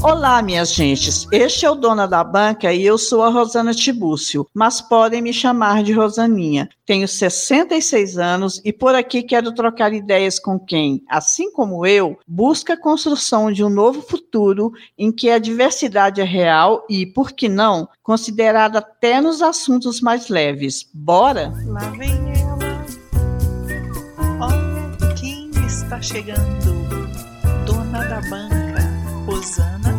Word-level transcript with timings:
Olá, 0.00 0.40
minhas 0.42 0.74
gentes. 0.74 1.26
Este 1.32 1.66
é 1.66 1.70
o 1.70 1.74
Dona 1.74 2.06
da 2.06 2.22
Banca 2.22 2.72
e 2.72 2.86
eu 2.86 2.96
sou 2.96 3.20
a 3.24 3.30
Rosana 3.30 3.74
Tibúcio, 3.74 4.46
mas 4.54 4.80
podem 4.80 5.20
me 5.20 5.32
chamar 5.32 5.82
de 5.82 5.92
Rosaninha. 5.92 6.68
Tenho 6.86 7.06
66 7.08 8.16
anos 8.16 8.62
e 8.64 8.72
por 8.72 8.94
aqui 8.94 9.24
quero 9.24 9.52
trocar 9.52 9.92
ideias 9.92 10.38
com 10.38 10.58
quem, 10.58 11.02
assim 11.08 11.50
como 11.52 11.84
eu, 11.84 12.16
busca 12.28 12.74
a 12.74 12.80
construção 12.80 13.50
de 13.50 13.64
um 13.64 13.68
novo 13.68 14.00
futuro 14.00 14.72
em 14.96 15.10
que 15.10 15.30
a 15.30 15.38
diversidade 15.38 16.20
é 16.20 16.24
real 16.24 16.86
e, 16.88 17.04
por 17.04 17.32
que 17.32 17.48
não, 17.48 17.88
considerada 18.00 18.78
até 18.78 19.20
nos 19.20 19.42
assuntos 19.42 20.00
mais 20.00 20.28
leves. 20.28 20.88
Bora? 20.94 21.52
Lá 21.66 21.90
vem 21.90 22.12
ela. 22.40 22.86
Olha 24.40 25.14
quem 25.14 25.50
está 25.66 26.00
chegando. 26.00 26.86
Dona 27.66 28.04
da 28.04 28.20
Banca, 28.30 28.78
Rosana 29.26 29.97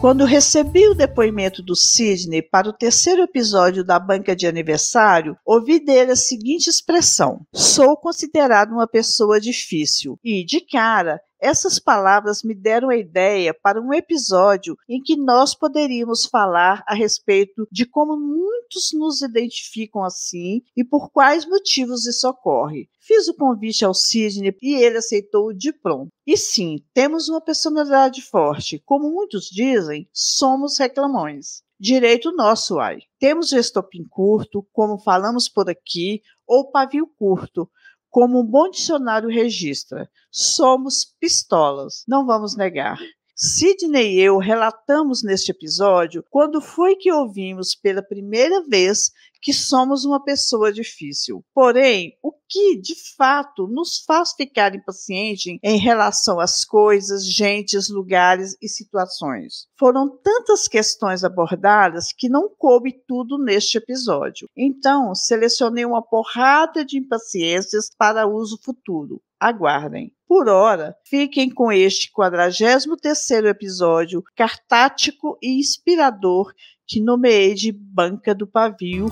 quando 0.00 0.24
recebi 0.24 0.88
o 0.88 0.94
depoimento 0.94 1.62
do 1.62 1.76
Sidney 1.76 2.40
para 2.40 2.66
o 2.66 2.72
terceiro 2.72 3.22
episódio 3.22 3.84
da 3.84 3.98
banca 3.98 4.34
de 4.34 4.46
aniversário, 4.46 5.36
ouvi 5.44 5.78
dele 5.78 6.12
a 6.12 6.16
seguinte 6.16 6.68
expressão: 6.68 7.46
Sou 7.52 7.94
considerado 7.98 8.72
uma 8.72 8.88
pessoa 8.88 9.38
difícil. 9.38 10.18
E, 10.24 10.42
de 10.42 10.62
cara, 10.62 11.20
essas 11.40 11.78
palavras 11.78 12.42
me 12.42 12.54
deram 12.54 12.90
a 12.90 12.96
ideia 12.96 13.54
para 13.54 13.80
um 13.80 13.94
episódio 13.94 14.76
em 14.88 15.02
que 15.02 15.16
nós 15.16 15.54
poderíamos 15.54 16.26
falar 16.26 16.84
a 16.86 16.94
respeito 16.94 17.66
de 17.72 17.86
como 17.86 18.16
muitos 18.16 18.90
nos 18.92 19.22
identificam 19.22 20.04
assim 20.04 20.62
e 20.76 20.84
por 20.84 21.10
quais 21.10 21.46
motivos 21.46 22.06
isso 22.06 22.28
ocorre. 22.28 22.88
Fiz 23.00 23.26
o 23.28 23.34
convite 23.34 23.84
ao 23.84 23.94
Sidney 23.94 24.54
e 24.62 24.74
ele 24.74 24.98
aceitou 24.98 25.52
de 25.52 25.72
pronto. 25.72 26.10
E 26.26 26.36
sim, 26.36 26.76
temos 26.94 27.28
uma 27.28 27.40
personalidade 27.40 28.22
forte. 28.22 28.80
Como 28.84 29.10
muitos 29.10 29.46
dizem, 29.46 30.08
somos 30.12 30.78
reclamões. 30.78 31.62
Direito 31.80 32.30
nosso, 32.30 32.78
ai. 32.78 32.98
Temos 33.18 33.52
estopim 33.52 34.04
curto, 34.06 34.66
como 34.70 34.98
falamos 34.98 35.48
por 35.48 35.70
aqui, 35.70 36.20
ou 36.46 36.70
pavio 36.70 37.06
curto, 37.18 37.70
como 38.10 38.40
um 38.40 38.44
bom 38.44 38.68
dicionário 38.68 39.28
registra, 39.28 40.10
somos 40.30 41.14
pistolas, 41.18 42.04
não 42.06 42.26
vamos 42.26 42.56
negar. 42.56 42.98
Sidney 43.42 44.18
e 44.18 44.20
eu 44.20 44.36
relatamos 44.36 45.22
neste 45.22 45.50
episódio 45.50 46.22
quando 46.28 46.60
foi 46.60 46.94
que 46.94 47.10
ouvimos 47.10 47.74
pela 47.74 48.02
primeira 48.02 48.62
vez 48.68 49.10
que 49.40 49.54
somos 49.54 50.04
uma 50.04 50.22
pessoa 50.22 50.70
difícil. 50.70 51.42
Porém, 51.54 52.12
o 52.22 52.32
que 52.46 52.78
de 52.78 52.94
fato 53.16 53.66
nos 53.66 54.04
faz 54.06 54.34
ficar 54.34 54.74
impaciente 54.74 55.58
em 55.62 55.78
relação 55.78 56.38
às 56.38 56.66
coisas, 56.66 57.24
gentes, 57.24 57.88
lugares 57.88 58.54
e 58.60 58.68
situações? 58.68 59.66
Foram 59.78 60.06
tantas 60.22 60.68
questões 60.68 61.24
abordadas 61.24 62.12
que 62.12 62.28
não 62.28 62.46
coube 62.46 62.92
tudo 63.08 63.42
neste 63.42 63.78
episódio. 63.78 64.50
Então, 64.54 65.14
selecionei 65.14 65.86
uma 65.86 66.02
porrada 66.02 66.84
de 66.84 66.98
impaciências 66.98 67.88
para 67.96 68.28
uso 68.28 68.60
futuro. 68.62 69.22
Aguardem. 69.40 70.12
Por 70.30 70.48
hora, 70.48 70.96
fiquem 71.04 71.50
com 71.50 71.72
este 71.72 72.08
43º 72.16 73.46
episódio 73.46 74.22
cartático 74.36 75.36
e 75.42 75.58
inspirador 75.58 76.52
que 76.86 77.00
nomeei 77.00 77.52
de 77.52 77.72
Banca 77.72 78.32
do 78.32 78.46
Pavio. 78.46 79.08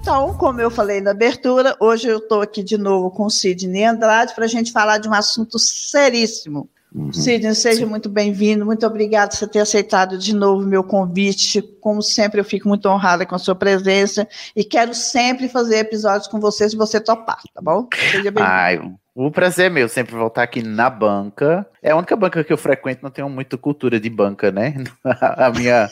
Então, 0.00 0.32
como 0.38 0.60
eu 0.60 0.70
falei 0.70 1.00
na 1.00 1.10
abertura, 1.10 1.76
hoje 1.80 2.06
eu 2.06 2.18
estou 2.18 2.40
aqui 2.40 2.62
de 2.62 2.78
novo 2.78 3.10
com 3.10 3.28
Sidney 3.28 3.82
Andrade 3.82 4.32
para 4.32 4.44
a 4.44 4.48
gente 4.48 4.70
falar 4.70 4.98
de 4.98 5.08
um 5.08 5.12
assunto 5.12 5.58
seríssimo. 5.58 6.70
Uhum. 6.94 7.12
Sidney, 7.12 7.54
seja 7.54 7.80
Sim. 7.80 7.86
muito 7.86 8.08
bem-vindo, 8.08 8.66
muito 8.66 8.84
obrigado 8.84 9.38
por 9.38 9.48
ter 9.48 9.60
aceitado 9.60 10.18
de 10.18 10.34
novo 10.34 10.62
o 10.62 10.66
meu 10.66 10.82
convite. 10.82 11.62
Como 11.80 12.02
sempre, 12.02 12.40
eu 12.40 12.44
fico 12.44 12.68
muito 12.68 12.88
honrada 12.88 13.24
com 13.24 13.34
a 13.34 13.38
sua 13.38 13.54
presença 13.54 14.26
e 14.56 14.64
quero 14.64 14.92
sempre 14.92 15.48
fazer 15.48 15.78
episódios 15.78 16.26
com 16.26 16.40
você 16.40 16.68
se 16.68 16.76
você 16.76 17.00
topar, 17.00 17.40
tá 17.54 17.60
bom? 17.62 17.88
Seja 18.10 18.30
bem-vindo. 18.30 18.98
O 19.14 19.30
prazer 19.30 19.66
é 19.66 19.68
meu 19.68 19.88
sempre 19.88 20.14
voltar 20.14 20.44
aqui 20.44 20.62
na 20.62 20.88
banca. 20.88 21.66
É 21.82 21.90
a 21.90 21.96
única 21.96 22.16
banca 22.16 22.42
que 22.44 22.52
eu 22.52 22.56
frequento, 22.56 23.02
não 23.02 23.10
tenho 23.10 23.28
muito 23.28 23.58
cultura 23.58 23.98
de 24.00 24.08
banca, 24.08 24.50
né? 24.52 24.74
a, 25.04 25.50
minha, 25.50 25.90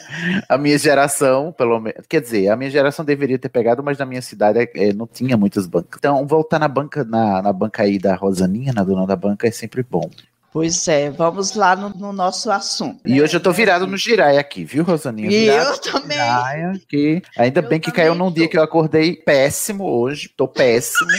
a 0.49 0.57
minha 0.57 0.79
geração, 0.79 1.53
pelo 1.53 1.79
menos. 1.81 2.07
Quer 2.09 2.21
dizer, 2.21 2.49
a 2.49 2.57
minha 2.57 2.71
geração 2.71 3.05
deveria 3.05 3.39
ter 3.39 3.49
pegado, 3.49 3.83
mas 3.83 3.99
na 3.99 4.07
minha 4.07 4.23
cidade 4.23 4.71
é, 4.75 4.93
não 4.93 5.07
tinha 5.07 5.37
muitas 5.37 5.67
bancas. 5.67 5.99
Então, 5.99 6.27
voltar 6.27 6.59
na 6.59 6.69
banca, 6.69 7.05
na, 7.05 7.43
na 7.43 7.53
banca 7.53 7.83
aí 7.83 7.99
da 7.99 8.15
Rosaninha, 8.15 8.73
na 8.73 8.85
dona 8.85 9.07
da 9.07 9.17
banca, 9.17 9.49
é 9.49 9.51
sempre 9.51 9.83
bom. 9.83 10.09
Pois 10.51 10.89
é, 10.89 11.11
vamos 11.11 11.55
lá 11.55 11.77
no, 11.77 11.91
no 11.91 12.13
nosso 12.13 12.51
assunto. 12.51 13.01
E 13.05 13.15
né? 13.15 13.23
hoje 13.23 13.37
eu 13.37 13.41
tô 13.41 13.53
virado 13.53 13.87
no 13.87 13.97
Giraia 13.97 14.41
aqui, 14.41 14.65
viu, 14.65 14.83
Rosaninha? 14.83 15.31
E 15.31 15.47
eu 15.47 15.79
também. 15.79 16.19
Que 16.89 17.23
ainda 17.37 17.61
eu 17.61 17.69
bem 17.69 17.79
que 17.79 17.93
caiu 17.93 18.15
num 18.15 18.29
tô. 18.29 18.35
dia 18.35 18.49
que 18.49 18.57
eu 18.57 18.63
acordei 18.63 19.15
péssimo 19.15 19.85
hoje, 19.85 20.31
tô 20.35 20.49
péssimo. 20.49 21.11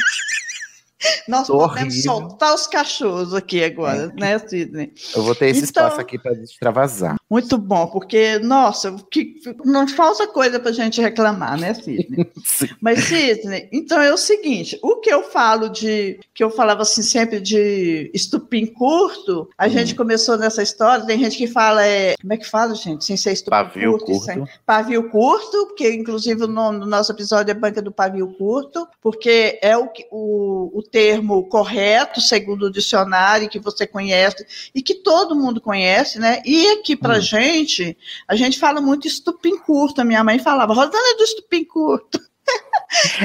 Nós 1.27 1.47
Tô 1.47 1.57
podemos 1.57 1.93
horrível. 1.93 2.11
soltar 2.11 2.53
os 2.53 2.67
cachorros 2.67 3.33
aqui 3.33 3.63
agora, 3.63 4.13
é. 4.15 4.19
né, 4.19 4.39
Sidney? 4.39 4.91
Eu 5.15 5.23
vou 5.23 5.33
ter 5.33 5.47
esse 5.47 5.63
então, 5.63 5.85
espaço 5.85 6.01
aqui 6.01 6.17
para 6.17 6.33
extravasar. 6.33 7.15
Muito 7.29 7.57
bom, 7.57 7.87
porque, 7.87 8.39
nossa, 8.39 8.95
que, 9.09 9.35
não 9.63 9.87
falta 9.87 10.27
coisa 10.27 10.59
para 10.59 10.71
a 10.71 10.73
gente 10.73 10.99
reclamar, 10.99 11.57
né, 11.57 11.73
Sidney? 11.73 12.29
Mas, 12.81 13.03
Sidney, 13.05 13.69
então 13.71 14.01
é 14.01 14.11
o 14.11 14.17
seguinte: 14.17 14.77
o 14.81 14.97
que 14.97 15.11
eu 15.11 15.23
falo 15.23 15.69
de. 15.69 16.19
que 16.33 16.43
eu 16.43 16.49
falava 16.49 16.81
assim 16.81 17.01
sempre 17.01 17.39
de 17.39 18.11
estupim 18.13 18.65
curto, 18.65 19.49
a 19.57 19.67
hum. 19.67 19.69
gente 19.69 19.95
começou 19.95 20.37
nessa 20.37 20.63
história, 20.63 21.05
tem 21.05 21.19
gente 21.19 21.37
que 21.37 21.47
fala, 21.47 21.85
é, 21.85 22.15
como 22.19 22.33
é 22.33 22.37
que 22.37 22.47
fala, 22.47 22.75
gente? 22.75 23.05
Sem 23.05 23.15
ser 23.15 23.33
estupim 23.33 23.51
pavio 23.51 23.91
curto. 23.91 24.05
curto. 24.05 24.25
Sem, 24.25 24.45
pavio 24.65 25.09
curto, 25.09 25.67
porque 25.67 25.93
inclusive 25.93 26.43
o 26.43 26.47
nome 26.47 26.79
do 26.79 26.85
nosso 26.85 27.11
episódio 27.11 27.51
é 27.51 27.53
Banca 27.53 27.81
do 27.81 27.91
Pavio 27.91 28.27
Curto, 28.37 28.87
porque 29.01 29.59
é 29.61 29.77
o, 29.77 29.89
o, 30.11 30.79
o 30.79 30.83
termo 30.89 31.43
correto, 31.47 32.21
segundo 32.21 32.67
o 32.67 32.71
dicionário, 32.71 33.49
que 33.49 33.59
você 33.59 33.85
conhece 33.85 34.45
e 34.73 34.81
que 34.81 34.95
todo 34.95 35.35
mundo 35.35 35.61
conhece, 35.61 36.19
né? 36.19 36.41
E 36.45 36.67
aqui 36.71 36.95
para 36.95 37.17
hum. 37.17 37.21
gente, 37.21 37.97
a 38.27 38.35
gente 38.35 38.59
fala 38.59 38.81
muito 38.81 39.07
estupim 39.07 39.57
curto. 39.57 40.01
A 40.01 40.05
minha 40.05 40.23
mãe 40.23 40.39
falava, 40.39 40.73
Rosana 40.73 41.13
é 41.13 41.17
do 41.17 41.23
estupim 41.23 41.63
curto. 41.63 42.19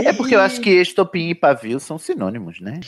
É 0.04 0.12
porque 0.12 0.34
eu 0.34 0.41
acho 0.41 0.60
que 0.60 0.70
estopim 0.70 1.30
e 1.30 1.34
pavio 1.34 1.80
são 1.80 1.98
sinônimos, 1.98 2.60
né? 2.60 2.80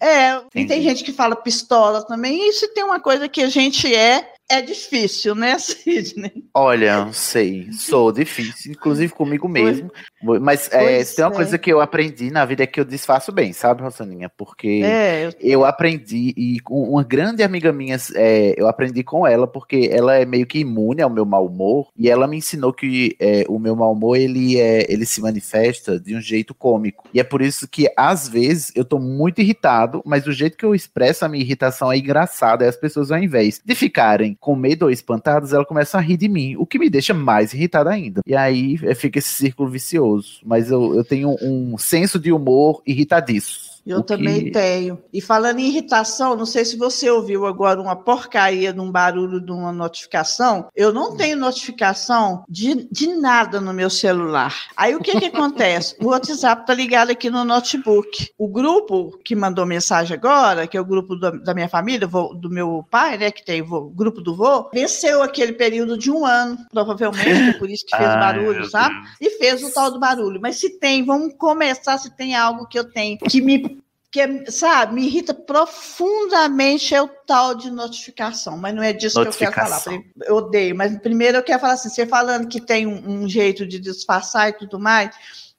É, 0.00 0.34
Entendi. 0.34 0.48
e 0.56 0.66
tem 0.66 0.82
gente 0.82 1.04
que 1.04 1.12
fala 1.12 1.36
pistola 1.36 2.04
também, 2.04 2.48
e 2.48 2.52
se 2.52 2.66
tem 2.74 2.82
uma 2.82 2.98
coisa 2.98 3.28
que 3.28 3.40
a 3.40 3.48
gente 3.48 3.94
é, 3.94 4.33
é 4.48 4.60
difícil, 4.60 5.34
né, 5.34 5.56
Sidney? 5.58 6.44
Olha, 6.52 7.08
sei, 7.12 7.72
sou 7.72 8.12
difícil, 8.12 8.72
inclusive 8.72 9.12
comigo 9.12 9.48
mesmo. 9.48 9.90
Pois, 10.24 10.40
Mas 10.40 10.70
é, 10.72 11.02
tem 11.02 11.24
uma 11.24 11.32
é. 11.32 11.34
coisa 11.34 11.58
que 11.58 11.72
eu 11.72 11.80
aprendi 11.80 12.30
na 12.30 12.44
vida 12.44 12.62
é 12.62 12.66
que 12.66 12.78
eu 12.78 12.84
disfarço 12.84 13.32
bem, 13.32 13.52
sabe, 13.52 13.82
Rosaninha? 13.82 14.28
Porque 14.28 14.82
é, 14.84 15.26
eu... 15.26 15.32
eu... 15.40 15.64
aprendi, 15.64 16.34
e 16.36 16.58
uma 16.68 17.02
grande 17.02 17.42
amiga 17.42 17.72
minha, 17.72 17.96
é, 18.14 18.54
eu 18.56 18.68
aprendi 18.68 19.02
com 19.02 19.26
ela, 19.26 19.46
porque 19.46 19.88
ela 19.90 20.14
é 20.14 20.24
meio 20.24 20.46
que 20.46 20.58
imune 20.58 21.00
ao 21.00 21.10
meu 21.10 21.24
mau 21.24 21.46
humor, 21.46 21.88
e 21.96 22.08
ela 22.08 22.26
me 22.26 22.36
ensinou 22.36 22.72
que 22.72 23.16
é, 23.18 23.44
o 23.48 23.58
meu 23.58 23.74
mau 23.74 23.92
humor, 23.92 24.16
ele, 24.16 24.60
é, 24.60 24.90
ele 24.92 25.06
se 25.06 25.20
manifesta 25.20 25.98
de 25.98 26.14
um 26.14 26.20
jeito 26.20 26.54
cômico. 26.54 27.08
E 27.14 27.20
é 27.20 27.24
por 27.24 27.40
isso 27.40 27.66
que, 27.66 27.90
às 27.96 28.28
vezes, 28.28 28.72
eu 28.74 28.84
tô 28.84 28.98
muito 28.98 29.40
irritado, 29.40 30.02
mas 30.04 30.26
o 30.26 30.32
jeito 30.32 30.56
que 30.56 30.64
eu 30.64 30.74
expresso 30.74 31.24
a 31.24 31.28
minha 31.28 31.42
irritação 31.42 31.90
é 31.90 31.96
engraçado, 31.96 32.62
e 32.62 32.66
as 32.66 32.76
pessoas, 32.76 33.10
ao 33.10 33.18
invés 33.18 33.60
de 33.64 33.74
ficarem 33.74 34.33
com 34.40 34.56
medo 34.56 34.84
ou 34.84 34.90
espantadas, 34.90 35.52
ela 35.52 35.64
começa 35.64 35.98
a 35.98 36.00
rir 36.00 36.16
de 36.16 36.28
mim, 36.28 36.56
o 36.56 36.66
que 36.66 36.78
me 36.78 36.90
deixa 36.90 37.14
mais 37.14 37.52
irritada 37.52 37.90
ainda. 37.90 38.20
E 38.26 38.34
aí 38.34 38.78
é, 38.82 38.94
fica 38.94 39.18
esse 39.18 39.34
círculo 39.34 39.68
vicioso. 39.68 40.40
Mas 40.44 40.70
eu, 40.70 40.94
eu 40.94 41.04
tenho 41.04 41.36
um 41.42 41.76
senso 41.78 42.18
de 42.18 42.32
humor 42.32 42.82
irritadiço. 42.86 43.73
Eu 43.86 44.02
também 44.02 44.44
que... 44.44 44.50
tenho. 44.50 45.02
E 45.12 45.20
falando 45.20 45.58
em 45.58 45.66
irritação, 45.66 46.36
não 46.36 46.46
sei 46.46 46.64
se 46.64 46.76
você 46.76 47.10
ouviu 47.10 47.46
agora 47.46 47.80
uma 47.80 47.96
porcaria 47.96 48.72
de 48.72 48.80
um 48.80 48.90
barulho 48.90 49.40
de 49.40 49.52
uma 49.52 49.72
notificação. 49.72 50.68
Eu 50.74 50.92
não 50.92 51.12
hum. 51.12 51.16
tenho 51.16 51.36
notificação 51.36 52.44
de, 52.48 52.88
de 52.90 53.08
nada 53.08 53.60
no 53.60 53.72
meu 53.72 53.90
celular. 53.90 54.54
Aí 54.76 54.94
o 54.94 55.00
que, 55.00 55.18
que 55.18 55.26
acontece? 55.26 55.96
O 56.00 56.08
WhatsApp 56.08 56.62
está 56.62 56.74
ligado 56.74 57.10
aqui 57.10 57.28
no 57.28 57.44
notebook. 57.44 58.30
O 58.38 58.48
grupo 58.48 59.18
que 59.24 59.36
mandou 59.36 59.66
mensagem 59.66 60.16
agora, 60.16 60.66
que 60.66 60.76
é 60.76 60.80
o 60.80 60.84
grupo 60.84 61.14
do, 61.16 61.42
da 61.42 61.54
minha 61.54 61.68
família, 61.68 62.06
do 62.06 62.50
meu 62.50 62.84
pai, 62.90 63.18
né, 63.18 63.30
que 63.30 63.44
tem 63.44 63.62
o 63.62 63.90
grupo 63.90 64.20
do 64.20 64.34
vô, 64.34 64.70
venceu 64.72 65.22
aquele 65.22 65.52
período 65.52 65.98
de 65.98 66.10
um 66.10 66.24
ano, 66.24 66.58
provavelmente, 66.70 67.58
por 67.58 67.68
isso 67.68 67.84
que 67.86 67.96
fez 67.96 68.08
Ai, 68.08 68.18
barulho, 68.18 68.64
sabe? 68.68 68.94
E 69.20 69.30
fez 69.30 69.62
o 69.62 69.72
tal 69.72 69.90
do 69.90 70.00
barulho. 70.00 70.40
Mas 70.40 70.56
se 70.56 70.78
tem, 70.78 71.04
vamos 71.04 71.34
começar 71.36 71.98
se 71.98 72.14
tem 72.16 72.34
algo 72.34 72.66
que 72.66 72.78
eu 72.78 72.84
tenho 72.84 73.18
que 73.18 73.40
me 73.40 73.73
que, 74.14 74.48
sabe, 74.48 74.94
me 74.94 75.06
irrita 75.06 75.34
profundamente 75.34 76.94
é 76.94 77.02
o 77.02 77.08
tal 77.08 77.52
de 77.52 77.68
notificação, 77.68 78.56
mas 78.56 78.72
não 78.72 78.80
é 78.80 78.92
disso 78.92 79.20
que 79.20 79.26
eu 79.26 79.32
quero 79.32 79.52
falar. 79.52 79.82
Eu 80.24 80.36
odeio, 80.36 80.76
mas 80.76 80.96
primeiro 81.00 81.38
eu 81.38 81.42
quero 81.42 81.58
falar 81.58 81.72
assim, 81.72 81.88
você 81.88 82.06
falando 82.06 82.46
que 82.46 82.60
tem 82.60 82.86
um, 82.86 83.22
um 83.24 83.28
jeito 83.28 83.66
de 83.66 83.80
disfarçar 83.80 84.50
e 84.50 84.52
tudo 84.52 84.78
mais, 84.78 85.16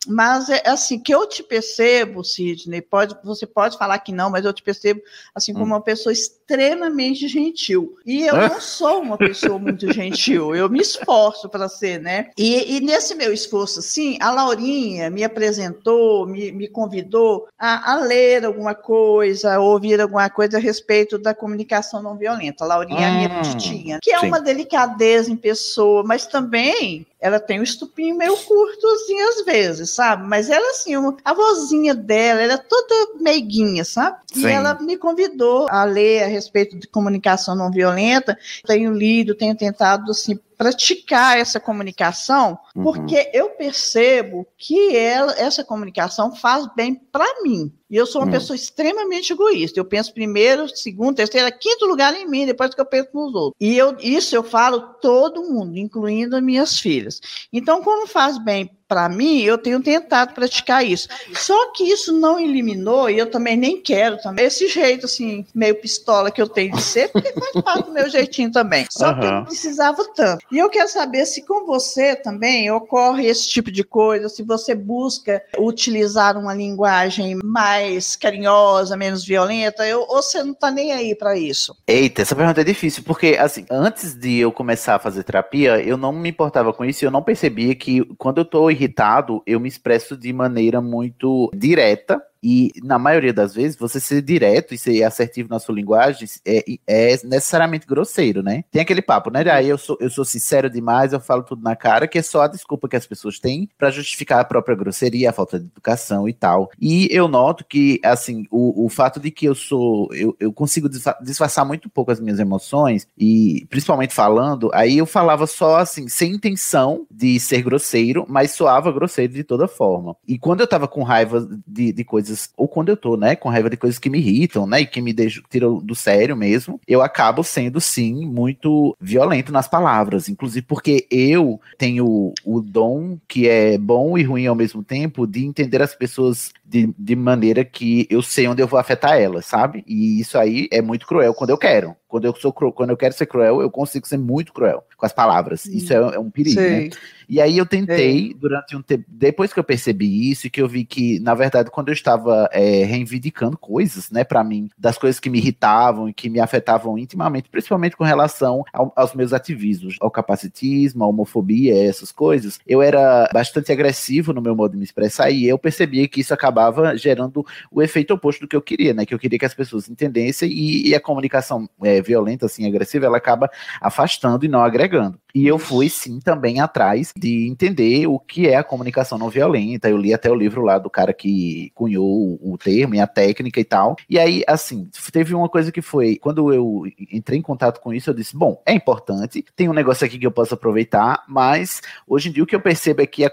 mas 0.07 0.49
é 0.49 0.61
assim 0.65 0.99
que 0.99 1.13
eu 1.13 1.27
te 1.27 1.43
percebo, 1.43 2.23
Sidney. 2.23 2.81
Pode, 2.81 3.15
você 3.23 3.45
pode 3.45 3.77
falar 3.77 3.99
que 3.99 4.11
não, 4.11 4.29
mas 4.29 4.45
eu 4.45 4.53
te 4.53 4.63
percebo 4.63 5.01
assim 5.33 5.53
como 5.53 5.65
hum. 5.65 5.69
uma 5.69 5.81
pessoa 5.81 6.13
extremamente 6.13 7.27
gentil. 7.27 7.95
E 8.05 8.23
eu 8.23 8.35
não 8.35 8.61
sou 8.61 9.01
uma 9.01 9.17
pessoa 9.17 9.57
muito 9.57 9.91
gentil. 9.91 10.55
Eu 10.55 10.69
me 10.69 10.79
esforço 10.79 11.49
para 11.49 11.67
ser, 11.67 11.99
né? 11.99 12.29
E, 12.37 12.77
e, 12.77 12.79
nesse 12.81 13.15
meu 13.15 13.33
esforço, 13.33 13.79
assim, 13.79 14.17
a 14.21 14.31
Laurinha 14.31 15.09
me 15.09 15.23
apresentou, 15.23 16.25
me, 16.25 16.51
me 16.51 16.67
convidou 16.67 17.47
a, 17.57 17.93
a, 17.93 17.95
ler 18.01 18.45
alguma 18.45 18.75
coisa, 18.75 19.55
a 19.55 19.59
ouvir 19.59 19.99
alguma 19.99 20.29
coisa 20.29 20.57
a 20.57 20.59
respeito 20.59 21.17
da 21.17 21.33
comunicação 21.33 22.01
não 22.01 22.17
violenta. 22.17 22.63
A 22.63 22.67
Laurinha 22.67 22.99
hum, 22.99 23.03
é 23.03 23.07
a 23.07 23.11
minha 23.11 23.39
hum, 23.39 23.41
titinha, 23.41 23.99
que 24.01 24.11
é 24.11 24.19
sim. 24.19 24.27
uma 24.27 24.39
delicadeza 24.39 25.31
em 25.31 25.35
pessoa, 25.35 26.03
mas 26.03 26.25
também 26.25 27.05
ela 27.25 27.39
tem 27.39 27.59
um 27.59 27.63
estupinho 27.63 28.15
meio 28.15 28.37
curtozinho 28.37 29.29
às 29.29 29.45
vezes, 29.45 29.89
sabe? 29.89 30.27
Mas 30.27 30.47
ela, 30.47 30.69
assim, 30.69 30.91
a 31.25 31.33
vozinha 31.33 31.95
dela, 31.95 32.39
ela 32.39 32.53
é 32.53 32.57
toda 32.57 33.19
meiguinha, 33.19 33.83
sabe? 33.83 34.17
E 34.35 34.41
Sim. 34.41 34.47
ela 34.47 34.75
me 34.75 34.95
convidou 34.95 35.65
a 35.71 35.83
ler 35.85 36.21
a 36.21 36.27
respeito 36.27 36.77
de 36.77 36.85
comunicação 36.85 37.55
não 37.55 37.71
violenta. 37.71 38.37
Tenho 38.67 38.93
lido, 38.93 39.33
tenho 39.33 39.55
tentado, 39.55 40.11
assim, 40.11 40.39
praticar 40.57 41.37
essa 41.37 41.59
comunicação, 41.59 42.57
uhum. 42.75 42.83
porque 42.83 43.29
eu 43.33 43.49
percebo 43.51 44.47
que 44.57 44.95
ela, 44.95 45.33
essa 45.37 45.63
comunicação 45.63 46.35
faz 46.35 46.67
bem 46.75 46.95
para 46.95 47.43
mim. 47.43 47.73
E 47.89 47.95
eu 47.95 48.05
sou 48.05 48.21
uma 48.21 48.25
uhum. 48.25 48.33
pessoa 48.33 48.55
extremamente 48.55 49.31
egoísta. 49.31 49.79
Eu 49.79 49.85
penso 49.85 50.13
primeiro, 50.13 50.67
segundo, 50.75 51.15
terceiro, 51.15 51.49
quinto 51.59 51.85
lugar 51.85 52.15
em 52.15 52.27
mim, 52.27 52.45
depois 52.45 52.73
que 52.73 52.81
eu 52.81 52.85
penso 52.85 53.09
nos 53.13 53.33
outros. 53.33 53.55
E 53.59 53.77
eu, 53.77 53.95
isso 53.99 54.35
eu 54.35 54.43
falo 54.43 54.81
todo 55.01 55.43
mundo, 55.43 55.77
incluindo 55.77 56.35
as 56.35 56.43
minhas 56.43 56.79
filhas. 56.79 57.19
Então, 57.53 57.83
como 57.83 58.07
faz 58.07 58.37
bem 58.37 58.69
para 58.87 59.09
mim, 59.09 59.41
eu 59.41 59.57
tenho 59.57 59.81
tentado 59.81 60.33
praticar 60.33 60.85
isso. 60.85 61.07
Só 61.33 61.71
que 61.71 61.83
isso 61.83 62.13
não 62.13 62.39
eliminou, 62.39 63.09
e 63.09 63.17
eu 63.17 63.29
também 63.29 63.57
nem 63.57 63.81
quero 63.81 64.17
também, 64.17 64.45
esse 64.45 64.67
jeito 64.67 65.05
assim, 65.05 65.45
meio 65.53 65.75
pistola 65.75 66.29
que 66.29 66.41
eu 66.41 66.47
tenho 66.47 66.75
de 66.75 66.81
ser, 66.81 67.09
porque 67.11 67.33
faz 67.33 67.51
parte 67.63 67.85
do 67.85 67.91
meu 67.91 68.09
jeitinho 68.09 68.51
também. 68.51 68.85
Só 68.89 69.09
uhum. 69.09 69.19
que 69.19 69.25
eu 69.25 69.31
não 69.31 69.45
precisava 69.45 70.05
tanto. 70.13 70.45
E 70.51 70.57
eu 70.57 70.69
quero 70.69 70.87
saber 70.87 71.25
se 71.25 71.41
com 71.41 71.65
você 71.65 72.15
também 72.15 72.69
ocorre 72.71 73.25
esse 73.25 73.49
tipo 73.49 73.71
de 73.71 73.83
coisa, 73.83 74.29
se 74.29 74.43
você 74.43 74.75
busca 74.75 75.41
utilizar 75.57 76.37
uma 76.37 76.53
linguagem 76.53 77.39
mais 77.43 78.15
carinhosa, 78.15 78.95
menos 78.95 79.25
violenta, 79.25 79.87
eu, 79.87 80.01
ou 80.01 80.21
você 80.21 80.43
não 80.43 80.51
está 80.51 80.69
nem 80.69 80.91
aí 80.91 81.15
para 81.15 81.37
isso? 81.37 81.75
Eita, 81.87 82.21
essa 82.21 82.35
pergunta 82.35 82.61
é 82.61 82.63
difícil, 82.63 83.03
porque 83.03 83.37
assim, 83.39 83.65
antes 83.69 84.13
de 84.13 84.37
eu 84.37 84.51
começar 84.51 84.95
a 84.95 84.99
fazer 84.99 85.23
terapia, 85.23 85.81
eu 85.81 85.97
não 85.97 86.11
me 86.11 86.29
importava 86.29 86.71
com 86.71 86.85
isso, 86.85 87.03
eu 87.03 87.11
não 87.11 87.23
percebia 87.23 87.73
que 87.73 88.03
quando 88.17 88.39
eu 88.39 88.45
tô 88.45 88.74
irritado, 88.75 89.41
eu 89.45 89.59
me 89.59 89.67
expresso 89.67 90.15
de 90.15 90.31
maneira 90.31 90.81
muito 90.81 91.49
direta 91.55 92.21
e 92.47 92.71
na 92.83 92.99
maioria 92.99 93.33
das 93.33 93.55
vezes, 93.55 93.75
você 93.75 93.99
ser 93.99 94.21
direto 94.21 94.71
e 94.71 94.77
ser 94.77 95.01
assertivo 95.01 95.49
na 95.49 95.57
sua 95.57 95.73
linguagem 95.73 96.29
é, 96.45 96.63
é 96.85 97.19
necessariamente 97.23 97.87
grosseiro, 97.87 98.43
né? 98.43 98.63
Tem 98.69 98.83
aquele 98.83 99.01
papo, 99.01 99.31
né? 99.31 99.43
Aí 99.49 99.67
eu 99.67 99.79
sou, 99.79 99.97
eu 99.99 100.11
sou 100.11 100.23
sincero 100.23 100.69
demais, 100.69 101.11
eu 101.11 101.19
falo 101.19 101.41
tudo 101.41 101.63
na 101.63 101.75
cara, 101.75 102.07
que 102.07 102.19
é 102.19 102.21
só 102.21 102.43
a 102.43 102.47
desculpa 102.47 102.87
que 102.87 102.95
as 102.95 103.07
pessoas 103.07 103.39
têm 103.39 103.67
para 103.75 103.89
justificar 103.89 104.41
a 104.41 104.45
própria 104.45 104.75
grosseria, 104.75 105.31
a 105.31 105.33
falta 105.33 105.59
de 105.59 105.65
educação 105.65 106.29
e 106.29 106.33
tal. 106.33 106.69
E 106.79 107.07
eu 107.09 107.27
noto 107.27 107.65
que, 107.65 107.99
assim, 108.03 108.45
o, 108.51 108.85
o 108.85 108.89
fato 108.89 109.19
de 109.19 109.31
que 109.31 109.47
eu 109.47 109.55
sou. 109.55 110.13
Eu, 110.13 110.37
eu 110.39 110.53
consigo 110.53 110.87
disfarçar 111.23 111.65
muito 111.65 111.89
pouco 111.89 112.11
as 112.11 112.19
minhas 112.19 112.37
emoções, 112.37 113.07
e 113.17 113.65
principalmente 113.71 114.13
falando, 114.13 114.69
aí 114.71 114.99
eu 114.99 115.07
falava 115.07 115.47
só 115.47 115.77
assim, 115.77 116.07
sem 116.07 116.33
intenção 116.33 117.07
de 117.09 117.39
ser 117.39 117.63
grosseiro, 117.63 118.23
mas 118.29 118.51
soava 118.51 118.91
grosseiro 118.91 119.33
de 119.33 119.43
toda 119.43 119.67
forma. 119.67 120.15
E 120.27 120.37
quando 120.37 120.61
eu 120.61 120.67
tava 120.67 120.87
com 120.87 121.01
raiva 121.01 121.47
de, 121.65 121.91
de 121.91 122.03
coisas 122.03 122.34
coisas, 122.35 122.49
ou 122.57 122.67
quando 122.67 122.89
eu 122.89 122.97
tô, 122.97 123.15
né, 123.15 123.35
com 123.35 123.49
raiva 123.49 123.69
de 123.69 123.77
coisas 123.77 123.97
que 123.97 124.09
me 124.09 124.19
irritam, 124.19 124.67
né, 124.67 124.81
e 124.81 124.85
que 124.85 125.01
me 125.01 125.13
tiram 125.49 125.79
do 125.79 125.95
sério 125.95 126.35
mesmo, 126.35 126.79
eu 126.87 127.01
acabo 127.01 127.43
sendo, 127.43 127.79
sim, 127.79 128.25
muito 128.25 128.95
violento 128.99 129.51
nas 129.51 129.67
palavras, 129.67 130.27
inclusive 130.27 130.65
porque 130.65 131.07
eu 131.09 131.59
tenho 131.77 132.33
o 132.43 132.61
dom 132.61 133.17
que 133.27 133.47
é 133.47 133.77
bom 133.77 134.17
e 134.17 134.23
ruim 134.23 134.45
ao 134.45 134.55
mesmo 134.55 134.83
tempo 134.83 135.25
de 135.25 135.45
entender 135.45 135.81
as 135.81 135.95
pessoas 135.95 136.51
de, 136.65 136.93
de 136.97 137.15
maneira 137.15 137.63
que 137.63 138.07
eu 138.09 138.21
sei 138.21 138.47
onde 138.47 138.61
eu 138.61 138.67
vou 138.67 138.79
afetar 138.79 139.19
elas, 139.19 139.45
sabe? 139.45 139.83
E 139.87 140.19
isso 140.19 140.37
aí 140.37 140.67
é 140.71 140.81
muito 140.81 141.05
cruel 141.05 141.33
quando 141.33 141.51
eu 141.51 141.57
quero. 141.57 141.95
Quando 142.07 142.25
eu 142.25 142.35
sou 142.35 142.53
quando 142.53 142.89
eu 142.89 142.97
quero 142.97 143.13
ser 143.13 143.25
cruel, 143.25 143.61
eu 143.61 143.69
consigo 143.69 144.07
ser 144.07 144.17
muito 144.17 144.53
cruel 144.53 144.83
com 144.95 145.05
as 145.05 145.11
palavras. 145.11 145.65
Isso 145.65 145.91
é, 145.91 145.97
é 145.97 146.19
um 146.19 146.29
perigo, 146.29 146.61
né? 146.61 146.89
E 147.27 147.41
aí 147.41 147.57
eu 147.57 147.65
tentei, 147.65 148.33
durante 148.39 148.75
um 148.75 148.81
tempo, 148.81 149.03
depois 149.07 149.51
que 149.51 149.59
eu 149.59 149.63
percebi 149.63 150.31
isso, 150.31 150.47
e 150.47 150.49
que 150.49 150.61
eu 150.61 150.67
vi 150.67 150.85
que, 150.85 151.19
na 151.19 151.33
verdade, 151.33 151.71
quando 151.71 151.89
eu 151.89 151.93
estava 151.93 152.47
é, 152.53 152.85
reivindicando 152.85 153.57
coisas, 153.57 154.11
né, 154.11 154.23
para 154.23 154.43
mim, 154.43 154.69
das 154.77 154.97
coisas 154.97 155.19
que 155.19 155.29
me 155.29 155.39
irritavam 155.39 156.07
e 156.07 156.13
que 156.13 156.29
me 156.29 156.39
afetavam 156.39 156.97
intimamente, 156.97 157.49
principalmente 157.49 157.97
com 157.97 158.03
relação 158.03 158.63
ao, 158.71 158.93
aos 158.95 159.13
meus 159.13 159.33
ativismos, 159.33 159.97
ao 159.99 160.11
capacitismo, 160.11 161.03
à 161.03 161.07
homofobia, 161.07 161.75
essas 161.75 162.11
coisas, 162.11 162.59
eu 162.65 162.81
era 162.81 163.27
bastante 163.33 163.71
agressivo 163.71 164.31
no 164.31 164.41
meu 164.41 164.55
modo 164.55 164.71
de 164.71 164.77
me 164.77 164.83
expressar 164.83 165.31
e 165.31 165.45
eu 165.47 165.57
percebia 165.57 166.07
que 166.07 166.21
isso 166.21 166.33
acabava 166.33 166.54
gerando 166.95 167.45
o 167.71 167.81
efeito 167.81 168.13
oposto 168.13 168.41
do 168.41 168.47
que 168.47 168.55
eu 168.55 168.61
queria, 168.61 168.93
né, 168.93 169.05
que 169.05 169.13
eu 169.13 169.19
queria 169.19 169.39
que 169.39 169.45
as 169.45 169.53
pessoas 169.53 169.89
entendessem 169.89 170.49
e, 170.51 170.89
e 170.89 170.95
a 170.95 170.99
comunicação 170.99 171.69
é, 171.83 172.01
violenta, 172.01 172.45
assim, 172.45 172.67
agressiva, 172.67 173.05
ela 173.05 173.17
acaba 173.17 173.49
afastando 173.81 174.45
e 174.45 174.47
não 174.47 174.63
agregando. 174.63 175.19
E 175.35 175.45
eu 175.45 175.59
fui, 175.59 175.89
sim, 175.89 176.21
também 176.21 176.61
atrás 176.61 177.11
de 177.13 177.45
entender 177.45 178.07
o 178.07 178.17
que 178.17 178.47
é 178.47 178.55
a 178.55 178.63
comunicação 178.63 179.17
não 179.17 179.29
violenta. 179.29 179.89
Eu 179.89 179.97
li 179.97 180.13
até 180.13 180.31
o 180.31 180.35
livro 180.35 180.61
lá 180.61 180.79
do 180.79 180.89
cara 180.89 181.13
que 181.13 181.73
cunhou 181.75 182.39
o 182.41 182.57
termo 182.57 182.95
e 182.95 183.01
a 183.01 183.05
técnica 183.05 183.59
e 183.59 183.65
tal. 183.65 183.97
E 184.09 184.17
aí, 184.17 184.45
assim, 184.47 184.89
teve 185.11 185.35
uma 185.35 185.49
coisa 185.49 185.73
que 185.73 185.81
foi, 185.81 186.15
quando 186.15 186.53
eu 186.53 186.83
entrei 187.11 187.37
em 187.37 187.41
contato 187.41 187.81
com 187.81 187.93
isso, 187.93 188.09
eu 188.09 188.13
disse, 188.13 188.33
bom, 188.33 188.61
é 188.65 188.71
importante, 188.71 189.43
tem 189.57 189.67
um 189.67 189.73
negócio 189.73 190.05
aqui 190.05 190.17
que 190.17 190.25
eu 190.25 190.31
posso 190.31 190.53
aproveitar, 190.53 191.25
mas 191.27 191.81
hoje 192.07 192.29
em 192.29 192.31
dia 192.31 192.43
o 192.43 192.47
que 192.47 192.55
eu 192.55 192.61
percebo 192.61 193.01
é 193.01 193.05
que 193.05 193.25
a, 193.25 193.29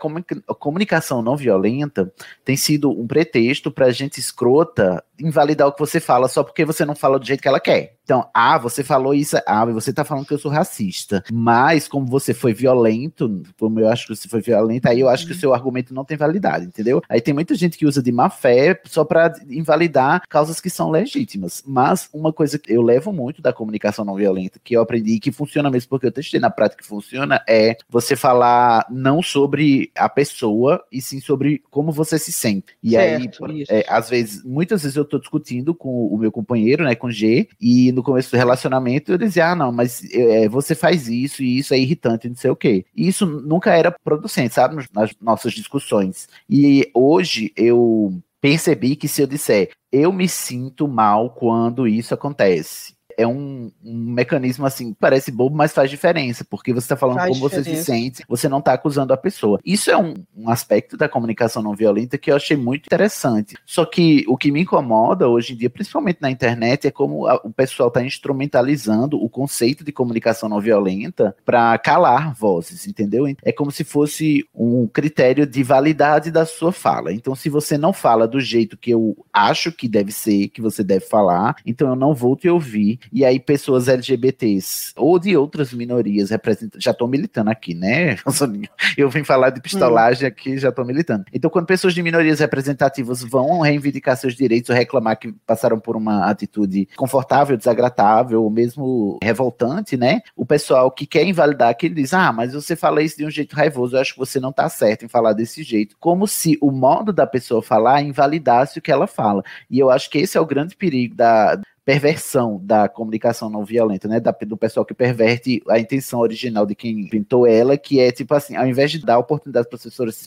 comunicação 0.59 1.23
não 1.23 1.37
violenta 1.37 2.13
tem 2.45 2.57
sido 2.57 2.91
um 2.91 3.07
pretexto 3.07 3.71
pra 3.71 3.93
gente 3.93 4.19
escrota 4.19 5.05
invalidar 5.21 5.69
o 5.69 5.73
que 5.73 5.79
você 5.79 6.01
fala 6.01 6.27
só 6.27 6.43
porque 6.43 6.65
você 6.65 6.85
não 6.85 6.97
fala 6.97 7.19
do 7.19 7.25
jeito 7.25 7.41
que 7.41 7.49
ela 7.49 7.61
quer. 7.61 7.97
Então, 8.05 8.29
ah, 8.35 8.59
você 8.59 8.83
falou 8.83 9.15
isso, 9.15 9.37
ah, 9.47 9.65
você 9.67 9.93
tá 9.93 10.05
falando 10.05 10.27
que 10.27 10.35
eu 10.35 10.39
sou 10.39 10.51
racista. 10.51 11.23
Mas, 11.33 11.87
como 11.87 12.07
você 12.07 12.35
foi 12.35 12.53
violento, 12.53 13.43
como 13.59 13.79
eu 13.81 13.89
acho 13.89 14.07
que 14.09 14.17
você 14.17 14.29
foi 14.29 14.41
violento, 14.41 14.87
aí 14.87 15.01
eu 15.01 15.09
acho 15.09 15.27
que 15.27 15.33
o 15.33 15.37
seu 15.37 15.55
argumento 15.55 15.95
não 15.95 16.05
tem 16.05 16.17
validade, 16.17 16.67
entendeu? 16.67 17.01
Aí 17.09 17.21
tem 17.21 17.33
muita 17.33 17.55
gente 17.55 17.79
que 17.79 17.87
usa 17.87 18.03
de 18.03 18.11
má 18.11 18.29
fé 18.29 18.81
só 18.85 19.05
para 19.05 19.33
invalidar 19.49 20.23
causas 20.29 20.61
que 20.61 20.69
são 20.69 20.91
legítimas. 20.91 21.63
Mas 21.67 22.09
uma 22.13 22.33
coisa 22.33 22.59
que 22.59 22.73
eu 22.73 22.83
levo 22.83 23.13
muito 23.13 23.41
da 23.41 23.53
comunicação 23.53 24.05
não 24.05 24.15
violenta, 24.15 24.61
que 24.63 24.75
eu 24.75 24.83
aprendi 24.83 25.21
que 25.21 25.31
funciona 25.31 25.71
mesmo 25.71 25.89
porque 25.89 26.07
eu 26.07 26.13
testei 26.13 26.41
na 26.41 26.51
prática 26.51 26.83
que 26.83 26.89
funciona, 26.89 27.43
é 27.49 27.77
você 27.89 28.17
falar 28.17 28.87
não 28.91 29.23
sobre 29.23 29.91
a 29.95 30.09
pessoa, 30.09 30.83
e 30.91 31.01
sim 31.01 31.21
sobre 31.21 31.63
como 31.71 31.93
você 31.93 32.19
se 32.19 32.33
sente. 32.33 32.75
E 32.83 32.91
certo, 32.91 33.45
aí, 33.45 33.65
é, 33.69 33.85
às 33.89 34.11
vezes, 34.11 34.43
muitas 34.45 34.83
vezes 34.83 34.97
eu 34.97 35.05
tô 35.05 35.19
discutindo 35.19 35.75
com 35.75 36.07
o 36.07 36.19
meu 36.19 36.33
companheiro, 36.33 36.85
né, 36.85 36.95
com 36.95 37.11
G, 37.11 37.49
e 37.61 37.92
no 37.93 38.03
começo 38.03 38.31
do 38.31 38.37
relacionamento 38.37 39.13
eu 39.13 39.19
dizia, 39.19 39.51
ah, 39.51 39.55
não, 39.55 39.71
mas 39.71 40.03
é, 40.13 40.49
você 40.49 40.75
faz 40.75 41.09
isso 41.09 41.43
e 41.43 41.59
isso 41.59 41.75
é 41.75 41.79
irritante, 41.79 42.29
não 42.29 42.37
sei 42.37 42.51
o 42.51 42.57
quê. 42.57 42.85
E 42.97 43.07
isso 43.07 43.27
nunca 43.27 43.75
era 43.75 43.95
producente, 44.05 44.55
sabe, 44.55 44.85
nas 44.93 45.11
nossas 45.21 45.53
discussões. 45.53 46.29
E 46.49 46.91
hoje 46.95 47.53
eu 47.57 48.13
percebi 48.41 48.97
que 48.97 49.07
se 49.07 49.23
eu 49.23 49.27
disser, 49.27 49.71
eu 49.93 50.13
me 50.13 50.29
sinto 50.29 50.89
mal 50.89 51.31
quando 51.31 51.87
isso 51.87 52.13
acontece 52.13 52.95
é 53.17 53.27
um, 53.27 53.71
um, 53.85 54.13
mecanismo 54.13 54.67
assim, 54.67 54.95
parece 54.95 55.31
bobo, 55.31 55.57
mas 55.57 55.73
faz 55.73 55.91
diferença, 55.91 56.45
porque 56.45 56.73
você 56.73 56.85
está 56.85 56.97
falando 56.97 57.17
faz 57.17 57.31
como 57.31 57.49
diferença. 57.49 57.71
você 57.71 57.77
se 57.77 57.85
sente, 57.85 58.25
você 58.29 58.49
não 58.49 58.59
está 58.59 58.73
acusando 58.73 59.13
a 59.13 59.17
pessoa. 59.17 59.61
Isso 59.65 59.91
é 59.91 59.97
um, 59.97 60.15
um, 60.37 60.51
aspecto 60.51 60.97
da 60.97 61.09
comunicação 61.09 61.63
não 61.63 61.75
violenta 61.75 62.19
que 62.19 62.31
eu 62.31 62.37
achei 62.37 62.57
muito 62.57 62.87
interessante. 62.87 63.57
Só 63.65 63.85
que 63.85 64.25
o 64.29 64.37
que 64.37 64.51
me 64.51 64.63
incomoda 64.63 65.29
hoje 65.29 65.53
em 65.53 65.57
dia, 65.57 65.71
principalmente 65.71 66.19
na 66.21 66.31
internet, 66.31 66.87
é 66.87 66.91
como 66.91 67.27
a, 67.27 67.37
o 67.45 67.51
pessoal 67.51 67.89
está 67.89 68.03
instrumentalizando 68.03 69.23
o 69.23 69.29
conceito 69.29 69.85
de 69.85 69.93
comunicação 69.93 70.49
não 70.49 70.61
violenta 70.61 71.35
para 71.45 71.77
calar 71.79 72.35
vozes, 72.35 72.87
entendeu? 72.87 73.27
É 73.43 73.53
como 73.53 73.71
se 73.71 73.85
fosse 73.85 74.45
um 74.55 74.87
critério 74.87 75.47
de 75.47 75.63
validade 75.63 76.31
da 76.31 76.45
sua 76.45 76.73
fala. 76.73 77.13
Então, 77.13 77.35
se 77.35 77.49
você 77.49 77.79
não 77.79 77.93
fala 77.93 78.27
do 78.27 78.41
jeito 78.41 78.77
que 78.77 78.91
eu 78.91 79.17
acho 79.33 79.73
que 79.73 79.89
deve 79.89 80.13
ser, 80.13 80.49
que 80.49 80.61
você 80.61 80.83
deve 80.83 81.05
falar, 81.07 81.57
então 81.65 81.89
eu 81.89 81.97
não 81.97 82.15
vou 82.15 82.37
te 82.37 82.49
ouvir 82.49 82.99
e 83.13 83.25
aí 83.25 83.39
pessoas 83.41 83.89
LGBTs 83.89 84.93
ou 84.97 85.19
de 85.19 85.37
outras 85.37 85.73
minorias 85.73 86.31
representadas. 86.31 86.83
Já 86.83 86.91
estou 86.91 87.09
militando 87.09 87.51
aqui, 87.51 87.75
né? 87.75 88.17
Eu 88.97 89.09
vim 89.09 89.25
falar 89.25 89.51
de 89.51 89.61
pistolagem 89.61 90.27
aqui, 90.27 90.59
já 90.59 90.69
estou 90.69 90.85
militando. 90.85 91.25
Então, 91.33 91.51
quando 91.51 91.67
pessoas 91.67 91.95
de 91.95 92.03
minorias 92.03 92.41
representativas 92.41 93.23
vão 93.23 93.61
reivindicar 93.61 94.17
seus 94.17 94.35
direitos 94.35 94.71
ou 94.71 94.77
reclamar 94.77 95.19
que 95.19 95.33
passaram 95.47 95.79
por 95.79 95.97
uma 95.97 96.27
atitude 96.27 96.89
confortável, 96.97 97.57
desagradável, 97.57 98.43
ou 98.43 98.51
mesmo 98.51 99.19
revoltante, 99.23 99.97
né? 99.97 100.21
O 100.37 100.45
pessoal 100.45 100.91
que 100.91 101.07
quer 101.07 101.25
invalidar 101.25 101.69
aquilo 101.69 101.95
diz: 101.95 102.13
Ah, 102.13 102.33
mas 102.33 102.55
você 102.55 102.77
fala 102.77 103.03
isso 103.03 103.17
de 103.17 103.27
um 103.27 103.31
jeito 103.31 103.55
raivoso, 103.55 103.97
eu 103.97 104.01
acho 104.01 104.13
que 104.13 104.19
você 104.19 104.41
não 104.41 104.51
está 104.51 104.69
certo 104.69 105.05
em 105.05 105.09
falar 105.09 105.33
desse 105.33 105.63
jeito. 105.63 105.97
Como 105.99 106.27
se 106.27 106.59
o 106.61 106.71
modo 106.71 107.13
da 107.13 107.27
pessoa 107.27 107.63
falar 107.63 108.03
invalidasse 108.03 108.79
o 108.79 108.83
que 108.83 108.93
ela 108.93 109.07
fala. 109.07 109.43
E 109.71 109.79
eu 109.79 109.91
acho 109.91 110.11
que 110.11 110.19
esse 110.19 110.37
é 110.37 110.41
o 110.41 110.47
grande 110.47 110.77
perigo 110.77 111.15
da, 111.15 111.61
perversão 111.85 112.61
da 112.63 112.89
comunicação 112.89 113.51
não 113.51 113.65
violenta, 113.65 114.07
né? 114.07 114.21
Da, 114.21 114.35
do 114.47 114.57
pessoal 114.57 114.85
que 114.87 114.95
perverte 114.95 115.63
a 115.69 115.79
intenção 115.79 116.21
original 116.21 116.65
de 116.65 116.75
quem 116.75 117.09
pintou 117.09 117.47
ela, 117.47 117.77
que 117.77 118.01
é 118.01 118.11
tipo 118.13 118.35
assim, 118.35 118.57
ao 118.57 118.67
invés 118.67 118.91
de 118.91 119.05
dar 119.05 119.19
oportunidade 119.19 119.69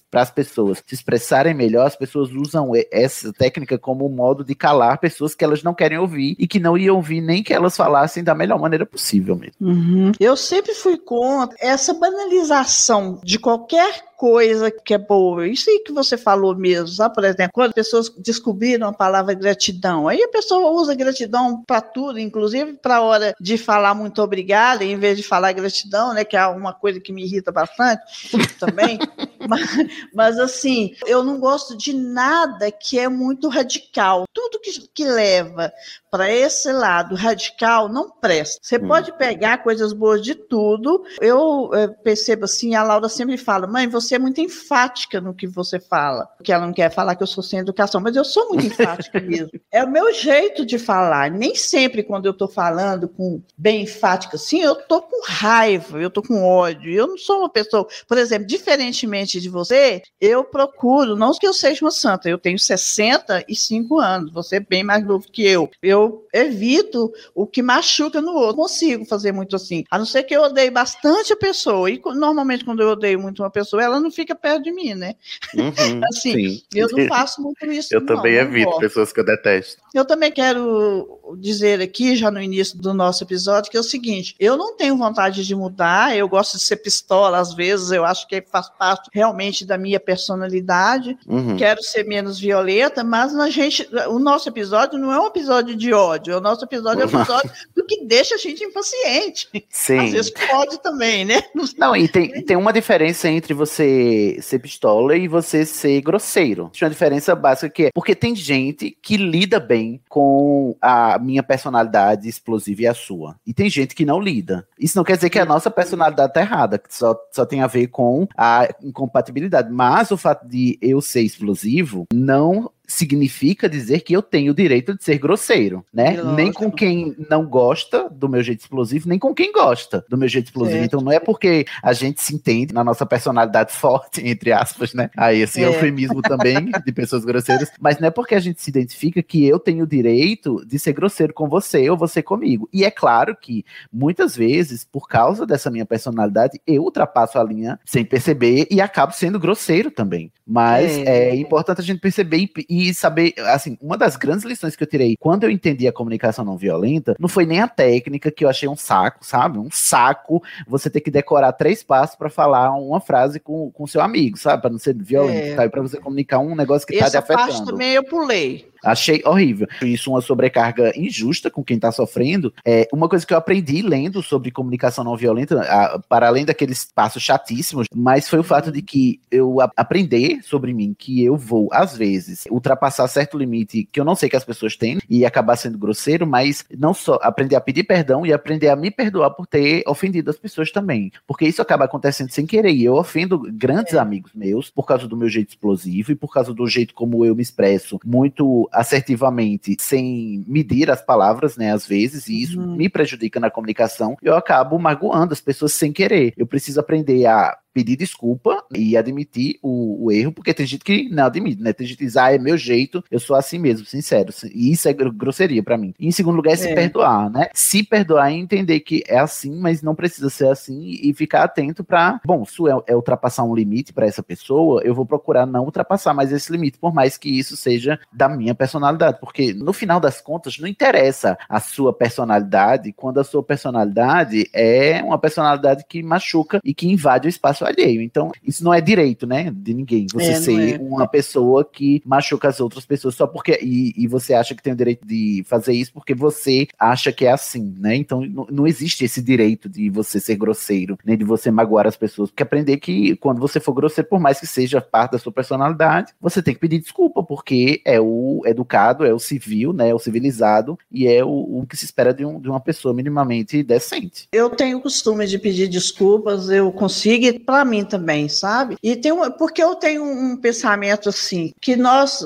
para 0.10 0.22
as 0.22 0.32
pessoas 0.32 0.84
se 0.86 0.96
expressarem 0.96 1.54
melhor, 1.54 1.88
as 1.88 1.96
pessoas 1.96 2.32
usam 2.32 2.72
essa 2.92 3.32
técnica 3.32 3.78
como 3.78 4.06
um 4.06 4.10
modo 4.10 4.44
de 4.44 4.56
calar 4.56 5.00
pessoas 5.00 5.34
que 5.34 5.44
elas 5.44 5.64
não 5.64 5.74
querem 5.74 5.98
ouvir 5.98 6.36
e 6.38 6.48
que 6.48 6.60
não 6.60 6.78
iam 6.78 6.96
ouvir 6.96 7.22
nem 7.22 7.44
que 7.44 7.54
elas 7.54 7.76
falassem 7.76 8.24
da 8.24 8.36
melhor 8.36 8.60
maneira 8.60 8.86
possível 8.86 9.36
mesmo. 9.36 9.56
Uhum. 9.62 10.12
Eu 10.20 10.36
sempre 10.36 10.74
fui 10.74 10.98
contra 10.98 11.56
essa 11.60 11.94
banalização 11.94 13.20
de 13.24 13.40
qualquer 13.40 14.04
coisa 14.18 14.72
que 14.72 14.94
é 14.94 14.98
boa. 14.98 15.48
Isso 15.48 15.70
aí 15.70 15.80
que 15.80 15.92
você 15.92 16.18
falou 16.18 16.56
mesmo, 16.56 16.88
sabe? 16.88 17.16
Por 17.16 17.24
exemplo, 17.24 17.52
quando 17.54 17.70
as 17.70 17.74
pessoas 17.74 18.10
descobriram 18.18 18.88
a 18.88 18.94
palavra 18.94 19.34
gratidão, 19.34 20.08
aí 20.08 20.22
a 20.24 20.30
pessoa 20.30 20.72
usa 20.72 20.96
gratidão 20.96 21.45
para 21.64 21.82
tudo, 21.82 22.20
inclusive 22.20 22.74
para 22.74 22.98
a 22.98 23.02
hora 23.02 23.36
de 23.40 23.58
falar 23.58 23.94
muito 23.94 24.22
obrigada, 24.22 24.84
em 24.84 24.98
vez 24.98 25.18
de 25.18 25.24
falar 25.24 25.52
gratidão, 25.52 26.14
né? 26.14 26.24
Que 26.24 26.38
é 26.38 26.46
uma 26.48 26.74
coisa 26.74 27.00
que 27.00 27.12
me 27.12 27.24
irrita 27.24 27.52
bastante 27.52 28.02
também. 28.60 29.00
mas, 29.48 29.70
mas, 30.14 30.40
assim, 30.40 30.96
eu 31.06 31.24
não 31.24 31.40
gosto 31.40 31.78
de 31.78 31.94
nada 31.94 32.72
que 32.72 33.00
é 33.00 33.08
muito 33.08 33.48
radical. 33.50 34.26
Tudo 34.34 34.60
que, 34.60 34.72
que 34.94 35.06
leva 35.06 35.72
para 36.10 36.32
esse 36.32 36.72
lado 36.72 37.14
radical 37.14 37.90
não 37.90 38.10
presta. 38.10 38.60
Você 38.62 38.78
hum. 38.78 38.88
pode 38.88 39.12
pegar 39.18 39.58
coisas 39.58 39.92
boas 39.92 40.22
de 40.22 40.34
tudo. 40.34 41.04
Eu, 41.20 41.70
eu 41.74 41.94
percebo 41.94 42.46
assim, 42.46 42.74
a 42.74 42.84
Laura 42.84 43.10
sempre 43.10 43.38
fala, 43.38 43.68
mãe, 43.68 43.88
você 43.88 44.16
é 44.16 44.20
muito 44.20 44.40
enfática 44.40 45.20
no 45.20 45.34
que 45.34 45.46
você 45.46 45.80
fala. 45.80 46.26
Porque 46.38 46.54
ela 46.54 46.66
não 46.66 46.74
quer 46.74 46.90
falar 46.90 47.16
que 47.16 47.24
eu 47.24 47.28
sou 47.28 47.44
sem 47.44 47.60
educação, 47.60 48.00
mas 48.00 48.16
eu 48.16 48.24
sou 48.24 48.50
muito 48.50 48.66
enfática 48.68 49.20
mesmo. 49.20 49.52
É 49.72 49.84
o 49.84 49.90
meu 49.90 50.14
jeito 50.14 50.66
de 50.66 50.80
falar. 50.80 51.30
Nem 51.36 51.56
sempre, 51.56 52.04
quando 52.04 52.26
eu 52.26 52.32
estou 52.32 52.48
falando 52.48 53.08
com 53.08 53.42
bem 53.58 53.84
enfática 53.84 54.36
assim, 54.36 54.62
eu 54.62 54.74
estou 54.74 55.02
com 55.02 55.24
raiva, 55.26 56.02
eu 56.02 56.08
estou 56.08 56.24
com 56.24 56.44
ódio. 56.44 56.92
Eu 56.92 57.08
não 57.08 57.18
sou 57.18 57.40
uma 57.40 57.50
pessoa, 57.50 57.88
por 58.08 58.18
exemplo, 58.18 58.48
diferentemente 58.48 59.40
de 59.40 59.50
você, 59.50 60.02
eu 60.20 60.44
procuro, 60.44 61.16
não 61.16 61.36
que 61.36 61.48
eu 61.48 61.54
seja 61.54 61.84
uma 61.84 61.92
santa, 61.92 62.30
eu 62.30 62.38
tenho 62.38 62.58
65 62.58 64.00
anos, 64.00 64.32
você 64.32 64.58
é 64.58 64.60
bem 64.60 64.84
mais 64.84 65.06
novo 65.06 65.26
que 65.32 65.46
eu. 65.46 65.70
Eu 65.82 66.26
evito 66.34 67.12
o 67.34 67.46
que 67.46 67.62
machuca 67.62 68.22
no 68.22 68.34
outro. 68.34 68.58
Consigo 68.58 69.06
fazer 69.06 69.32
muito 69.32 69.56
assim. 69.56 69.84
A 69.90 69.98
não 69.98 70.06
ser 70.06 70.24
que 70.24 70.36
eu 70.36 70.42
odeie 70.42 70.70
bastante 70.70 71.34
a 71.34 71.38
pessoa. 71.38 71.90
E 71.90 72.02
normalmente, 72.04 72.64
quando 72.64 72.82
eu 72.82 72.90
odeio 72.90 73.20
muito 73.20 73.42
uma 73.42 73.50
pessoa, 73.50 73.84
ela 73.84 74.00
não 74.00 74.12
fica 74.12 74.36
perto 74.36 74.64
de 74.64 74.72
mim, 74.72 74.94
né? 74.94 75.16
Uhum, 75.54 76.02
assim, 76.12 76.50
sim. 76.50 76.64
eu 76.74 76.88
não 76.90 77.08
faço 77.08 77.42
muito 77.42 77.66
isso. 77.72 77.94
Eu 77.94 78.02
não, 78.02 78.08
também 78.08 78.36
evito 78.36 78.78
pessoas 78.78 79.12
que 79.12 79.20
eu 79.20 79.26
detesto. 79.26 79.82
Eu 79.94 80.06
também 80.06 80.32
quero 80.32 81.20
dizer 81.38 81.82
aqui, 81.82 82.16
já 82.16 82.32
no 82.32 82.42
início 82.42 82.78
do 82.78 82.94
nosso 82.94 83.24
episódio, 83.24 83.70
que 83.70 83.78
é 83.78 83.80
o 83.80 83.84
seguinte: 83.84 84.36
eu 84.40 84.58
não 84.58 84.76
tenho 84.76 84.98
vontade 84.98 85.46
de 85.46 85.56
mudar, 85.56 86.16
eu 86.16 86.28
gosto 86.28 86.58
de 86.58 86.64
ser 86.64 86.78
pistola 86.78 87.38
às 87.38 87.54
vezes, 87.54 87.92
eu 87.92 88.06
acho 88.06 88.28
que 88.28 88.42
faz 88.42 88.70
parte 88.70 89.10
realmente 89.14 89.66
da 89.66 89.78
minha 89.78 90.00
personalidade. 90.00 91.18
Uhum. 91.28 91.58
Quero 91.58 91.82
ser 91.84 92.04
menos 92.06 92.40
violenta, 92.40 93.04
mas 93.04 93.36
a 93.36 93.50
gente, 93.50 93.88
o 94.08 94.20
nosso 94.20 94.50
episódio 94.50 94.98
não 94.98 95.12
é 95.12 95.20
um 95.20 95.28
episódio 95.28 95.76
de 95.76 95.94
ódio, 95.94 96.38
o 96.38 96.42
nosso 96.42 96.64
episódio 96.64 97.04
é 97.04 97.06
um 97.06 97.10
episódio 97.10 97.52
do 97.76 97.86
que 97.86 98.04
deixa 98.04 98.36
a 98.36 98.38
gente 98.38 98.64
impaciente. 98.64 99.50
Sim. 99.70 100.00
Às 100.00 100.12
vezes 100.12 100.32
pode 100.32 100.82
também, 100.82 101.26
né? 101.26 101.44
Não, 101.78 101.96
e 101.96 102.08
tem, 102.08 102.44
tem 102.44 102.58
uma 102.58 102.74
diferença 102.74 103.28
entre 103.30 103.54
você 103.54 103.76
você 103.76 104.38
ser 104.42 104.60
pistola 104.60 105.18
e 105.18 105.28
você 105.28 105.66
ser 105.66 106.02
grosseiro. 106.02 106.72
Tem 106.78 106.86
uma 106.86 106.92
diferença 106.92 107.36
básica 107.36 107.70
que 107.70 107.84
é 107.86 107.92
porque 107.94 108.16
tem 108.16 108.36
gente 108.36 108.96
que 109.02 109.18
lida 109.18 109.60
bem 109.60 110.00
com 110.08 110.76
a 110.82 111.15
minha 111.20 111.44
personalidade 111.44 112.28
explosiva 112.28 112.84
e 112.84 112.88
a 112.88 112.94
sua. 112.94 113.36
E 113.46 113.54
tem 113.54 113.70
gente 113.70 113.96
que 113.96 114.06
não 114.06 114.20
lida. 114.20 114.68
Isso 114.80 114.98
não 114.98 115.04
quer 115.04 115.16
dizer 115.16 115.30
que 115.30 115.40
a 115.40 115.46
nossa 115.46 115.70
personalidade 115.72 116.34
tá 116.34 116.42
errada, 116.42 116.78
que 116.78 116.94
só, 116.94 117.16
só 117.32 117.46
tem 117.46 117.62
a 117.62 117.68
ver 117.68 117.88
com 117.88 118.28
a 118.38 118.68
incompatibilidade. 118.82 119.72
Mas 119.72 120.12
o 120.12 120.18
fato 120.18 120.48
de 120.48 120.78
eu 120.82 121.02
ser 121.02 121.22
explosivo 121.22 122.06
não 122.14 122.72
significa 122.88 123.70
dizer 123.70 124.02
que 124.02 124.14
eu 124.14 124.22
tenho 124.22 124.52
o 124.52 124.56
direito 124.56 124.96
de 124.96 125.04
ser 125.04 125.18
grosseiro, 125.18 125.86
né? 125.94 126.22
Nem 126.36 126.52
com 126.52 126.72
quem 126.72 127.16
não 127.30 127.46
gosta 127.46 128.10
do 128.10 128.30
meu 128.30 128.42
jeito 128.42 128.62
explosivo, 128.62 129.10
nem 129.10 129.20
com 129.20 129.34
quem 129.34 129.52
gosta 129.52 130.06
do 130.10 130.18
meu 130.18 130.28
jeito 130.28 130.46
explosivo. 130.46 130.78
Certo. 130.78 130.86
Então 130.86 131.02
não 131.02 131.12
é 131.12 131.20
porque 131.20 131.66
a 131.82 131.94
gente 131.94 132.22
se 132.22 132.36
entende 132.36 132.74
na 132.74 132.84
nossa 132.84 133.06
personalidade 133.06 133.72
forte, 133.76 134.26
entre 134.26 134.52
aspas, 134.52 134.94
né? 134.94 135.10
Aí 135.16 135.42
esse 135.42 135.64
é. 135.64 135.68
eufemismo 135.68 136.22
também 136.22 136.72
de 136.86 136.92
pessoas 136.92 137.26
grosseiras, 137.26 137.72
mas 137.80 138.00
não 138.00 138.08
é 138.08 138.12
porque 138.12 138.36
a 138.36 138.40
gente 138.40 138.62
se 138.62 138.70
identifica 138.70 139.22
que 139.22 139.46
eu 139.46 139.60
tenho 139.60 139.84
o 139.84 139.88
direito 139.88 140.66
de 140.66 140.78
ser 140.80 140.94
grosseiro 140.94 141.34
com 141.34 141.48
você 141.48 141.90
ou 141.90 141.98
você 141.98 142.22
comigo. 142.22 142.70
E 142.72 142.84
é 142.84 142.92
claro 142.92 143.36
que 143.36 143.66
muitas 143.92 144.36
vezes, 144.36 144.84
por 144.84 145.08
causa 145.08 145.46
dessa 145.46 145.72
minha 145.72 145.86
personalidade, 145.86 146.60
eu 146.66 146.84
ultrapasso 146.84 147.40
a 147.40 147.44
linha 147.44 147.80
sem 147.86 148.04
perceber 148.04 148.68
e 148.70 148.82
acabo 148.82 149.14
sendo 149.14 149.40
grosseiro 149.40 149.92
também. 149.92 150.32
Mas 150.46 150.98
é, 151.00 151.30
é 151.30 151.36
importante 151.36 151.82
a 151.82 151.84
gente 151.84 152.00
perceber 152.00 152.50
e 152.70 152.75
e 152.76 152.94
saber, 152.94 153.34
assim, 153.38 153.78
uma 153.82 153.98
das 153.98 154.16
grandes 154.18 154.44
lições 154.44 154.76
que 154.76 154.84
eu 154.84 154.88
tirei 154.88 155.16
quando 155.18 155.46
eu 155.46 155.50
entendi 155.50 155.88
a 155.88 155.94
comunicação 155.94 156.44
não 156.44 156.58
violenta, 156.58 157.16
não 157.18 157.30
foi 157.30 157.46
nem 157.46 157.62
a 157.62 157.68
técnica 157.68 158.30
que 158.30 158.44
eu 158.44 158.50
achei 158.50 158.68
um 158.68 158.76
saco, 158.76 159.26
sabe? 159.26 159.58
Um 159.58 159.70
saco 159.72 160.44
você 160.68 160.90
ter 160.90 161.02
que 161.02 161.10
decorar 161.10 161.54
três 161.54 161.84
passos 161.84 162.16
para 162.16 162.30
falar 162.30 162.72
uma 162.72 163.00
frase 163.00 163.40
com 163.40 163.72
o 163.78 163.88
seu 163.88 164.02
amigo, 164.02 164.38
sabe? 164.38 164.62
Para 164.62 164.72
não 164.72 164.80
ser 164.80 164.94
violento, 164.96 165.48
é. 165.48 165.56
sabe? 165.56 165.70
Para 165.70 165.82
você 165.82 165.98
comunicar 166.00 166.40
um 166.40 166.56
negócio 166.56 166.86
que 166.86 166.96
Essa 166.96 167.06
tá 167.06 167.12
te 167.12 167.18
afetando. 167.18 167.50
Essa 167.50 167.58
parte 167.60 167.72
também 167.72 167.94
eu 167.94 168.04
pulei. 168.04 168.70
Achei 168.86 169.22
horrível. 169.26 169.68
Isso 169.82 170.12
uma 170.12 170.22
sobrecarga 170.22 170.94
injusta 170.96 171.50
com 171.50 171.64
quem 171.64 171.76
está 171.76 171.92
sofrendo. 171.92 172.54
É 172.64 172.88
uma 172.94 173.10
coisa 173.10 173.26
que 173.26 173.34
eu 173.34 173.38
aprendi 173.38 173.82
lendo 173.82 174.22
sobre 174.22 174.52
comunicação 174.52 175.04
não 175.04 175.18
violenta, 175.18 175.62
a, 175.62 176.00
para 176.08 176.28
além 176.28 176.46
daqueles 176.46 176.86
passos 176.86 177.24
chatíssimos, 177.24 177.88
mas 177.94 178.30
foi 178.30 178.40
o 178.40 178.44
fato 178.44 178.72
de 178.72 178.82
que 178.82 179.20
eu 179.32 179.60
a, 179.60 179.72
aprender 179.76 180.40
sobre 180.44 180.74
mim 180.74 180.96
que 180.98 181.24
eu 181.24 181.36
vou 181.36 181.70
às 181.72 181.98
vezes 181.98 182.44
ultrapassar 182.50 183.08
certo 183.08 183.38
limite 183.38 183.88
que 183.92 184.00
eu 184.00 184.06
não 184.06 184.16
sei 184.16 184.30
que 184.30 184.36
as 184.36 184.44
pessoas 184.44 184.76
têm 184.76 185.00
e 185.10 185.26
acabar 185.26 185.56
sendo 185.56 185.78
grosseiro, 185.78 186.28
mas 186.28 186.66
não 186.78 186.94
só 186.94 187.20
aprender 187.22 187.56
a 187.56 187.62
pedir 187.62 187.84
perdão 187.84 188.26
e 188.26 188.34
aprender 188.34 188.70
a 188.70 188.76
me 188.76 188.92
perdoar 188.92 189.32
por 189.32 189.48
ter 189.48 189.84
ofendido 189.88 190.30
as 190.30 190.38
pessoas 190.38 190.72
também, 190.72 191.12
porque 191.28 191.46
isso 191.46 191.62
acaba 191.62 191.86
acontecendo 191.86 192.30
sem 192.30 192.46
querer. 192.46 192.72
E 192.72 192.84
eu 192.84 192.96
ofendo 192.96 193.40
grandes 193.52 193.94
é. 193.94 194.00
amigos 194.00 194.32
meus 194.34 194.70
por 194.70 194.86
causa 194.86 195.08
do 195.08 195.18
meu 195.18 195.30
jeito 195.30 195.50
explosivo 195.50 196.12
e 196.12 196.16
por 196.16 196.32
causa 196.32 196.54
do 196.54 196.68
jeito 196.68 196.94
como 196.94 197.26
eu 197.26 197.36
me 197.36 197.42
expresso, 197.42 198.00
muito 198.06 198.70
assertivamente, 198.76 199.76
sem 199.80 200.44
medir 200.48 200.90
as 200.92 201.02
palavras, 201.02 201.58
né, 201.58 201.72
às 201.72 201.86
vezes, 201.86 202.28
e 202.28 202.42
isso 202.42 202.60
uhum. 202.60 202.76
me 202.76 202.90
prejudica 202.90 203.40
na 203.40 203.50
comunicação, 203.50 204.18
eu 204.22 204.36
acabo 204.36 204.78
magoando 204.78 205.34
as 205.34 205.42
pessoas 205.42 205.74
sem 205.74 205.92
querer. 205.92 206.34
Eu 206.38 206.46
preciso 206.46 206.80
aprender 206.80 207.26
a 207.26 207.58
pedir 207.76 207.98
desculpa 207.98 208.64
e 208.74 208.96
admitir 208.96 209.60
o, 209.62 210.06
o, 210.06 210.12
erro, 210.12 210.32
porque 210.32 210.54
tem 210.54 210.66
gente 210.66 210.86
que 210.86 211.10
não 211.10 211.26
admite, 211.26 211.62
né? 211.62 211.74
Tem 211.74 211.86
gente 211.86 211.98
que 211.98 212.06
diz, 212.06 212.16
ah, 212.16 212.34
é 212.34 212.38
meu 212.38 212.56
jeito, 212.56 213.04
eu 213.12 213.20
sou 213.20 213.36
assim 213.36 213.60
mesmo, 213.60 213.86
sincero. 213.86 214.34
E 214.54 214.72
isso 214.72 214.88
é 214.88 214.94
grosseria 214.94 215.62
para 215.62 215.78
mim. 215.78 215.94
E 216.00 216.08
em 216.08 216.12
segundo 216.12 216.38
lugar, 216.38 216.54
é 216.54 216.56
se 216.56 216.70
é. 216.70 216.74
perdoar, 216.74 217.30
né? 217.30 217.50
Se 217.54 217.84
perdoar 217.84 218.32
e 218.32 218.40
entender 218.40 218.80
que 218.80 219.04
é 219.06 219.20
assim, 219.20 219.60
mas 219.60 219.82
não 219.82 219.94
precisa 219.94 220.30
ser 220.30 220.48
assim 220.48 220.98
e 221.04 221.14
ficar 221.14 221.44
atento 221.44 221.84
para, 221.84 222.22
bom, 222.26 222.46
se 222.46 222.62
é, 222.70 222.94
é 222.94 222.96
ultrapassar 222.96 223.44
um 223.44 223.54
limite 223.54 223.92
para 223.92 224.06
essa 224.06 224.24
pessoa, 224.24 224.82
eu 224.86 224.96
vou 224.96 225.06
procurar 225.06 225.46
não 225.46 225.66
ultrapassar 225.66 226.14
mais 226.14 226.32
esse 226.32 226.50
limite, 226.50 226.80
por 226.80 226.94
mais 226.94 227.18
que 227.18 227.28
isso 227.28 227.58
seja 227.58 228.00
da 228.14 228.30
minha 228.30 228.56
personalidade, 228.56 229.20
porque 229.20 229.54
no 229.54 229.74
final 229.74 230.00
das 230.00 230.22
contas 230.22 230.58
não 230.60 230.68
interessa 230.68 231.38
a 231.50 231.60
sua 231.60 231.92
personalidade 231.92 232.94
quando 232.94 233.20
a 233.20 233.24
sua 233.26 233.44
personalidade 233.44 234.50
é 234.54 235.04
uma 235.04 235.20
personalidade 235.20 235.84
que 235.90 236.02
machuca 236.02 236.62
e 236.64 236.74
que 236.74 236.88
invade 236.88 237.28
o 237.28 237.30
espaço 237.30 237.65
alheio. 237.66 238.02
Então, 238.02 238.32
isso 238.44 238.64
não 238.64 238.74
é 238.74 238.82
direito, 238.82 239.26
né, 239.26 239.52
de 239.54 239.74
ninguém. 239.74 240.08
Você 240.14 240.32
é, 240.32 240.36
ser 240.36 240.76
é. 240.76 240.78
uma 240.82 241.08
pessoa 241.08 241.64
que 241.64 242.02
machuca 242.06 242.48
as 242.48 242.60
outras 242.60 242.86
pessoas 242.86 243.16
só 243.16 243.28
porque. 243.28 243.60
E, 243.62 243.94
e, 243.98 244.08
você 244.08 244.34
acha 244.34 244.56
que 244.56 244.64
tem 244.64 244.74
o 244.74 244.76
direito 244.76 245.06
de 245.06 245.44
fazer 245.48 245.74
isso 245.74 245.92
porque 245.94 246.14
você 246.14 246.68
acha 246.80 247.12
que 247.12 247.26
é 247.26 247.32
assim, 247.32 247.74
né? 247.80 247.96
Então, 247.96 248.22
não, 248.22 248.48
não 248.50 248.68
existe 248.68 249.04
esse 249.04 249.22
direito 249.22 249.68
de 249.68 249.90
você 249.90 250.20
ser 250.20 250.36
grosseiro, 250.36 250.98
nem 251.04 251.18
de 251.18 251.24
você 251.24 251.52
magoar 251.52 251.88
as 251.88 251.96
pessoas. 251.96 252.30
Porque 252.30 252.44
aprender 252.44 252.78
que 252.78 253.16
quando 253.18 253.40
você 253.40 253.60
for 253.60 253.74
grosseiro, 253.74 254.10
por 254.10 254.20
mais 254.20 254.40
que 254.40 254.48
seja 254.48 254.82
parte 254.82 255.14
da 255.14 255.20
sua 255.20 255.32
personalidade, 255.32 256.14
você 256.22 256.42
tem 256.42 256.54
que 256.54 256.60
pedir 256.60 256.80
desculpa, 256.80 257.24
porque 257.24 257.82
é 257.86 258.00
o 258.00 258.42
educado, 258.46 259.06
é 259.06 259.14
o 259.14 259.20
civil, 259.20 259.74
né? 259.74 259.90
É 259.90 259.94
o 259.94 260.00
civilizado 260.00 260.78
e 260.92 261.08
é 261.08 261.24
o, 261.24 261.60
o 261.60 261.66
que 261.68 261.78
se 261.78 261.86
espera 261.86 262.14
de, 262.14 262.26
um, 262.26 262.40
de 262.40 262.50
uma 262.50 262.60
pessoa 262.60 262.94
minimamente 262.94 263.64
decente. 263.64 264.28
Eu 264.32 264.50
tenho 264.50 264.78
o 264.78 264.82
costume 264.82 265.26
de 265.26 265.40
pedir 265.40 265.68
desculpas, 265.68 266.50
eu 266.50 266.72
consigo, 266.72 267.40
para 267.56 267.64
mim 267.64 267.86
também, 267.86 268.28
sabe? 268.28 268.76
E 268.84 268.98
tem 268.98 269.14
porque 269.38 269.64
eu 269.64 269.76
tenho 269.76 270.04
um 270.04 270.36
pensamento 270.36 271.08
assim, 271.08 271.54
que 271.62 271.78
nós, 271.78 272.20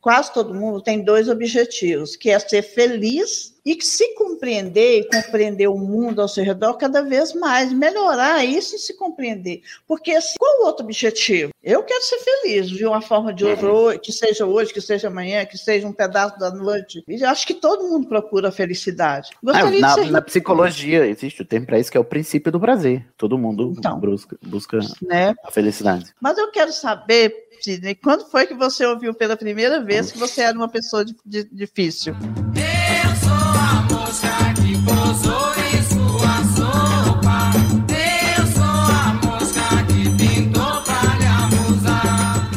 quase 0.00 0.32
todo 0.32 0.54
mundo, 0.54 0.80
tem 0.80 1.04
dois 1.04 1.28
objetivos, 1.28 2.16
que 2.16 2.30
é 2.30 2.38
ser 2.38 2.62
feliz 2.62 3.51
e 3.64 3.80
se 3.80 4.14
compreender 4.14 5.00
e 5.00 5.04
compreender 5.08 5.68
o 5.68 5.78
mundo 5.78 6.20
ao 6.20 6.28
seu 6.28 6.44
redor 6.44 6.74
cada 6.74 7.02
vez 7.02 7.32
mais, 7.32 7.72
melhorar 7.72 8.44
isso 8.44 8.74
e 8.74 8.78
se 8.78 8.96
compreender. 8.96 9.62
Porque 9.86 10.12
assim, 10.12 10.34
qual 10.38 10.62
o 10.62 10.66
outro 10.66 10.84
objetivo? 10.84 11.52
Eu 11.62 11.82
quero 11.84 12.02
ser 12.02 12.18
feliz 12.18 12.68
de 12.68 12.84
uma 12.84 13.00
forma 13.00 13.32
de 13.32 13.44
hoje, 13.44 13.98
que 14.00 14.12
seja 14.12 14.44
hoje, 14.44 14.72
que 14.72 14.80
seja 14.80 15.08
amanhã, 15.08 15.44
que 15.44 15.56
seja 15.56 15.86
um 15.86 15.92
pedaço 15.92 16.38
da 16.38 16.50
noite. 16.50 17.04
E 17.06 17.24
acho 17.24 17.46
que 17.46 17.54
todo 17.54 17.88
mundo 17.88 18.08
procura 18.08 18.48
a 18.48 18.52
felicidade. 18.52 19.30
Gostaria 19.42 19.80
na, 19.80 19.94
ser... 19.94 20.10
na 20.10 20.20
psicologia 20.20 21.06
existe 21.06 21.42
o 21.42 21.44
termo 21.44 21.66
para 21.66 21.78
isso 21.78 21.90
que 21.90 21.96
é 21.96 22.00
o 22.00 22.04
princípio 22.04 22.50
do 22.50 22.58
prazer. 22.58 23.06
Todo 23.16 23.38
mundo 23.38 23.74
então, 23.78 23.98
busca, 24.00 24.36
busca 24.42 24.78
né? 25.00 25.34
a 25.44 25.50
felicidade. 25.50 26.12
Mas 26.20 26.36
eu 26.36 26.50
quero 26.50 26.72
saber 26.72 27.32
Sidney, 27.60 27.94
quando 27.94 28.28
foi 28.28 28.46
que 28.46 28.54
você 28.54 28.84
ouviu 28.84 29.14
pela 29.14 29.36
primeira 29.36 29.80
vez 29.80 30.10
que 30.10 30.18
você 30.18 30.42
era 30.42 30.56
uma 30.56 30.68
pessoa 30.68 31.04
de, 31.04 31.14
de, 31.24 31.44
difícil? 31.44 32.12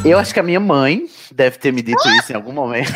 Eu 0.08 0.20
acho 0.20 0.32
que 0.32 0.38
a 0.38 0.42
minha 0.42 0.60
mãe 0.60 1.06
deve 1.34 1.58
ter 1.58 1.72
me 1.72 1.82
dito 1.82 2.08
isso 2.20 2.32
em 2.32 2.36
algum 2.36 2.52
momento. 2.52 2.92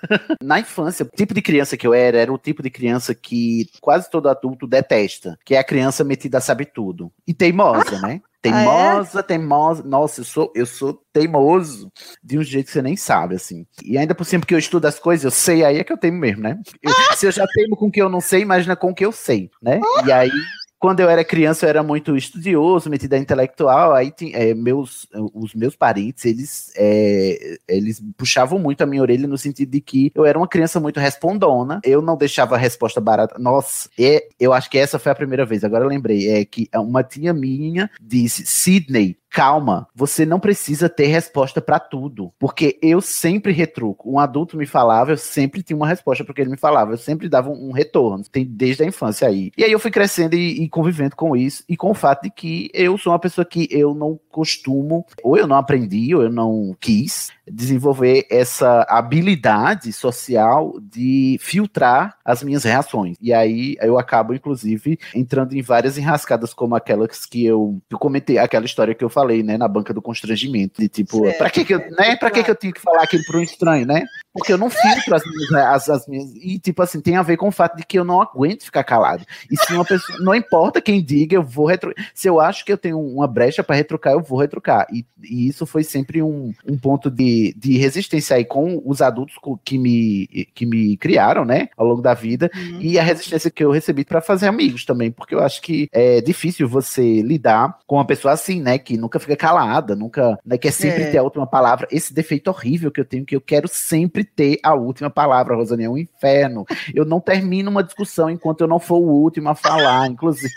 Na 0.42 0.58
infância, 0.58 1.04
o 1.04 1.16
tipo 1.16 1.34
de 1.34 1.42
criança 1.42 1.76
que 1.76 1.86
eu 1.86 1.92
era 1.92 2.18
era 2.18 2.32
o 2.32 2.38
tipo 2.38 2.62
de 2.62 2.70
criança 2.70 3.14
que 3.14 3.68
quase 3.80 4.10
todo 4.10 4.28
adulto 4.28 4.66
detesta, 4.66 5.38
que 5.44 5.54
é 5.54 5.58
a 5.58 5.64
criança 5.64 6.02
metida 6.02 6.38
a 6.38 6.40
sabe 6.40 6.64
tudo. 6.64 7.12
E 7.26 7.34
teimosa, 7.34 8.00
né? 8.00 8.22
Teimosa, 8.52 9.18
ah, 9.18 9.20
é? 9.20 9.22
teimosa. 9.22 9.82
Nossa, 9.82 10.20
eu 10.20 10.24
sou, 10.24 10.52
eu 10.54 10.66
sou 10.66 11.02
teimoso 11.12 11.90
de 12.22 12.38
um 12.38 12.42
jeito 12.42 12.66
que 12.66 12.72
você 12.72 12.82
nem 12.82 12.96
sabe, 12.96 13.34
assim. 13.36 13.66
E 13.84 13.96
ainda 13.96 14.14
por 14.14 14.24
cima, 14.24 14.40
porque 14.40 14.54
eu 14.54 14.58
estudo 14.58 14.86
as 14.86 14.98
coisas, 14.98 15.24
eu 15.24 15.30
sei, 15.30 15.64
aí 15.64 15.78
é 15.78 15.84
que 15.84 15.92
eu 15.92 15.98
teimo 15.98 16.18
mesmo, 16.18 16.42
né? 16.42 16.58
Eu, 16.82 16.92
se 17.16 17.26
eu 17.26 17.32
já 17.32 17.46
teimo 17.46 17.76
com 17.76 17.86
o 17.86 17.90
que 17.90 18.00
eu 18.00 18.08
não 18.08 18.20
sei, 18.20 18.42
imagina 18.42 18.76
com 18.76 18.90
o 18.90 18.94
que 18.94 19.04
eu 19.04 19.12
sei, 19.12 19.50
né? 19.62 19.80
E 20.06 20.12
aí 20.12 20.30
quando 20.78 21.00
eu 21.00 21.08
era 21.08 21.24
criança, 21.24 21.64
eu 21.64 21.70
era 21.70 21.82
muito 21.82 22.16
estudioso, 22.16 22.90
metida 22.90 23.16
intelectual. 23.16 23.94
Aí 23.94 24.12
é, 24.32 24.54
meus, 24.54 25.06
os 25.34 25.54
meus 25.54 25.74
parentes, 25.74 26.24
eles, 26.24 26.72
é, 26.76 27.58
eles 27.68 28.02
puxavam 28.16 28.58
muito 28.58 28.82
a 28.82 28.86
minha 28.86 29.02
orelha 29.02 29.26
no 29.26 29.38
sentido 29.38 29.70
de 29.70 29.80
que 29.80 30.12
eu 30.14 30.24
era 30.24 30.38
uma 30.38 30.48
criança 30.48 30.78
muito 30.78 31.00
respondona. 31.00 31.80
Eu 31.84 32.02
não 32.02 32.16
deixava 32.16 32.54
a 32.54 32.58
resposta 32.58 33.00
barata. 33.00 33.38
Nossa, 33.38 33.88
é, 33.98 34.28
eu 34.38 34.52
acho 34.52 34.70
que 34.70 34.78
essa 34.78 34.98
foi 34.98 35.12
a 35.12 35.16
primeira 35.16 35.46
vez. 35.46 35.64
Agora 35.64 35.84
eu 35.84 35.88
lembrei. 35.88 36.28
É 36.28 36.44
que 36.44 36.68
uma 36.74 37.02
tia 37.02 37.32
minha 37.32 37.90
disse: 38.00 38.44
Sidney, 38.46 39.16
calma, 39.36 39.86
você 39.94 40.24
não 40.24 40.40
precisa 40.40 40.88
ter 40.88 41.08
resposta 41.08 41.60
para 41.60 41.78
tudo, 41.78 42.32
porque 42.38 42.78
eu 42.80 43.02
sempre 43.02 43.52
retruco. 43.52 44.10
Um 44.10 44.18
adulto 44.18 44.56
me 44.56 44.64
falava, 44.64 45.12
eu 45.12 45.18
sempre 45.18 45.62
tinha 45.62 45.76
uma 45.76 45.86
resposta 45.86 46.24
porque 46.24 46.40
ele 46.40 46.48
me 46.48 46.56
falava, 46.56 46.94
eu 46.94 46.96
sempre 46.96 47.28
dava 47.28 47.50
um, 47.50 47.68
um 47.68 47.70
retorno, 47.70 48.24
tem 48.24 48.46
desde 48.46 48.82
a 48.82 48.86
infância 48.86 49.28
aí. 49.28 49.52
E 49.54 49.62
aí 49.62 49.70
eu 49.70 49.78
fui 49.78 49.90
crescendo 49.90 50.34
e, 50.34 50.62
e, 50.62 50.68
convivendo 50.70 51.14
com 51.14 51.36
isso 51.36 51.62
e 51.68 51.76
com 51.76 51.90
o 51.90 51.94
fato 51.94 52.22
de 52.22 52.30
que 52.30 52.70
eu 52.72 52.96
sou 52.96 53.12
uma 53.12 53.18
pessoa 53.18 53.44
que 53.44 53.68
eu 53.70 53.94
não 53.94 54.18
costumo, 54.30 55.04
ou 55.22 55.36
eu 55.36 55.46
não 55.46 55.56
aprendi, 55.56 56.14
ou 56.14 56.22
eu 56.22 56.32
não 56.32 56.74
quis 56.80 57.35
desenvolver 57.50 58.26
essa 58.30 58.86
habilidade 58.88 59.92
social 59.92 60.74
de 60.80 61.38
filtrar 61.40 62.16
as 62.24 62.42
minhas 62.42 62.64
reações. 62.64 63.16
E 63.20 63.32
aí 63.32 63.76
eu 63.80 63.98
acabo, 63.98 64.34
inclusive, 64.34 64.98
entrando 65.14 65.54
em 65.54 65.62
várias 65.62 65.96
enrascadas, 65.96 66.52
como 66.52 66.74
aquelas 66.74 67.24
que 67.24 67.44
eu, 67.44 67.80
eu 67.90 67.98
comentei, 67.98 68.38
aquela 68.38 68.64
história 68.64 68.94
que 68.94 69.04
eu 69.04 69.08
falei, 69.08 69.42
né, 69.42 69.56
na 69.56 69.68
banca 69.68 69.94
do 69.94 70.02
constrangimento, 70.02 70.80
de 70.80 70.88
tipo, 70.88 71.24
certo. 71.24 71.38
pra 71.38 71.50
que 71.50 71.64
que 71.64 71.74
eu, 71.74 71.78
né, 71.78 72.16
pra 72.16 72.30
que 72.30 72.42
que 72.42 72.50
eu 72.50 72.56
tinha 72.56 72.72
que 72.72 72.80
falar 72.80 73.02
aquilo 73.02 73.24
para 73.26 73.38
um 73.38 73.42
estranho, 73.42 73.86
né? 73.86 74.04
Porque 74.36 74.52
eu 74.52 74.58
não 74.58 74.70
filtro 74.70 75.14
as 75.14 75.22
minhas, 75.24 75.52
as, 75.52 75.88
as 75.88 76.06
minhas, 76.06 76.34
e 76.34 76.58
tipo 76.58 76.82
assim, 76.82 77.00
tem 77.00 77.16
a 77.16 77.22
ver 77.22 77.36
com 77.36 77.48
o 77.48 77.52
fato 77.52 77.76
de 77.76 77.84
que 77.84 77.98
eu 77.98 78.04
não 78.04 78.20
aguento 78.20 78.64
ficar 78.64 78.84
calado. 78.84 79.24
E 79.50 79.56
se 79.56 79.72
uma 79.72 79.84
pessoa, 79.84 80.18
não 80.20 80.34
importa 80.34 80.80
quem 80.80 81.02
diga, 81.02 81.36
eu 81.36 81.42
vou 81.42 81.66
retrucar. 81.66 82.04
Se 82.14 82.28
eu 82.28 82.40
acho 82.40 82.64
que 82.64 82.72
eu 82.72 82.78
tenho 82.78 83.00
uma 83.00 83.26
brecha 83.26 83.62
para 83.62 83.76
retrucar, 83.76 84.12
eu 84.12 84.22
vou 84.22 84.38
retrucar. 84.38 84.86
E, 84.92 85.04
e 85.22 85.48
isso 85.48 85.66
foi 85.66 85.84
sempre 85.84 86.22
um, 86.22 86.52
um 86.66 86.78
ponto 86.78 87.10
de 87.10 87.46
de, 87.54 87.76
resistência 87.78 88.36
aí 88.36 88.44
com 88.44 88.80
os 88.84 89.02
adultos 89.02 89.36
que 89.64 89.78
me, 89.78 90.26
que 90.54 90.64
me 90.64 90.96
criaram, 90.96 91.44
né, 91.44 91.68
ao 91.76 91.86
longo 91.86 92.02
da 92.02 92.14
vida, 92.14 92.50
uhum. 92.54 92.80
e 92.80 92.98
a 92.98 93.02
resistência 93.02 93.50
que 93.50 93.62
eu 93.62 93.70
recebi 93.70 94.04
para 94.04 94.20
fazer 94.20 94.46
amigos 94.46 94.84
também, 94.84 95.10
porque 95.10 95.34
eu 95.34 95.40
acho 95.40 95.60
que 95.60 95.88
é 95.92 96.20
difícil 96.20 96.68
você 96.68 97.22
lidar 97.22 97.78
com 97.86 97.96
uma 97.96 98.06
pessoa 98.06 98.34
assim, 98.34 98.60
né, 98.60 98.78
que 98.78 98.96
nunca 98.96 99.18
fica 99.18 99.36
calada, 99.36 99.94
nunca, 99.94 100.38
né, 100.44 100.56
quer 100.58 100.72
sempre 100.72 101.04
é. 101.04 101.10
ter 101.10 101.18
a 101.18 101.22
última 101.22 101.46
palavra. 101.46 101.86
Esse 101.90 102.12
defeito 102.14 102.48
horrível 102.48 102.90
que 102.90 103.00
eu 103.00 103.04
tenho, 103.04 103.24
que 103.24 103.36
eu 103.36 103.40
quero 103.40 103.68
sempre 103.68 104.25
ter 104.34 104.58
a 104.62 104.74
última 104.74 105.10
palavra, 105.10 105.54
Rosane, 105.54 105.84
é 105.84 105.90
um 105.90 105.98
inferno. 105.98 106.64
Eu 106.94 107.04
não 107.04 107.20
termino 107.20 107.70
uma 107.70 107.82
discussão 107.82 108.28
enquanto 108.28 108.62
eu 108.62 108.68
não 108.68 108.78
for 108.78 108.98
o 108.98 109.08
último 109.08 109.48
a 109.48 109.54
falar, 109.54 110.06
inclusive. 110.08 110.52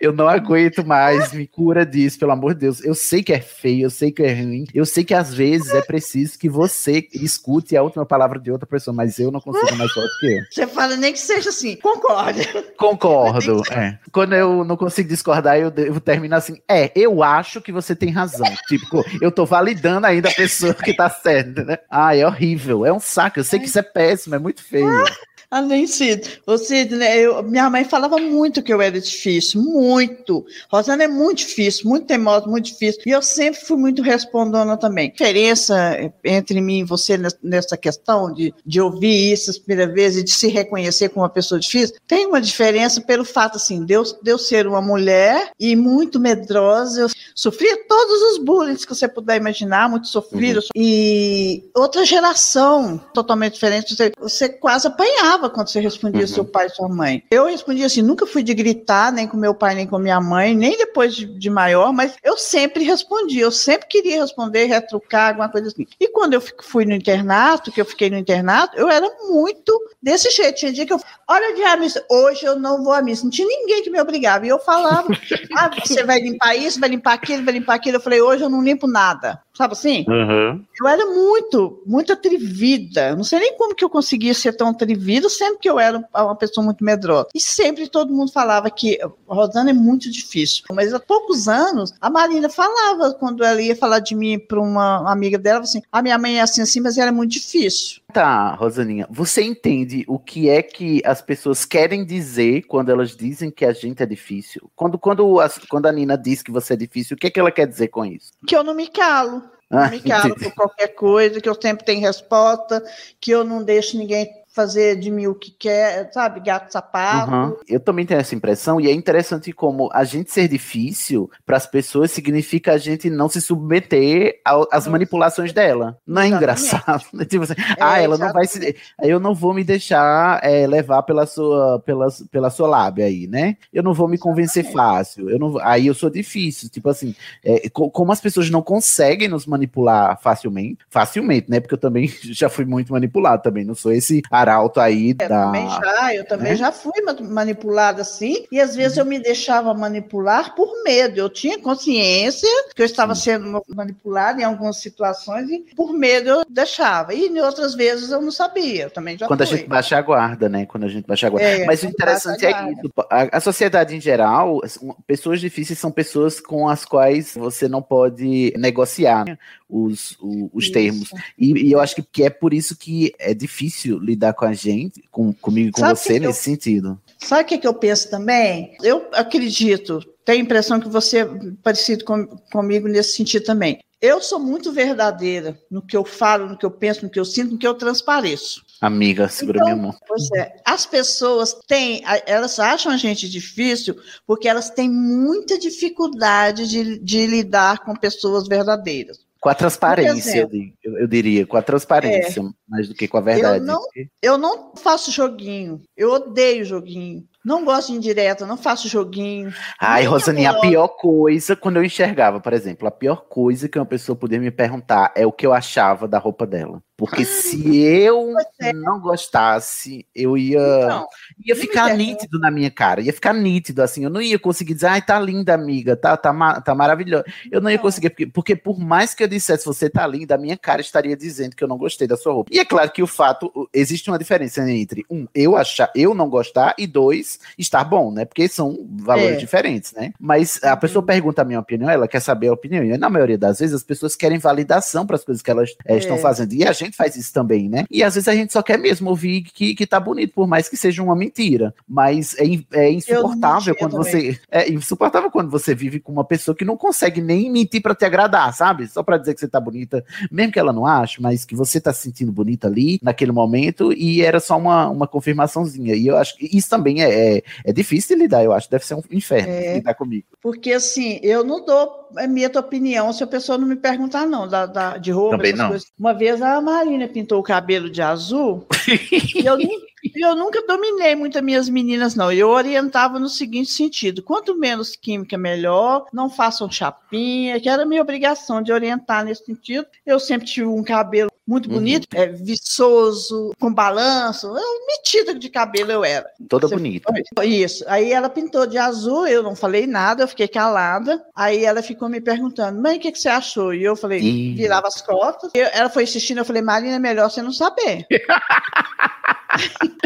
Eu 0.00 0.12
não 0.12 0.28
aguento 0.28 0.84
mais, 0.86 1.32
me 1.32 1.46
cura 1.46 1.84
disso, 1.84 2.18
pelo 2.18 2.32
amor 2.32 2.54
de 2.54 2.60
Deus. 2.60 2.84
Eu 2.84 2.94
sei 2.94 3.22
que 3.22 3.32
é 3.32 3.40
feio, 3.40 3.84
eu 3.86 3.90
sei 3.90 4.10
que 4.10 4.22
é 4.22 4.32
ruim, 4.32 4.64
eu 4.74 4.86
sei 4.86 5.04
que 5.04 5.14
às 5.14 5.34
vezes 5.34 5.72
é 5.72 5.82
preciso 5.82 6.38
que 6.38 6.48
você 6.48 7.06
escute 7.12 7.76
a 7.76 7.82
última 7.82 8.06
palavra 8.06 8.38
de 8.38 8.50
outra 8.50 8.66
pessoa, 8.66 8.94
mas 8.94 9.18
eu 9.18 9.30
não 9.30 9.40
consigo 9.40 9.76
mais 9.76 9.92
forte 9.92 10.18
que 10.20 10.26
eu. 10.26 10.42
Você 10.50 10.66
fala 10.66 10.96
nem 10.96 11.12
que 11.12 11.18
seja 11.18 11.50
assim, 11.50 11.76
concordo. 11.76 12.40
Concordo, 12.76 13.62
é. 13.72 13.98
Quando 14.12 14.34
eu 14.34 14.64
não 14.64 14.76
consigo 14.76 15.08
discordar, 15.08 15.58
eu, 15.58 15.72
eu 15.76 16.00
termino 16.00 16.34
assim, 16.34 16.60
é, 16.68 16.90
eu 16.94 17.22
acho 17.22 17.60
que 17.60 17.72
você 17.72 17.94
tem 17.94 18.10
razão. 18.10 18.46
Tipo, 18.68 19.04
eu 19.20 19.30
tô 19.30 19.44
validando 19.44 20.06
ainda 20.06 20.28
a 20.28 20.34
pessoa 20.34 20.74
que 20.74 20.94
tá 20.94 21.08
certa, 21.08 21.64
né? 21.64 21.78
Ah, 21.90 22.16
é 22.16 22.26
horrível, 22.26 22.83
é 22.86 22.92
um 22.92 23.00
saco, 23.00 23.38
eu 23.38 23.44
sei 23.44 23.58
que 23.58 23.66
isso 23.66 23.78
é 23.78 23.82
péssimo, 23.82 24.34
é 24.34 24.38
muito 24.38 24.62
feio. 24.62 24.88
Ah, 25.54 25.62
nem 25.62 25.86
Cid. 25.86 26.40
Ô, 26.44 26.58
Cid, 26.58 26.96
né, 26.96 27.16
eu, 27.16 27.40
minha 27.44 27.70
mãe 27.70 27.84
falava 27.84 28.18
muito 28.18 28.60
que 28.60 28.74
eu 28.74 28.82
era 28.82 29.00
difícil, 29.00 29.62
muito. 29.62 30.44
Rosana 30.68 31.04
é 31.04 31.06
muito 31.06 31.38
difícil, 31.38 31.88
muito 31.88 32.08
teimosa, 32.08 32.48
muito 32.48 32.64
difícil. 32.64 33.00
E 33.06 33.10
eu 33.10 33.22
sempre 33.22 33.60
fui 33.60 33.76
muito 33.76 34.02
respondona 34.02 34.76
também. 34.76 35.10
A 35.10 35.12
diferença 35.12 36.12
entre 36.24 36.60
mim 36.60 36.80
e 36.80 36.84
você 36.84 37.16
nessa 37.40 37.76
questão 37.76 38.32
de, 38.32 38.52
de 38.66 38.80
ouvir 38.80 39.32
isso 39.32 39.52
a 39.52 39.64
primeira 39.64 39.92
vez 39.92 40.16
e 40.16 40.24
de 40.24 40.32
se 40.32 40.48
reconhecer 40.48 41.10
como 41.10 41.22
uma 41.22 41.30
pessoa 41.30 41.60
difícil, 41.60 41.94
tem 42.04 42.26
uma 42.26 42.40
diferença 42.40 43.00
pelo 43.00 43.24
fato, 43.24 43.54
assim, 43.54 43.84
de 43.84 43.94
eu, 43.94 44.02
de 44.02 44.32
eu 44.32 44.38
ser 44.38 44.66
uma 44.66 44.82
mulher 44.82 45.52
e 45.60 45.76
muito 45.76 46.18
medrosa. 46.18 47.02
Eu 47.02 47.10
sofria 47.32 47.78
todos 47.86 48.32
os 48.32 48.38
bullying 48.44 48.74
que 48.74 48.88
você 48.88 49.06
puder 49.06 49.36
imaginar, 49.36 49.88
muito 49.88 50.08
sofrido. 50.08 50.58
Uhum. 50.58 50.66
E 50.74 51.70
outra 51.76 52.04
geração 52.04 53.00
totalmente 53.14 53.54
diferente, 53.54 53.94
você, 53.94 54.12
você 54.18 54.48
quase 54.48 54.88
apanhava 54.88 55.43
quando 55.50 55.68
você 55.68 55.80
respondia 55.80 56.22
uhum. 56.22 56.26
seu 56.26 56.44
pai 56.44 56.66
e 56.66 56.70
sua 56.70 56.88
mãe. 56.88 57.22
Eu 57.30 57.46
respondia 57.46 57.86
assim, 57.86 58.02
nunca 58.02 58.26
fui 58.26 58.42
de 58.42 58.54
gritar, 58.54 59.12
nem 59.12 59.26
com 59.26 59.36
meu 59.36 59.54
pai, 59.54 59.74
nem 59.74 59.86
com 59.86 59.98
minha 59.98 60.20
mãe, 60.20 60.54
nem 60.54 60.76
depois 60.76 61.14
de, 61.14 61.26
de 61.26 61.50
maior, 61.50 61.92
mas 61.92 62.14
eu 62.22 62.36
sempre 62.36 62.84
respondia, 62.84 63.42
eu 63.42 63.52
sempre 63.52 63.88
queria 63.88 64.20
responder, 64.20 64.66
retrucar, 64.66 65.28
alguma 65.28 65.48
coisa 65.48 65.68
assim. 65.68 65.86
E 65.98 66.08
quando 66.08 66.34
eu 66.34 66.42
fui 66.62 66.84
no 66.84 66.94
internato, 66.94 67.72
que 67.72 67.80
eu 67.80 67.84
fiquei 67.84 68.10
no 68.10 68.16
internato, 68.16 68.76
eu 68.76 68.88
era 68.88 69.08
muito 69.28 69.72
desse 70.02 70.30
jeito. 70.30 70.56
Tinha 70.56 70.72
dia 70.72 70.86
que 70.86 70.92
eu, 70.92 71.00
olha 71.28 71.54
de 71.54 71.62
a 71.62 71.76
missa, 71.76 72.04
hoje 72.10 72.44
eu 72.44 72.58
não 72.58 72.82
vou 72.82 72.92
à 72.92 73.02
missa. 73.02 73.24
Não 73.24 73.30
tinha 73.30 73.46
ninguém 73.46 73.82
que 73.82 73.90
me 73.90 74.00
obrigava. 74.00 74.46
E 74.46 74.48
eu 74.48 74.58
falava, 74.58 75.08
ah, 75.56 75.70
você 75.84 76.04
vai 76.04 76.20
limpar 76.20 76.54
isso, 76.56 76.80
vai 76.80 76.88
limpar 76.88 77.14
aquilo, 77.14 77.44
vai 77.44 77.54
limpar 77.54 77.74
aquilo. 77.74 77.96
Eu 77.96 78.00
falei, 78.00 78.20
hoje 78.20 78.42
eu 78.42 78.50
não 78.50 78.62
limpo 78.62 78.86
nada. 78.86 79.40
Sabe 79.56 79.72
assim? 79.72 80.04
Uhum. 80.08 80.64
Eu 80.80 80.88
era 80.88 81.06
muito, 81.06 81.80
muito 81.86 82.12
atrevida. 82.12 83.14
Não 83.14 83.22
sei 83.22 83.38
nem 83.38 83.56
como 83.56 83.74
que 83.74 83.84
eu 83.84 83.88
conseguia 83.88 84.34
ser 84.34 84.52
tão 84.56 84.68
atrevida 84.68 85.28
sempre 85.36 85.58
que 85.58 85.68
eu 85.68 85.78
era 85.78 86.04
uma 86.14 86.36
pessoa 86.36 86.64
muito 86.64 86.84
medrosa. 86.84 87.28
E 87.34 87.40
sempre 87.40 87.88
todo 87.88 88.12
mundo 88.12 88.32
falava 88.32 88.70
que 88.70 88.98
Rosana 89.26 89.70
é 89.70 89.74
muito 89.74 90.10
difícil. 90.10 90.64
Mas 90.72 90.92
há 90.92 91.00
poucos 91.00 91.48
anos, 91.48 91.92
a 92.00 92.10
Marina 92.10 92.48
falava, 92.48 93.14
quando 93.14 93.44
ela 93.44 93.60
ia 93.60 93.76
falar 93.76 94.00
de 94.00 94.14
mim 94.14 94.38
para 94.38 94.60
uma 94.60 95.10
amiga 95.10 95.38
dela, 95.38 95.60
assim: 95.60 95.82
a 95.90 96.02
minha 96.02 96.18
mãe 96.18 96.38
é 96.38 96.42
assim, 96.42 96.62
assim, 96.62 96.80
mas 96.80 96.98
ela 96.98 97.08
é 97.08 97.12
muito 97.12 97.32
difícil. 97.32 98.02
Tá, 98.12 98.54
Rosaninha, 98.54 99.08
você 99.10 99.42
entende 99.42 100.04
o 100.06 100.18
que 100.18 100.48
é 100.48 100.62
que 100.62 101.02
as 101.04 101.20
pessoas 101.20 101.64
querem 101.64 102.04
dizer 102.04 102.62
quando 102.62 102.90
elas 102.90 103.16
dizem 103.16 103.50
que 103.50 103.64
a 103.64 103.72
gente 103.72 104.02
é 104.02 104.06
difícil? 104.06 104.70
Quando, 104.76 104.98
quando, 104.98 105.40
a, 105.40 105.50
quando 105.68 105.86
a 105.86 105.92
Nina 105.92 106.16
diz 106.16 106.42
que 106.42 106.52
você 106.52 106.74
é 106.74 106.76
difícil, 106.76 107.16
o 107.16 107.18
que 107.18 107.26
é 107.26 107.30
que 107.30 107.40
ela 107.40 107.50
quer 107.50 107.66
dizer 107.66 107.88
com 107.88 108.04
isso? 108.04 108.30
Que 108.46 108.56
eu 108.56 108.62
não 108.62 108.74
me 108.74 108.86
calo. 108.86 109.42
Ah, 109.70 109.84
não 109.84 109.90
me 109.90 110.00
calo 110.00 110.36
por 110.36 110.52
qualquer 110.54 110.88
coisa, 110.88 111.40
que 111.40 111.48
eu 111.48 111.60
sempre 111.60 111.84
tenho 111.84 112.00
resposta, 112.00 112.84
que 113.20 113.32
eu 113.32 113.42
não 113.42 113.64
deixo 113.64 113.98
ninguém 113.98 114.30
fazer 114.54 114.96
de 114.96 115.10
mim 115.10 115.26
o 115.26 115.34
que 115.34 115.50
quer, 115.50 116.10
sabe? 116.12 116.40
Gato 116.40 116.72
sapato. 116.72 117.32
Uhum. 117.32 117.56
Eu 117.68 117.80
também 117.80 118.06
tenho 118.06 118.20
essa 118.20 118.34
impressão, 118.34 118.80
e 118.80 118.88
é 118.88 118.92
interessante 118.92 119.52
como 119.52 119.90
a 119.92 120.04
gente 120.04 120.30
ser 120.30 120.48
difícil 120.48 121.28
para 121.44 121.56
as 121.56 121.66
pessoas 121.66 122.12
significa 122.12 122.72
a 122.72 122.78
gente 122.78 123.10
não 123.10 123.28
se 123.28 123.40
submeter 123.40 124.40
às 124.70 124.86
manipulações 124.86 125.52
dela. 125.52 125.98
Não 126.06 126.22
é 126.22 126.28
engraçado? 126.28 127.04
tipo 127.28 127.42
assim, 127.42 127.54
é, 127.54 127.76
ah, 127.80 128.00
ela 128.00 128.16
não 128.16 128.32
vai 128.32 128.46
se. 128.46 128.76
Eu 129.02 129.18
não 129.18 129.34
vou 129.34 129.52
me 129.52 129.64
deixar 129.64 130.40
é, 130.42 130.66
levar 130.66 131.02
pela 131.02 131.26
sua, 131.26 131.80
pela, 131.80 132.06
pela 132.30 132.50
sua 132.50 132.68
lábia 132.68 133.06
aí, 133.06 133.26
né? 133.26 133.56
Eu 133.72 133.82
não 133.82 133.92
vou 133.92 134.06
me 134.06 134.18
convencer 134.18 134.70
fácil. 134.70 135.28
Eu 135.28 135.38
não, 135.38 135.58
aí 135.58 135.88
eu 135.88 135.94
sou 135.94 136.08
difícil. 136.08 136.68
Tipo 136.68 136.90
assim, 136.90 137.14
é, 137.44 137.68
como 137.70 138.12
as 138.12 138.20
pessoas 138.20 138.48
não 138.50 138.62
conseguem 138.62 139.28
nos 139.28 139.46
manipular 139.46 140.20
facilmente, 140.20 140.78
facilmente, 140.88 141.50
né? 141.50 141.58
Porque 141.58 141.74
eu 141.74 141.78
também 141.78 142.08
já 142.22 142.48
fui 142.48 142.64
muito 142.64 142.92
manipulado 142.92 143.42
também. 143.42 143.64
Não 143.64 143.74
sou 143.74 143.92
esse 143.92 144.22
arauto 144.44 144.80
aí 144.80 145.10
eu 145.10 145.14
da. 145.14 145.44
Também 145.46 145.68
já, 145.68 146.14
eu 146.14 146.26
também 146.26 146.52
né? 146.52 146.56
já 146.56 146.72
fui 146.72 146.92
manipulada 147.20 148.02
assim, 148.02 148.46
e 148.50 148.60
às 148.60 148.76
vezes 148.76 148.98
eu 148.98 149.04
me 149.04 149.18
deixava 149.18 149.72
manipular 149.74 150.54
por 150.54 150.82
medo. 150.84 151.18
Eu 151.18 151.28
tinha 151.28 151.58
consciência 151.58 152.48
que 152.74 152.82
eu 152.82 152.86
estava 152.86 153.14
sendo 153.14 153.62
manipulada 153.68 154.40
em 154.40 154.44
algumas 154.44 154.76
situações 154.78 155.48
e 155.50 155.60
por 155.74 155.92
medo 155.92 156.28
eu 156.28 156.44
deixava. 156.48 157.14
E 157.14 157.26
em 157.26 157.40
outras 157.40 157.74
vezes 157.74 158.10
eu 158.10 158.20
não 158.20 158.30
sabia, 158.30 158.84
eu 158.84 158.90
também 158.90 159.16
já 159.18 159.26
Quando 159.26 159.46
fui. 159.46 159.54
a 159.54 159.58
gente 159.58 159.68
baixa 159.68 159.96
a 159.96 160.02
guarda, 160.02 160.48
né? 160.48 160.66
Quando 160.66 160.84
a 160.84 160.88
gente 160.88 161.06
baixa 161.06 161.26
a 161.26 161.30
guarda. 161.30 161.48
É, 161.48 161.64
Mas 161.64 161.82
o 161.82 161.86
interessante 161.86 162.44
é 162.44 162.50
isso. 162.50 162.92
A, 163.10 163.38
a 163.38 163.40
sociedade 163.40 163.96
em 163.96 164.00
geral, 164.00 164.60
pessoas 165.06 165.40
difíceis 165.40 165.78
são 165.78 165.90
pessoas 165.90 166.40
com 166.40 166.68
as 166.68 166.84
quais 166.84 167.34
você 167.34 167.68
não 167.68 167.82
pode 167.82 168.52
negociar. 168.56 169.24
Né? 169.24 169.38
os, 169.74 170.16
os, 170.20 170.50
os 170.52 170.70
termos. 170.70 171.10
E, 171.36 171.68
e, 171.68 171.72
eu 171.72 171.80
acho 171.80 171.96
que, 171.96 172.02
que 172.02 172.22
é 172.22 172.30
por 172.30 172.54
isso 172.54 172.76
que 172.76 173.12
é 173.18 173.34
difícil 173.34 173.98
lidar 173.98 174.33
com 174.34 174.44
a 174.44 174.52
gente, 174.52 175.02
com, 175.10 175.32
comigo 175.32 175.68
e 175.68 175.72
com 175.72 175.80
Sabe 175.80 175.98
você 175.98 176.18
nesse 176.18 176.26
eu, 176.26 176.32
sentido. 176.32 177.00
Sabe 177.18 177.42
o 177.42 177.46
que, 177.46 177.58
que 177.58 177.66
eu 177.66 177.74
penso 177.74 178.10
também? 178.10 178.76
Eu 178.82 179.08
acredito, 179.12 180.00
tenho 180.24 180.40
a 180.40 180.44
impressão 180.44 180.80
que 180.80 180.88
você 180.88 181.20
é 181.20 181.28
parecido 181.62 182.04
com, 182.04 182.26
comigo 182.52 182.88
nesse 182.88 183.16
sentido 183.16 183.44
também. 183.44 183.80
Eu 184.00 184.20
sou 184.20 184.38
muito 184.38 184.70
verdadeira 184.70 185.58
no 185.70 185.80
que 185.80 185.96
eu 185.96 186.04
falo, 186.04 186.46
no 186.46 186.58
que 186.58 186.66
eu 186.66 186.70
penso, 186.70 187.04
no 187.04 187.10
que 187.10 187.18
eu 187.18 187.24
sinto, 187.24 187.52
no 187.52 187.58
que 187.58 187.66
eu 187.66 187.72
transpareço. 187.72 188.62
Amiga, 188.78 189.30
segura 189.30 189.60
então, 189.60 189.68
minha 189.70 189.82
mão. 189.82 189.96
Pois 190.06 190.30
é. 190.32 190.56
As 190.62 190.84
pessoas 190.84 191.56
têm, 191.66 192.02
elas 192.26 192.58
acham 192.58 192.92
a 192.92 192.98
gente 192.98 193.26
difícil 193.30 193.96
porque 194.26 194.46
elas 194.46 194.68
têm 194.68 194.90
muita 194.90 195.58
dificuldade 195.58 196.68
de, 196.68 196.98
de 196.98 197.26
lidar 197.26 197.78
com 197.78 197.96
pessoas 197.96 198.46
verdadeiras. 198.46 199.23
Com 199.44 199.50
a 199.50 199.54
transparência, 199.54 200.48
eu, 200.82 200.96
eu, 201.00 201.06
diria, 201.06 201.46
com 201.46 201.58
a 201.58 201.60
transparência, 201.60 202.40
é, 202.40 202.44
mais 202.66 202.88
do 202.88 202.94
que 202.94 203.06
com 203.06 203.18
a 203.18 203.20
verdade. 203.20 203.58
Eu 203.58 203.66
não, 203.66 203.82
eu 204.22 204.38
não 204.38 204.74
faço 204.74 205.12
joguinho, 205.12 205.82
eu 205.94 206.12
odeio 206.12 206.64
joguinho. 206.64 207.28
Não 207.44 207.64
gosto 207.64 207.92
de 207.92 207.98
indireta, 207.98 208.46
não 208.46 208.56
faço 208.56 208.88
joguinho. 208.88 209.52
Ai, 209.78 210.04
Rosaninha, 210.04 210.50
a 210.50 210.60
pior 210.60 210.88
coisa, 210.88 211.54
quando 211.54 211.76
eu 211.76 211.84
enxergava, 211.84 212.40
por 212.40 212.52
exemplo, 212.52 212.88
a 212.88 212.90
pior 212.90 213.26
coisa 213.28 213.68
que 213.68 213.78
uma 213.78 213.84
pessoa 213.84 214.16
podia 214.16 214.40
me 214.40 214.50
perguntar 214.50 215.12
é 215.14 215.26
o 215.26 215.32
que 215.32 215.46
eu 215.46 215.52
achava 215.52 216.08
da 216.08 216.18
roupa 216.18 216.46
dela. 216.46 216.82
Porque 216.96 217.22
ah, 217.22 217.26
se 217.26 217.76
eu 217.82 218.32
é. 218.60 218.72
não 218.72 219.00
gostasse, 219.00 220.06
eu 220.14 220.38
ia, 220.38 220.60
então, 220.60 221.06
ia 221.44 221.56
ficar 221.56 221.96
nítido 221.96 222.38
na 222.38 222.52
minha 222.52 222.70
cara, 222.70 223.00
ia 223.00 223.12
ficar 223.12 223.32
nítido, 223.32 223.82
assim, 223.82 224.04
eu 224.04 224.10
não 224.10 224.22
ia 224.22 224.38
conseguir 224.38 224.74
dizer, 224.74 224.86
ai, 224.86 225.02
tá 225.02 225.18
linda, 225.18 225.52
amiga, 225.52 225.96
tá, 225.96 226.16
tá, 226.16 226.60
tá 226.60 226.74
maravilhosa. 226.74 227.24
Eu 227.50 227.60
não 227.60 227.68
ia 227.68 227.80
conseguir, 227.80 228.10
porque, 228.10 228.26
porque 228.26 228.56
por 228.56 228.78
mais 228.78 229.12
que 229.12 229.24
eu 229.24 229.28
dissesse, 229.28 229.66
você 229.66 229.90
tá 229.90 230.06
linda, 230.06 230.36
a 230.36 230.38
minha 230.38 230.56
cara 230.56 230.80
estaria 230.80 231.16
dizendo 231.16 231.56
que 231.56 231.64
eu 231.64 231.68
não 231.68 231.76
gostei 231.76 232.06
da 232.06 232.16
sua 232.16 232.32
roupa. 232.32 232.50
E 232.54 232.60
é 232.60 232.64
claro 232.64 232.90
que 232.92 233.02
o 233.02 233.08
fato, 233.08 233.68
existe 233.72 234.08
uma 234.08 234.18
diferença 234.18 234.62
entre, 234.70 235.04
um, 235.10 235.26
eu 235.34 235.56
achar, 235.56 235.90
eu 235.96 236.14
não 236.14 236.30
gostar, 236.30 236.76
e 236.78 236.86
dois, 236.86 237.33
estar 237.58 237.84
bom, 237.84 238.10
né? 238.10 238.24
Porque 238.24 238.48
são 238.48 238.76
valores 238.90 239.36
é. 239.36 239.36
diferentes, 239.36 239.92
né? 239.92 240.12
Mas 240.18 240.62
a 240.62 240.76
pessoa 240.76 241.02
uhum. 241.02 241.06
pergunta 241.06 241.42
a 241.42 241.44
minha 241.44 241.60
opinião, 241.60 241.90
ela 241.90 242.08
quer 242.08 242.20
saber 242.20 242.48
a 242.48 242.52
opinião, 242.52 242.84
e 242.84 242.96
na 242.96 243.10
maioria 243.10 243.38
das 243.38 243.58
vezes 243.58 243.74
as 243.74 243.82
pessoas 243.82 244.16
querem 244.16 244.38
validação 244.38 245.06
para 245.06 245.16
as 245.16 245.24
coisas 245.24 245.42
que 245.42 245.50
elas 245.50 245.74
é, 245.86 245.96
estão 245.96 246.18
fazendo, 246.18 246.52
e 246.52 246.64
a 246.66 246.72
gente 246.72 246.96
faz 246.96 247.16
isso 247.16 247.32
também, 247.32 247.68
né? 247.68 247.84
E 247.90 248.02
às 248.02 248.14
vezes 248.14 248.28
a 248.28 248.34
gente 248.34 248.52
só 248.52 248.62
quer 248.62 248.78
mesmo 248.78 249.10
ouvir 249.10 249.42
que, 249.42 249.74
que 249.74 249.86
tá 249.86 249.98
bonito, 249.98 250.34
por 250.34 250.46
mais 250.46 250.68
que 250.68 250.76
seja 250.76 251.02
uma 251.02 251.16
mentira. 251.16 251.74
Mas 251.88 252.34
é, 252.38 252.44
é 252.72 252.90
insuportável 252.90 253.74
quando 253.76 253.96
você. 253.96 254.38
É 254.50 254.70
insuportável 254.70 255.30
quando 255.30 255.50
você 255.50 255.74
vive 255.74 256.00
com 256.00 256.12
uma 256.12 256.24
pessoa 256.24 256.54
que 256.54 256.64
não 256.64 256.76
consegue 256.76 257.20
nem 257.20 257.50
mentir 257.50 257.82
para 257.82 257.94
te 257.94 258.04
agradar, 258.04 258.52
sabe? 258.54 258.86
Só 258.88 259.02
para 259.02 259.18
dizer 259.18 259.34
que 259.34 259.40
você 259.40 259.48
tá 259.48 259.60
bonita, 259.60 260.04
mesmo 260.30 260.52
que 260.52 260.58
ela 260.58 260.72
não 260.72 260.86
ache, 260.86 261.20
mas 261.20 261.44
que 261.44 261.54
você 261.54 261.80
tá 261.80 261.92
se 261.92 262.02
sentindo 262.02 262.32
bonita 262.32 262.68
ali, 262.68 262.98
naquele 263.02 263.32
momento, 263.32 263.92
e 263.92 264.22
era 264.22 264.40
só 264.40 264.56
uma, 264.56 264.88
uma 264.88 265.06
confirmaçãozinha. 265.06 265.94
E 265.94 266.06
eu 266.06 266.16
acho 266.16 266.36
que 266.36 266.48
isso 266.56 266.68
também 266.68 267.02
é, 267.02 267.23
é, 267.24 267.42
é 267.64 267.72
difícil 267.72 268.16
de 268.16 268.22
lidar, 268.22 268.44
eu 268.44 268.52
acho. 268.52 268.70
Deve 268.70 268.86
ser 268.86 268.94
um 268.94 269.02
inferno 269.10 269.52
é, 269.52 269.74
lidar 269.74 269.94
comigo. 269.94 270.26
Porque 270.42 270.72
assim, 270.72 271.18
eu 271.22 271.44
não 271.44 271.64
dou 271.64 272.08
a 272.16 272.26
minha 272.26 272.48
opinião 272.48 273.12
se 273.12 273.22
a 273.22 273.26
pessoa 273.26 273.58
não 273.58 273.66
me 273.66 273.76
perguntar, 273.76 274.26
não, 274.26 274.48
da, 274.48 274.66
da 274.66 274.98
de 274.98 275.10
roupa, 275.10 275.36
também 275.36 275.52
não. 275.52 275.68
Coisas. 275.68 275.92
Uma 275.98 276.12
vez 276.12 276.40
a 276.40 276.60
Marina 276.60 277.08
pintou 277.08 277.40
o 277.40 277.42
cabelo 277.42 277.90
de 277.90 278.02
azul 278.02 278.66
e 278.88 279.46
eu, 279.46 279.56
eu 280.14 280.36
nunca 280.36 280.64
dominei 280.66 281.14
muito 281.14 281.38
as 281.38 281.44
minhas 281.44 281.68
meninas, 281.68 282.14
não. 282.14 282.30
Eu 282.30 282.48
orientava 282.48 283.18
no 283.18 283.28
seguinte 283.28 283.70
sentido: 283.70 284.22
quanto 284.22 284.56
menos 284.56 284.96
química, 284.96 285.36
melhor. 285.36 286.06
Não 286.12 286.28
façam 286.28 286.70
chapinha, 286.70 287.60
que 287.60 287.68
era 287.68 287.82
a 287.82 287.86
minha 287.86 288.02
obrigação 288.02 288.62
de 288.62 288.72
orientar 288.72 289.24
nesse 289.24 289.44
sentido. 289.44 289.86
Eu 290.04 290.20
sempre 290.20 290.46
tive 290.46 290.66
um 290.66 290.82
cabelo 290.82 291.30
muito 291.46 291.68
uhum. 291.68 291.74
bonito, 291.76 292.06
uhum. 292.14 292.20
é, 292.20 292.26
viçoso, 292.28 293.52
com 293.60 293.72
balanço, 293.72 294.46
eu, 294.46 294.86
metida 294.86 295.34
de 295.34 295.48
cabelo 295.48 295.92
eu 295.92 296.04
era. 296.04 296.26
Toda 296.48 296.66
Você 296.66 296.74
bonita. 296.74 297.12
Foi? 297.34 297.46
Isso. 297.46 297.84
Aí 297.86 298.12
ela 298.12 298.28
pintou 298.28 298.66
de 298.66 298.78
azul, 298.78 299.26
eu 299.26 299.42
não 299.42 299.54
falei 299.54 299.86
nada, 299.86 300.22
eu 300.22 300.28
fiquei 300.28 300.48
calada. 300.48 301.22
Aí 301.34 301.64
ela 301.64 301.82
ficou 301.82 302.08
me 302.08 302.20
perguntando, 302.20 302.80
mãe, 302.80 302.96
o 302.96 303.00
que, 303.00 303.12
que 303.12 303.18
você 303.18 303.28
achou? 303.28 303.74
E 303.74 303.84
eu 303.84 303.94
falei, 303.94 304.20
Ih. 304.20 304.54
virava 304.54 304.88
as 304.88 305.02
costas. 305.02 305.50
Eu, 305.54 305.66
ela 305.72 305.90
foi 305.90 306.04
assistindo, 306.04 306.38
eu 306.38 306.44
falei, 306.44 306.62
Marina, 306.62 306.96
é 306.96 306.98
melhor 306.98 307.30
você 307.30 307.42
não 307.42 307.52
saber. 307.52 308.06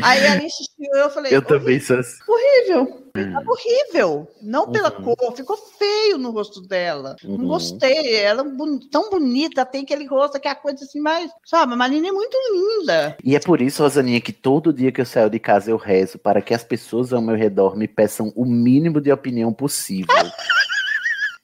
Aí 0.02 0.24
ela 0.24 0.42
insistiu, 0.42 0.90
eu 0.94 1.10
falei. 1.10 1.34
Eu 1.34 1.42
também 1.42 1.80
sou 1.80 1.98
assim. 1.98 2.18
Horrível. 2.26 3.04
Hum. 3.16 3.34
Horrível. 3.46 4.28
Não 4.42 4.70
pela 4.70 4.96
uhum. 4.96 5.14
cor, 5.14 5.36
ficou 5.36 5.56
feio 5.56 6.18
no 6.18 6.30
rosto 6.30 6.60
dela. 6.60 7.16
Uhum. 7.24 7.38
Não 7.38 7.48
gostei. 7.48 8.16
Ela 8.16 8.42
é 8.42 8.88
tão 8.90 9.10
bonita, 9.10 9.64
tem 9.64 9.82
aquele 9.82 10.06
rosto 10.06 10.38
que 10.38 10.48
é 10.48 10.50
a 10.50 10.54
coisa 10.54 10.84
assim, 10.84 11.00
mas, 11.00 11.30
sabe, 11.44 11.72
a 11.72 11.76
Marina 11.76 12.08
é 12.08 12.12
muito 12.12 12.36
linda. 12.52 13.16
E 13.24 13.34
é 13.34 13.40
por 13.40 13.60
isso, 13.60 13.82
Rosaninha, 13.82 14.20
que 14.20 14.32
todo 14.32 14.72
dia 14.72 14.92
que 14.92 15.00
eu 15.00 15.06
saio 15.06 15.30
de 15.30 15.38
casa 15.38 15.70
eu 15.70 15.76
rezo 15.76 16.18
para 16.18 16.42
que 16.42 16.54
as 16.54 16.64
pessoas 16.64 17.12
ao 17.12 17.22
meu 17.22 17.36
redor 17.36 17.76
me 17.76 17.88
peçam 17.88 18.32
o 18.36 18.44
mínimo 18.44 19.00
de 19.00 19.10
opinião 19.10 19.52
possível. 19.52 20.06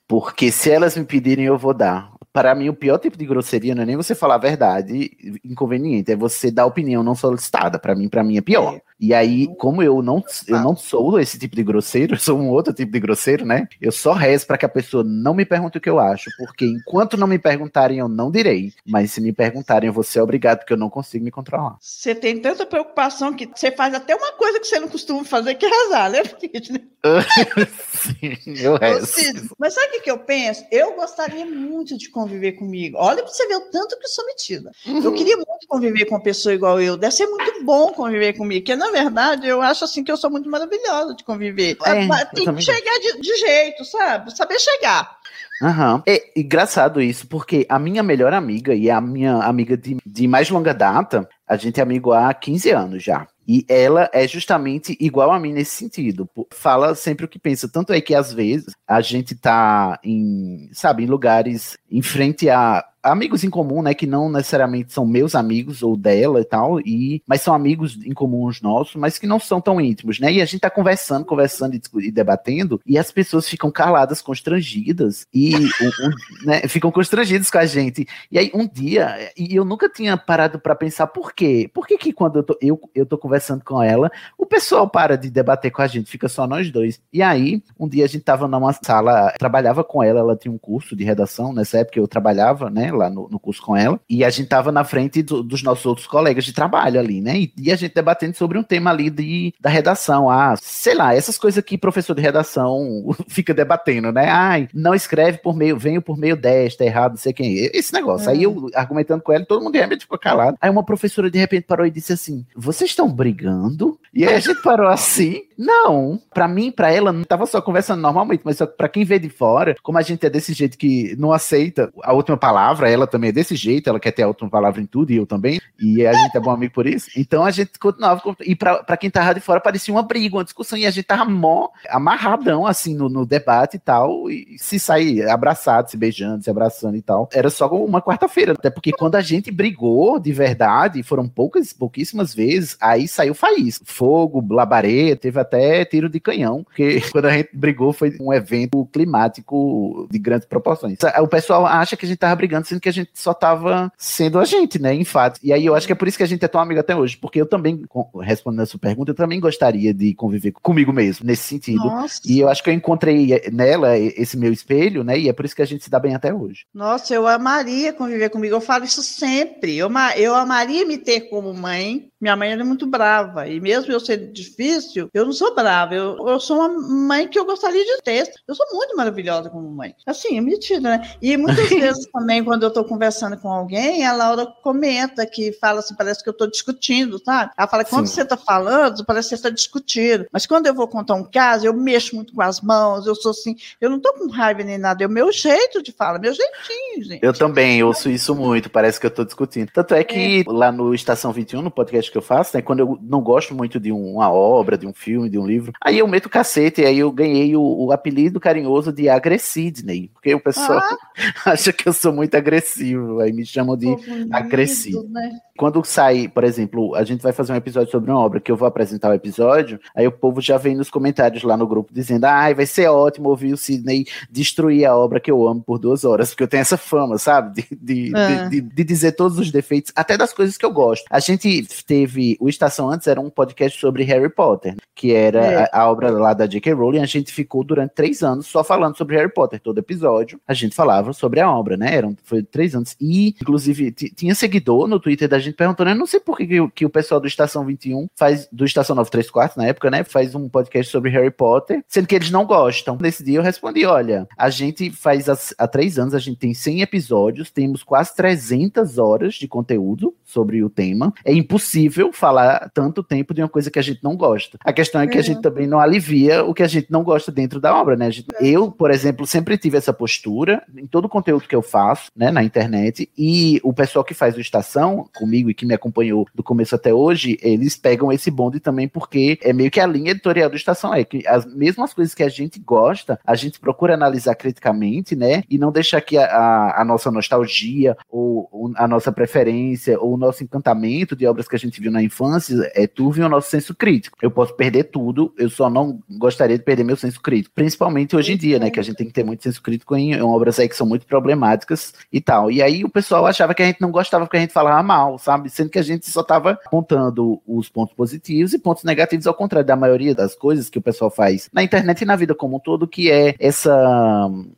Porque 0.06 0.52
se 0.52 0.70
elas 0.70 0.96
me 0.96 1.04
pedirem, 1.04 1.46
eu 1.46 1.56
vou 1.56 1.72
dar 1.72 2.12
para 2.34 2.52
mim, 2.52 2.68
o 2.68 2.74
pior 2.74 2.98
tipo 2.98 3.16
de 3.16 3.24
grosseria 3.24 3.76
não 3.76 3.84
é 3.84 3.86
nem 3.86 3.96
você 3.96 4.12
falar 4.12 4.34
a 4.34 4.38
verdade 4.38 5.38
inconveniente, 5.44 6.10
é 6.10 6.16
você 6.16 6.50
dar 6.50 6.66
opinião 6.66 7.00
não 7.00 7.14
solicitada. 7.14 7.78
Para 7.78 7.94
mim, 7.94 8.08
para 8.08 8.24
mim 8.24 8.36
é 8.36 8.40
pior. 8.40 8.74
É. 8.74 8.82
E 8.98 9.14
aí, 9.14 9.48
como 9.56 9.82
eu 9.82 10.02
não, 10.02 10.24
eu 10.48 10.58
não 10.60 10.74
sou 10.74 11.20
esse 11.20 11.38
tipo 11.38 11.54
de 11.54 11.62
grosseiro, 11.62 12.14
eu 12.14 12.18
sou 12.18 12.38
um 12.38 12.48
outro 12.48 12.72
tipo 12.72 12.90
de 12.90 12.98
grosseiro, 12.98 13.44
né? 13.44 13.68
Eu 13.80 13.92
só 13.92 14.12
rezo 14.12 14.46
para 14.46 14.58
que 14.58 14.64
a 14.64 14.68
pessoa 14.68 15.04
não 15.04 15.34
me 15.34 15.44
pergunte 15.44 15.78
o 15.78 15.80
que 15.80 15.90
eu 15.90 16.00
acho, 16.00 16.30
porque 16.38 16.64
enquanto 16.64 17.16
não 17.16 17.26
me 17.26 17.38
perguntarem, 17.38 17.98
eu 17.98 18.08
não 18.08 18.30
direi. 18.30 18.72
Mas 18.84 19.12
se 19.12 19.20
me 19.20 19.32
perguntarem, 19.32 19.88
eu 19.88 19.92
vou 19.92 20.02
ser 20.02 20.20
obrigado, 20.20 20.58
porque 20.58 20.72
eu 20.72 20.78
não 20.78 20.90
consigo 20.90 21.24
me 21.24 21.30
controlar. 21.30 21.76
Você 21.80 22.14
tem 22.14 22.40
tanta 22.40 22.66
preocupação 22.66 23.32
que 23.34 23.48
você 23.54 23.70
faz 23.70 23.94
até 23.94 24.14
uma 24.14 24.32
coisa 24.32 24.58
que 24.58 24.66
você 24.66 24.80
não 24.80 24.88
costuma 24.88 25.22
fazer, 25.24 25.54
que 25.54 25.66
é 25.66 25.68
rezar, 25.68 26.10
né, 26.10 26.22
Sim, 27.92 28.38
eu 28.56 28.76
rezo. 28.76 29.54
Mas 29.58 29.74
sabe 29.74 29.98
o 29.98 30.02
que 30.02 30.10
eu 30.10 30.18
penso? 30.18 30.64
Eu 30.70 30.94
gostaria 30.94 31.44
muito 31.44 31.98
de 31.98 32.08
conviver 32.24 32.52
comigo. 32.52 32.96
Olha 32.98 33.22
para 33.22 33.32
você 33.32 33.46
ver 33.46 33.56
o 33.56 33.70
tanto 33.70 33.98
que 33.98 34.04
eu 34.04 34.08
sou 34.08 34.26
metida. 34.26 34.72
Uhum. 34.86 35.02
Eu 35.02 35.12
queria 35.12 35.36
muito 35.36 35.66
conviver 35.68 36.06
com 36.06 36.14
uma 36.14 36.22
pessoa 36.22 36.54
igual 36.54 36.80
eu. 36.80 36.96
Deve 36.96 37.14
ser 37.14 37.26
muito 37.26 37.64
bom 37.64 37.92
conviver 37.92 38.32
comigo, 38.34 38.62
porque 38.62 38.76
na 38.76 38.90
verdade, 38.90 39.46
eu 39.46 39.60
acho 39.60 39.84
assim 39.84 40.02
que 40.02 40.10
eu 40.10 40.16
sou 40.16 40.30
muito 40.30 40.50
maravilhosa 40.50 41.14
de 41.14 41.22
conviver. 41.22 41.76
É, 41.84 42.24
Tem 42.34 42.54
que 42.54 42.62
chegar 42.62 42.98
de, 42.98 43.20
de, 43.20 43.36
jeito, 43.36 43.84
sabe? 43.84 44.36
Saber 44.36 44.58
chegar. 44.58 45.18
Uhum. 45.62 46.02
É 46.06 46.22
engraçado 46.36 47.00
isso, 47.00 47.26
porque 47.26 47.66
a 47.68 47.78
minha 47.78 48.02
melhor 48.02 48.32
amiga 48.32 48.74
e 48.74 48.90
a 48.90 49.00
minha 49.00 49.36
amiga 49.36 49.76
de, 49.76 49.98
de 50.04 50.26
mais 50.26 50.50
longa 50.50 50.74
data, 50.74 51.28
a 51.46 51.56
gente 51.56 51.78
é 51.78 51.82
amigo 51.82 52.12
há 52.12 52.32
15 52.32 52.70
anos 52.70 53.02
já. 53.02 53.26
E 53.46 53.64
ela 53.68 54.10
é 54.12 54.26
justamente 54.26 54.96
igual 55.00 55.32
a 55.32 55.38
mim 55.38 55.52
nesse 55.52 55.72
sentido. 55.72 56.28
Fala 56.50 56.94
sempre 56.94 57.24
o 57.24 57.28
que 57.28 57.38
pensa. 57.38 57.68
Tanto 57.68 57.92
é 57.92 58.00
que 58.00 58.14
às 58.14 58.32
vezes 58.32 58.74
a 58.86 59.00
gente 59.00 59.34
tá 59.34 59.98
em, 60.02 60.70
sabe, 60.72 61.04
em 61.04 61.06
lugares 61.06 61.76
em 61.90 62.02
frente 62.02 62.48
a 62.48 62.84
amigos 63.04 63.44
em 63.44 63.50
comum, 63.50 63.82
né, 63.82 63.92
que 63.94 64.06
não 64.06 64.30
necessariamente 64.30 64.92
são 64.92 65.06
meus 65.06 65.34
amigos 65.34 65.82
ou 65.82 65.96
dela 65.96 66.40
e 66.40 66.44
tal, 66.44 66.80
e 66.80 67.22
mas 67.26 67.42
são 67.42 67.54
amigos 67.54 67.98
em 68.04 68.12
comuns 68.12 68.62
nossos, 68.62 68.96
mas 68.96 69.18
que 69.18 69.26
não 69.26 69.38
são 69.38 69.60
tão 69.60 69.80
íntimos, 69.80 70.18
né? 70.18 70.32
E 70.32 70.40
a 70.40 70.44
gente 70.44 70.60
tá 70.60 70.70
conversando, 70.70 71.24
conversando 71.24 71.74
e, 71.74 71.82
e 71.98 72.10
debatendo, 72.10 72.80
e 72.86 72.98
as 72.98 73.12
pessoas 73.12 73.48
ficam 73.48 73.70
caladas, 73.70 74.22
constrangidas 74.22 75.26
e 75.32 75.52
né, 76.44 76.62
ficam 76.66 76.90
constrangidas 76.90 77.50
com 77.50 77.58
a 77.58 77.66
gente. 77.66 78.06
E 78.30 78.38
aí 78.38 78.50
um 78.54 78.66
dia, 78.66 79.32
e 79.36 79.54
eu 79.54 79.64
nunca 79.64 79.88
tinha 79.88 80.16
parado 80.16 80.58
para 80.58 80.74
pensar 80.74 81.06
por 81.08 81.32
quê? 81.34 81.70
Por 81.72 81.86
que 81.86 81.98
que 81.98 82.12
quando 82.12 82.36
eu 82.36 82.42
tô, 82.42 82.58
eu, 82.60 82.80
eu 82.94 83.04
tô 83.04 83.18
conversando 83.18 83.62
com 83.62 83.82
ela, 83.82 84.10
o 84.38 84.46
pessoal 84.46 84.88
para 84.88 85.16
de 85.16 85.28
debater 85.30 85.70
com 85.70 85.82
a 85.82 85.86
gente, 85.86 86.10
fica 86.10 86.28
só 86.28 86.46
nós 86.46 86.70
dois. 86.70 87.00
E 87.12 87.22
aí, 87.22 87.62
um 87.78 87.88
dia 87.88 88.04
a 88.04 88.08
gente 88.08 88.24
tava 88.24 88.48
numa 88.48 88.72
sala, 88.72 89.32
trabalhava 89.38 89.84
com 89.84 90.02
ela, 90.02 90.20
ela 90.20 90.36
tinha 90.36 90.52
um 90.52 90.58
curso 90.58 90.96
de 90.96 91.04
redação, 91.04 91.52
nessa 91.52 91.78
época 91.78 91.98
eu 91.98 92.08
trabalhava, 92.08 92.70
né? 92.70 92.90
Lá 92.96 93.10
no, 93.10 93.28
no 93.28 93.38
curso 93.38 93.62
com 93.62 93.76
ela, 93.76 94.00
e 94.08 94.24
a 94.24 94.30
gente 94.30 94.48
tava 94.48 94.70
na 94.72 94.84
frente 94.84 95.22
do, 95.22 95.42
dos 95.42 95.62
nossos 95.62 95.84
outros 95.86 96.06
colegas 96.06 96.44
de 96.44 96.52
trabalho 96.52 96.98
ali, 96.98 97.20
né? 97.20 97.38
E, 97.38 97.52
e, 97.58 97.72
a 97.72 97.76
gente 97.76 97.94
debatendo 97.94 98.36
sobre 98.36 98.58
um 98.58 98.62
tema 98.62 98.90
ali 98.90 99.10
de, 99.10 99.54
da 99.60 99.70
redação. 99.70 100.30
Ah, 100.30 100.54
sei 100.60 100.94
lá, 100.94 101.14
essas 101.14 101.38
coisas 101.38 101.62
que 101.64 101.78
professor 101.78 102.14
de 102.14 102.22
redação 102.22 103.14
fica 103.28 103.54
debatendo, 103.54 104.12
né? 104.12 104.28
Ai, 104.28 104.68
não 104.72 104.94
escreve 104.94 105.38
por 105.38 105.56
meio, 105.56 105.78
venho 105.78 106.00
por 106.00 106.16
meio 106.16 106.36
desta, 106.36 106.84
errado, 106.84 107.12
não 107.12 107.18
sei 107.18 107.32
quem. 107.32 107.54
Esse 107.72 107.92
negócio. 107.92 108.28
É. 108.28 108.32
Aí 108.32 108.42
eu 108.42 108.68
argumentando 108.74 109.22
com 109.22 109.32
ela, 109.32 109.44
todo 109.44 109.62
mundo 109.62 109.72
de 109.72 109.80
repente 109.80 110.02
ficou 110.02 110.18
calado. 110.18 110.56
Aí 110.60 110.70
uma 110.70 110.84
professora 110.84 111.30
de 111.30 111.38
repente 111.38 111.64
parou 111.64 111.86
e 111.86 111.90
disse 111.90 112.12
assim: 112.12 112.44
vocês 112.54 112.90
estão 112.90 113.12
brigando? 113.12 113.98
E 114.12 114.24
aí 114.24 114.34
a 114.34 114.40
gente 114.40 114.62
parou 114.62 114.88
assim. 114.88 115.42
Não, 115.56 116.20
para 116.32 116.48
mim, 116.48 116.70
para 116.70 116.92
ela, 116.92 117.12
não 117.12 117.24
tava 117.24 117.46
só 117.46 117.60
conversando 117.60 118.00
normalmente, 118.00 118.42
mas 118.44 118.58
para 118.76 118.88
quem 118.88 119.04
vê 119.04 119.18
de 119.18 119.28
fora, 119.28 119.76
como 119.82 119.98
a 119.98 120.02
gente 120.02 120.24
é 120.26 120.30
desse 120.30 120.52
jeito 120.52 120.76
que 120.76 121.14
não 121.16 121.32
aceita 121.32 121.92
a 122.02 122.12
última 122.12 122.36
palavra, 122.36 122.90
ela 122.90 123.06
também 123.06 123.30
é 123.30 123.32
desse 123.32 123.54
jeito, 123.56 123.88
ela 123.88 124.00
quer 124.00 124.12
ter 124.12 124.22
a 124.22 124.28
última 124.28 124.50
palavra 124.50 124.80
em 124.80 124.86
tudo, 124.86 125.12
e 125.12 125.16
eu 125.16 125.26
também, 125.26 125.60
e 125.78 126.06
a 126.06 126.12
gente 126.12 126.36
é 126.36 126.40
bom 126.40 126.50
amigo 126.50 126.74
por 126.74 126.86
isso. 126.86 127.08
Então 127.16 127.44
a 127.44 127.50
gente 127.50 127.78
continuava, 127.78 128.22
e 128.40 128.56
para 128.56 128.96
quem 128.96 129.10
tava 129.10 129.34
de 129.34 129.40
fora 129.40 129.60
parecia 129.60 129.94
uma 129.94 130.02
briga, 130.02 130.36
uma 130.36 130.44
discussão, 130.44 130.78
e 130.78 130.86
a 130.86 130.90
gente 130.90 131.04
tava 131.04 131.24
mó 131.24 131.68
amarradão, 131.88 132.66
assim, 132.66 132.94
no, 132.94 133.08
no 133.08 133.24
debate 133.24 133.76
e 133.76 133.80
tal, 133.80 134.30
e 134.30 134.56
se 134.58 134.78
sair 134.78 135.28
abraçado, 135.28 135.90
se 135.90 135.96
beijando, 135.96 136.42
se 136.42 136.50
abraçando 136.50 136.96
e 136.96 137.02
tal. 137.02 137.28
Era 137.32 137.50
só 137.50 137.68
uma 137.68 138.02
quarta-feira, 138.02 138.52
até 138.52 138.70
porque 138.70 138.92
quando 138.92 139.14
a 139.14 139.20
gente 139.20 139.50
brigou 139.50 140.18
de 140.18 140.32
verdade, 140.32 141.02
foram 141.02 141.28
poucas, 141.28 141.72
pouquíssimas 141.72 142.34
vezes, 142.34 142.76
aí 142.80 143.06
saiu 143.06 143.34
faísca. 143.34 143.84
Fogo, 143.86 144.44
labareda, 144.52 145.16
teve 145.16 145.43
até 145.44 145.84
tiro 145.84 146.08
de 146.08 146.20
canhão, 146.20 146.64
porque 146.64 147.00
quando 147.12 147.26
a 147.26 147.32
gente 147.32 147.50
brigou 147.52 147.92
foi 147.92 148.16
um 148.20 148.32
evento 148.32 148.86
climático 148.92 150.08
de 150.10 150.18
grandes 150.18 150.46
proporções. 150.46 150.98
O 151.20 151.28
pessoal 151.28 151.66
acha 151.66 151.96
que 151.96 152.04
a 152.04 152.08
gente 152.08 152.18
tava 152.18 152.36
brigando, 152.36 152.66
sendo 152.66 152.80
que 152.80 152.88
a 152.88 152.92
gente 152.92 153.10
só 153.14 153.32
tava 153.32 153.92
sendo 153.96 154.38
a 154.38 154.44
gente, 154.44 154.80
né, 154.80 154.94
em 154.94 155.04
fato. 155.04 155.38
E 155.42 155.52
aí 155.52 155.64
eu 155.64 155.74
acho 155.74 155.86
que 155.86 155.92
é 155.92 155.96
por 155.96 156.08
isso 156.08 156.16
que 156.16 156.24
a 156.24 156.26
gente 156.26 156.44
é 156.44 156.48
tão 156.48 156.60
amigo 156.60 156.80
até 156.80 156.94
hoje, 156.96 157.16
porque 157.16 157.40
eu 157.40 157.46
também, 157.46 157.82
respondendo 158.22 158.62
a 158.62 158.66
sua 158.66 158.80
pergunta, 158.80 159.10
eu 159.10 159.14
também 159.14 159.40
gostaria 159.40 159.92
de 159.92 160.14
conviver 160.14 160.52
comigo 160.52 160.92
mesmo, 160.92 161.26
nesse 161.26 161.42
sentido. 161.42 161.84
Nossa. 161.84 162.20
E 162.26 162.40
eu 162.40 162.48
acho 162.48 162.62
que 162.62 162.70
eu 162.70 162.74
encontrei 162.74 163.40
nela 163.52 163.96
esse 163.98 164.36
meu 164.36 164.52
espelho, 164.52 165.04
né, 165.04 165.18
e 165.18 165.28
é 165.28 165.32
por 165.32 165.44
isso 165.44 165.56
que 165.56 165.62
a 165.62 165.66
gente 165.66 165.84
se 165.84 165.90
dá 165.90 165.98
bem 165.98 166.14
até 166.14 166.32
hoje. 166.32 166.66
Nossa, 166.74 167.14
eu 167.14 167.26
amaria 167.26 167.92
conviver 167.92 168.30
comigo, 168.30 168.54
eu 168.54 168.60
falo 168.60 168.84
isso 168.84 169.02
sempre. 169.02 169.76
Eu, 169.76 169.90
eu 170.16 170.34
amaria 170.34 170.86
me 170.86 170.98
ter 170.98 171.22
como 171.22 171.52
mãe. 171.54 172.08
Minha 172.20 172.36
mãe 172.36 172.52
era 172.52 172.64
muito 172.64 172.86
brava, 172.86 173.46
e 173.48 173.60
mesmo 173.60 173.92
eu 173.92 174.00
sendo 174.00 174.32
difícil, 174.32 175.10
eu 175.12 175.26
não 175.26 175.32
sou 175.34 175.54
brava. 175.54 175.94
Eu, 175.94 176.28
eu 176.28 176.40
sou 176.40 176.58
uma 176.58 176.68
mãe 176.68 177.28
que 177.28 177.38
eu 177.38 177.44
gostaria 177.44 177.84
de 177.84 178.02
ter. 178.02 178.32
Eu 178.46 178.54
sou 178.54 178.66
muito 178.72 178.96
maravilhosa 178.96 179.50
como 179.50 179.68
mãe. 179.70 179.94
Assim, 180.06 180.38
é 180.38 180.40
mentira, 180.40 180.80
né? 180.80 181.10
E 181.20 181.36
muitas 181.36 181.68
vezes 181.68 182.06
também, 182.12 182.42
quando 182.42 182.62
eu 182.62 182.68
estou 182.68 182.84
conversando 182.84 183.36
com 183.36 183.48
alguém, 183.48 184.06
a 184.06 184.12
Laura 184.12 184.46
comenta 184.62 185.26
que 185.26 185.52
fala 185.52 185.80
assim, 185.80 185.94
parece 185.94 186.22
que 186.22 186.28
eu 186.28 186.32
estou 186.32 186.50
discutindo, 186.50 187.20
sabe? 187.22 187.52
Ela 187.56 187.68
fala, 187.68 187.84
quando 187.84 188.06
Sim. 188.06 188.14
você 188.14 188.22
está 188.22 188.36
falando, 188.36 189.04
parece 189.04 189.28
que 189.28 189.30
você 189.30 189.34
está 189.34 189.50
discutindo. 189.50 190.26
Mas 190.32 190.46
quando 190.46 190.66
eu 190.66 190.74
vou 190.74 190.88
contar 190.88 191.14
um 191.14 191.24
caso, 191.24 191.66
eu 191.66 191.74
mexo 191.74 192.14
muito 192.14 192.32
com 192.32 192.42
as 192.42 192.60
mãos, 192.60 193.06
eu 193.06 193.14
sou 193.14 193.30
assim, 193.30 193.56
eu 193.80 193.90
não 193.90 193.96
estou 193.96 194.12
com 194.14 194.28
raiva 194.28 194.62
nem 194.62 194.78
nada, 194.78 195.02
é 195.02 195.06
o 195.06 195.10
meu 195.10 195.32
jeito 195.32 195.82
de 195.82 195.92
falar, 195.92 196.18
meu 196.18 196.32
jeitinho, 196.32 197.04
gente. 197.04 197.20
Eu 197.22 197.32
também, 197.32 197.80
eu 197.80 197.88
ouço 197.88 198.08
isso 198.08 198.34
muito, 198.34 198.70
parece 198.70 199.00
que 199.00 199.06
eu 199.06 199.08
estou 199.08 199.24
discutindo. 199.24 199.70
Tanto 199.72 199.94
é 199.94 200.04
que 200.04 200.40
é. 200.40 200.44
lá 200.46 200.70
no 200.70 200.94
Estação 200.94 201.32
21, 201.32 201.62
no 201.62 201.70
podcast 201.70 202.10
que 202.10 202.18
eu 202.18 202.22
faço, 202.22 202.56
né, 202.56 202.62
quando 202.62 202.80
eu 202.80 202.98
não 203.02 203.20
gosto 203.20 203.54
muito 203.54 203.80
de 203.80 203.92
uma 203.92 204.30
obra, 204.30 204.78
de 204.78 204.86
um 204.86 204.92
filme, 204.92 205.23
de 205.28 205.38
um 205.38 205.46
livro, 205.46 205.72
aí 205.80 205.98
eu 205.98 206.06
meto 206.08 206.28
cacete, 206.28 206.82
e 206.82 206.86
aí 206.86 206.98
eu 206.98 207.10
ganhei 207.10 207.56
o, 207.56 207.62
o 207.62 207.92
apelido 207.92 208.40
carinhoso 208.40 208.92
de 208.92 209.08
Agressidney, 209.08 210.10
porque 210.12 210.34
o 210.34 210.40
pessoal 210.40 210.78
ah. 210.78 210.96
acha 211.52 211.72
que 211.72 211.88
eu 211.88 211.92
sou 211.92 212.12
muito 212.12 212.34
agressivo, 212.36 213.20
aí 213.20 213.32
me 213.32 213.44
chamam 213.44 213.76
de 213.76 213.88
agressivo. 214.30 215.04
Né? 215.08 215.30
Quando 215.56 215.84
sai, 215.84 216.26
por 216.26 216.42
exemplo, 216.42 216.94
a 216.96 217.04
gente 217.04 217.22
vai 217.22 217.32
fazer 217.32 217.52
um 217.52 217.56
episódio 217.56 217.90
sobre 217.90 218.10
uma 218.10 218.18
obra 218.18 218.40
que 218.40 218.50
eu 218.50 218.56
vou 218.56 218.66
apresentar 218.66 219.10
o 219.10 219.14
episódio, 219.14 219.78
aí 219.94 220.06
o 220.06 220.12
povo 220.12 220.40
já 220.40 220.58
vem 220.58 220.74
nos 220.74 220.90
comentários 220.90 221.44
lá 221.44 221.56
no 221.56 221.66
grupo 221.66 221.94
dizendo: 221.94 222.24
ah, 222.24 222.52
vai 222.52 222.66
ser 222.66 222.88
ótimo 222.88 223.28
ouvir 223.28 223.52
o 223.52 223.56
Sidney 223.56 224.04
destruir 224.28 224.84
a 224.84 224.96
obra 224.96 225.20
que 225.20 225.30
eu 225.30 225.46
amo 225.46 225.62
por 225.62 225.78
duas 225.78 226.04
horas, 226.04 226.30
porque 226.30 226.42
eu 226.42 226.48
tenho 226.48 226.62
essa 226.62 226.76
fama, 226.76 227.18
sabe? 227.18 227.64
De, 227.70 228.10
de, 228.10 228.16
é. 228.16 228.48
de, 228.48 228.60
de, 228.60 228.84
dizer 228.84 229.12
todos 229.12 229.38
os 229.38 229.50
defeitos, 229.52 229.92
até 229.94 230.16
das 230.16 230.32
coisas 230.32 230.56
que 230.56 230.64
eu 230.64 230.72
gosto. 230.72 231.04
A 231.10 231.20
gente 231.20 231.66
teve. 231.86 232.36
O 232.40 232.48
Estação 232.48 232.90
Antes 232.90 233.06
era 233.06 233.20
um 233.20 233.30
podcast 233.30 233.78
sobre 233.78 234.02
Harry 234.04 234.28
Potter, 234.28 234.74
que 234.94 235.13
era 235.14 235.40
é. 235.40 235.70
a, 235.72 235.82
a, 235.82 235.90
obra 235.90 236.10
lá 236.10 236.34
da 236.34 236.46
J.K. 236.46 236.72
Rowling. 236.72 237.00
A 237.00 237.06
gente 237.06 237.32
ficou 237.32 237.64
durante 237.64 237.92
três 237.92 238.22
anos 238.22 238.46
só 238.46 238.62
falando 238.62 238.96
sobre 238.96 239.16
Harry 239.16 239.32
Potter. 239.32 239.60
Todo 239.60 239.78
episódio 239.78 240.40
a 240.46 240.54
gente 240.54 240.74
falava 240.74 241.12
sobre 241.12 241.40
a 241.40 241.50
obra, 241.50 241.76
né? 241.76 241.94
Eram, 241.94 242.16
foi 242.24 242.42
três 242.42 242.74
anos. 242.74 242.96
E, 243.00 243.28
inclusive, 243.40 243.92
tinha 243.92 244.34
seguidor 244.34 244.86
no 244.86 245.00
Twitter 245.00 245.28
da 245.28 245.38
gente 245.38 245.54
perguntando, 245.54 245.90
eu 245.90 245.96
não 245.96 246.06
sei 246.06 246.20
por 246.20 246.36
que, 246.36 246.46
que, 246.46 246.68
que, 246.68 246.86
o 246.86 246.90
pessoal 246.90 247.20
do 247.20 247.26
Estação 247.26 247.64
21 247.64 248.08
faz, 248.14 248.48
do 248.50 248.64
Estação 248.64 248.96
934 248.96 249.60
na 249.60 249.68
época, 249.68 249.90
né, 249.90 250.04
faz 250.04 250.34
um 250.34 250.48
podcast 250.48 250.90
sobre 250.90 251.10
Harry 251.10 251.30
Potter, 251.30 251.84
sendo 251.88 252.06
que 252.06 252.14
eles 252.14 252.30
não 252.30 252.44
gostam. 252.44 252.96
Nesse 253.00 253.24
dia 253.24 253.38
eu 253.38 253.42
respondi, 253.42 253.84
olha, 253.84 254.26
a 254.36 254.50
gente 254.50 254.90
faz 254.90 255.28
há 255.58 255.68
três 255.68 255.98
anos, 255.98 256.14
a 256.14 256.18
gente 256.18 256.38
tem 256.38 256.54
100 256.54 256.82
episódios, 256.82 257.50
temos 257.50 257.82
quase 257.82 258.14
300 258.14 258.98
horas 258.98 259.34
de 259.34 259.48
conteúdo 259.48 260.14
sobre 260.24 260.62
o 260.62 260.70
tema. 260.70 261.12
É 261.24 261.32
impossível 261.32 262.12
falar 262.12 262.70
tanto 262.72 263.02
tempo 263.02 263.32
de 263.32 263.42
uma 263.42 263.48
coisa 263.48 263.70
que 263.70 263.78
a 263.78 263.82
gente 263.82 264.02
não 264.02 264.16
gosta. 264.16 264.58
A 264.64 264.72
questão 264.72 265.00
é 265.00 265.03
que 265.08 265.16
é. 265.16 265.20
a 265.20 265.24
gente 265.24 265.40
também 265.40 265.66
não 265.66 265.78
alivia 265.78 266.44
o 266.44 266.54
que 266.54 266.62
a 266.62 266.68
gente 266.68 266.90
não 266.90 267.02
gosta 267.02 267.30
dentro 267.30 267.60
da 267.60 267.74
obra, 267.74 267.96
né? 267.96 268.10
Gente, 268.10 268.28
é. 268.36 268.46
eu, 268.46 268.70
por 268.70 268.90
exemplo, 268.90 269.26
sempre 269.26 269.58
tive 269.58 269.76
essa 269.76 269.92
postura 269.92 270.62
em 270.76 270.86
todo 270.86 271.06
o 271.06 271.08
conteúdo 271.08 271.48
que 271.48 271.56
eu 271.56 271.62
faço, 271.62 272.10
né, 272.14 272.30
na 272.30 272.42
internet, 272.42 273.10
e 273.16 273.60
o 273.62 273.72
pessoal 273.72 274.04
que 274.04 274.14
faz 274.14 274.36
o 274.36 274.40
Estação 274.40 275.08
comigo 275.14 275.50
e 275.50 275.54
que 275.54 275.66
me 275.66 275.74
acompanhou 275.74 276.26
do 276.34 276.42
começo 276.42 276.74
até 276.74 276.92
hoje, 276.92 277.38
eles 277.42 277.76
pegam 277.76 278.12
esse 278.12 278.30
bonde 278.30 278.60
também 278.60 278.88
porque 278.88 279.38
é 279.42 279.52
meio 279.52 279.70
que 279.70 279.80
a 279.80 279.86
linha 279.86 280.10
editorial 280.12 280.50
do 280.50 280.56
Estação 280.56 280.94
é 280.94 281.04
que 281.04 281.26
as 281.26 281.44
mesmas 281.44 281.92
coisas 281.92 282.14
que 282.14 282.22
a 282.22 282.28
gente 282.28 282.58
gosta, 282.58 283.18
a 283.24 283.34
gente 283.34 283.60
procura 283.60 283.94
analisar 283.94 284.34
criticamente, 284.34 285.14
né? 285.16 285.42
E 285.48 285.58
não 285.58 285.72
deixar 285.72 286.00
que 286.00 286.16
a, 286.16 286.24
a, 286.24 286.82
a 286.82 286.84
nossa 286.84 287.10
nostalgia 287.10 287.96
ou, 288.08 288.48
ou, 288.50 288.72
a 288.76 288.86
nossa 288.86 289.12
preferência 289.12 289.98
ou 290.00 290.14
o 290.14 290.16
nosso 290.16 290.42
encantamento 290.42 291.16
de 291.16 291.26
obras 291.26 291.48
que 291.48 291.56
a 291.56 291.58
gente 291.58 291.80
viu 291.80 291.90
na 291.90 292.02
infância 292.02 292.70
é 292.74 292.86
turve 292.86 293.22
o 293.22 293.28
nosso 293.28 293.50
senso 293.50 293.74
crítico. 293.74 294.18
Eu 294.22 294.30
posso 294.30 294.54
perder 294.54 294.84
tudo, 294.94 295.34
eu 295.36 295.50
só 295.50 295.68
não 295.68 295.98
gostaria 296.08 296.56
de 296.56 296.62
perder 296.62 296.84
meu 296.84 296.94
senso 296.94 297.20
crítico, 297.20 297.52
principalmente 297.52 298.14
hoje 298.14 298.34
em 298.34 298.36
dia, 298.36 298.60
né? 298.60 298.70
Que 298.70 298.78
a 298.78 298.82
gente 298.82 298.94
tem 298.94 299.08
que 299.08 299.12
ter 299.12 299.24
muito 299.24 299.42
senso 299.42 299.60
crítico 299.60 299.96
em, 299.96 300.12
em 300.12 300.22
obras 300.22 300.60
aí 300.60 300.68
que 300.68 300.76
são 300.76 300.86
muito 300.86 301.04
problemáticas 301.04 301.92
e 302.12 302.20
tal. 302.20 302.48
E 302.48 302.62
aí 302.62 302.84
o 302.84 302.88
pessoal 302.88 303.26
achava 303.26 303.52
que 303.52 303.62
a 303.64 303.66
gente 303.66 303.80
não 303.80 303.90
gostava 303.90 304.24
porque 304.24 304.36
a 304.36 304.40
gente 304.40 304.52
falava 304.52 304.80
mal, 304.84 305.18
sabe? 305.18 305.50
Sendo 305.50 305.68
que 305.68 305.80
a 305.80 305.82
gente 305.82 306.08
só 306.08 306.20
estava 306.20 306.52
apontando 306.64 307.42
os 307.44 307.68
pontos 307.68 307.92
positivos 307.92 308.52
e 308.52 308.58
pontos 308.60 308.84
negativos, 308.84 309.26
ao 309.26 309.34
contrário 309.34 309.66
da 309.66 309.74
maioria 309.74 310.14
das 310.14 310.36
coisas 310.36 310.70
que 310.70 310.78
o 310.78 310.82
pessoal 310.82 311.10
faz 311.10 311.50
na 311.52 311.64
internet 311.64 312.02
e 312.02 312.04
na 312.04 312.14
vida 312.14 312.36
como 312.36 312.58
um 312.58 312.60
todo, 312.60 312.86
que 312.86 313.10
é 313.10 313.34
essa, 313.40 313.74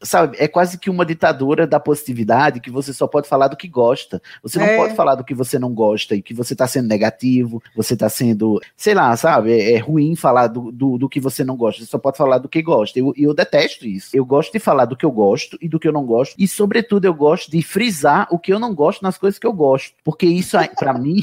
sabe, 0.03 0.37
é 0.38 0.46
quase 0.46 0.77
que 0.77 0.90
uma 0.90 1.07
ditadura 1.07 1.66
da 1.66 1.81
positividade, 1.81 2.61
que 2.61 2.70
você 2.70 2.92
só 2.92 3.07
pode 3.07 3.27
falar 3.27 3.49
do 3.49 3.57
que 3.57 3.68
gosta. 3.68 4.20
Você 4.42 4.59
não 4.59 4.66
é. 4.66 4.77
pode 4.77 4.94
falar 4.94 5.14
do 5.14 5.25
que 5.25 5.33
você 5.35 5.59
não 5.59 5.72
gosta 5.72 6.14
e 6.14 6.20
que 6.20 6.35
você 6.35 6.53
está 6.53 6.66
sendo 6.66 6.88
negativo, 6.88 7.62
você 7.75 7.94
está 7.94 8.11
sendo, 8.11 8.61
sei 8.77 8.92
lá, 8.92 9.16
sabe, 9.16 9.53
é, 9.53 9.72
é 9.72 9.79
ruim 9.79 10.14
falar 10.27 10.49
do, 10.49 10.73
do, 10.73 10.99
do, 10.99 11.09
que 11.09 11.21
você 11.21 11.45
não 11.45 11.57
gosta, 11.57 11.81
você 11.81 11.87
só 11.89 11.99
pode 11.99 12.19
falar 12.19 12.39
do 12.39 12.49
que 12.49 12.61
gosta. 12.61 12.99
E 12.99 13.03
eu, 13.03 13.12
eu 13.17 13.33
detesto 13.33 13.87
isso. 13.87 14.11
Eu 14.12 14.25
gosto 14.25 14.53
de 14.53 14.59
falar 14.59 14.85
do 14.85 14.97
que 14.97 15.07
eu 15.07 15.12
gosto 15.12 15.57
e 15.61 15.69
do 15.69 15.79
que 15.79 15.87
eu 15.87 15.93
não 15.93 16.05
gosto, 16.05 16.35
e 16.37 16.49
sobretudo 16.49 17.05
eu 17.05 17.15
gosto 17.15 17.49
de 17.49 17.62
frisar 17.62 18.27
o 18.31 18.39
que 18.39 18.53
eu 18.53 18.59
não 18.59 18.75
gosto 18.75 19.03
nas 19.03 19.17
coisas 19.17 19.39
que 19.39 19.47
eu 19.47 19.53
gosto, 19.53 19.95
porque 20.03 20.27
isso 20.27 20.57
para 20.77 20.93
mim 20.93 21.23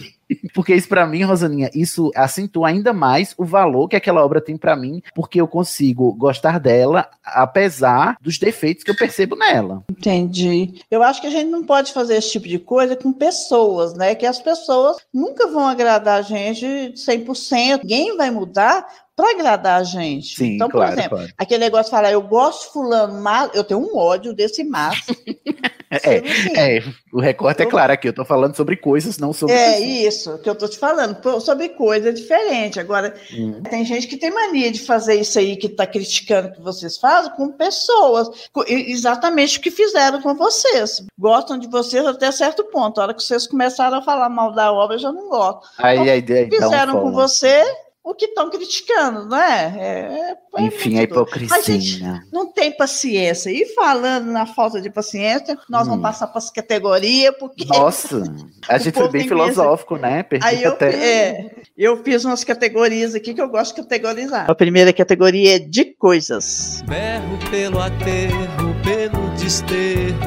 porque 0.53 0.75
isso 0.75 0.87
para 0.87 1.05
mim, 1.05 1.23
Rosaninha, 1.23 1.69
isso 1.73 2.11
acentua 2.15 2.69
ainda 2.69 2.93
mais 2.93 3.33
o 3.37 3.45
valor 3.45 3.87
que 3.87 3.95
aquela 3.95 4.23
obra 4.23 4.41
tem 4.41 4.57
para 4.57 4.75
mim, 4.75 5.01
porque 5.15 5.39
eu 5.39 5.47
consigo 5.47 6.13
gostar 6.13 6.59
dela 6.59 7.09
apesar 7.23 8.17
dos 8.21 8.37
defeitos 8.37 8.83
que 8.83 8.91
eu 8.91 8.97
percebo 8.97 9.35
nela. 9.35 9.83
Entendi. 9.89 10.81
Eu 10.89 11.01
acho 11.03 11.21
que 11.21 11.27
a 11.27 11.31
gente 11.31 11.49
não 11.49 11.63
pode 11.63 11.93
fazer 11.93 12.15
esse 12.15 12.31
tipo 12.31 12.47
de 12.47 12.59
coisa 12.59 12.95
com 12.95 13.11
pessoas, 13.13 13.93
né? 13.93 14.15
Que 14.15 14.25
as 14.25 14.39
pessoas 14.39 14.97
nunca 15.13 15.47
vão 15.47 15.67
agradar 15.67 16.19
a 16.19 16.21
gente 16.21 16.65
100%. 16.95 17.79
Ninguém 17.83 18.17
vai 18.17 18.29
mudar 18.31 18.85
para 19.15 19.31
agradar 19.31 19.81
a 19.81 19.83
gente. 19.83 20.35
Sim, 20.35 20.55
então, 20.55 20.69
claro, 20.69 20.91
por 20.91 20.99
exemplo, 20.99 21.17
claro. 21.17 21.33
aquele 21.37 21.59
negócio 21.59 21.85
de 21.85 21.91
falar, 21.91 22.11
eu 22.11 22.21
gosto 22.21 22.73
fulano, 22.73 23.21
mas 23.21 23.51
eu 23.53 23.63
tenho 23.63 23.79
um 23.79 23.95
ódio 23.95 24.33
desse 24.33 24.63
mas. 24.63 25.05
é, 25.91 26.77
é, 26.77 26.83
o 27.11 27.19
recorte 27.19 27.61
é 27.61 27.65
claro 27.65 27.93
aqui, 27.93 28.07
eu 28.07 28.11
estou 28.11 28.25
falando 28.25 28.55
sobre 28.55 28.75
coisas, 28.75 29.19
não 29.19 29.31
sobre 29.31 29.55
É 29.55 29.73
pessoas. 29.73 29.89
isso 29.89 30.37
que 30.39 30.49
eu 30.49 30.53
estou 30.53 30.67
te 30.67 30.79
falando, 30.79 31.17
sobre 31.41 31.69
coisa 31.69 32.11
diferente. 32.11 32.79
Agora, 32.79 33.13
hum. 33.31 33.61
tem 33.69 33.85
gente 33.85 34.07
que 34.07 34.17
tem 34.17 34.31
mania 34.31 34.71
de 34.71 34.79
fazer 34.79 35.15
isso 35.15 35.37
aí, 35.37 35.55
que 35.55 35.67
está 35.67 35.85
criticando 35.85 36.47
o 36.47 36.53
que 36.53 36.61
vocês 36.61 36.97
fazem, 36.97 37.31
com 37.35 37.51
pessoas, 37.51 38.49
com, 38.51 38.63
exatamente 38.67 39.59
o 39.59 39.61
que 39.61 39.69
fizeram 39.69 40.21
com 40.21 40.33
vocês. 40.33 41.03
Gostam 41.17 41.59
de 41.59 41.67
vocês 41.67 42.03
até 42.05 42.31
certo 42.31 42.63
ponto. 42.65 42.99
A 42.99 43.03
hora 43.03 43.13
que 43.13 43.21
vocês 43.21 43.45
começaram 43.45 43.97
a 43.97 44.01
falar 44.01 44.29
mal 44.29 44.51
da 44.51 44.71
obra, 44.71 44.95
eu 44.95 44.99
já 44.99 45.11
não 45.11 45.29
gosto. 45.29 45.67
Aí, 45.77 45.97
então, 45.97 46.35
aí, 46.35 46.43
aí, 46.43 46.49
fizeram 46.49 46.99
com 46.99 47.11
você, 47.11 47.63
o 48.03 48.13
que 48.13 48.25
estão 48.25 48.49
criticando, 48.49 49.25
não 49.25 49.37
é? 49.37 49.73
é, 49.79 50.37
é 50.57 50.61
Enfim, 50.63 50.99
a 50.99 51.03
hipocrisia. 51.03 51.55
Mas, 51.55 51.65
gente, 51.65 52.03
não 52.33 52.51
tem 52.51 52.75
paciência. 52.75 53.49
E 53.49 53.65
falando 53.73 54.25
na 54.25 54.45
falta 54.45 54.81
de 54.81 54.89
paciência, 54.89 55.57
nós 55.69 55.87
hum. 55.87 55.91
vamos 55.91 56.03
passar 56.03 56.27
para 56.27 56.39
as 56.39 56.51
categorias, 56.51 57.33
porque. 57.39 57.63
Nossa, 57.65 58.23
a 58.67 58.77
gente 58.77 58.93
foi 58.93 59.09
bem 59.09 59.25
filosófico, 59.25 59.95
né? 59.95 60.21
Perdi 60.21 60.45
Aí 60.45 60.63
eu, 60.63 60.73
até... 60.73 60.89
é, 60.89 61.51
eu 61.77 62.03
fiz 62.03 62.25
umas 62.25 62.43
categorias 62.43 63.15
aqui 63.15 63.33
que 63.33 63.41
eu 63.41 63.47
gosto 63.47 63.75
de 63.75 63.83
categorizar. 63.83 64.51
A 64.51 64.55
primeira 64.55 64.91
categoria 64.91 65.55
é 65.55 65.59
de 65.59 65.85
coisas. 65.85 66.83
Berro 66.85 67.39
pelo 67.49 67.79
aterro, 67.79 68.75
pelo 68.83 69.29
desterro, 69.37 70.17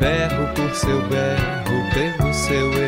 berro 0.00 0.54
por 0.54 0.74
seu 0.74 1.00
berro, 1.08 1.94
pelo 1.94 2.34
seu 2.34 2.72
erro. 2.72 2.83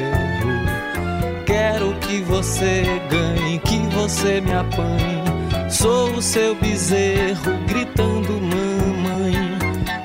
Você 2.37 2.83
ganhe, 3.11 3.59
que 3.61 3.79
você 3.95 4.43
me 4.43 4.53
apanhe. 4.53 5.71
Sou 5.71 6.11
o 6.13 6.21
seu 6.21 6.55
bezerro 6.57 7.57
gritando 7.67 8.31
mamãe. 8.35 9.33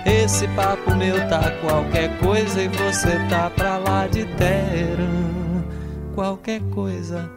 Esse 0.05 0.47
papo 0.47 0.95
meu 0.95 1.27
tá 1.27 1.51
qualquer 1.59 2.17
coisa 2.19 2.61
e 2.61 2.69
você 2.69 3.19
tá 3.29 3.49
pra 3.49 3.77
lá 3.79 4.07
de 4.07 4.23
terra. 4.37 5.09
Qualquer 6.15 6.61
coisa 6.73 7.29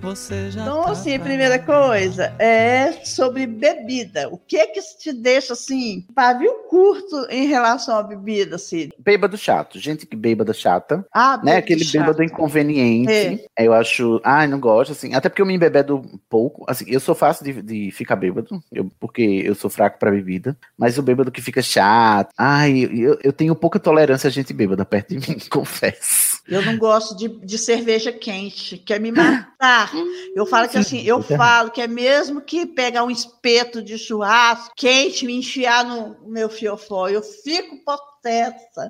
você 0.00 0.50
já 0.50 0.62
então, 0.62 0.84
tá 0.84 0.92
assim, 0.92 1.18
primeira 1.18 1.58
coisa 1.58 2.34
é 2.38 2.92
sobre 3.04 3.46
bebida. 3.46 4.28
O 4.30 4.38
que 4.38 4.66
que 4.68 4.80
te 4.98 5.12
deixa 5.12 5.52
assim, 5.52 6.06
pavio 6.14 6.52
curto 6.68 7.26
em 7.28 7.46
relação 7.46 7.96
à 7.96 8.02
bebida, 8.02 8.56
assim? 8.56 8.88
Bêbado 8.98 9.36
chato, 9.36 9.78
gente 9.78 10.06
que 10.06 10.16
bêbada 10.16 10.54
chata. 10.54 11.04
Ah, 11.12 11.38
né? 11.42 11.56
Aquele 11.56 11.84
chato. 11.84 12.00
bêbado 12.00 12.22
inconveniente. 12.22 13.12
É. 13.56 13.64
Eu 13.64 13.74
acho, 13.74 14.20
ai, 14.24 14.46
não 14.46 14.58
gosto, 14.58 14.92
assim. 14.92 15.14
Até 15.14 15.28
porque 15.28 15.42
eu 15.42 15.46
me 15.46 15.54
embebedo 15.54 16.02
pouco. 16.28 16.64
Assim, 16.66 16.86
eu 16.88 17.00
sou 17.00 17.14
fácil 17.14 17.44
de, 17.44 17.62
de 17.62 17.90
ficar 17.90 18.16
bêbado, 18.16 18.62
eu, 18.72 18.90
porque 18.98 19.42
eu 19.44 19.54
sou 19.54 19.68
fraco 19.68 19.98
pra 19.98 20.10
bebida. 20.10 20.56
Mas 20.78 20.96
o 20.96 21.02
bêbado 21.02 21.30
que 21.30 21.42
fica 21.42 21.60
chato. 21.60 22.30
Ai, 22.38 22.88
eu, 22.92 23.18
eu 23.22 23.32
tenho 23.32 23.54
pouca 23.54 23.78
tolerância 23.78 24.28
a 24.28 24.30
gente 24.30 24.52
bêbada 24.52 24.84
perto 24.84 25.16
de 25.16 25.28
mim, 25.28 25.38
confesso. 25.50 26.29
Eu 26.48 26.62
não 26.62 26.76
gosto 26.76 27.16
de, 27.16 27.28
de 27.28 27.58
cerveja 27.58 28.12
quente, 28.12 28.78
quer 28.78 28.98
me 28.98 29.12
matar. 29.12 29.92
Eu 30.34 30.46
falo 30.46 30.68
que 30.68 30.78
assim, 30.78 31.02
eu 31.02 31.22
falo 31.22 31.70
que 31.70 31.80
é 31.80 31.86
mesmo 31.86 32.40
que 32.40 32.66
pegar 32.66 33.04
um 33.04 33.10
espeto 33.10 33.82
de 33.82 33.98
churrasco 33.98 34.72
quente, 34.76 35.26
me 35.26 35.34
enfiar 35.34 35.84
no 35.84 36.16
meu 36.26 36.48
fiofó, 36.48 37.08
eu 37.08 37.22
fico 37.22 37.78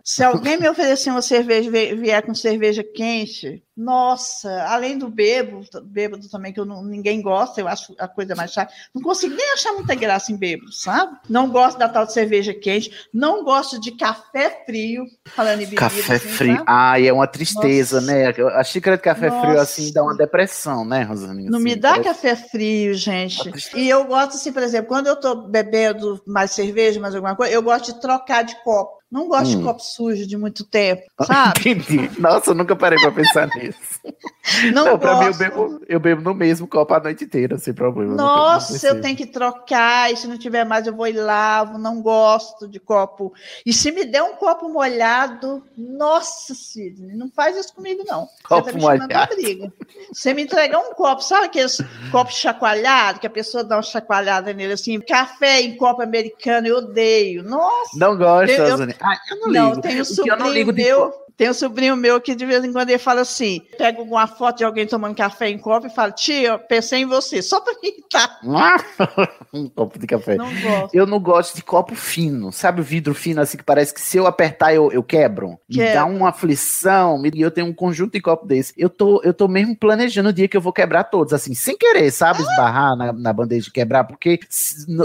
Se 0.05 0.25
alguém 0.25 0.59
me 0.59 0.69
oferecer 0.69 1.11
uma 1.11 1.23
cerveja 1.23 1.71
vier 1.71 2.23
com 2.23 2.35
cerveja 2.35 2.83
quente, 2.83 3.63
nossa, 3.77 4.63
além 4.65 4.99
do 4.99 5.09
bêbado, 5.09 5.67
bêbado 5.85 6.29
também, 6.29 6.53
que 6.53 6.61
não, 6.65 6.85
ninguém 6.85 7.23
gosta, 7.23 7.61
eu 7.61 7.69
acho 7.69 7.95
a 7.99 8.07
coisa 8.07 8.35
mais 8.35 8.53
chata. 8.53 8.73
Não 8.95 9.01
consigo 9.01 9.35
nem 9.35 9.53
achar 9.53 9.73
muita 9.73 9.95
graça 9.95 10.31
em 10.33 10.37
bêbado, 10.37 10.73
sabe? 10.73 11.17
Não 11.29 11.49
gosto 11.51 11.79
da 11.79 11.89
tal 11.89 12.05
de 12.05 12.13
cerveja 12.13 12.53
quente, 12.53 12.91
não 13.15 13.43
gosto 13.45 13.81
de 13.81 13.93
café 13.93 14.65
frio, 14.67 15.05
falando 15.35 15.61
em 15.61 15.65
bebida. 15.65 15.81
Café 15.81 16.15
assim, 16.17 16.29
frio, 16.29 16.53
sabe? 16.57 16.65
ai, 16.67 17.09
é 17.09 17.13
uma 17.13 17.27
tristeza, 17.27 18.01
Nossa. 18.01 18.13
né? 18.13 18.35
A 18.55 18.65
xícara 18.65 18.97
de 18.97 19.03
café 19.03 19.31
Nossa. 19.31 19.41
frio, 19.41 19.61
assim, 19.61 19.93
dá 19.93 20.03
uma 20.03 20.17
depressão, 20.17 20.85
né, 20.85 21.03
Rosaninha? 21.05 21.51
Não 21.51 21.59
assim, 21.59 21.65
me 21.65 21.77
dá 21.77 21.93
parece- 21.93 22.09
café 22.09 22.37
frio, 22.37 22.93
gente. 22.95 23.51
E 23.75 23.89
eu 23.89 24.05
gosto, 24.05 24.35
assim, 24.37 24.53
por 24.53 24.63
exemplo, 24.63 24.89
quando 24.89 25.07
eu 25.07 25.17
tô 25.17 25.35
bebendo 25.49 26.21
mais 26.27 26.51
cerveja, 26.51 27.01
mais 27.01 27.15
alguma 27.15 27.35
coisa, 27.37 27.53
eu 27.53 27.63
gosto 27.63 27.95
de 27.95 28.01
trocar 28.01 28.43
de 28.43 28.55
copo. 28.63 29.00
Não 29.11 29.27
gosto 29.29 29.55
Hum. 29.55 29.59
de 29.59 29.65
copo 29.65 29.83
sujo 29.83 30.27
de 30.27 30.37
muito 30.37 30.65
tempo, 30.65 31.03
sabe? 31.27 31.59
Entendi. 31.71 32.11
Nossa, 32.21 32.51
eu 32.51 32.55
nunca 32.55 32.77
parei 32.77 32.99
pra 33.01 33.11
pensar 33.11 33.49
nisso. 33.57 33.79
Não, 34.73 34.85
Não, 34.85 34.99
pra 34.99 35.19
mim 35.19 35.27
eu 35.27 35.35
bebo, 35.35 35.81
eu 35.87 36.01
bebo 36.01 36.23
no 36.23 36.35
mesmo 36.35 36.67
copo 36.67 36.93
a 36.95 36.99
noite 37.01 37.25
inteira, 37.25 37.57
sem 37.59 37.73
problema. 37.75 38.13
nunca- 38.13 38.23
não 38.25 38.37
Nossa, 38.37 38.87
eu 38.89 39.01
tenho 39.01 39.17
que 39.17 39.27
trocar, 39.27 40.11
e 40.13 40.17
se 40.17 40.27
não 40.27 40.37
tiver 40.39 40.65
mais 40.65 40.87
eu 40.87 40.95
vou 40.97 41.07
e 41.07 41.13
lavo, 41.13 41.79
não 41.79 42.01
gosto 42.03 42.67
de 42.67 42.81
copo. 42.81 43.33
E 43.65 43.73
se 43.73 43.93
me 43.93 44.05
der 44.05 44.23
um 44.23 44.35
copo 44.35 44.69
molhado, 44.69 45.63
nossa, 45.77 46.55
Sidney, 46.55 47.15
não 47.17 47.31
faz 47.31 47.57
isso 47.57 47.73
comigo 47.75 48.03
não. 48.07 48.29
Copo 48.49 48.65
Você 48.65 48.73
tá 48.73 48.77
me 48.77 48.83
chamando 48.83 49.01
molhado. 49.03 49.37
briga. 49.37 49.73
Você 50.13 50.35
me 50.35 50.43
entregar 50.43 50.79
um 50.79 50.95
copo, 50.95 51.23
sabe 51.23 51.47
aqueles 51.47 51.77
copos 52.11 52.35
chacoalhados, 52.35 53.21
que 53.21 53.27
a 53.27 53.31
pessoa 53.31 53.63
dá 53.63 53.77
uma 53.77 53.83
chacoalhada 53.83 54.53
nele 54.53 54.73
assim, 54.73 54.99
café 55.01 55.61
em 55.61 55.77
copo 55.77 56.03
americano, 56.03 56.67
eu 56.67 56.79
odeio. 56.79 57.43
Nossa, 57.45 57.91
Não 57.97 58.17
gosto, 58.17 58.51
Eu- 58.51 58.67
eu-. 58.67 58.77
Ah, 59.03 59.19
eu 59.31 59.37
não 59.41 59.49
não, 59.49 59.69
ligo. 59.71 59.81
tem 59.83 59.99
um 60.01 60.03
O 60.03 60.23
que 60.23 60.31
eu 60.31 60.37
não 60.37 60.51
ligo 60.53 60.73
de 60.73 60.83
meu, 60.83 61.13
tem 61.41 61.49
um 61.49 61.55
sobrinho 61.55 61.97
meu 61.97 62.21
que 62.21 62.35
de 62.35 62.45
vez 62.45 62.63
em 62.63 62.71
quando 62.71 62.91
ele 62.91 62.99
fala 62.99 63.23
assim, 63.23 63.63
pega 63.79 64.03
uma 64.03 64.27
foto 64.27 64.59
de 64.59 64.65
alguém 64.65 64.87
tomando 64.87 65.15
café 65.17 65.49
em 65.49 65.57
copo 65.57 65.87
e 65.87 65.91
fala, 65.91 66.13
tia, 66.13 66.59
pensei 66.59 67.01
em 67.01 67.07
você, 67.07 67.41
só 67.41 67.59
pra 67.63 67.73
irritar. 67.83 68.39
um 69.51 69.67
copo 69.67 69.99
de 69.99 70.07
café. 70.07 70.37
Não 70.37 70.53
gosto. 70.61 70.95
Eu 70.95 71.07
não 71.07 71.19
gosto 71.19 71.57
de 71.57 71.63
copo 71.63 71.95
fino, 71.95 72.53
sabe 72.53 72.83
o 72.83 72.85
vidro 72.85 73.15
fino 73.15 73.41
assim 73.41 73.57
que 73.57 73.65
parece 73.65 73.95
que 73.95 74.03
se 74.03 74.19
eu 74.19 74.27
apertar 74.27 74.75
eu, 74.75 74.93
eu 74.93 75.03
quebro? 75.03 75.59
Me 75.67 75.77
Quebra. 75.77 75.95
dá 75.95 76.05
uma 76.05 76.29
aflição, 76.29 77.19
me- 77.19 77.31
e 77.35 77.41
eu 77.41 77.51
tenho 77.51 77.69
um 77.69 77.73
conjunto 77.73 78.13
de 78.13 78.21
copo 78.21 78.47
desse. 78.47 78.75
Eu 78.77 78.91
tô, 78.91 79.23
eu 79.25 79.33
tô 79.33 79.49
mesmo 79.49 79.75
planejando 79.75 80.29
o 80.29 80.35
dia 80.35 80.47
que 80.47 80.59
eu 80.59 80.61
vou 80.61 80.75
quebrar 80.75 81.05
todos, 81.05 81.33
assim, 81.33 81.55
sem 81.55 81.75
querer, 81.75 82.11
sabe? 82.11 82.43
Esbarrar 82.43 82.95
na, 82.95 83.15
na 83.15 83.33
bandeja 83.33 83.65
de 83.65 83.73
quebrar, 83.73 84.05
porque 84.05 84.41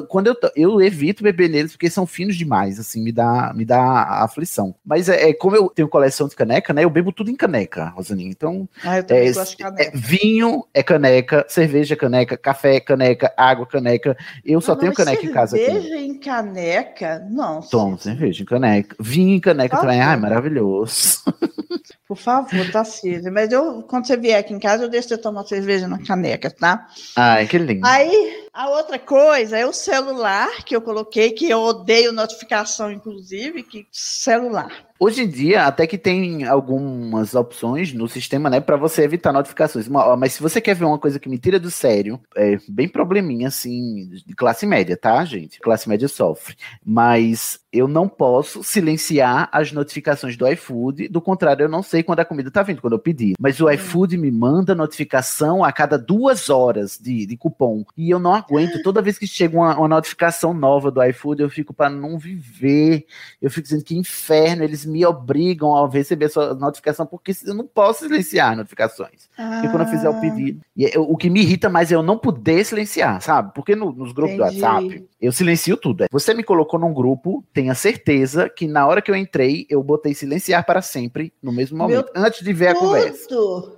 quando 0.09 0.27
eu, 0.27 0.35
eu 0.53 0.81
evito 0.81 1.23
beber 1.23 1.49
neles 1.49 1.71
porque 1.71 1.89
são 1.89 2.05
finos 2.05 2.35
demais, 2.35 2.77
assim, 2.77 3.01
me 3.01 3.13
dá, 3.13 3.53
me 3.55 3.63
dá 3.63 4.21
aflição. 4.21 4.75
Mas 4.85 5.07
é, 5.07 5.29
é 5.29 5.33
como 5.33 5.55
eu 5.55 5.69
tenho 5.69 5.87
coleção 5.87 6.24
de 6.27 6.35
caneca, 6.35 6.73
né? 6.73 6.83
Eu 6.83 6.89
bebo 6.89 7.11
tudo 7.11 7.29
em 7.29 7.35
caneca, 7.35 7.85
Rosaninha. 7.89 8.29
Então, 8.29 8.67
Ah, 8.83 8.97
é, 8.97 9.05
é, 9.09 9.91
vinho 9.93 10.65
é 10.73 10.83
caneca, 10.83 11.45
cerveja 11.47 11.93
é 11.93 11.97
caneca, 11.97 12.37
café 12.37 12.75
é 12.75 12.79
caneca, 12.79 13.33
água 13.37 13.65
é 13.69 13.71
caneca. 13.71 14.17
Eu 14.43 14.61
só 14.61 14.73
Ah, 14.73 14.75
tenho 14.75 14.93
caneca 14.93 15.25
em 15.25 15.31
casa 15.31 15.55
aqui. 15.55 15.65
Cerveja 15.65 15.95
em 15.97 16.19
caneca? 16.19 17.25
Não. 17.29 17.61
Tomo 17.61 17.97
cerveja 17.97 18.43
em 18.43 18.45
caneca. 18.45 18.95
Vinho 18.99 19.35
em 19.35 19.39
caneca 19.39 19.77
também. 19.77 20.01
Ai, 20.01 20.17
maravilhoso. 20.17 21.19
Por 22.07 22.17
favor, 22.17 22.69
tá 22.71 22.83
Cid. 22.85 23.29
Mas 23.31 23.51
eu, 23.51 23.81
quando 23.83 24.05
você 24.05 24.15
vier 24.15 24.39
aqui 24.39 24.53
em 24.53 24.59
casa, 24.59 24.83
eu 24.83 24.89
deixo 24.89 25.07
você 25.07 25.17
tomar 25.17 25.43
cerveja 25.43 25.87
na 25.87 25.97
caneca, 25.97 26.51
tá? 26.51 26.87
Ai, 27.15 27.47
que 27.47 27.57
lindo. 27.57 27.85
Aí, 27.85 28.44
a 28.55 28.69
outra 28.69 28.97
coisa 28.97 29.57
é 29.57 29.65
o 29.65 29.73
celular 29.73 30.63
que 30.63 30.73
eu 30.73 30.81
coloquei, 30.81 31.31
que 31.31 31.49
eu 31.49 31.59
odeio 31.59 32.13
notificação, 32.13 32.89
inclusive, 32.89 33.61
que 33.63 33.85
celular. 33.91 34.85
Hoje 34.97 35.23
em 35.23 35.27
dia, 35.27 35.65
até 35.65 35.85
que 35.85 35.97
tem 35.97 36.45
algumas 36.45 37.35
opções 37.35 37.91
no 37.91 38.07
sistema, 38.07 38.49
né, 38.49 38.61
para 38.61 38.77
você 38.77 39.03
evitar 39.03 39.33
notificações. 39.33 39.89
Mas 39.89 40.33
se 40.33 40.41
você 40.41 40.61
quer 40.61 40.73
ver 40.73 40.85
uma 40.85 40.97
coisa 40.97 41.19
que 41.19 41.27
me 41.27 41.37
tira 41.37 41.59
do 41.59 41.69
sério, 41.69 42.17
é 42.33 42.57
bem 42.69 42.87
probleminha, 42.87 43.49
assim, 43.49 44.09
de 44.25 44.33
classe 44.33 44.65
média, 44.65 44.95
tá, 44.95 45.25
gente? 45.25 45.59
Classe 45.59 45.89
média 45.89 46.07
sofre. 46.07 46.55
Mas 46.83 47.59
eu 47.77 47.87
não 47.87 48.07
posso 48.07 48.63
silenciar 48.63 49.49
as 49.51 49.71
notificações 49.71 50.37
do 50.37 50.47
iFood, 50.47 51.07
do 51.09 51.21
contrário, 51.21 51.63
eu 51.63 51.69
não 51.69 51.83
sei 51.83 52.01
quando 52.03 52.19
a 52.19 52.25
comida 52.25 52.49
tá 52.51 52.63
vindo, 52.63 52.81
quando 52.81 52.93
eu 52.93 52.99
pedir. 52.99 53.33
Mas 53.39 53.59
o 53.59 53.69
iFood 53.69 54.17
me 54.17 54.31
manda 54.31 54.73
notificação 54.73 55.63
a 55.63 55.71
cada 55.71 55.97
duas 55.97 56.49
horas 56.49 56.97
de, 57.01 57.25
de 57.25 57.37
cupom. 57.37 57.83
E 57.97 58.09
eu 58.09 58.19
não 58.19 58.33
aguento. 58.33 58.81
Toda 58.83 59.01
vez 59.01 59.17
que 59.17 59.27
chega 59.27 59.57
uma, 59.57 59.77
uma 59.77 59.87
notificação 59.87 60.53
nova 60.53 60.89
do 60.91 61.03
iFood, 61.03 61.41
eu 61.41 61.49
fico 61.49 61.73
para 61.73 61.89
não 61.89 62.17
viver. 62.17 63.05
Eu 63.41 63.49
fico 63.49 63.63
dizendo 63.63 63.83
que 63.83 63.97
inferno, 63.97 64.63
eles 64.63 64.85
me 64.85 65.05
obrigam 65.05 65.75
a 65.75 65.87
receber 65.89 66.25
essa 66.25 66.53
notificação, 66.53 67.05
porque 67.05 67.33
eu 67.45 67.53
não 67.53 67.65
posso 67.67 68.05
silenciar 68.05 68.55
notificações. 68.55 69.29
E 69.63 69.67
quando 69.69 69.81
eu 69.81 69.87
fizer 69.87 70.07
Ah. 70.07 70.11
o 70.11 70.21
pedido. 70.21 70.61
E 70.75 70.85
eu- 70.93 71.03
o 71.09 71.17
que 71.17 71.29
me 71.29 71.41
irrita 71.41 71.69
mais 71.69 71.91
é 71.91 71.95
eu 71.95 72.03
não 72.03 72.17
poder 72.17 72.63
silenciar, 72.65 73.21
sabe? 73.21 73.51
Porque 73.53 73.75
no- 73.75 73.91
nos 73.91 74.11
grupos 74.11 74.35
Entendi. 74.35 74.59
do 74.59 74.63
WhatsApp, 74.65 75.05
eu 75.21 75.31
silencio 75.31 75.75
tudo. 75.77 76.03
É, 76.03 76.07
Você 76.11 76.33
me 76.33 76.43
colocou 76.43 76.79
num 76.79 76.93
grupo, 76.93 77.43
tenha 77.65 77.73
certeza 77.73 78.47
que 78.47 78.67
na 78.67 78.85
hora 78.85 79.01
que 79.01 79.09
eu 79.09 79.15
entrei, 79.15 79.65
eu 79.69 79.81
botei 79.81 80.13
silenciar 80.13 80.63
para 80.65 80.81
sempre, 80.83 81.33
no 81.41 81.51
mesmo 81.51 81.77
momento, 81.77 82.11
antes 82.15 82.43
de 82.43 82.53
ver 82.53 82.67
a 82.67 82.75
conversa. 82.75 83.27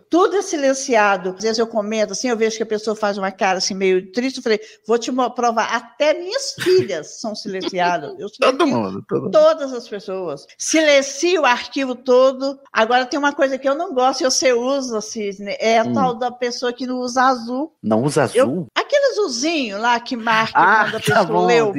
Tudo! 0.10 0.38
é 0.38 0.42
silenciado. 0.42 1.34
Às 1.38 1.44
vezes 1.44 1.58
eu 1.58 1.68
comento 1.68 2.14
assim, 2.14 2.30
eu 2.30 2.38
vejo 2.38 2.58
que 2.58 2.64
a 2.64 2.68
pessoa 2.68 2.96
faz 2.96 3.18
uma 3.18 3.32
cara 3.32 3.58
assim 3.58 3.74
meio 3.74 4.12
triste, 4.12 4.38
eu 4.38 4.44
falei, 4.44 4.60
vou 4.86 4.98
te 4.98 5.12
provar, 5.36 5.76
até 5.76 6.14
minhas 6.14 6.54
filhas 6.60 7.20
são 7.20 7.36
silenciadas. 7.36 8.18
Eu 8.20 8.30
todo 8.40 8.68
mundo, 8.68 9.04
todo 9.08 9.32
todas 9.32 9.74
as 9.74 9.88
pessoas. 9.88 10.46
Silencio 10.58 11.42
o 11.42 11.46
arquivo 11.46 11.96
todo. 11.96 12.60
Agora 12.72 13.06
tem 13.06 13.20
uma 13.20 13.34
coisa 13.34 13.58
que 13.58 13.68
eu 13.68 13.76
não 13.76 13.94
gosto, 13.94 14.22
e 14.22 14.24
você 14.26 14.54
usa, 14.54 15.02
Cisne, 15.02 15.56
é 15.60 15.80
a 15.80 15.84
hum. 15.84 15.94
tal 15.94 16.16
da 16.16 16.32
pessoa 16.32 16.72
que 16.72 16.86
não 16.86 17.00
usa 17.00 17.24
azul. 17.24 17.74
Não 17.82 18.04
usa 18.04 18.24
azul? 18.24 18.38
Eu, 18.38 18.68
aquele 18.76 19.06
azulzinho 19.12 19.80
lá 19.80 20.00
que 20.00 20.16
marca 20.16 20.60
ah, 20.60 20.84
quando 20.86 20.96
a 20.96 21.00
tá 21.00 21.26
pessoa 21.26 21.46
leu. 21.46 21.74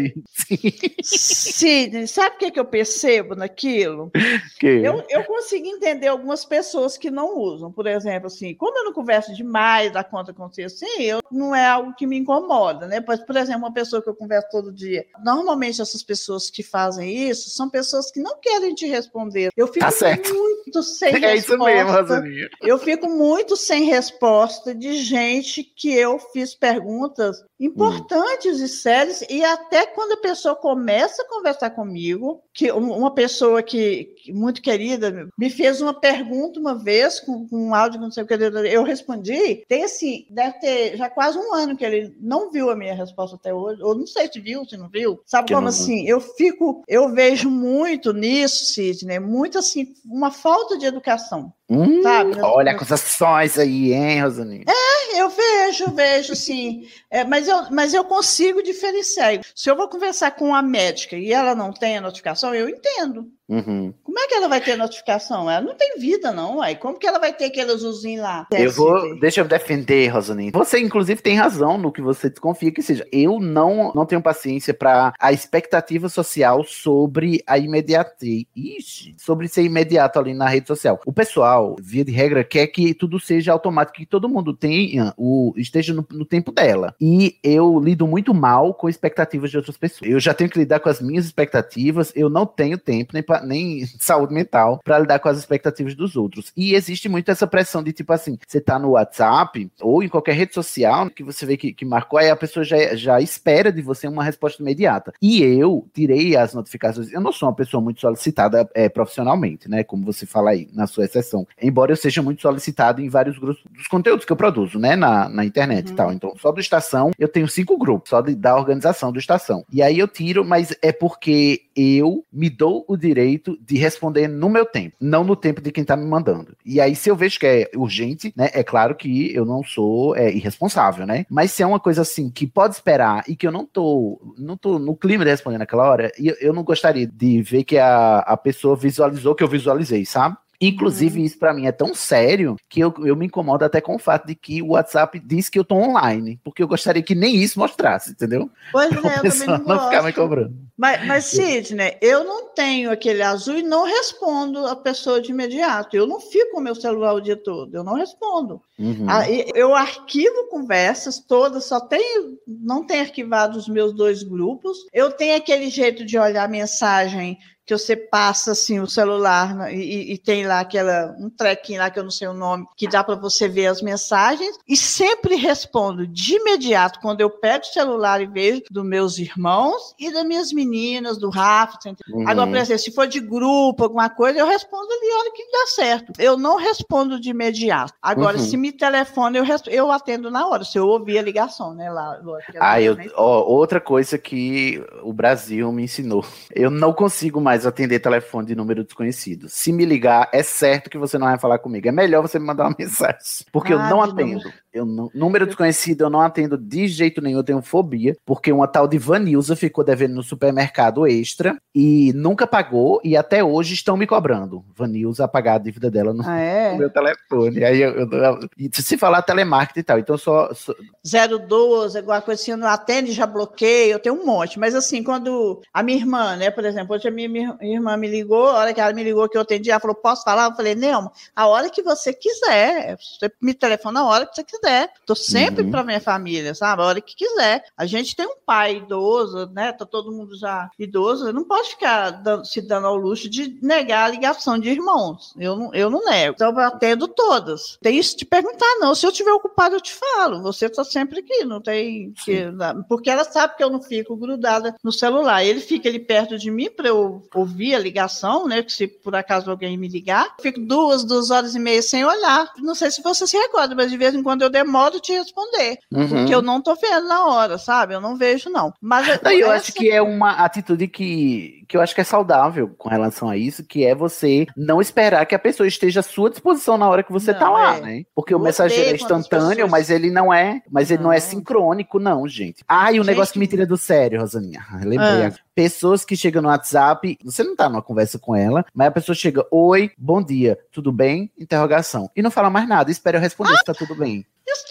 Sim. 1.02 2.06
sabe 2.06 2.36
o 2.36 2.38
que, 2.38 2.50
que 2.50 2.60
eu 2.60 2.64
percebo 2.64 3.34
naquilo? 3.34 4.10
Que? 4.58 4.66
Eu, 4.66 5.04
eu 5.08 5.22
consigo 5.24 5.66
entender 5.66 6.08
algumas 6.08 6.44
pessoas 6.44 6.96
que 6.96 7.10
não 7.10 7.38
usam. 7.38 7.70
Por 7.70 7.86
exemplo, 7.86 8.17
assim, 8.26 8.54
como 8.54 8.78
eu 8.78 8.84
não 8.84 8.92
converso 8.92 9.34
demais 9.34 9.92
da 9.92 10.02
conta 10.02 10.32
com 10.32 10.48
você, 10.48 10.64
assim, 10.64 11.02
eu, 11.02 11.20
não 11.30 11.54
é 11.54 11.66
algo 11.66 11.94
que 11.94 12.06
me 12.06 12.18
incomoda, 12.18 12.86
né? 12.86 13.00
Por, 13.00 13.16
por 13.24 13.36
exemplo, 13.36 13.62
uma 13.62 13.72
pessoa 13.72 14.02
que 14.02 14.08
eu 14.08 14.14
converso 14.14 14.48
todo 14.50 14.72
dia. 14.72 15.06
Normalmente, 15.24 15.80
essas 15.80 16.02
pessoas 16.02 16.50
que 16.50 16.62
fazem 16.62 17.28
isso 17.28 17.50
são 17.50 17.68
pessoas 17.68 18.10
que 18.10 18.20
não 18.20 18.38
querem 18.40 18.74
te 18.74 18.86
responder. 18.86 19.50
Eu 19.56 19.68
fico 19.68 19.86
tá 19.86 20.06
muito 20.06 20.57
sem 20.82 21.08
é 21.08 21.18
resposta. 21.18 21.54
Isso 21.54 21.64
mesmo, 21.64 21.92
Rosaninha. 21.92 22.48
Eu 22.62 22.78
fico 22.78 23.08
muito 23.08 23.56
sem 23.56 23.84
resposta 23.84 24.74
de 24.74 24.94
gente 24.98 25.62
que 25.62 25.92
eu 25.92 26.18
fiz 26.18 26.54
perguntas 26.54 27.36
importantes 27.60 28.60
hum. 28.60 28.64
e 28.64 28.68
sérias, 28.68 29.24
e 29.28 29.44
até 29.44 29.86
quando 29.86 30.12
a 30.12 30.20
pessoa 30.20 30.54
começa 30.54 31.22
a 31.22 31.28
conversar 31.28 31.70
comigo, 31.70 32.42
que 32.54 32.70
uma 32.70 33.12
pessoa 33.12 33.62
que, 33.62 34.14
muito 34.28 34.62
querida 34.62 35.28
me 35.36 35.50
fez 35.50 35.80
uma 35.80 35.92
pergunta 35.92 36.60
uma 36.60 36.74
vez 36.74 37.18
com, 37.20 37.48
com 37.48 37.68
um 37.68 37.74
áudio, 37.74 38.00
não 38.00 38.10
sei 38.10 38.22
o 38.22 38.26
que, 38.26 38.34
eu 38.34 38.82
respondi, 38.84 39.64
tem 39.68 39.84
assim, 39.84 40.26
deve 40.30 40.60
ter 40.60 40.96
já 40.96 41.10
quase 41.10 41.38
um 41.38 41.52
ano 41.52 41.76
que 41.76 41.84
ele 41.84 42.14
não 42.20 42.50
viu 42.50 42.70
a 42.70 42.76
minha 42.76 42.94
resposta 42.94 43.36
até 43.36 43.52
hoje, 43.52 43.82
ou 43.82 43.94
não 43.94 44.06
sei 44.06 44.30
se 44.30 44.40
viu, 44.40 44.64
se 44.64 44.76
não 44.76 44.88
viu, 44.88 45.20
sabe 45.26 45.48
que 45.48 45.54
como 45.54 45.68
assim, 45.68 46.08
eu 46.08 46.20
fico, 46.20 46.82
eu 46.86 47.08
vejo 47.08 47.50
muito 47.50 48.12
nisso, 48.12 48.66
Sidney, 48.66 49.18
muito 49.18 49.58
assim, 49.58 49.94
uma 50.04 50.30
falta 50.30 50.57
de 50.78 50.86
educação. 50.86 51.52
Hum, 51.70 52.02
sabe? 52.02 52.40
Olha 52.40 52.72
acusações 52.72 53.58
aí, 53.58 53.92
hein, 53.92 54.22
Rosaninha? 54.22 54.64
É, 54.66 55.20
eu 55.20 55.28
vejo, 55.28 55.90
vejo, 55.94 56.34
sim. 56.34 56.88
É, 57.10 57.24
mas, 57.24 57.46
eu, 57.46 57.70
mas 57.70 57.92
eu 57.92 58.04
consigo 58.04 58.62
diferenciar. 58.62 59.40
Se 59.54 59.70
eu 59.70 59.76
vou 59.76 59.88
conversar 59.88 60.30
com 60.32 60.54
a 60.54 60.62
médica 60.62 61.16
e 61.16 61.32
ela 61.32 61.54
não 61.54 61.72
tem 61.72 61.98
a 61.98 62.00
notificação, 62.00 62.54
eu 62.54 62.68
entendo. 62.68 63.30
Uhum. 63.48 63.94
Como 64.04 64.18
é 64.18 64.28
que 64.28 64.34
ela 64.34 64.46
vai 64.46 64.60
ter 64.60 64.76
notificação? 64.76 65.50
Ela 65.50 65.64
não 65.64 65.74
tem 65.74 65.98
vida, 65.98 66.32
não, 66.32 66.58
uai. 66.58 66.76
Como 66.76 66.98
que 66.98 67.06
ela 67.06 67.18
vai 67.18 67.32
ter 67.32 67.46
aquele 67.46 67.72
azulzinho 67.72 68.20
lá? 68.20 68.46
Eu 68.52 68.70
vou. 68.70 69.18
Deixa 69.18 69.40
eu 69.40 69.48
defender, 69.48 70.08
Rosaninha. 70.08 70.50
Você, 70.52 70.78
inclusive, 70.78 71.22
tem 71.22 71.34
razão 71.34 71.78
no 71.78 71.90
que 71.90 72.02
você 72.02 72.28
desconfia 72.28 72.70
que 72.70 72.82
seja. 72.82 73.06
Eu 73.10 73.40
não, 73.40 73.90
não 73.94 74.04
tenho 74.04 74.20
paciência 74.20 74.74
para 74.74 75.14
a 75.18 75.32
expectativa 75.32 76.10
social 76.10 76.62
sobre 76.62 77.42
a 77.46 77.56
imediatez. 77.56 78.44
Ixi, 78.54 79.16
sobre 79.18 79.48
ser 79.48 79.62
imediato 79.62 80.18
ali 80.18 80.34
na 80.34 80.46
rede 80.46 80.66
social. 80.66 81.00
O 81.06 81.12
pessoal, 81.12 81.57
via 81.80 82.04
de 82.04 82.12
regra, 82.12 82.44
quer 82.44 82.66
que 82.68 82.94
tudo 82.94 83.18
seja 83.20 83.52
automático, 83.52 83.98
que 83.98 84.06
todo 84.06 84.28
mundo 84.28 84.54
tenha 84.54 85.12
o 85.16 85.52
esteja 85.56 85.92
no, 85.94 86.06
no 86.10 86.24
tempo 86.24 86.52
dela. 86.52 86.94
E 87.00 87.36
eu 87.42 87.78
lido 87.78 88.06
muito 88.06 88.34
mal 88.34 88.74
com 88.74 88.88
expectativas 88.88 89.50
de 89.50 89.56
outras 89.56 89.76
pessoas. 89.76 90.10
Eu 90.10 90.20
já 90.20 90.34
tenho 90.34 90.50
que 90.50 90.58
lidar 90.58 90.80
com 90.80 90.88
as 90.88 91.00
minhas 91.00 91.24
expectativas, 91.24 92.12
eu 92.14 92.28
não 92.28 92.46
tenho 92.46 92.78
tempo 92.78 93.12
nem, 93.12 93.22
pra, 93.22 93.42
nem 93.42 93.86
saúde 93.98 94.32
mental 94.32 94.80
para 94.84 94.98
lidar 94.98 95.18
com 95.18 95.28
as 95.28 95.38
expectativas 95.38 95.94
dos 95.94 96.16
outros. 96.16 96.52
E 96.56 96.74
existe 96.74 97.08
muito 97.08 97.30
essa 97.30 97.46
pressão 97.46 97.82
de 97.82 97.92
tipo 97.92 98.12
assim, 98.12 98.38
você 98.46 98.60
tá 98.60 98.78
no 98.78 98.90
WhatsApp 98.90 99.70
ou 99.80 100.02
em 100.02 100.08
qualquer 100.08 100.32
rede 100.32 100.54
social 100.54 101.10
que 101.10 101.22
você 101.22 101.46
vê 101.46 101.56
que, 101.56 101.72
que 101.72 101.84
marcou, 101.84 102.18
aí 102.18 102.30
a 102.30 102.36
pessoa 102.36 102.64
já, 102.64 102.94
já 102.94 103.20
espera 103.20 103.72
de 103.72 103.82
você 103.82 104.06
uma 104.06 104.24
resposta 104.24 104.62
imediata. 104.62 105.12
E 105.20 105.42
eu 105.42 105.86
tirei 105.92 106.36
as 106.36 106.54
notificações. 106.54 107.12
Eu 107.12 107.20
não 107.20 107.32
sou 107.32 107.48
uma 107.48 107.54
pessoa 107.54 107.80
muito 107.80 108.00
solicitada 108.00 108.68
é, 108.74 108.88
profissionalmente, 108.88 109.68
né? 109.68 109.82
Como 109.82 110.04
você 110.04 110.26
fala 110.26 110.50
aí 110.50 110.68
na 110.72 110.86
sua 110.86 111.04
exceção. 111.04 111.46
Embora 111.60 111.92
eu 111.92 111.96
seja 111.96 112.22
muito 112.22 112.42
solicitado 112.42 113.00
em 113.00 113.08
vários 113.08 113.38
grupos 113.38 113.62
dos 113.70 113.86
conteúdos 113.86 114.24
que 114.24 114.32
eu 114.32 114.36
produzo, 114.36 114.78
né? 114.78 114.96
Na, 114.96 115.28
na 115.28 115.44
internet 115.44 115.88
uhum. 115.88 115.92
e 115.92 115.96
tal. 115.96 116.12
Então, 116.12 116.34
só 116.40 116.52
do 116.52 116.60
Estação, 116.60 117.10
eu 117.18 117.28
tenho 117.28 117.48
cinco 117.48 117.76
grupos, 117.76 118.10
só 118.10 118.20
de, 118.20 118.34
da 118.34 118.56
organização 118.56 119.12
do 119.12 119.18
Estação. 119.18 119.64
E 119.72 119.82
aí 119.82 119.98
eu 119.98 120.08
tiro, 120.08 120.44
mas 120.44 120.74
é 120.82 120.92
porque 120.92 121.62
eu 121.76 122.24
me 122.32 122.50
dou 122.50 122.84
o 122.88 122.96
direito 122.96 123.58
de 123.60 123.76
responder 123.76 124.26
no 124.26 124.48
meu 124.48 124.66
tempo, 124.66 124.96
não 125.00 125.22
no 125.22 125.36
tempo 125.36 125.60
de 125.60 125.70
quem 125.70 125.84
tá 125.84 125.96
me 125.96 126.04
mandando. 126.04 126.56
E 126.64 126.80
aí, 126.80 126.94
se 126.96 127.08
eu 127.08 127.16
vejo 127.16 127.38
que 127.38 127.46
é 127.46 127.70
urgente, 127.76 128.32
né, 128.36 128.50
é 128.52 128.64
claro 128.64 128.94
que 128.94 129.32
eu 129.34 129.44
não 129.44 129.62
sou 129.62 130.16
é, 130.16 130.32
irresponsável, 130.32 131.06
né? 131.06 131.24
Mas 131.30 131.52
se 131.52 131.62
é 131.62 131.66
uma 131.66 131.80
coisa 131.80 132.02
assim 132.02 132.30
que 132.30 132.46
pode 132.46 132.74
esperar 132.74 133.24
e 133.28 133.36
que 133.36 133.46
eu 133.46 133.52
não 133.52 133.64
tô, 133.64 134.20
não 134.36 134.56
tô 134.56 134.78
no 134.78 134.96
clima 134.96 135.24
de 135.24 135.30
responder 135.30 135.58
naquela 135.58 135.88
hora, 135.88 136.10
eu, 136.18 136.34
eu 136.40 136.52
não 136.52 136.64
gostaria 136.64 137.06
de 137.06 137.42
ver 137.42 137.64
que 137.64 137.78
a, 137.78 138.18
a 138.18 138.36
pessoa 138.36 138.76
visualizou 138.76 139.34
que 139.34 139.44
eu 139.44 139.48
visualizei, 139.48 140.04
sabe? 140.04 140.36
Inclusive, 140.60 141.20
uhum. 141.20 141.24
isso 141.24 141.38
para 141.38 141.54
mim 141.54 141.66
é 141.66 141.72
tão 141.72 141.94
sério 141.94 142.56
que 142.68 142.80
eu, 142.80 142.92
eu 143.04 143.14
me 143.14 143.26
incomodo 143.26 143.64
até 143.64 143.80
com 143.80 143.94
o 143.94 143.98
fato 143.98 144.26
de 144.26 144.34
que 144.34 144.60
o 144.60 144.70
WhatsApp 144.70 145.20
diz 145.20 145.48
que 145.48 145.58
eu 145.58 145.64
tô 145.64 145.76
online, 145.76 146.40
porque 146.42 146.62
eu 146.62 146.68
gostaria 146.68 147.02
que 147.02 147.14
nem 147.14 147.36
isso 147.36 147.58
mostrasse, 147.58 148.10
entendeu? 148.10 148.50
Pois 148.72 148.90
é, 148.90 148.96
eu 149.24 149.30
também 149.30 149.46
não, 149.46 149.58
não 149.58 149.84
ficar 149.84 150.02
me 150.02 150.12
cobrando. 150.12 150.54
Mas, 150.76 151.06
mas, 151.06 151.24
Sidney, 151.24 151.96
eu 152.00 152.22
não 152.24 152.48
tenho 152.54 152.90
aquele 152.90 153.22
azul 153.22 153.58
e 153.58 153.62
não 153.62 153.84
respondo 153.84 154.64
a 154.66 154.76
pessoa 154.76 155.20
de 155.20 155.32
imediato. 155.32 155.96
Eu 155.96 156.06
não 156.06 156.20
fico 156.20 156.52
com 156.52 156.60
o 156.60 156.62
meu 156.62 156.74
celular 156.74 157.14
o 157.14 157.20
dia 157.20 157.36
todo, 157.36 157.74
eu 157.74 157.82
não 157.82 157.94
respondo. 157.94 158.60
Uhum. 158.78 159.06
Ah, 159.08 159.28
eu 159.28 159.74
arquivo 159.74 160.48
conversas 160.48 161.18
todas, 161.18 161.64
só 161.64 161.80
tenho, 161.80 162.38
não 162.46 162.84
tenho 162.84 163.02
arquivado 163.02 163.58
os 163.58 163.68
meus 163.68 163.92
dois 163.92 164.22
grupos. 164.22 164.78
Eu 164.92 165.10
tenho 165.10 165.36
aquele 165.36 165.68
jeito 165.68 166.04
de 166.04 166.16
olhar 166.16 166.44
a 166.44 166.48
mensagem 166.48 167.38
que 167.68 167.76
você 167.76 167.94
passa 167.94 168.52
assim 168.52 168.80
o 168.80 168.86
celular 168.86 169.54
né, 169.54 169.74
e, 169.74 170.14
e, 170.14 170.18
tem 170.18 170.46
lá 170.46 170.60
aquela 170.60 171.14
um 171.18 171.28
trequinho 171.28 171.80
lá 171.80 171.90
que 171.90 171.98
eu 171.98 172.02
não 172.02 172.10
sei 172.10 172.26
o 172.26 172.32
nome 172.32 172.66
que 172.74 172.88
dá 172.88 173.04
para 173.04 173.14
você 173.14 173.46
ver 173.46 173.66
as 173.66 173.82
mensagens 173.82 174.58
e 174.66 174.74
sempre 174.74 175.34
respondo 175.34 176.06
de 176.06 176.36
imediato 176.36 176.98
quando 177.00 177.20
eu 177.20 177.28
pego 177.28 177.64
o 177.64 177.68
celular 177.68 178.22
e 178.22 178.26
vejo 178.26 178.62
dos 178.70 178.84
meus 178.84 179.18
irmãos 179.18 179.94
e 179.98 180.10
das 180.10 180.24
minhas 180.24 180.50
meninas 180.50 181.18
do 181.18 181.28
Rafa 181.28 181.78
uhum. 182.08 182.26
agora 182.26 182.46
por 182.46 182.56
exemplo 182.56 182.82
se 182.82 182.90
for 182.90 183.06
de 183.06 183.20
grupo 183.20 183.84
alguma 183.84 184.08
coisa 184.08 184.38
eu 184.38 184.46
respondo 184.46 184.90
ali 184.90 185.10
a 185.12 185.18
hora 185.18 185.30
que 185.34 185.50
dá 185.52 185.66
certo 185.66 186.12
eu 186.18 186.38
não 186.38 186.56
respondo 186.56 187.20
de 187.20 187.28
imediato 187.28 187.92
agora 188.00 188.38
uhum. 188.38 188.44
se 188.44 188.56
me 188.56 188.72
telefona 188.72 189.36
eu 189.36 189.44
eu 189.66 189.92
atendo 189.92 190.30
na 190.30 190.46
hora 190.46 190.64
se 190.64 190.78
eu 190.78 190.86
ouvir 190.86 191.18
a 191.18 191.22
ligação 191.22 191.74
né 191.74 191.90
lá 191.90 192.18
ah 192.58 192.80
eu, 192.80 192.96
ó, 193.14 193.42
outra 193.42 193.78
coisa 193.78 194.16
que 194.16 194.82
o 195.02 195.12
Brasil 195.12 195.70
me 195.70 195.82
ensinou 195.82 196.24
eu 196.54 196.70
não 196.70 196.94
consigo 196.94 197.38
mais 197.42 197.57
mais 197.58 197.66
atender 197.66 197.98
telefone 197.98 198.46
de 198.46 198.54
número 198.54 198.84
desconhecido. 198.84 199.48
Se 199.48 199.72
me 199.72 199.84
ligar, 199.84 200.28
é 200.32 200.42
certo 200.42 200.88
que 200.88 200.96
você 200.96 201.18
não 201.18 201.26
vai 201.26 201.38
falar 201.38 201.58
comigo. 201.58 201.88
É 201.88 201.92
melhor 201.92 202.22
você 202.22 202.38
me 202.38 202.46
mandar 202.46 202.64
uma 202.64 202.74
mensagem. 202.78 203.18
Porque 203.52 203.72
ah, 203.72 203.76
eu 203.76 203.78
não 203.80 204.02
atendo. 204.02 204.38
Número. 204.38 204.52
Eu 204.78 204.86
não, 204.86 205.10
número 205.14 205.46
desconhecido 205.46 206.02
eu 206.02 206.10
não 206.10 206.20
atendo 206.20 206.56
de 206.56 206.88
jeito 206.88 207.20
nenhum, 207.20 207.38
eu 207.38 207.44
tenho 207.44 207.62
fobia, 207.62 208.16
porque 208.24 208.52
uma 208.52 208.66
tal 208.66 208.86
de 208.86 208.98
Vanilza 208.98 209.56
ficou 209.56 209.84
devendo 209.84 210.14
no 210.14 210.22
supermercado 210.22 211.06
extra 211.06 211.56
e 211.74 212.12
nunca 212.14 212.46
pagou 212.46 213.00
e 213.04 213.16
até 213.16 213.42
hoje 213.42 213.74
estão 213.74 213.96
me 213.96 214.06
cobrando. 214.06 214.64
Vanilza 214.74 215.28
pagar 215.28 215.54
a 215.54 215.58
dívida 215.58 215.90
dela 215.90 216.12
no, 216.12 216.22
ah, 216.26 216.38
é? 216.38 216.74
meu 216.78 216.90
telefone. 216.90 217.64
Aí 217.64 217.80
eu, 217.80 217.92
eu, 217.92 218.08
eu, 218.10 218.38
se 218.72 218.96
falar 218.96 219.22
telemarketing 219.22 219.80
e 219.80 219.82
tal, 219.82 219.98
então 219.98 220.16
só, 220.16 220.52
só... 220.54 220.74
012, 221.04 221.98
alguma 221.98 222.20
coisa 222.20 222.40
assim, 222.40 222.50
eu 222.52 222.56
não 222.56 222.68
atende, 222.68 223.12
já 223.12 223.26
bloqueio, 223.26 223.92
eu 223.92 223.98
tenho 223.98 224.14
um 224.14 224.24
monte. 224.24 224.58
Mas 224.58 224.74
assim, 224.74 225.02
quando 225.02 225.60
a 225.72 225.82
minha 225.82 225.98
irmã, 225.98 226.36
né, 226.36 226.50
por 226.50 226.64
exemplo, 226.64 226.94
hoje 226.94 227.08
a 227.08 227.10
minha, 227.10 227.28
minha 227.28 227.56
irmã 227.62 227.96
me 227.96 228.08
ligou, 228.08 228.48
a 228.48 228.54
hora 228.54 228.74
que 228.74 228.80
ela 228.80 228.92
me 228.92 229.02
ligou 229.02 229.28
que 229.28 229.36
eu 229.36 229.42
atendi, 229.42 229.70
ela 229.70 229.80
falou, 229.80 229.96
posso 229.96 230.22
falar? 230.24 230.46
Eu 230.46 230.54
falei, 230.54 230.74
não, 230.74 231.10
a 231.34 231.46
hora 231.46 231.70
que 231.70 231.82
você 231.82 232.12
quiser, 232.12 232.96
você 232.96 233.30
me 233.40 233.54
telefona 233.54 234.00
a 234.00 234.06
hora 234.06 234.26
que 234.26 234.34
você 234.34 234.44
quiser. 234.44 234.67
Tô 235.06 235.14
sempre 235.14 235.64
uhum. 235.64 235.70
para 235.70 235.84
minha 235.84 236.00
família, 236.00 236.54
sabe? 236.54 236.82
A 236.82 236.86
hora 236.86 237.00
que 237.00 237.16
quiser. 237.16 237.64
A 237.76 237.86
gente 237.86 238.14
tem 238.14 238.26
um 238.26 238.36
pai 238.44 238.76
idoso, 238.76 239.50
né? 239.52 239.72
Tá 239.72 239.84
todo 239.84 240.12
mundo 240.12 240.36
já 240.36 240.70
idoso, 240.78 241.32
não 241.32 241.44
pode 241.44 241.70
ficar 241.70 242.10
dando, 242.10 242.44
se 242.44 242.60
dando 242.60 242.86
ao 242.86 242.96
luxo 242.96 243.28
de 243.28 243.58
negar 243.62 244.04
a 244.04 244.08
ligação 244.08 244.58
de 244.58 244.70
irmãos. 244.70 245.34
Eu 245.38 245.56
não, 245.56 245.74
eu 245.74 245.90
não 245.90 246.04
nego. 246.04 246.34
Então 246.34 246.50
eu 246.50 246.58
atendo 246.58 247.08
todas. 247.08 247.78
Tem 247.80 247.96
isso 247.96 248.16
de 248.16 248.24
perguntar, 248.24 248.76
não. 248.78 248.94
Se 248.94 249.06
eu 249.06 249.10
estiver 249.10 249.32
ocupado, 249.32 249.76
eu 249.76 249.80
te 249.80 249.94
falo. 249.94 250.42
Você 250.42 250.68
tá 250.68 250.84
sempre 250.84 251.20
aqui, 251.20 251.44
não 251.44 251.60
tem 251.60 252.12
que. 252.24 252.46
Porque 252.88 253.10
ela 253.10 253.24
sabe 253.24 253.56
que 253.56 253.64
eu 253.64 253.70
não 253.70 253.82
fico 253.82 254.16
grudada 254.16 254.74
no 254.82 254.92
celular. 254.92 255.44
Ele 255.44 255.60
fica 255.60 255.88
ali 255.88 255.98
perto 255.98 256.38
de 256.38 256.50
mim 256.50 256.70
para 256.70 256.88
eu 256.88 257.22
ouvir 257.34 257.74
a 257.74 257.78
ligação, 257.78 258.46
né? 258.46 258.62
Que 258.62 258.72
se 258.72 258.86
por 258.86 259.14
acaso 259.14 259.50
alguém 259.50 259.76
me 259.76 259.88
ligar, 259.88 260.34
eu 260.38 260.42
fico 260.42 260.60
duas, 260.60 261.04
duas 261.04 261.30
horas 261.30 261.54
e 261.54 261.58
meia 261.58 261.82
sem 261.82 262.04
olhar. 262.04 262.52
Não 262.58 262.74
sei 262.74 262.90
se 262.90 263.02
você 263.02 263.26
se 263.26 263.36
recorda, 263.36 263.74
mas 263.74 263.90
de 263.90 263.96
vez 263.96 264.14
em 264.14 264.22
quando 264.22 264.42
eu 264.42 264.47
eu 264.48 264.52
demoro 264.52 265.00
te 265.00 265.12
responder. 265.12 265.78
Uhum. 265.92 266.08
Porque 266.08 266.34
eu 266.34 266.42
não 266.42 266.60
tô 266.60 266.74
vendo 266.74 267.06
na 267.06 267.26
hora, 267.26 267.58
sabe? 267.58 267.94
Eu 267.94 268.00
não 268.00 268.16
vejo, 268.16 268.50
não. 268.50 268.72
Mas 268.80 269.06
não, 269.22 269.30
eu 269.30 269.50
acho 269.50 269.72
que 269.72 269.90
é 269.90 270.02
uma 270.02 270.32
atitude 270.44 270.88
que, 270.88 271.57
que 271.68 271.76
eu 271.76 271.82
acho 271.82 271.94
que 271.94 272.00
é 272.00 272.04
saudável 272.04 272.74
com 272.78 272.88
relação 272.88 273.28
a 273.28 273.36
isso, 273.36 273.62
que 273.62 273.84
é 273.84 273.94
você 273.94 274.46
não 274.56 274.80
esperar 274.80 275.26
que 275.26 275.34
a 275.34 275.38
pessoa 275.38 275.66
esteja 275.66 276.00
à 276.00 276.02
sua 276.02 276.30
disposição 276.30 276.78
na 276.78 276.88
hora 276.88 277.02
que 277.02 277.12
você 277.12 277.34
tá 277.34 277.40
não, 277.40 277.46
tá 277.46 277.50
lá, 277.50 277.76
é. 277.76 277.80
né? 277.80 278.04
Porque 278.14 278.32
eu 278.32 278.38
o 278.38 278.42
mensageiro 278.42 278.90
é 278.90 278.94
instantâneo, 278.94 279.48
pessoas... 279.48 279.70
mas 279.70 279.90
ele 279.90 280.10
não 280.10 280.32
é, 280.32 280.62
mas 280.70 280.90
ele 280.90 281.02
não, 281.02 281.10
não 281.10 281.12
é 281.12 281.20
sincrônico, 281.20 281.98
não, 281.98 282.26
gente. 282.26 282.64
Ah, 282.66 282.90
e 282.90 282.98
o 282.98 283.02
um 283.02 283.06
negócio 283.06 283.34
que 283.34 283.38
me 283.38 283.46
tira 283.46 283.66
do 283.66 283.76
sério, 283.76 284.20
Rosaninha. 284.20 284.64
Lembrei. 284.80 285.26
Ah. 285.26 285.32
Pessoas 285.54 286.04
que 286.04 286.16
chegam 286.16 286.40
no 286.40 286.48
WhatsApp, 286.48 287.18
você 287.22 287.42
não 287.42 287.54
tá 287.54 287.68
numa 287.68 287.82
conversa 287.82 288.18
com 288.18 288.34
ela, 288.34 288.64
mas 288.72 288.88
a 288.88 288.92
pessoa 288.92 289.14
chega, 289.14 289.44
oi, 289.50 289.90
bom 289.98 290.22
dia, 290.22 290.58
tudo 290.72 290.90
bem? 290.90 291.30
Interrogação. 291.38 292.10
E 292.16 292.22
não 292.22 292.30
fala 292.30 292.48
mais 292.48 292.66
nada, 292.66 292.90
espera 292.90 293.18
eu 293.18 293.22
responder 293.22 293.52
ah, 293.52 293.56
se 293.58 293.64
tá 293.64 293.74
tudo 293.74 293.94
bem. 293.94 294.24
Isso 294.46 294.64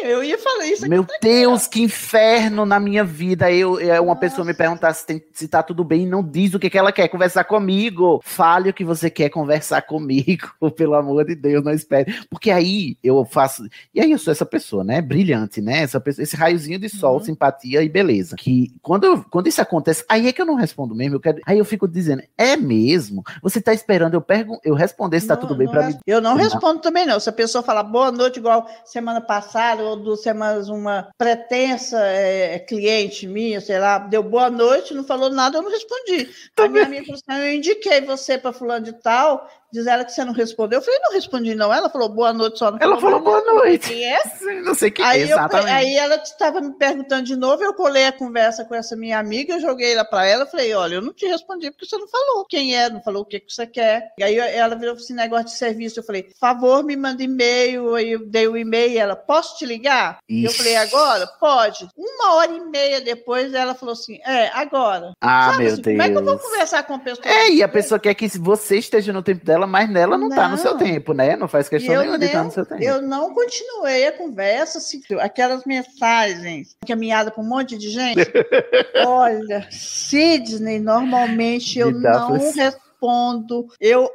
também, 0.00 0.10
eu 0.10 0.24
ia 0.24 0.38
falar 0.38 0.66
isso. 0.66 0.88
Meu 0.88 1.06
Deus, 1.20 1.66
que 1.66 1.82
inferno 1.82 2.64
na 2.64 2.80
minha 2.80 3.04
vida. 3.04 3.50
Eu, 3.52 3.78
é, 3.78 4.00
uma 4.00 4.08
Nossa. 4.08 4.20
pessoa 4.20 4.44
me 4.44 4.54
perguntar 4.54 4.92
se, 4.94 5.06
tem, 5.06 5.22
se 5.32 5.46
tá 5.48 5.62
tudo 5.62 5.84
bem 5.84 6.02
e 6.02 6.06
não 6.06 6.22
diz 6.22 6.54
o 6.54 6.58
que, 6.58 6.70
que 6.70 6.78
ela 6.78 6.92
quer 6.92 7.08
conversar 7.08 7.44
comigo. 7.44 8.20
Fale 8.24 8.70
o 8.70 8.74
que 8.74 8.84
você 8.84 9.10
quer 9.10 9.28
conversar 9.28 9.82
comigo, 9.86 10.50
pelo 10.76 10.94
amor 10.94 11.24
de 11.24 11.34
Deus, 11.34 11.64
não 11.64 11.72
espere. 11.72 12.14
Porque 12.28 12.50
aí 12.50 12.96
eu 13.02 13.24
faço. 13.24 13.64
E 13.94 14.00
aí 14.00 14.10
eu 14.10 14.18
sou 14.18 14.32
essa 14.32 14.46
pessoa, 14.46 14.82
né? 14.82 15.00
Brilhante, 15.00 15.60
né? 15.60 15.82
Essa 15.82 16.00
pessoa, 16.00 16.22
esse 16.22 16.36
raiozinho 16.36 16.78
de 16.78 16.88
sol, 16.88 17.14
uhum. 17.14 17.24
simpatia 17.24 17.82
e 17.82 17.88
beleza. 17.88 18.36
Que 18.36 18.72
quando, 18.82 19.24
quando 19.30 19.46
isso 19.46 19.60
acontece, 19.60 20.04
aí 20.08 20.28
é 20.28 20.32
que 20.32 20.40
eu 20.40 20.46
não 20.46 20.54
respondo 20.54 20.94
mesmo. 20.94 21.16
Eu 21.16 21.20
quero, 21.20 21.40
aí 21.46 21.58
eu 21.58 21.64
fico 21.64 21.86
dizendo, 21.86 22.22
é 22.36 22.56
mesmo? 22.56 23.22
Você 23.42 23.60
tá 23.60 23.72
esperando 23.72 24.14
eu, 24.14 24.20
pergun 24.20 24.58
eu 24.64 24.74
responder 24.74 25.20
se 25.20 25.26
tá 25.26 25.36
tudo 25.36 25.54
bem 25.54 25.68
para 25.68 25.88
mim? 25.88 25.98
Eu 26.06 26.20
não 26.20 26.34
respondo 26.34 26.80
também, 26.80 27.06
não. 27.06 27.20
Se 27.20 27.28
a 27.28 27.32
pessoa 27.32 27.62
falar 27.62 27.82
boa 27.82 28.10
noite, 28.10 28.38
igual 28.38 28.66
semana 28.84 29.20
passada, 29.20 29.89
ou 29.90 29.96
duas 29.96 30.22
semanas, 30.22 30.68
uma 30.68 31.10
pretensa 31.16 32.00
é, 32.04 32.58
cliente 32.58 33.26
minha, 33.26 33.60
sei 33.60 33.78
lá, 33.78 33.98
deu 33.98 34.22
boa 34.22 34.50
noite, 34.50 34.94
não 34.94 35.04
falou 35.04 35.30
nada, 35.30 35.58
eu 35.58 35.62
não 35.62 35.70
respondi. 35.70 36.28
A 36.56 36.68
minha 36.68 36.84
amiga 36.84 37.04
falou 37.06 37.20
assim: 37.28 37.42
eu 37.42 37.54
indiquei 37.54 38.00
você 38.00 38.38
para 38.38 38.52
fulano 38.52 38.84
de 38.84 38.92
tal, 38.92 39.48
Diz 39.72 39.86
ela 39.86 40.04
que 40.04 40.12
você 40.12 40.24
não 40.24 40.32
respondeu. 40.32 40.78
Eu 40.78 40.84
falei, 40.84 41.00
não 41.00 41.12
respondi, 41.12 41.54
não. 41.54 41.72
Ela 41.72 41.88
falou 41.88 42.08
boa 42.08 42.32
noite 42.32 42.58
só. 42.58 42.76
ela 42.80 43.00
falou 43.00 43.20
boa 43.20 43.40
noite. 43.42 43.88
Quem 43.88 44.04
é? 44.04 44.18
Não 44.64 44.74
sei 44.74 44.90
quem 44.90 45.04
aí 45.04 45.20
é, 45.20 45.24
exatamente. 45.24 45.68
Eu, 45.68 45.74
aí 45.74 45.96
ela 45.96 46.16
estava 46.16 46.60
me 46.60 46.72
perguntando 46.72 47.24
de 47.24 47.36
novo, 47.36 47.62
eu 47.62 47.74
colei 47.74 48.06
a 48.06 48.12
conversa 48.12 48.64
com 48.64 48.74
essa 48.74 48.96
minha 48.96 49.18
amiga, 49.18 49.54
eu 49.54 49.60
joguei 49.60 49.92
ela 49.92 50.04
para 50.04 50.26
ela, 50.26 50.46
falei, 50.46 50.74
olha, 50.74 50.96
eu 50.96 51.02
não 51.02 51.12
te 51.12 51.26
respondi 51.26 51.70
porque 51.70 51.86
você 51.86 51.96
não 51.96 52.08
falou 52.08 52.44
quem 52.48 52.76
é, 52.76 52.90
não 52.90 53.00
falou 53.00 53.22
o 53.22 53.24
que, 53.24 53.40
que 53.40 53.52
você 53.52 53.66
quer. 53.66 54.12
E 54.18 54.24
aí 54.24 54.36
ela 54.36 54.74
virou 54.74 54.94
assim, 54.94 55.14
negócio 55.14 55.46
de 55.46 55.52
serviço. 55.52 56.00
Eu 56.00 56.04
falei, 56.04 56.28
favor, 56.38 56.82
me 56.82 56.96
manda 56.96 57.22
e-mail. 57.22 57.94
Aí 57.94 58.12
eu 58.12 58.26
dei 58.26 58.48
o 58.48 58.56
e-mail 58.56 58.98
ela, 58.98 59.14
posso 59.14 59.56
te 59.56 59.64
ligar? 59.64 60.18
Ixi. 60.28 60.44
Eu 60.44 60.52
falei, 60.52 60.76
agora? 60.76 61.26
Pode. 61.38 61.88
Uma 61.96 62.34
hora 62.34 62.52
e 62.52 62.60
meia 62.60 63.00
depois, 63.00 63.54
ela 63.54 63.74
falou 63.74 63.92
assim, 63.92 64.18
é, 64.26 64.48
agora. 64.48 65.12
Ah, 65.20 65.52
Sabe, 65.52 65.64
meu 65.64 65.72
assim, 65.72 65.82
Deus. 65.82 65.96
Como 65.96 66.02
é 66.02 66.10
que 66.10 66.18
eu 66.18 66.24
vou 66.24 66.38
conversar 66.38 66.82
com 66.82 66.94
a 66.94 66.98
pessoa? 66.98 67.26
É, 67.26 67.50
e 67.50 67.62
a 67.62 67.68
pessoa 67.68 67.98
quer 67.98 68.14
que 68.14 68.26
você 68.38 68.78
esteja 68.78 69.12
no 69.12 69.22
tempo 69.22 69.44
dela, 69.44 69.59
mas 69.66 69.88
nela 69.90 70.16
não, 70.16 70.28
não 70.28 70.36
tá 70.36 70.48
no 70.48 70.58
seu 70.58 70.76
tempo, 70.76 71.12
né? 71.12 71.36
Não 71.36 71.48
faz 71.48 71.68
questão 71.68 71.96
nenhuma 71.98 72.18
de 72.18 72.26
estar 72.26 72.44
no 72.44 72.50
seu 72.50 72.66
tempo. 72.66 72.82
Eu 72.82 73.02
não 73.02 73.34
continuei 73.34 74.06
a 74.06 74.12
conversa, 74.12 74.78
assim, 74.78 75.00
aquelas 75.20 75.64
mensagens 75.64 76.76
encaminhadas 76.82 77.32
para 77.32 77.42
um 77.42 77.46
monte 77.46 77.76
de 77.76 77.90
gente. 77.90 78.20
Olha, 79.06 79.66
Sidney, 79.70 80.78
normalmente 80.78 81.78
eu 81.78 81.90
não 81.90 82.32
respondo, 82.32 83.68
eu 83.80 84.10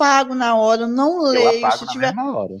apago 0.00 0.34
na 0.34 0.56
hora, 0.56 0.82
eu 0.82 0.88
não 0.88 1.22
leio. 1.22 1.62
Eu 1.62 1.72
se 1.72 1.86
tiver, 1.88 2.14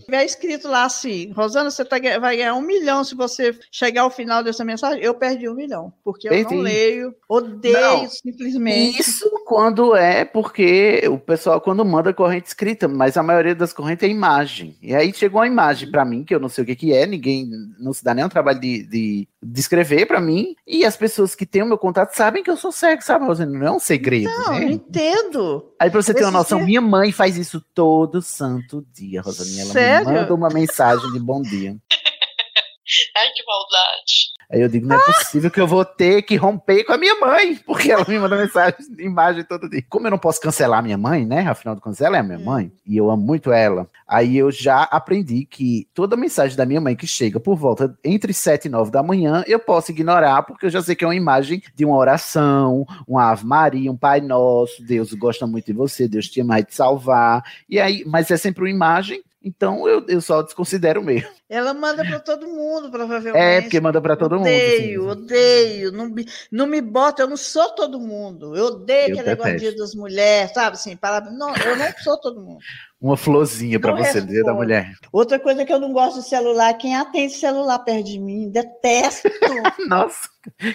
tiver 0.04 0.24
escrito 0.24 0.68
lá 0.68 0.84
assim, 0.84 1.32
Rosana, 1.32 1.70
você 1.70 1.84
tá, 1.84 1.96
vai 2.20 2.36
ganhar 2.36 2.54
um 2.54 2.60
milhão 2.60 3.02
se 3.02 3.14
você 3.14 3.58
chegar 3.72 4.02
ao 4.02 4.10
final 4.10 4.44
dessa 4.44 4.62
mensagem, 4.62 5.02
eu 5.02 5.14
perdi 5.14 5.48
um 5.48 5.54
milhão, 5.54 5.92
porque 6.04 6.28
eu 6.28 6.32
perdi. 6.32 6.54
não 6.54 6.62
leio, 6.62 7.14
odeio 7.26 7.80
não, 7.80 8.08
simplesmente. 8.08 9.00
Isso 9.00 9.30
quando 9.46 9.96
é 9.96 10.24
porque 10.24 11.02
o 11.08 11.18
pessoal 11.18 11.60
quando 11.60 11.84
manda 11.84 12.12
corrente 12.12 12.48
escrita, 12.48 12.86
mas 12.86 13.16
a 13.16 13.22
maioria 13.22 13.54
das 13.54 13.72
correntes 13.72 14.06
é 14.06 14.10
imagem. 14.10 14.76
E 14.82 14.94
aí 14.94 15.12
chegou 15.14 15.40
uma 15.40 15.46
imagem 15.46 15.90
para 15.90 16.04
mim 16.04 16.22
que 16.22 16.34
eu 16.34 16.40
não 16.40 16.48
sei 16.48 16.64
o 16.64 16.66
que, 16.66 16.76
que 16.76 16.92
é, 16.92 17.06
ninguém 17.06 17.48
não 17.78 17.92
se 17.92 18.04
dá 18.04 18.14
nem 18.14 18.24
o 18.24 18.28
trabalho 18.28 18.60
de, 18.60 18.84
de, 18.84 19.28
de 19.42 19.60
escrever 19.60 20.06
para 20.06 20.20
mim, 20.20 20.54
e 20.66 20.84
as 20.84 20.96
pessoas 20.96 21.34
que 21.34 21.46
têm 21.46 21.62
o 21.62 21.66
meu 21.66 21.78
contato 21.78 22.14
sabem 22.14 22.42
que 22.42 22.50
eu 22.50 22.56
sou 22.56 22.70
cego, 22.70 23.02
sabe, 23.02 23.24
Rosana? 23.24 23.58
Não 23.58 23.66
é 23.66 23.70
um 23.70 23.78
segredo. 23.78 24.30
Não, 24.30 24.52
né? 24.52 24.64
eu 24.64 24.68
entendo. 24.68 25.70
Aí 25.78 25.90
pra 25.90 26.02
você 26.02 26.12
ter 26.12 26.24
uma 26.24 26.30
noção, 26.30 26.60
minha 26.64 26.80
mãe 26.80 27.10
faz 27.10 27.29
isso 27.36 27.60
todo 27.74 28.22
santo 28.22 28.84
dia, 28.92 29.22
Rosaninha. 29.22 29.62
Ela 29.62 29.72
Sério? 29.72 30.08
me 30.08 30.14
manda 30.14 30.34
uma 30.34 30.48
mensagem 30.48 31.10
de 31.12 31.18
bom 31.18 31.42
dia. 31.42 31.76
Ai, 33.16 33.30
que 33.32 33.44
maldade. 33.44 34.39
Aí 34.50 34.60
eu 34.60 34.68
digo, 34.68 34.88
não 34.88 34.96
é 34.96 35.04
possível 35.04 35.48
que 35.48 35.60
eu 35.60 35.66
vou 35.66 35.84
ter 35.84 36.22
que 36.22 36.34
romper 36.34 36.82
com 36.82 36.92
a 36.92 36.98
minha 36.98 37.14
mãe, 37.20 37.54
porque 37.64 37.92
ela 37.92 38.04
me 38.08 38.18
manda 38.18 38.34
mensagem, 38.36 38.74
imagem 38.98 39.44
todo 39.44 39.70
dia. 39.70 39.80
Como 39.88 40.08
eu 40.08 40.10
não 40.10 40.18
posso 40.18 40.40
cancelar 40.40 40.80
a 40.80 40.82
minha 40.82 40.98
mãe, 40.98 41.24
né? 41.24 41.46
Afinal 41.46 41.76
de 41.76 41.80
contas, 41.80 42.00
ela 42.00 42.16
é 42.16 42.20
a 42.20 42.22
minha 42.22 42.38
hum. 42.38 42.44
mãe, 42.44 42.72
e 42.84 42.96
eu 42.96 43.08
amo 43.08 43.22
muito 43.22 43.52
ela. 43.52 43.88
Aí 44.08 44.36
eu 44.36 44.50
já 44.50 44.82
aprendi 44.82 45.44
que 45.44 45.86
toda 45.94 46.16
mensagem 46.16 46.56
da 46.56 46.66
minha 46.66 46.80
mãe 46.80 46.96
que 46.96 47.06
chega 47.06 47.38
por 47.38 47.54
volta 47.54 47.96
entre 48.02 48.32
7 48.32 48.64
e 48.64 48.68
9 48.68 48.90
da 48.90 49.04
manhã, 49.04 49.44
eu 49.46 49.60
posso 49.60 49.92
ignorar, 49.92 50.42
porque 50.42 50.66
eu 50.66 50.70
já 50.70 50.82
sei 50.82 50.96
que 50.96 51.04
é 51.04 51.06
uma 51.06 51.14
imagem 51.14 51.62
de 51.76 51.84
uma 51.84 51.96
oração, 51.96 52.84
uma 53.06 53.30
Ave 53.30 53.46
Maria, 53.46 53.92
um 53.92 53.96
Pai 53.96 54.20
Nosso, 54.20 54.82
Deus 54.84 55.12
gosta 55.14 55.46
muito 55.46 55.66
de 55.66 55.72
você, 55.72 56.08
Deus 56.08 56.26
te 56.26 56.40
ama 56.40 56.58
e 56.58 56.64
te 56.64 56.74
salvar. 56.74 57.44
E 57.68 57.78
aí, 57.78 58.02
mas 58.04 58.28
é 58.32 58.36
sempre 58.36 58.64
uma 58.64 58.70
imagem 58.70 59.22
então 59.42 59.88
eu, 59.88 60.04
eu 60.06 60.20
só 60.20 60.42
desconsidero 60.42 61.02
mesmo. 61.02 61.28
Ela 61.48 61.72
manda 61.72 62.04
para 62.04 62.20
todo 62.20 62.46
mundo, 62.46 62.90
provavelmente. 62.90 63.42
É, 63.42 63.62
porque 63.62 63.80
manda 63.80 64.00
para 64.00 64.14
todo 64.14 64.36
odeio, 64.36 65.00
mundo. 65.02 65.12
Odeio, 65.12 65.90
odeio. 65.90 65.92
Não, 65.92 66.14
não 66.52 66.66
me 66.66 66.80
bota, 66.82 67.22
eu 67.22 67.26
não 67.26 67.38
sou 67.38 67.70
todo 67.70 67.98
mundo. 67.98 68.54
Eu 68.54 68.66
odeio 68.66 69.08
eu 69.08 69.14
aquele 69.14 69.30
negócio 69.30 69.58
dia 69.58 69.74
das 69.74 69.94
mulheres, 69.94 70.52
sabe? 70.52 70.76
Assim, 70.76 70.94
para, 70.94 71.22
não, 71.30 71.56
eu 71.56 71.76
não 71.76 71.92
sou 72.04 72.20
todo 72.20 72.40
mundo. 72.40 72.58
Uma 73.00 73.16
florzinha 73.16 73.80
para 73.80 73.94
você, 73.94 74.20
dia 74.20 74.44
da 74.44 74.52
mulher. 74.52 74.92
Outra 75.10 75.38
coisa 75.38 75.64
que 75.64 75.72
eu 75.72 75.80
não 75.80 75.92
gosto 75.92 76.20
de 76.20 76.28
celular, 76.28 76.74
quem 76.74 76.94
atende 76.94 77.32
celular 77.32 77.78
perto 77.78 78.04
de 78.04 78.18
mim, 78.18 78.50
detesto. 78.50 79.28
Nossa, 79.88 80.28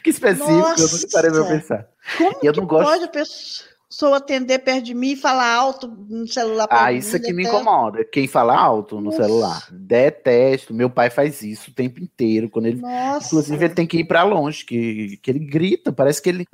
que 0.03 0.09
específico, 0.09 0.51
Nossa. 0.51 0.81
eu 0.81 0.87
nunca 0.87 1.07
parei 1.13 1.31
pra 1.31 1.43
pensar. 1.45 1.87
Como 2.17 2.39
eu 2.41 2.53
não 2.53 2.65
gosto... 2.65 2.89
pode 2.89 3.03
a 3.03 3.07
pessoa 3.07 3.74
pessoa 3.95 4.17
atender 4.17 4.59
perto 4.59 4.83
de 4.83 4.93
mim 4.93 5.11
e 5.11 5.15
falar 5.15 5.53
alto 5.53 5.87
no 5.87 6.27
celular. 6.27 6.67
Ah, 6.69 6.91
isso 6.91 7.15
aqui 7.15 7.31
me 7.31 7.43
incomoda. 7.43 8.03
Quem 8.03 8.27
fala 8.27 8.53
alto 8.53 8.97
no 8.97 9.03
Nossa. 9.03 9.23
celular. 9.23 9.67
Detesto. 9.71 10.73
Meu 10.73 10.89
pai 10.89 11.09
faz 11.09 11.41
isso 11.41 11.71
o 11.71 11.73
tempo 11.73 12.01
inteiro. 12.01 12.49
Quando 12.49 12.65
ele, 12.65 12.81
Nossa. 12.81 13.27
inclusive, 13.27 13.65
ele 13.65 13.73
tem 13.73 13.87
que 13.87 13.99
ir 13.99 14.03
para 14.03 14.23
longe, 14.23 14.65
que, 14.65 15.17
que 15.23 15.31
ele 15.31 15.39
grita. 15.39 15.93
Parece 15.93 16.21
que 16.21 16.29
ele, 16.29 16.45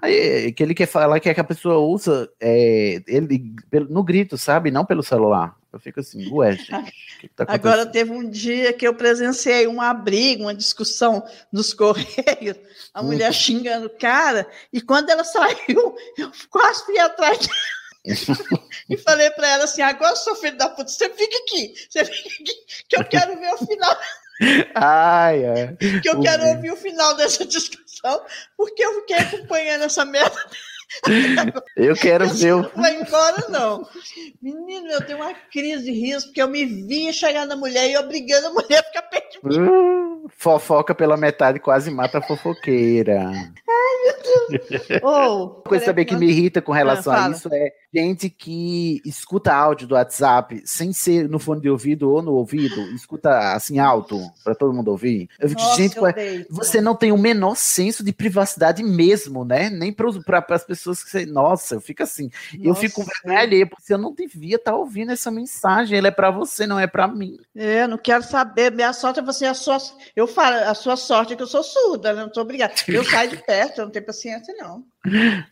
que 0.56 0.62
ele 0.62 0.76
quer 0.76 0.86
falar 0.86 1.20
que, 1.20 1.30
é 1.30 1.34
que 1.34 1.40
a 1.40 1.44
pessoa 1.44 1.80
usa 1.80 2.30
é, 2.40 3.02
ele 3.08 3.56
no 3.90 4.04
grito, 4.04 4.38
sabe? 4.38 4.70
Não 4.70 4.86
pelo 4.86 5.02
celular. 5.02 5.56
Eu 5.74 5.80
fico 5.80 6.02
assim, 6.02 6.30
ué, 6.32 6.52
gente, 6.52 6.92
que 7.20 7.28
que 7.28 7.28
tá 7.30 7.46
Agora 7.48 7.86
teve 7.86 8.12
um 8.12 8.30
dia 8.30 8.74
que 8.74 8.86
eu 8.86 8.94
presenciei 8.94 9.68
uma 9.68 9.94
briga, 9.94 10.44
uma 10.44 10.54
discussão 10.54 11.26
nos 11.52 11.74
Correios, 11.74 12.58
a 12.94 13.02
mulher 13.02 13.34
xingando 13.34 13.86
o 13.86 13.98
cara, 13.98 14.46
e 14.74 14.82
quando 14.82 15.10
ela 15.10 15.24
saiu, 15.24 15.96
eu 16.18 16.32
quase 16.50 16.86
fui 16.86 17.00
atrás 17.00 17.38
dela. 17.38 17.82
e 18.90 18.98
falei 18.98 19.30
para 19.32 19.48
ela 19.48 19.64
assim: 19.64 19.82
agora, 19.82 20.16
seu 20.16 20.36
filho 20.36 20.58
da 20.58 20.70
puta, 20.70 20.90
você 20.90 21.10
fica 21.10 21.38
aqui, 21.38 21.74
você 21.90 22.04
fica 22.04 22.30
aqui, 22.30 22.54
que 22.90 22.98
eu 22.98 23.06
quero 23.06 23.40
ver 23.40 23.54
o 23.54 23.58
final. 23.66 23.98
Ai, 24.76 25.44
é. 25.44 25.76
Que 26.02 26.10
eu 26.10 26.20
quero 26.20 26.48
ouvir 26.48 26.72
o 26.72 26.76
final 26.76 27.16
dessa 27.16 27.46
discussão, 27.46 28.26
porque 28.58 28.84
eu 28.84 29.02
fiquei 29.02 29.18
acompanhando 29.18 29.84
essa 29.84 30.04
merda. 30.04 30.36
Eu 31.76 31.96
quero 31.96 32.28
ver. 32.30 32.54
Não 32.54 32.70
vai 32.76 33.02
embora, 33.02 33.48
não. 33.50 33.88
Menino, 34.42 34.88
eu 34.88 35.06
tenho 35.06 35.20
uma 35.20 35.34
crise 35.52 35.86
de 35.86 35.92
riso, 35.92 36.28
porque 36.28 36.42
eu 36.42 36.48
me 36.48 36.66
via 36.66 37.14
chegar 37.14 37.46
na 37.46 37.56
mulher 37.56 37.90
e 37.90 37.98
obrigando 37.98 38.48
a 38.48 38.52
mulher 38.52 38.80
a 38.80 38.84
ficar 38.84 39.04
perto 39.04 39.50
de 39.50 39.60
mim. 39.60 39.68
Uh, 39.68 40.30
fofoca 40.38 40.94
pela 40.94 41.18
metade 41.18 41.60
quase 41.60 41.90
mata 41.90 42.20
a 42.20 42.22
fofoqueira. 42.22 43.22
Ai, 43.22 43.52
meu 44.04 44.60
Deus. 44.60 45.02
Oh, 45.04 45.62
coisa 45.68 45.86
também 45.86 46.06
que 46.06 46.16
me 46.16 46.28
irrita 46.28 46.62
com 46.62 46.72
relação 46.72 47.14
ah, 47.14 47.26
a 47.26 47.30
isso 47.30 47.50
é 47.52 47.72
gente 47.94 48.30
que 48.30 49.02
escuta 49.06 49.54
áudio 49.54 49.88
do 49.88 49.96
WhatsApp 49.96 50.62
sem 50.66 50.94
ser 50.94 51.28
no 51.28 51.40
fone 51.40 51.62
de 51.62 51.70
ouvido 51.70 52.10
ou 52.10 52.22
no 52.22 52.34
ouvido, 52.34 52.82
escuta 52.94 53.54
assim 53.54 53.80
alto 53.80 54.20
para 54.44 54.56
todo 54.56 54.74
mundo 54.74 54.90
ouvir. 54.90 55.30
Eu 55.40 55.50
fico, 55.50 55.62
Nossa, 55.62 55.82
gente, 55.82 55.98
eu 55.98 56.46
você 56.50 56.80
não 56.80 56.96
tem 56.96 57.12
o 57.12 57.18
menor 57.18 57.56
senso 57.56 58.04
de 58.04 58.14
privacidade 58.14 58.84
mesmo, 58.84 59.44
né? 59.44 59.70
Nem 59.70 59.92
para 59.92 60.46
as 60.50 60.64
pessoas 60.64 61.04
que 61.04 61.10
você. 61.10 61.26
Nossa, 61.26 61.76
eu 61.76 61.82
fico 61.82 62.04
assim. 62.04 62.30
Nossa. 62.54 62.68
Eu 62.68 62.76
fico 62.76 63.04
com 63.04 63.04
vergonha 63.04 63.68
porque 63.68 63.94
eu 63.94 63.98
não 63.98 64.14
devia 64.14 64.56
estar 64.56 64.72
tá 64.72 64.78
ouvindo 64.78 65.12
essa 65.12 65.32
mensagem. 65.32 65.98
Ela 65.98 66.08
é 66.08 66.12
para 66.12 66.32
você, 66.32 66.66
não 66.66 66.80
é 66.80 66.88
para 66.88 67.08
mim. 67.08 67.38
É, 67.56 67.88
não 67.88 67.98
quero 67.98 68.24
saber. 68.24 68.72
Minha 68.72 68.94
sorte 68.94 69.20
é 69.20 69.24
você, 69.24 69.46
a 69.46 69.54
sua. 69.54 69.78
Eu 70.16 70.28
falo, 70.28 70.56
a 70.70 70.74
sua 70.74 70.96
sorte 70.96 71.34
é 71.34 71.36
que 71.36 71.44
eu 71.44 71.48
sou 71.48 71.64
surda, 71.64 72.14
né? 72.14 72.22
Não 72.22 72.32
tô 72.32 72.42
obrigada. 72.42 72.74
Eu 72.88 73.04
saio 73.06 73.30
de 73.30 73.38
perto, 73.38 73.82
não 73.82 73.90
tem 73.90 74.02
paciência, 74.02 74.54
não. 74.58 74.84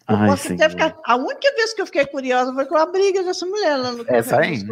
Até 0.07 0.69
ficar. 0.69 0.95
A 1.03 1.15
única 1.15 1.51
vez 1.55 1.73
que 1.73 1.81
eu 1.81 1.85
fiquei 1.85 2.05
curiosa 2.05 2.53
foi 2.53 2.65
com 2.65 2.77
a 2.77 2.85
briga 2.85 3.23
dessa 3.23 3.45
mulher 3.45 3.77
lá 3.77 3.91
no 3.91 4.05
Essa 4.07 4.39
aí. 4.39 4.63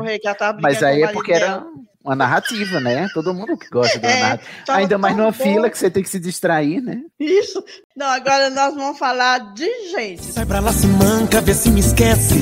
Mas 0.62 0.84
aí 0.84 1.02
é 1.02 1.08
porque 1.08 1.34
era 1.34 1.66
uma 2.04 2.16
narrativa, 2.16 2.80
né? 2.80 3.08
Todo 3.14 3.34
mundo 3.34 3.58
que 3.58 3.68
gosta 3.70 3.98
é, 3.98 4.22
narrativa. 4.22 4.52
Ainda 4.70 4.98
mais 4.98 5.18
numa 5.18 5.32
bom. 5.32 5.44
fila 5.44 5.70
que 5.70 5.78
você 5.78 5.90
tem 5.90 6.04
que 6.04 6.10
se 6.10 6.20
distrair, 6.20 6.80
né? 6.82 7.02
Isso. 7.20 7.64
Não, 7.96 8.06
agora 8.08 8.52
nós 8.52 8.76
vamos 8.76 9.00
falar 9.00 9.40
de 9.54 9.68
gente. 9.90 10.24
Sai 10.24 10.46
pra 10.46 10.60
lá, 10.60 10.72
se 10.72 10.86
manca, 10.86 11.42
vê 11.42 11.56
se 11.56 11.70
me 11.70 11.80
esquece. 11.80 12.36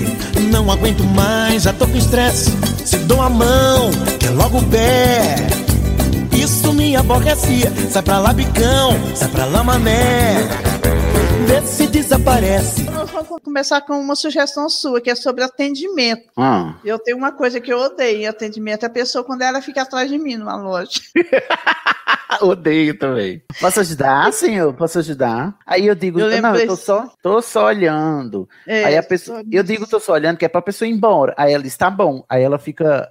Não 0.52 0.70
aguento 0.70 1.04
mais, 1.06 1.64
já 1.64 1.72
tô 1.72 1.88
com 1.88 1.98
estresse. 1.98 2.52
Se 2.86 2.98
dou 3.00 3.22
a 3.22 3.30
mão, 3.30 3.92
quer 4.20 4.32
logo 4.32 4.60
o 4.60 4.70
pé. 4.70 5.36
Isso 6.34 6.74
me 6.74 6.98
aborrecia. 6.98 7.72
Sai 7.90 8.04
pra 8.04 8.20
lá, 8.20 8.34
bicão, 8.34 9.16
sai 9.16 9.30
pra 9.30 9.46
lá, 9.46 9.64
mané 9.64 10.75
vê 11.46 11.62
se 11.62 11.88
desaparece. 11.88 12.84
Nós 12.84 13.10
vamos 13.12 13.40
começar 13.44 13.82
com 13.82 14.00
uma 14.00 14.16
sugestão 14.16 14.68
sua, 14.68 15.00
que 15.00 15.10
é 15.10 15.16
sobre 15.16 15.44
atendimento. 15.44 16.32
Ah. 16.36 16.74
Eu 16.84 16.98
tenho 16.98 17.18
uma 17.18 17.32
coisa 17.32 17.62
que 17.62 17.72
eu 17.72 17.78
odeio 17.78 18.22
em 18.22 18.28
atendimento, 18.28 18.84
é 18.84 18.88
a 18.88 18.90
pessoa 18.90 19.24
quando 19.24 19.44
ela 19.44 19.62
fica 19.62 19.84
atrás 19.84 20.10
de 20.10 20.18
mim 20.18 20.38
numa 20.38 20.56
loja. 20.56 21.00
Odeio 22.42 22.98
também. 22.98 23.42
Posso 23.60 23.80
ajudar, 23.80 24.32
senhor? 24.34 24.74
Posso 24.74 25.00
ajudar? 25.00 25.58
Aí 25.66 25.88
eu 25.88 25.96
digo, 25.96 26.20
eu 26.20 26.42
não, 26.42 26.56
eu 26.56 26.68
tô 26.68 26.76
só, 26.76 27.12
tô 27.22 27.42
só 27.42 27.68
olhando. 27.68 28.48
É, 28.68 28.86
aí 28.86 28.98
a 28.98 29.04
pessoa, 29.04 29.44
eu 29.52 29.64
digo, 29.64 29.88
tô 29.88 30.00
só 30.00 30.14
olhando, 30.14 30.38
que 30.38 30.46
é 30.46 30.50
pra 30.50 30.62
pessoa 30.62 30.88
ir 30.88 30.92
embora. 30.92 31.34
Aí 31.38 31.54
ela 31.54 31.64
diz, 31.64 31.78
tá 31.78 31.90
bom. 31.90 32.24
Aí 32.30 32.44
ela 32.44 32.58
fica 32.58 33.10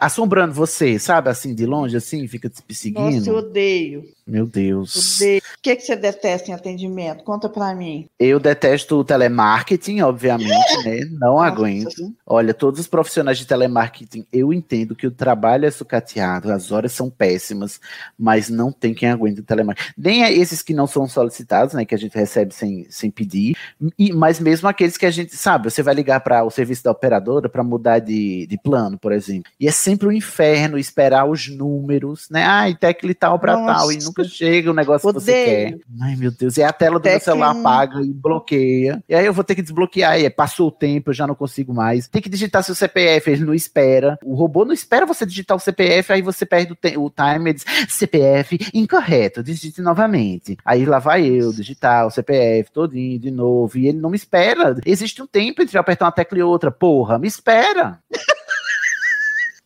assombrando 0.00 0.54
você, 0.54 0.98
sabe? 0.98 1.28
Assim, 1.28 1.54
de 1.54 1.66
longe, 1.66 1.96
assim, 1.96 2.26
fica 2.26 2.48
te 2.48 2.62
perseguindo. 2.62 3.16
Nossa, 3.16 3.30
eu 3.30 3.36
odeio. 3.36 4.04
Meu 4.26 4.46
Deus. 4.46 5.16
Odeio. 5.16 5.40
O 5.40 5.62
que, 5.62 5.70
é 5.70 5.76
que 5.76 5.82
você 5.82 5.94
detesta 5.94 6.50
em 6.50 6.54
atendimento? 6.54 7.22
Conta 7.22 7.48
pra 7.48 7.74
mim. 7.74 8.08
Eu 8.18 8.40
detesto 8.40 8.96
o 8.96 9.04
telemarketing, 9.04 10.00
obviamente, 10.00 10.84
né? 10.84 11.00
Não 11.12 11.40
aguento. 11.40 12.12
Olha, 12.26 12.52
todos 12.52 12.80
os 12.80 12.88
profissionais 12.88 13.38
de 13.38 13.46
telemarketing, 13.46 14.26
eu 14.32 14.52
entendo 14.52 14.96
que 14.96 15.06
o 15.06 15.10
trabalho 15.10 15.66
é 15.66 15.70
sucateado, 15.70 16.50
as 16.50 16.72
horas 16.72 16.92
são 16.92 17.08
péssimas, 17.08 17.80
mas 18.26 18.50
não 18.50 18.72
tem 18.72 18.92
quem 18.92 19.08
aguente 19.08 19.38
o 19.38 19.44
telemarketing. 19.44 19.92
Nem 19.96 20.24
é 20.24 20.32
esses 20.32 20.60
que 20.60 20.74
não 20.74 20.88
são 20.88 21.06
solicitados, 21.06 21.74
né, 21.74 21.84
que 21.84 21.94
a 21.94 21.98
gente 21.98 22.18
recebe 22.18 22.52
sem, 22.52 22.84
sem 22.90 23.08
pedir, 23.08 23.56
e, 23.96 24.12
mas 24.12 24.40
mesmo 24.40 24.66
aqueles 24.66 24.96
que 24.96 25.06
a 25.06 25.12
gente 25.12 25.36
sabe, 25.36 25.70
você 25.70 25.80
vai 25.80 25.94
ligar 25.94 26.18
para 26.18 26.42
o 26.42 26.50
serviço 26.50 26.82
da 26.82 26.90
operadora 26.90 27.48
para 27.48 27.62
mudar 27.62 28.00
de, 28.00 28.44
de 28.48 28.58
plano, 28.58 28.98
por 28.98 29.12
exemplo, 29.12 29.48
e 29.60 29.68
é 29.68 29.70
sempre 29.70 30.08
um 30.08 30.12
inferno 30.12 30.76
esperar 30.76 31.24
os 31.24 31.46
números, 31.46 32.26
né? 32.28 32.42
Ai, 32.42 32.74
tecla 32.74 33.12
e 33.12 33.14
tal 33.14 33.38
para 33.38 33.54
tal, 33.64 33.92
e 33.92 33.98
nunca 33.98 34.24
chega 34.24 34.72
o 34.72 34.74
negócio 34.74 35.08
Odeio. 35.08 35.24
que 35.24 35.30
você 35.30 35.44
quer. 35.44 35.78
Ai, 36.02 36.16
meu 36.16 36.32
Deus, 36.32 36.56
e 36.56 36.64
a 36.64 36.72
tela 36.72 36.98
do 36.98 37.08
meu 37.08 37.20
celular 37.20 37.50
apaga 37.52 38.00
e 38.02 38.12
bloqueia, 38.12 39.04
e 39.08 39.14
aí 39.14 39.24
eu 39.24 39.32
vou 39.32 39.44
ter 39.44 39.54
que 39.54 39.62
desbloquear, 39.62 40.18
e 40.18 40.28
passou 40.28 40.66
o 40.66 40.72
tempo, 40.72 41.10
eu 41.10 41.14
já 41.14 41.28
não 41.28 41.36
consigo 41.36 41.72
mais. 41.72 42.08
Tem 42.08 42.20
que 42.20 42.28
digitar 42.28 42.64
seu 42.64 42.74
CPF, 42.74 43.30
ele 43.30 43.44
não 43.44 43.54
espera. 43.54 44.18
O 44.24 44.34
robô 44.34 44.64
não 44.64 44.72
espera 44.72 45.06
você 45.06 45.24
digitar 45.24 45.56
o 45.56 45.60
CPF, 45.60 46.12
aí 46.12 46.22
você 46.22 46.44
perde 46.44 46.72
o, 46.72 47.04
o 47.04 47.08
time 47.08 47.50
e 47.50 47.54
diz 47.54 47.64
CPF 47.88 48.15
CPF 48.16 48.58
incorreto, 48.72 49.42
digite 49.42 49.82
novamente. 49.82 50.56
Aí 50.64 50.84
lá 50.84 50.98
vai 50.98 51.26
eu, 51.26 51.52
digitar 51.52 52.06
o 52.06 52.10
CPF 52.10 52.70
todinho 52.72 53.18
de 53.18 53.30
novo, 53.30 53.76
e 53.78 53.88
ele 53.88 53.98
não 53.98 54.10
me 54.10 54.16
espera. 54.16 54.74
Existe 54.84 55.22
um 55.22 55.26
tempo 55.26 55.62
entre 55.62 55.76
apertar 55.78 56.06
uma 56.06 56.12
tecla 56.12 56.38
e 56.38 56.42
outra. 56.42 56.70
Porra, 56.70 57.18
me 57.18 57.28
espera. 57.28 58.00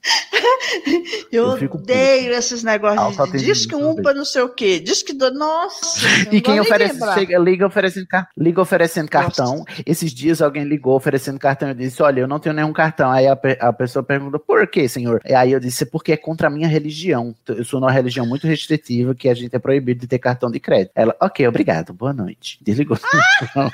Eu, 1.32 1.56
eu 1.58 1.70
odeio 1.70 2.32
esses 2.32 2.62
negócios 2.62 3.30
de 3.32 3.38
diz 3.38 3.66
que 3.66 3.74
um 3.74 3.94
para 3.94 4.14
não 4.14 4.24
sei 4.24 4.42
o 4.42 4.48
quê, 4.48 4.80
diz 4.80 5.02
que 5.02 5.12
do... 5.12 5.30
nossa. 5.32 6.06
E 6.30 6.40
quem 6.40 6.58
oferece, 6.60 6.98
chega, 7.14 7.38
liga 7.38 7.66
oferecendo, 7.66 8.06
liga 8.36 8.60
oferecendo 8.60 9.08
cartão. 9.08 9.58
Nossa. 9.58 9.82
Esses 9.86 10.12
dias 10.12 10.42
alguém 10.42 10.64
ligou 10.64 10.96
oferecendo 10.96 11.38
cartão 11.38 11.70
e 11.70 11.74
disse: 11.74 12.02
Olha, 12.02 12.20
eu 12.20 12.28
não 12.28 12.38
tenho 12.38 12.54
nenhum 12.54 12.72
cartão. 12.72 13.10
Aí 13.10 13.26
a, 13.26 13.38
a 13.60 13.72
pessoa 13.72 14.02
pergunta: 14.02 14.38
Por 14.38 14.66
que, 14.66 14.88
senhor? 14.88 15.20
E 15.24 15.34
aí 15.34 15.52
eu 15.52 15.60
disse: 15.60 15.86
Porque 15.86 16.12
é 16.12 16.16
contra 16.16 16.48
a 16.48 16.50
minha 16.50 16.68
religião. 16.68 17.34
Eu 17.48 17.64
sou 17.64 17.80
numa 17.80 17.92
religião 17.92 18.26
muito 18.26 18.46
restritiva 18.46 19.14
que 19.14 19.28
a 19.28 19.34
gente 19.34 19.54
é 19.54 19.58
proibido 19.58 20.00
de 20.00 20.06
ter 20.06 20.18
cartão 20.18 20.50
de 20.50 20.60
crédito. 20.60 20.92
Ela, 20.94 21.14
ok, 21.20 21.46
obrigado, 21.46 21.92
boa 21.92 22.12
noite. 22.12 22.58
Desligou. 22.60 22.98
Ah, 23.56 23.70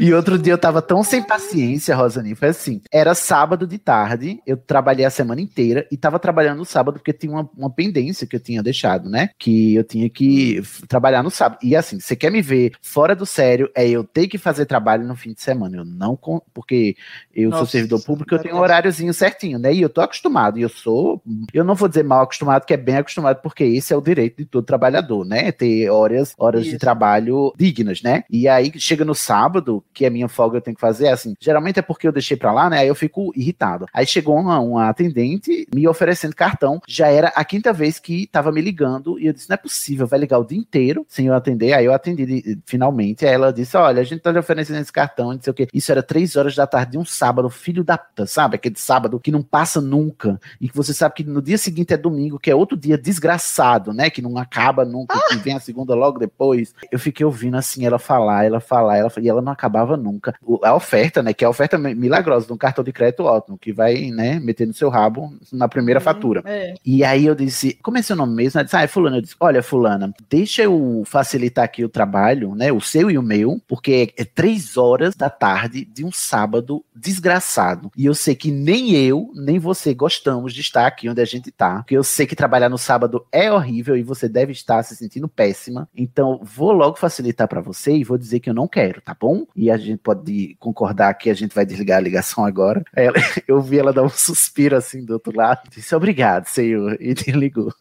e 0.00 0.12
outro 0.12 0.38
dia 0.38 0.52
eu 0.52 0.58
tava 0.58 0.80
tão 0.80 1.02
sem 1.02 1.22
paciência, 1.22 1.94
Rosani, 1.94 2.34
foi 2.34 2.48
assim, 2.48 2.80
era 2.92 3.14
sábado 3.14 3.66
de 3.66 3.78
tarde, 3.78 4.40
eu 4.46 4.56
trabalhei 4.56 5.04
a 5.04 5.10
semana 5.10 5.40
inteira 5.40 5.86
e 5.90 5.96
tava 5.96 6.18
trabalhando 6.18 6.58
no 6.58 6.64
sábado 6.64 6.98
porque 6.98 7.12
tinha 7.12 7.32
uma, 7.32 7.48
uma 7.56 7.70
pendência 7.70 8.26
que 8.26 8.36
eu 8.36 8.40
tinha 8.40 8.62
deixado, 8.62 9.08
né? 9.08 9.30
Que 9.38 9.74
eu 9.74 9.84
tinha 9.84 10.08
que 10.08 10.62
trabalhar 10.86 11.22
no 11.22 11.30
sábado. 11.30 11.58
E 11.62 11.74
assim, 11.74 11.98
você 11.98 12.14
quer 12.14 12.30
me 12.30 12.40
ver 12.40 12.72
fora 12.80 13.14
do 13.14 13.26
sério, 13.26 13.70
é 13.74 13.88
eu 13.88 14.04
ter 14.04 14.28
que 14.28 14.38
fazer 14.38 14.66
trabalho 14.66 15.06
no 15.06 15.16
fim 15.16 15.32
de 15.32 15.42
semana. 15.42 15.78
Eu 15.78 15.84
não, 15.84 16.18
porque 16.54 16.96
eu 17.34 17.50
Nossa, 17.50 17.64
sou 17.64 17.66
servidor 17.66 18.04
público, 18.04 18.34
eu 18.34 18.38
tenho 18.38 18.56
um 18.56 18.60
horáriozinho 18.60 19.12
certinho, 19.12 19.58
né? 19.58 19.72
E 19.72 19.82
eu 19.82 19.88
tô 19.88 20.00
acostumado, 20.00 20.58
e 20.58 20.62
eu 20.62 20.68
sou, 20.68 21.22
eu 21.52 21.64
não 21.64 21.74
vou 21.74 21.88
dizer 21.88 22.04
mal 22.04 22.22
acostumado, 22.22 22.64
que 22.64 22.74
é 22.74 22.76
bem 22.76 22.96
acostumado, 22.96 23.40
porque 23.42 23.64
esse 23.64 23.92
é 23.92 23.96
o 23.96 24.00
direito 24.00 24.38
de 24.38 24.44
todo 24.44 24.64
trabalhador, 24.64 25.24
né? 25.24 25.50
Ter 25.50 25.88
horas, 25.90 26.34
horas 26.38 26.64
de 26.64 26.78
trabalho 26.78 27.52
dignas, 27.56 28.02
né? 28.02 28.24
E 28.30 28.46
aí 28.46 28.72
chega 28.76 29.04
no 29.04 29.14
sábado, 29.14 29.47
sábado, 29.48 29.82
que 29.94 30.04
é 30.04 30.10
minha 30.10 30.28
folga, 30.28 30.58
eu 30.58 30.60
tenho 30.60 30.74
que 30.74 30.80
fazer, 30.80 31.08
assim, 31.08 31.34
geralmente 31.40 31.78
é 31.78 31.82
porque 31.82 32.06
eu 32.06 32.12
deixei 32.12 32.36
pra 32.36 32.52
lá, 32.52 32.68
né? 32.68 32.80
Aí 32.80 32.88
eu 32.88 32.94
fico 32.94 33.32
irritado. 33.34 33.86
Aí 33.94 34.06
chegou 34.06 34.36
uma, 34.36 34.60
uma 34.60 34.88
atendente 34.88 35.66
me 35.74 35.88
oferecendo 35.88 36.36
cartão, 36.36 36.80
já 36.86 37.08
era 37.08 37.28
a 37.28 37.44
quinta 37.44 37.72
vez 37.72 37.98
que 37.98 38.26
tava 38.26 38.52
me 38.52 38.60
ligando, 38.60 39.18
e 39.18 39.26
eu 39.26 39.32
disse, 39.32 39.48
não 39.48 39.54
é 39.54 39.56
possível, 39.56 40.06
vai 40.06 40.18
ligar 40.18 40.38
o 40.38 40.44
dia 40.44 40.58
inteiro 40.58 41.06
sem 41.08 41.26
eu 41.26 41.34
atender. 41.34 41.72
Aí 41.72 41.86
eu 41.86 41.94
atendi 41.94 42.58
finalmente, 42.66 43.24
aí 43.24 43.32
ela 43.32 43.52
disse, 43.52 43.76
olha, 43.76 44.02
a 44.02 44.04
gente 44.04 44.20
tá 44.20 44.30
lhe 44.30 44.38
oferecendo 44.38 44.80
esse 44.80 44.92
cartão, 44.92 45.32
não 45.32 45.40
sei 45.40 45.50
o 45.50 45.54
quê. 45.54 45.66
Isso 45.72 45.90
era 45.90 46.02
três 46.02 46.36
horas 46.36 46.54
da 46.54 46.66
tarde 46.66 46.92
de 46.92 46.98
um 46.98 47.04
sábado, 47.04 47.48
filho 47.48 47.82
da 47.82 47.96
puta, 47.96 48.26
sabe? 48.26 48.56
Aquele 48.56 48.76
sábado 48.76 49.18
que 49.18 49.30
não 49.30 49.42
passa 49.42 49.80
nunca, 49.80 50.38
e 50.60 50.68
que 50.68 50.76
você 50.76 50.92
sabe 50.92 51.14
que 51.14 51.24
no 51.24 51.40
dia 51.40 51.56
seguinte 51.56 51.94
é 51.94 51.96
domingo, 51.96 52.38
que 52.38 52.50
é 52.50 52.54
outro 52.54 52.76
dia 52.76 52.98
desgraçado, 52.98 53.94
né? 53.94 54.10
Que 54.10 54.20
não 54.20 54.36
acaba 54.36 54.84
nunca, 54.84 55.16
ah! 55.16 55.28
que 55.30 55.36
vem 55.36 55.54
a 55.54 55.60
segunda 55.60 55.94
logo 55.94 56.18
depois. 56.18 56.74
Eu 56.92 56.98
fiquei 56.98 57.24
ouvindo 57.24 57.56
assim, 57.56 57.86
ela 57.86 57.98
falar, 57.98 58.44
ela 58.44 58.60
falar, 58.60 58.98
ela, 58.98 59.12
e 59.20 59.28
ela 59.28 59.37
ela 59.38 59.44
não 59.44 59.52
acabava 59.52 59.96
nunca. 59.96 60.34
A 60.62 60.74
oferta, 60.74 61.22
né, 61.22 61.32
que 61.32 61.44
é 61.44 61.46
a 61.46 61.50
oferta 61.50 61.78
milagrosa 61.78 62.46
de 62.46 62.52
um 62.52 62.56
cartão 62.56 62.84
de 62.84 62.92
crédito 62.92 63.24
ótimo, 63.24 63.58
que 63.58 63.72
vai, 63.72 64.10
né, 64.10 64.38
meter 64.40 64.66
no 64.66 64.74
seu 64.74 64.88
rabo 64.88 65.32
na 65.52 65.68
primeira 65.68 66.00
uhum, 66.00 66.04
fatura. 66.04 66.42
É. 66.44 66.74
E 66.84 67.04
aí 67.04 67.26
eu 67.26 67.34
disse, 67.34 67.78
como 67.82 67.98
é 67.98 68.02
seu 68.02 68.16
nome 68.16 68.34
mesmo? 68.34 68.58
Ela 68.58 68.64
disse, 68.64 68.76
ah, 68.76 68.82
é 68.82 68.86
fulano. 68.86 69.16
Eu 69.16 69.22
disse, 69.22 69.36
olha, 69.40 69.62
fulana, 69.62 70.12
deixa 70.28 70.62
eu 70.62 71.02
facilitar 71.06 71.64
aqui 71.64 71.84
o 71.84 71.88
trabalho, 71.88 72.54
né, 72.54 72.72
o 72.72 72.80
seu 72.80 73.10
e 73.10 73.18
o 73.18 73.22
meu, 73.22 73.60
porque 73.66 74.12
é, 74.16 74.22
é 74.22 74.24
três 74.24 74.76
horas 74.76 75.14
da 75.14 75.30
tarde 75.30 75.84
de 75.84 76.04
um 76.04 76.12
sábado 76.12 76.84
desgraçado. 76.94 77.90
E 77.96 78.06
eu 78.06 78.14
sei 78.14 78.34
que 78.34 78.50
nem 78.50 78.94
eu, 78.94 79.30
nem 79.34 79.58
você 79.58 79.94
gostamos 79.94 80.52
de 80.52 80.60
estar 80.60 80.86
aqui 80.86 81.08
onde 81.08 81.20
a 81.20 81.24
gente 81.24 81.50
tá, 81.50 81.76
porque 81.78 81.96
eu 81.96 82.04
sei 82.04 82.26
que 82.26 82.36
trabalhar 82.36 82.68
no 82.68 82.78
sábado 82.78 83.24
é 83.30 83.50
horrível 83.52 83.96
e 83.96 84.02
você 84.02 84.28
deve 84.28 84.52
estar 84.52 84.82
se 84.82 84.96
sentindo 84.96 85.28
péssima. 85.28 85.88
Então, 85.96 86.40
vou 86.42 86.72
logo 86.72 86.96
facilitar 86.96 87.48
para 87.48 87.60
você 87.60 87.96
e 87.96 88.04
vou 88.04 88.18
dizer 88.18 88.40
que 88.40 88.50
eu 88.50 88.54
não 88.54 88.68
quero, 88.68 89.00
tá 89.00 89.16
bom? 89.18 89.27
E 89.54 89.70
a 89.70 89.76
gente 89.76 89.98
pode 89.98 90.56
concordar 90.58 91.14
que 91.14 91.30
a 91.30 91.34
gente 91.34 91.54
vai 91.54 91.64
desligar 91.64 91.98
a 91.98 92.02
ligação 92.02 92.44
agora. 92.44 92.82
Ela, 92.94 93.14
eu 93.46 93.60
vi 93.60 93.78
ela 93.78 93.92
dar 93.92 94.02
um 94.02 94.08
suspiro 94.08 94.76
assim 94.76 95.04
do 95.04 95.14
outro 95.14 95.36
lado, 95.36 95.62
disse 95.70 95.94
obrigado, 95.94 96.46
senhor, 96.46 96.96
e 97.00 97.14
desligou. 97.14 97.72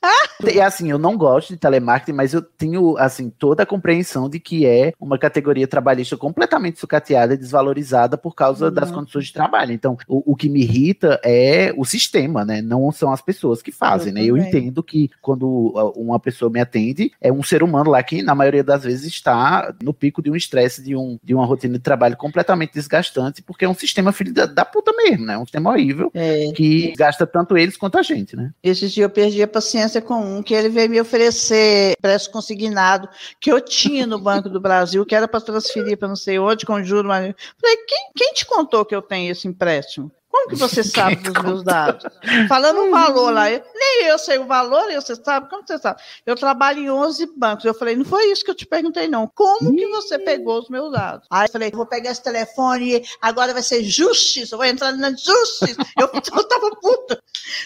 e 0.44 0.60
assim, 0.62 0.90
eu 0.90 0.98
não 0.98 1.18
gosto 1.18 1.50
de 1.50 1.58
telemarketing, 1.58 2.14
mas 2.14 2.34
eu 2.34 2.42
tenho, 2.42 2.98
assim, 2.98 3.30
toda 3.30 3.64
a 3.64 3.66
compreensão 3.66 4.30
de 4.30 4.40
que 4.40 4.66
é 4.66 4.94
uma 5.00 5.18
categoria 5.18 5.68
trabalhista 5.68 6.18
completamente 6.18 6.80
sucateada 6.80 7.34
e 7.34 7.38
desvalorizada 7.38 8.18
por 8.18 8.36
causa 8.36 8.66
uhum. 8.66 8.74
das 8.74 8.92
condições 8.92 9.28
de 9.28 9.34
trabalho. 9.34 9.72
Então, 9.72 9.98
o, 10.08 10.34
o, 10.34 10.36
que 10.36 10.50
me 10.50 10.62
irrita 10.62 11.20
é 11.24 11.74
o 11.76 11.86
sistema, 11.86 12.46
né? 12.46 12.62
Não 12.62 12.92
são 12.92 13.12
as 13.12 13.22
pessoas 13.22 13.62
que 13.62 13.72
fazem, 13.72 14.10
eu 14.10 14.14
né? 14.14 14.26
Eu 14.26 14.38
entendo 14.38 14.84
que 14.84 15.10
quando 15.22 15.74
uma 15.96 16.20
pessoa 16.20 16.52
me 16.52 16.60
atende, 16.60 17.12
é 17.22 17.32
um 17.32 17.44
ser 17.44 17.64
humano 17.64 17.92
lá 17.92 18.02
que, 18.04 18.22
na 18.22 18.36
maioria 18.36 18.64
das 18.64 18.84
vezes, 18.84 19.08
está 19.08 19.74
no 19.82 19.94
pico 19.94 20.22
de 20.22 20.32
um 20.32 20.36
estresse, 20.36 20.84
de 20.84 20.96
um, 20.96 21.18
de 21.24 21.34
uma 21.38 21.46
rotina 21.46 21.74
de 21.74 21.84
trabalho 21.84 22.18
completamente 22.18 22.74
desgastante, 22.74 23.42
porque 23.42 23.66
é 23.66 23.70
um 23.70 23.74
sistema 23.74 24.12
filho 24.12 24.34
da, 24.34 24.46
da 24.46 24.66
puta 24.66 24.92
mesmo, 24.94 25.26
né? 25.26 25.38
Um 25.38 25.46
sistema 25.46 25.72
horrível 25.72 26.12
é. 26.14 26.52
que 26.54 26.94
gasta 26.98 27.26
tanto 27.26 27.58
eles 27.58 27.78
quanto 27.78 27.98
a 27.98 28.04
gente, 28.04 28.36
né? 28.36 28.52
Esses 28.64 28.92
dias 28.92 29.04
eu 29.04 29.10
perdi 29.10 29.42
a 29.42 29.48
paciência 29.48 30.02
com 30.02 30.38
um 30.38 30.44
que 30.44 30.54
ele 30.54 30.70
veio 30.70 30.90
me 30.90 31.00
oferecer 31.00 31.96
preço 32.02 32.32
consignado 32.32 33.10
que 33.40 33.52
eu 33.52 33.62
tinha 33.62 34.06
no 34.06 34.20
Banco 34.20 34.50
do 34.50 34.60
Brasil, 34.60 35.06
que 35.06 35.16
era 35.16 35.28
para 35.28 35.42
transferir 35.42 35.98
para 35.98 36.08
não 36.08 36.16
sei 36.16 36.40
onde, 36.40 36.66
com 36.66 36.84
juros. 36.84 37.08
Mas... 37.08 37.34
Falei, 37.60 37.78
quem, 37.88 38.12
quem 38.16 38.34
te 38.34 38.46
contou 38.46 38.86
que 38.86 38.96
eu 38.96 39.02
tenho 39.02 39.32
esse 39.32 39.48
empréstimo? 39.48 40.12
Como 40.30 40.50
que 40.50 40.56
você 40.56 40.84
sabe 40.84 41.16
dos 41.24 41.44
meus 41.44 41.64
dados? 41.64 42.06
Falando 42.48 42.82
um 42.82 42.92
valor 42.92 43.32
lá, 43.32 43.50
eu, 43.50 43.64
nem 43.74 44.06
eu 44.06 44.20
sei 44.20 44.38
o 44.38 44.46
valor, 44.46 44.90
e 44.92 44.96
você 44.96 45.16
sabe, 45.16 45.50
como 45.50 45.66
você 45.66 45.78
sabe? 45.78 46.02
Eu 46.26 46.36
trabalho 46.36 46.80
em 46.80 46.90
11 46.90 47.34
bancos. 47.38 47.66
Eu 47.66 47.74
falei, 47.74 47.96
não 47.96 48.06
foi 48.06 48.32
isso 48.32 48.44
que 48.44 48.52
eu 48.52 48.56
te 48.56 48.66
perguntei, 48.66 49.08
não. 49.08 49.28
Como 49.28 49.74
que 49.74 49.88
você 49.88 50.20
pegou 50.20 50.60
os 50.60 50.70
meus 50.70 50.92
dados? 50.92 51.28
Aí 51.30 51.48
eu 51.48 51.52
falei, 51.52 51.72
vou 51.72 51.86
pegar 51.86 52.12
esse 52.12 52.24
telefone, 52.24 53.04
agora 53.22 53.54
vai 53.54 53.64
ser 53.64 53.84
justiça, 53.84 54.56
eu 54.56 54.58
vou 54.60 54.68
entrar 54.68 54.92
na 54.94 55.12
justiça. 55.12 55.82
Eu, 56.00 56.10
eu 56.14 56.48
tava 56.48 56.72
puta. 56.82 57.22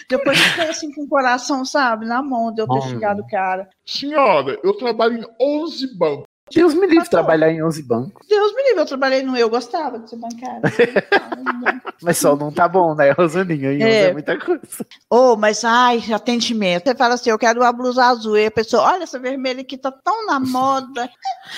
Depois 0.08 0.38
eu 0.38 0.44
fiquei 0.44 0.68
assim 0.68 0.92
com 0.92 1.02
o 1.02 1.08
coração, 1.08 1.64
sabe, 1.64 2.06
na 2.06 2.22
mão 2.22 2.52
de 2.52 2.62
eu 2.62 2.68
ter 2.68 2.82
xingado 2.82 3.22
o 3.22 3.26
cara. 3.26 3.68
Senhora, 3.84 4.58
eu 4.62 4.74
trabalho 4.74 5.18
em 5.18 5.26
11 5.40 5.96
bancos. 5.96 6.31
Deus 6.54 6.74
me 6.74 6.86
livre 6.86 7.08
trabalhar 7.08 7.50
em 7.50 7.62
11 7.62 7.82
bancos. 7.82 8.26
Deus 8.28 8.54
me 8.54 8.62
livre, 8.62 8.80
eu 8.80 8.86
trabalhei 8.86 9.22
no 9.22 9.36
eu 9.36 9.48
gostava 9.48 9.98
de 9.98 10.10
ser 10.10 10.16
bancária. 10.16 10.60
mas 12.02 12.18
só 12.18 12.36
não 12.36 12.50
tá 12.50 12.68
bom, 12.68 12.94
né, 12.94 13.10
Rosaninha? 13.12 13.72
Em 13.72 13.82
é. 13.82 14.04
é 14.04 14.12
muita 14.12 14.38
coisa. 14.38 14.86
Oh, 15.10 15.36
mas 15.36 15.64
ai, 15.64 16.02
atendimento. 16.12 16.84
Você 16.84 16.94
fala 16.94 17.14
assim, 17.14 17.30
eu 17.30 17.38
quero 17.38 17.60
uma 17.60 17.72
blusa 17.72 18.04
azul. 18.04 18.36
E 18.36 18.46
a 18.46 18.50
pessoa, 18.50 18.82
olha 18.82 19.04
essa 19.04 19.18
vermelha 19.18 19.60
aqui 19.60 19.76
tá 19.76 19.90
tão 19.90 20.26
na 20.26 20.38
moda. 20.38 21.08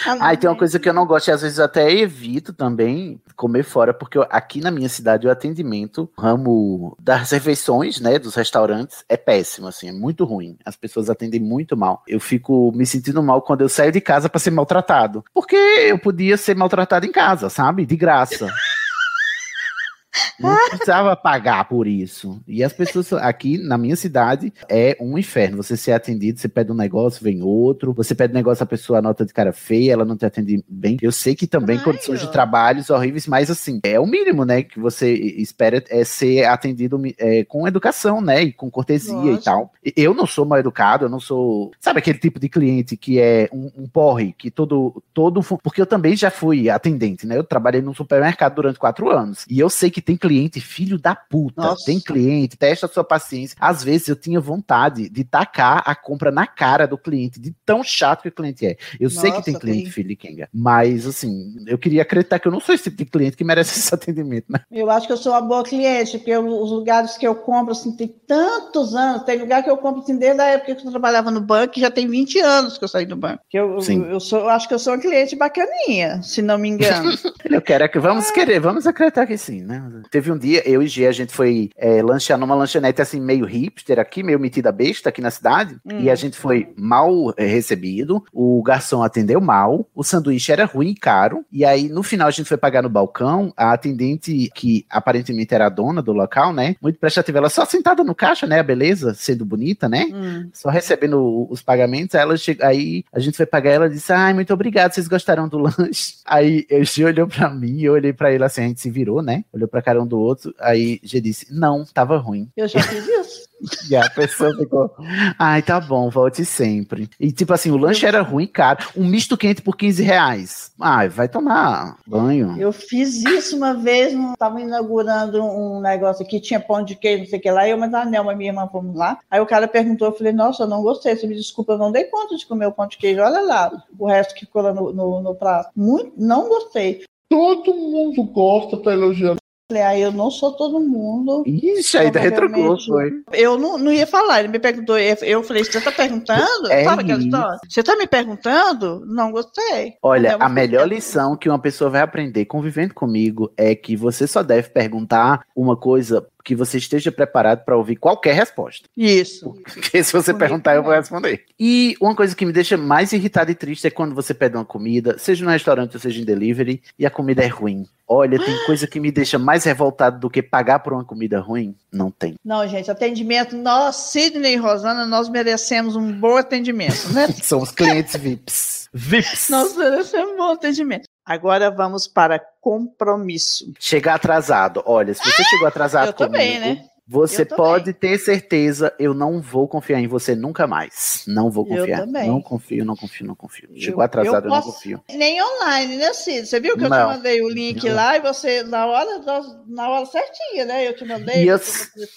Ai, 0.20 0.36
tem 0.36 0.48
uma 0.48 0.56
coisa 0.56 0.78
que 0.78 0.88
eu 0.88 0.92
não 0.92 1.06
gosto 1.06 1.28
e 1.28 1.32
às 1.32 1.42
vezes 1.42 1.58
até 1.58 1.90
evito 1.92 2.52
também 2.52 3.20
comer 3.36 3.64
fora, 3.64 3.92
porque 3.92 4.16
eu, 4.16 4.26
aqui 4.30 4.60
na 4.60 4.70
minha 4.70 4.88
cidade 4.88 5.26
o 5.26 5.30
atendimento, 5.30 6.08
o 6.16 6.20
ramo 6.20 6.96
das 6.98 7.30
refeições, 7.30 8.00
né, 8.00 8.18
dos 8.18 8.34
restaurantes, 8.34 9.04
é 9.08 9.16
péssimo, 9.16 9.66
assim, 9.66 9.88
é 9.88 9.92
muito 9.92 10.24
ruim. 10.24 10.56
As 10.64 10.76
pessoas 10.76 11.10
atendem 11.10 11.40
muito 11.40 11.76
mal. 11.76 12.02
Eu 12.06 12.20
fico 12.20 12.72
me 12.74 12.86
sentindo 12.86 13.22
mal 13.22 13.42
quando 13.42 13.62
eu 13.62 13.68
saio 13.68 13.92
de 13.92 14.00
casa 14.00 14.28
para 14.28 14.38
ser 14.38 14.50
maltratado, 14.50 14.83
porque 15.32 15.56
eu 15.56 15.98
podia 15.98 16.36
ser 16.36 16.54
maltratado 16.56 17.06
em 17.06 17.12
casa, 17.12 17.48
sabe? 17.48 17.84
De 17.84 17.96
graça. 17.96 18.48
Não 20.38 20.56
precisava 20.68 21.16
pagar 21.16 21.68
por 21.68 21.86
isso. 21.86 22.40
E 22.46 22.62
as 22.62 22.72
pessoas 22.72 23.12
aqui 23.14 23.58
na 23.58 23.78
minha 23.78 23.96
cidade 23.96 24.52
é 24.68 24.96
um 25.00 25.16
inferno. 25.18 25.58
Você 25.58 25.76
ser 25.76 25.92
atendido, 25.92 26.38
você 26.38 26.48
pede 26.48 26.72
um 26.72 26.74
negócio, 26.74 27.22
vem 27.22 27.42
outro. 27.42 27.92
Você 27.94 28.14
pede 28.14 28.32
um 28.32 28.36
negócio, 28.36 28.62
a 28.62 28.66
pessoa 28.66 29.02
nota 29.02 29.24
de 29.24 29.32
cara 29.32 29.52
feia, 29.52 29.92
ela 29.92 30.04
não 30.04 30.16
te 30.16 30.26
atende 30.26 30.64
bem. 30.68 30.96
Eu 31.00 31.12
sei 31.12 31.34
que 31.34 31.46
também 31.46 31.78
Ai, 31.78 31.84
condições 31.84 32.20
de 32.20 32.30
trabalhos 32.30 32.90
horríveis, 32.90 33.26
mas 33.26 33.50
assim, 33.50 33.80
é 33.84 33.98
o 33.98 34.06
mínimo, 34.06 34.44
né? 34.44 34.62
Que 34.62 34.80
você 34.80 35.12
espera 35.12 35.82
é 35.88 36.04
ser 36.04 36.44
atendido 36.44 37.00
é, 37.18 37.44
com 37.44 37.66
educação, 37.66 38.20
né? 38.20 38.42
E 38.42 38.52
com 38.52 38.70
cortesia 38.70 39.14
Nossa. 39.14 39.40
e 39.40 39.44
tal. 39.44 39.72
Eu 39.96 40.14
não 40.14 40.26
sou 40.26 40.44
mal 40.44 40.58
educado, 40.58 41.04
eu 41.04 41.08
não 41.08 41.20
sou. 41.20 41.72
Sabe 41.80 41.98
aquele 41.98 42.18
tipo 42.18 42.38
de 42.38 42.48
cliente 42.48 42.96
que 42.96 43.18
é 43.18 43.48
um, 43.52 43.70
um 43.76 43.88
porre, 43.88 44.32
que 44.32 44.50
todo. 44.50 45.02
todo 45.12 45.42
Porque 45.62 45.80
eu 45.80 45.86
também 45.86 46.16
já 46.16 46.30
fui 46.30 46.68
atendente, 46.68 47.26
né? 47.26 47.36
Eu 47.36 47.44
trabalhei 47.44 47.80
num 47.80 47.94
supermercado 47.94 48.54
durante 48.54 48.78
quatro 48.78 49.10
anos. 49.10 49.44
E 49.48 49.58
eu 49.58 49.68
sei 49.68 49.90
que 49.90 50.00
tem 50.00 50.16
cliente 50.24 50.58
filho 50.58 50.98
da 50.98 51.14
puta. 51.14 51.60
Nossa. 51.60 51.84
Tem 51.84 52.00
cliente, 52.00 52.56
testa 52.56 52.86
a 52.86 52.88
sua 52.88 53.04
paciência. 53.04 53.54
Às 53.60 53.84
vezes 53.84 54.08
eu 54.08 54.16
tinha 54.16 54.40
vontade 54.40 55.10
de 55.10 55.22
tacar 55.22 55.82
a 55.84 55.94
compra 55.94 56.30
na 56.30 56.46
cara 56.46 56.86
do 56.86 56.96
cliente, 56.96 57.38
de 57.38 57.54
tão 57.66 57.84
chato 57.84 58.22
que 58.22 58.28
o 58.28 58.32
cliente 58.32 58.64
é. 58.64 58.76
Eu 58.98 59.10
Nossa, 59.10 59.20
sei 59.20 59.32
que 59.32 59.42
tem 59.42 59.54
cliente 59.54 59.82
tem. 59.82 59.92
filho 59.92 60.08
de 60.08 60.16
Kenga, 60.16 60.48
mas 60.50 61.06
assim, 61.06 61.56
eu 61.66 61.76
queria 61.76 62.00
acreditar 62.00 62.38
que 62.38 62.48
eu 62.48 62.52
não 62.52 62.60
sou 62.60 62.74
esse 62.74 62.84
tipo 62.84 62.96
de 62.96 63.04
cliente 63.04 63.36
que 63.36 63.44
merece 63.44 63.76
esse 63.78 63.94
atendimento, 63.94 64.46
né? 64.48 64.60
Eu 64.72 64.90
acho 64.90 65.06
que 65.06 65.12
eu 65.12 65.18
sou 65.18 65.32
uma 65.32 65.42
boa 65.42 65.62
cliente, 65.62 66.16
porque 66.16 66.34
os 66.34 66.70
lugares 66.70 67.18
que 67.18 67.26
eu 67.26 67.34
compro, 67.34 67.72
assim, 67.72 67.94
tem 67.94 68.08
tantos 68.26 68.94
anos. 68.94 69.24
Tem 69.24 69.38
lugar 69.38 69.62
que 69.62 69.70
eu 69.70 69.76
compro 69.76 70.00
assim, 70.00 70.16
desde 70.16 70.40
a 70.40 70.46
época 70.46 70.74
que 70.74 70.86
eu 70.86 70.90
trabalhava 70.90 71.30
no 71.30 71.42
banco, 71.42 71.78
já 71.78 71.90
tem 71.90 72.08
20 72.08 72.40
anos 72.40 72.78
que 72.78 72.84
eu 72.84 72.88
saí 72.88 73.04
do 73.04 73.16
banco. 73.16 73.42
Eu, 73.52 73.78
Sim. 73.82 74.02
eu, 74.04 74.12
eu, 74.12 74.20
sou, 74.20 74.40
eu 74.40 74.48
acho 74.48 74.66
que 74.66 74.72
eu 74.72 74.78
sou 74.78 74.94
uma 74.94 75.00
cliente 75.00 75.36
bacaninha, 75.36 76.22
se 76.22 76.40
não 76.40 76.56
me 76.56 76.70
engano. 76.70 77.12
eu 77.52 77.62
quero 77.62 77.84
é 77.84 77.88
que 77.88 77.98
vamos 77.98 78.30
querer, 78.30 78.60
vamos 78.60 78.86
acreditar 78.86 79.26
que 79.26 79.36
sim, 79.36 79.62
né? 79.62 79.82
Teve 80.10 80.32
um 80.32 80.38
dia, 80.38 80.66
eu 80.68 80.82
e 80.82 80.86
G, 80.86 81.06
a 81.06 81.12
gente 81.12 81.32
foi 81.32 81.70
é, 81.76 82.02
lanchar 82.02 82.38
numa 82.38 82.54
lanchonete 82.54 83.02
assim, 83.02 83.20
meio 83.20 83.44
hipster 83.44 83.98
aqui, 83.98 84.22
meio 84.22 84.40
metida 84.40 84.72
besta 84.72 85.08
aqui 85.08 85.20
na 85.20 85.30
cidade, 85.30 85.76
hum. 85.84 86.00
e 86.00 86.10
a 86.10 86.14
gente 86.14 86.36
foi 86.36 86.72
mal 86.76 87.34
é, 87.36 87.46
recebido, 87.46 88.24
o 88.32 88.62
garçom 88.62 89.02
atendeu 89.02 89.40
mal, 89.40 89.88
o 89.94 90.02
sanduíche 90.02 90.52
era 90.52 90.64
ruim 90.64 90.90
e 90.90 90.94
caro, 90.94 91.44
e 91.52 91.64
aí 91.64 91.88
no 91.88 92.02
final 92.02 92.28
a 92.28 92.30
gente 92.30 92.48
foi 92.48 92.56
pagar 92.56 92.82
no 92.82 92.88
balcão, 92.88 93.52
a 93.56 93.72
atendente, 93.72 94.50
que 94.54 94.86
aparentemente 94.88 95.54
era 95.54 95.66
a 95.66 95.70
dona 95.70 96.00
do 96.00 96.12
local, 96.12 96.52
né, 96.52 96.76
muito 96.80 96.98
prestativa, 96.98 97.38
ela 97.38 97.50
só 97.50 97.64
sentada 97.64 98.02
no 98.02 98.14
caixa, 98.14 98.46
né, 98.46 98.60
a 98.60 98.64
beleza, 98.64 99.14
sendo 99.14 99.44
bonita, 99.44 99.88
né, 99.88 100.06
hum. 100.12 100.48
só 100.52 100.70
recebendo 100.70 101.46
os 101.50 101.62
pagamentos, 101.62 102.14
ela 102.14 102.36
chegou, 102.36 102.66
aí 102.66 103.04
a 103.12 103.20
gente 103.20 103.36
foi 103.36 103.46
pagar, 103.46 103.70
ela 103.70 103.90
disse, 103.90 104.12
ai, 104.12 104.32
muito 104.32 104.52
obrigado, 104.52 104.92
vocês 104.92 105.08
gostaram 105.08 105.48
do 105.48 105.58
lanche? 105.78 106.14
Aí 106.24 106.66
o 106.70 106.84
G 106.84 107.04
olhou 107.04 107.26
pra 107.34 107.50
mim, 107.50 107.80
eu 107.80 107.92
olhei 107.92 108.12
pra 108.12 108.32
ele 108.32 108.44
assim, 108.44 108.62
a 108.62 108.68
gente 108.68 108.80
se 108.80 108.90
virou, 108.90 109.22
né, 109.22 109.44
olhou 109.52 109.68
pra 109.68 109.82
cara 109.82 110.02
um 110.02 110.06
do 110.06 110.18
outro, 110.18 110.54
Aí 110.60 111.00
G 111.02 111.20
disse, 111.20 111.46
não, 111.50 111.84
tava 111.84 112.16
ruim. 112.16 112.48
Eu 112.56 112.66
já 112.68 112.80
fiz 112.80 113.06
isso. 113.06 113.44
e 113.88 113.96
a 113.96 114.08
pessoa 114.10 114.54
ficou, 114.56 114.90
ai, 115.38 115.62
tá 115.62 115.80
bom, 115.80 116.10
volte 116.10 116.44
sempre. 116.44 117.08
E 117.18 117.32
tipo 117.32 117.52
assim, 117.52 117.70
o 117.70 117.76
lanche 117.76 118.04
era 118.04 118.22
ruim, 118.22 118.46
caro. 118.46 118.86
Um 118.96 119.06
misto 119.06 119.36
quente 119.36 119.62
por 119.62 119.76
15 119.76 120.02
reais. 120.02 120.72
Ai, 120.80 121.08
vai 121.08 121.28
tomar 121.28 121.96
banho. 122.06 122.56
Eu 122.58 122.72
fiz 122.72 123.24
isso 123.24 123.56
uma 123.56 123.74
vez, 123.74 124.14
tava 124.38 124.60
inaugurando 124.60 125.42
um 125.42 125.80
negócio 125.80 126.24
aqui, 126.24 126.40
tinha 126.40 126.60
pão 126.60 126.84
de 126.84 126.94
queijo, 126.94 127.22
não 127.22 127.30
sei 127.30 127.38
o 127.38 127.42
que 127.42 127.50
lá, 127.50 127.68
eu, 127.68 127.78
mas 127.78 127.92
a 127.94 128.04
Nelma, 128.04 128.34
minha 128.34 128.50
irmã, 128.50 128.68
fomos 128.70 128.96
lá. 128.96 129.18
Aí 129.30 129.40
o 129.40 129.46
cara 129.46 129.68
perguntou, 129.68 130.08
eu 130.08 130.16
falei, 130.16 130.32
nossa, 130.32 130.64
eu 130.64 130.68
não 130.68 130.82
gostei, 130.82 131.16
você 131.16 131.26
me 131.26 131.34
desculpa, 131.34 131.72
eu 131.72 131.78
não 131.78 131.92
dei 131.92 132.04
conta 132.04 132.36
de 132.36 132.46
comer 132.46 132.66
o 132.66 132.72
pão 132.72 132.86
de 132.86 132.98
queijo, 132.98 133.20
olha 133.20 133.40
lá, 133.40 133.84
o 133.98 134.06
resto 134.06 134.34
que 134.34 134.46
ficou 134.46 134.62
lá 134.62 134.72
no, 134.72 134.92
no, 134.92 135.20
no 135.22 135.34
prato. 135.34 135.70
Muito, 135.74 136.12
não 136.16 136.48
gostei. 136.48 137.02
Todo 137.28 137.74
mundo 137.74 138.22
gosta, 138.24 138.76
tá 138.76 138.92
elogiando 138.92 139.38
Falei, 139.72 139.82
ah, 139.82 139.98
eu 139.98 140.12
não 140.12 140.30
sou 140.30 140.52
todo 140.52 140.78
mundo. 140.78 141.42
Ixi, 141.46 141.96
ainda 141.96 142.20
retrocou, 142.20 142.78
foi. 142.78 143.24
Eu 143.32 143.58
não, 143.58 143.78
não 143.78 143.90
ia 143.90 144.06
falar, 144.06 144.40
ele 144.40 144.48
me 144.48 144.58
perguntou, 144.58 144.98
eu 144.98 145.42
falei, 145.42 145.64
você 145.64 145.80
tá 145.80 145.90
perguntando? 145.90 146.70
É 146.70 146.84
Sabe 146.84 147.02
aquela 147.02 147.22
história? 147.22 147.58
Você 147.66 147.82
tá 147.82 147.96
me 147.96 148.06
perguntando? 148.06 149.02
Não 149.06 149.32
gostei. 149.32 149.94
Olha, 150.02 150.36
a 150.36 150.50
melhor 150.50 150.86
lição 150.86 151.34
que 151.34 151.48
uma 151.48 151.58
pessoa 151.58 151.88
vai 151.88 152.02
aprender 152.02 152.44
convivendo 152.44 152.92
comigo 152.92 153.50
é 153.56 153.74
que 153.74 153.96
você 153.96 154.26
só 154.26 154.42
deve 154.42 154.68
perguntar 154.68 155.40
uma 155.56 155.78
coisa 155.78 156.26
que 156.44 156.54
você 156.54 156.76
esteja 156.76 157.10
preparado 157.10 157.64
para 157.64 157.76
ouvir 157.76 157.96
qualquer 157.96 158.34
resposta. 158.34 158.86
Isso. 158.94 159.54
Porque 159.64 160.04
se 160.04 160.12
você 160.12 160.34
perguntar, 160.34 160.74
eu 160.74 160.82
vou 160.82 160.92
responder. 160.92 161.44
E 161.58 161.96
uma 162.00 162.14
coisa 162.14 162.36
que 162.36 162.44
me 162.44 162.52
deixa 162.52 162.76
mais 162.76 163.12
irritado 163.12 163.50
e 163.50 163.54
triste 163.54 163.86
é 163.86 163.90
quando 163.90 164.14
você 164.14 164.34
pede 164.34 164.54
uma 164.54 164.64
comida, 164.64 165.16
seja 165.18 165.44
no 165.44 165.50
restaurante 165.50 165.94
ou 165.94 166.00
seja 166.00 166.20
em 166.20 166.24
delivery, 166.24 166.82
e 166.98 167.06
a 167.06 167.10
comida 167.10 167.42
é 167.42 167.46
ruim. 167.46 167.86
Olha, 168.06 168.38
tem 168.38 168.54
coisa 168.66 168.86
que 168.86 169.00
me 169.00 169.10
deixa 169.10 169.38
mais 169.38 169.64
revoltado 169.64 170.20
do 170.20 170.28
que 170.28 170.42
pagar 170.42 170.80
por 170.80 170.92
uma 170.92 171.04
comida 171.04 171.40
ruim? 171.40 171.74
Não 171.90 172.10
tem. 172.10 172.34
Não, 172.44 172.68
gente, 172.68 172.90
atendimento, 172.90 173.56
nós, 173.56 173.96
Sidney 173.96 174.54
e 174.54 174.56
Rosana, 174.56 175.06
nós 175.06 175.30
merecemos 175.30 175.96
um 175.96 176.12
bom 176.12 176.36
atendimento, 176.36 177.08
né? 177.14 177.28
Somos 177.42 177.70
clientes 177.70 178.14
VIPs. 178.16 178.90
VIPs. 178.92 179.48
Nós 179.48 179.74
merecemos 179.74 180.34
um 180.34 180.36
bom 180.36 180.52
atendimento. 180.52 181.08
Agora 181.24 181.70
vamos 181.70 182.06
para 182.06 182.38
compromisso. 182.60 183.72
Chegar 183.78 184.14
atrasado. 184.14 184.82
Olha, 184.84 185.14
se 185.14 185.22
você 185.24 185.42
chegou 185.44 185.66
atrasado 185.66 186.08
eu 186.08 186.14
comigo, 186.14 186.32
também, 186.32 186.60
né? 186.60 186.84
Você 187.06 187.44
pode 187.44 187.92
ter 187.92 188.18
certeza, 188.18 188.94
eu 188.98 189.12
não 189.12 189.38
vou 189.38 189.68
confiar 189.68 190.00
em 190.00 190.06
você 190.06 190.34
nunca 190.34 190.66
mais. 190.66 191.22
Não 191.28 191.50
vou 191.50 191.66
confiar. 191.66 192.00
Eu 192.00 192.06
também. 192.06 192.28
Não 192.28 192.40
confio, 192.40 192.82
não 192.82 192.96
confio, 192.96 193.26
não 193.26 193.34
confio. 193.34 193.68
Chegou 193.76 194.00
eu, 194.00 194.06
atrasado, 194.06 194.46
eu, 194.46 194.50
posso... 194.50 194.88
eu, 194.88 194.92
não 194.92 195.02
confio. 195.02 195.04
Nem 195.10 195.42
online, 195.42 195.96
né, 195.96 196.14
Cid? 196.14 196.46
Você 196.46 196.58
viu 196.60 196.78
que 196.78 196.84
eu 196.84 196.88
não. 196.88 196.96
te 196.96 197.16
mandei 197.16 197.42
o 197.42 197.48
link 197.50 197.86
não. 197.86 197.94
lá 197.94 198.16
e 198.16 198.20
você, 198.20 198.62
na 198.62 198.86
hora, 198.86 199.20
na 199.66 199.90
hora 199.90 200.06
certinha, 200.06 200.64
né? 200.64 200.88
Eu 200.88 200.96
te 200.96 201.04
mandei. 201.04 201.46
Eu... 201.46 201.60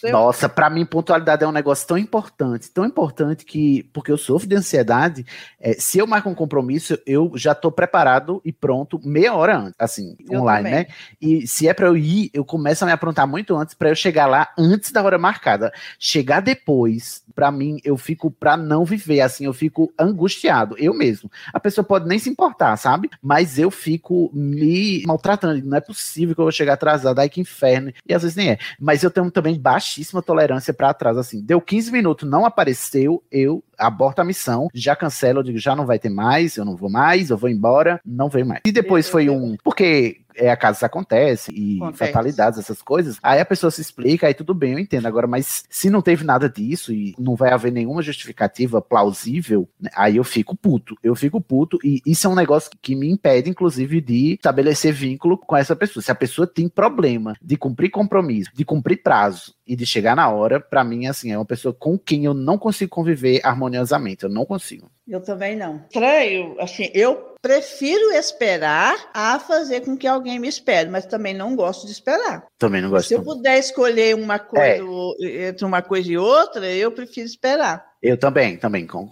Nossa, 0.09 0.47
para 0.47 0.69
mim, 0.69 0.85
pontualidade 0.85 1.43
é 1.43 1.47
um 1.47 1.51
negócio 1.51 1.85
tão 1.85 1.97
importante, 1.97 2.71
tão 2.71 2.85
importante 2.85 3.43
que, 3.43 3.83
porque 3.91 4.11
eu 4.11 4.17
sofro 4.17 4.47
de 4.47 4.55
ansiedade, 4.55 5.25
é, 5.59 5.73
se 5.73 5.97
eu 5.97 6.07
marco 6.07 6.29
um 6.29 6.35
compromisso, 6.35 6.97
eu 7.05 7.33
já 7.35 7.53
tô 7.53 7.69
preparado 7.69 8.41
e 8.45 8.53
pronto 8.53 9.01
meia 9.03 9.33
hora 9.33 9.57
antes, 9.57 9.75
assim, 9.77 10.15
online, 10.31 10.69
também. 10.69 10.85
né? 10.85 10.87
E 11.21 11.45
se 11.45 11.67
é 11.67 11.73
para 11.73 11.87
eu 11.87 11.97
ir, 11.97 12.29
eu 12.33 12.45
começo 12.45 12.85
a 12.85 12.87
me 12.87 12.93
aprontar 12.93 13.27
muito 13.27 13.53
antes 13.53 13.75
para 13.75 13.89
eu 13.89 13.95
chegar 13.95 14.27
lá 14.27 14.47
antes 14.57 14.76
antes 14.77 14.91
da 14.91 15.03
hora 15.03 15.17
marcada. 15.17 15.73
Chegar 15.99 16.39
depois, 16.39 17.23
para 17.35 17.51
mim, 17.51 17.79
eu 17.83 17.97
fico 17.97 18.31
pra 18.31 18.55
não 18.55 18.85
viver, 18.85 19.21
assim, 19.21 19.45
eu 19.45 19.53
fico 19.53 19.91
angustiado, 19.99 20.75
eu 20.77 20.93
mesmo. 20.93 21.29
A 21.51 21.59
pessoa 21.59 21.83
pode 21.83 22.07
nem 22.07 22.19
se 22.19 22.29
importar, 22.29 22.77
sabe? 22.77 23.09
Mas 23.21 23.57
eu 23.59 23.69
fico 23.69 24.29
me 24.33 25.03
maltratando. 25.05 25.65
Não 25.65 25.77
é 25.77 25.81
possível 25.81 26.35
que 26.35 26.41
eu 26.41 26.45
vou 26.45 26.51
chegar 26.51 26.73
atrasado, 26.73 27.19
ai 27.19 27.29
que 27.29 27.41
inferno. 27.41 27.91
E 28.07 28.13
às 28.13 28.21
vezes 28.21 28.37
nem 28.37 28.51
é. 28.51 28.57
Mas 28.79 29.03
eu 29.03 29.11
tenho 29.11 29.29
também 29.31 29.59
baixíssima 29.59 30.21
tolerância 30.21 30.73
para 30.73 30.89
atraso, 30.89 31.19
assim. 31.19 31.41
Deu 31.41 31.59
15 31.59 31.91
minutos, 31.91 32.29
não 32.29 32.45
apareceu, 32.45 33.23
eu 33.31 33.63
aborto 33.77 34.21
a 34.21 34.25
missão, 34.25 34.67
já 34.73 34.95
cancelo, 34.95 35.39
eu 35.39 35.43
digo, 35.43 35.57
já 35.59 35.75
não 35.75 35.85
vai 35.85 35.99
ter 35.99 36.09
mais, 36.09 36.57
eu 36.57 36.65
não 36.65 36.75
vou 36.75 36.89
mais, 36.89 37.29
eu 37.29 37.37
vou 37.37 37.49
embora, 37.49 37.99
não 38.05 38.29
venho 38.29 38.47
mais. 38.47 38.61
E 38.65 38.71
depois 38.71 39.09
foi 39.09 39.29
um. 39.29 39.55
Porque 39.63 40.21
é, 40.37 40.49
acasos 40.49 40.83
acontece 40.83 41.51
e 41.53 41.77
acontece. 41.77 41.97
fatalidades, 41.97 42.59
essas 42.59 42.81
coisas, 42.81 43.17
aí 43.21 43.39
a 43.39 43.45
pessoa 43.45 43.71
se 43.71 43.81
explica, 43.81 44.27
aí 44.27 44.33
tudo 44.33 44.53
bem, 44.53 44.73
eu 44.73 44.79
entendo. 44.79 45.07
Agora, 45.07 45.27
mas 45.27 45.63
se 45.69 45.89
não 45.89 46.01
teve 46.01 46.23
nada 46.23 46.49
disso 46.49 46.93
e 46.93 47.15
não 47.17 47.35
vai 47.35 47.51
haver 47.51 47.71
nenhuma 47.71 48.01
justificativa 48.01 48.81
plausível, 48.81 49.67
né, 49.79 49.89
aí 49.95 50.17
eu 50.17 50.23
fico 50.23 50.55
puto. 50.55 50.95
Eu 51.03 51.15
fico 51.15 51.41
puto 51.41 51.77
e 51.83 52.01
isso 52.05 52.27
é 52.27 52.29
um 52.29 52.35
negócio 52.35 52.71
que 52.81 52.95
me 52.95 53.09
impede, 53.09 53.49
inclusive, 53.49 53.99
de 53.99 54.33
estabelecer 54.33 54.93
vínculo 54.93 55.37
com 55.37 55.55
essa 55.55 55.75
pessoa. 55.75 56.03
Se 56.03 56.11
a 56.11 56.15
pessoa 56.15 56.47
tem 56.47 56.69
problema 56.69 57.35
de 57.41 57.57
cumprir 57.57 57.89
compromisso, 57.89 58.51
de 58.53 58.63
cumprir 58.63 59.01
prazo 59.01 59.55
e 59.65 59.75
de 59.75 59.85
chegar 59.85 60.15
na 60.15 60.29
hora, 60.29 60.59
para 60.59 60.83
mim, 60.83 61.07
assim, 61.07 61.31
é 61.31 61.37
uma 61.37 61.45
pessoa 61.45 61.73
com 61.73 61.97
quem 61.97 62.25
eu 62.25 62.33
não 62.33 62.57
consigo 62.57 62.89
conviver 62.89 63.41
harmoniosamente. 63.43 64.23
Eu 64.23 64.29
não 64.29 64.45
consigo. 64.45 64.89
Eu 65.07 65.21
também 65.21 65.55
não. 65.55 65.81
Estranho, 65.85 66.55
assim, 66.59 66.89
eu 66.93 67.36
prefiro 67.47 68.11
esperar 68.11 69.09
a 69.13 69.39
fazer 69.39 69.81
com 69.81 69.95
que 69.95 70.05
alguém 70.05 70.37
me 70.37 70.49
espere, 70.49 70.89
mas 70.89 71.05
também 71.05 71.33
não 71.33 71.55
gosto 71.55 71.85
de 71.85 71.93
esperar. 71.93 72.45
Também 72.59 72.81
não 72.81 72.89
gosto. 72.89 73.07
Se 73.07 73.13
eu 73.13 73.23
puder 73.23 73.57
escolher 73.57 74.15
uma 74.15 74.37
coisa 74.37 74.83
é. 75.21 75.47
entre 75.47 75.65
uma 75.65 75.81
coisa 75.81 76.11
e 76.11 76.17
outra, 76.17 76.65
eu 76.69 76.91
prefiro 76.91 77.25
esperar. 77.25 77.85
Eu 78.03 78.17
também, 78.17 78.57
também. 78.57 78.85
Tipo, 78.85 79.09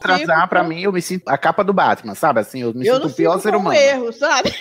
pra 0.49 0.63
mim, 0.63 0.81
eu 0.81 0.91
me 0.91 1.01
sinto 1.01 1.29
a 1.29 1.37
capa 1.37 1.63
do 1.63 1.73
Batman, 1.73 2.13
sabe? 2.13 2.41
Assim, 2.41 2.61
eu 2.61 2.73
me 2.73 2.85
eu 2.85 2.95
sinto 2.95 3.07
o 3.07 3.13
pior 3.13 3.39
ser 3.39 3.55
humano. 3.55 3.79
Eu 3.79 3.81
erro, 3.81 4.11
sabe? 4.11 4.53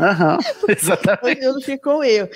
Aham, 0.00 0.34
uhum, 0.36 0.38
exatamente. 0.68 1.44
Eu 1.44 1.52
não 1.52 1.60
fico 1.60 1.90
com 1.90 2.02
erro. 2.02 2.30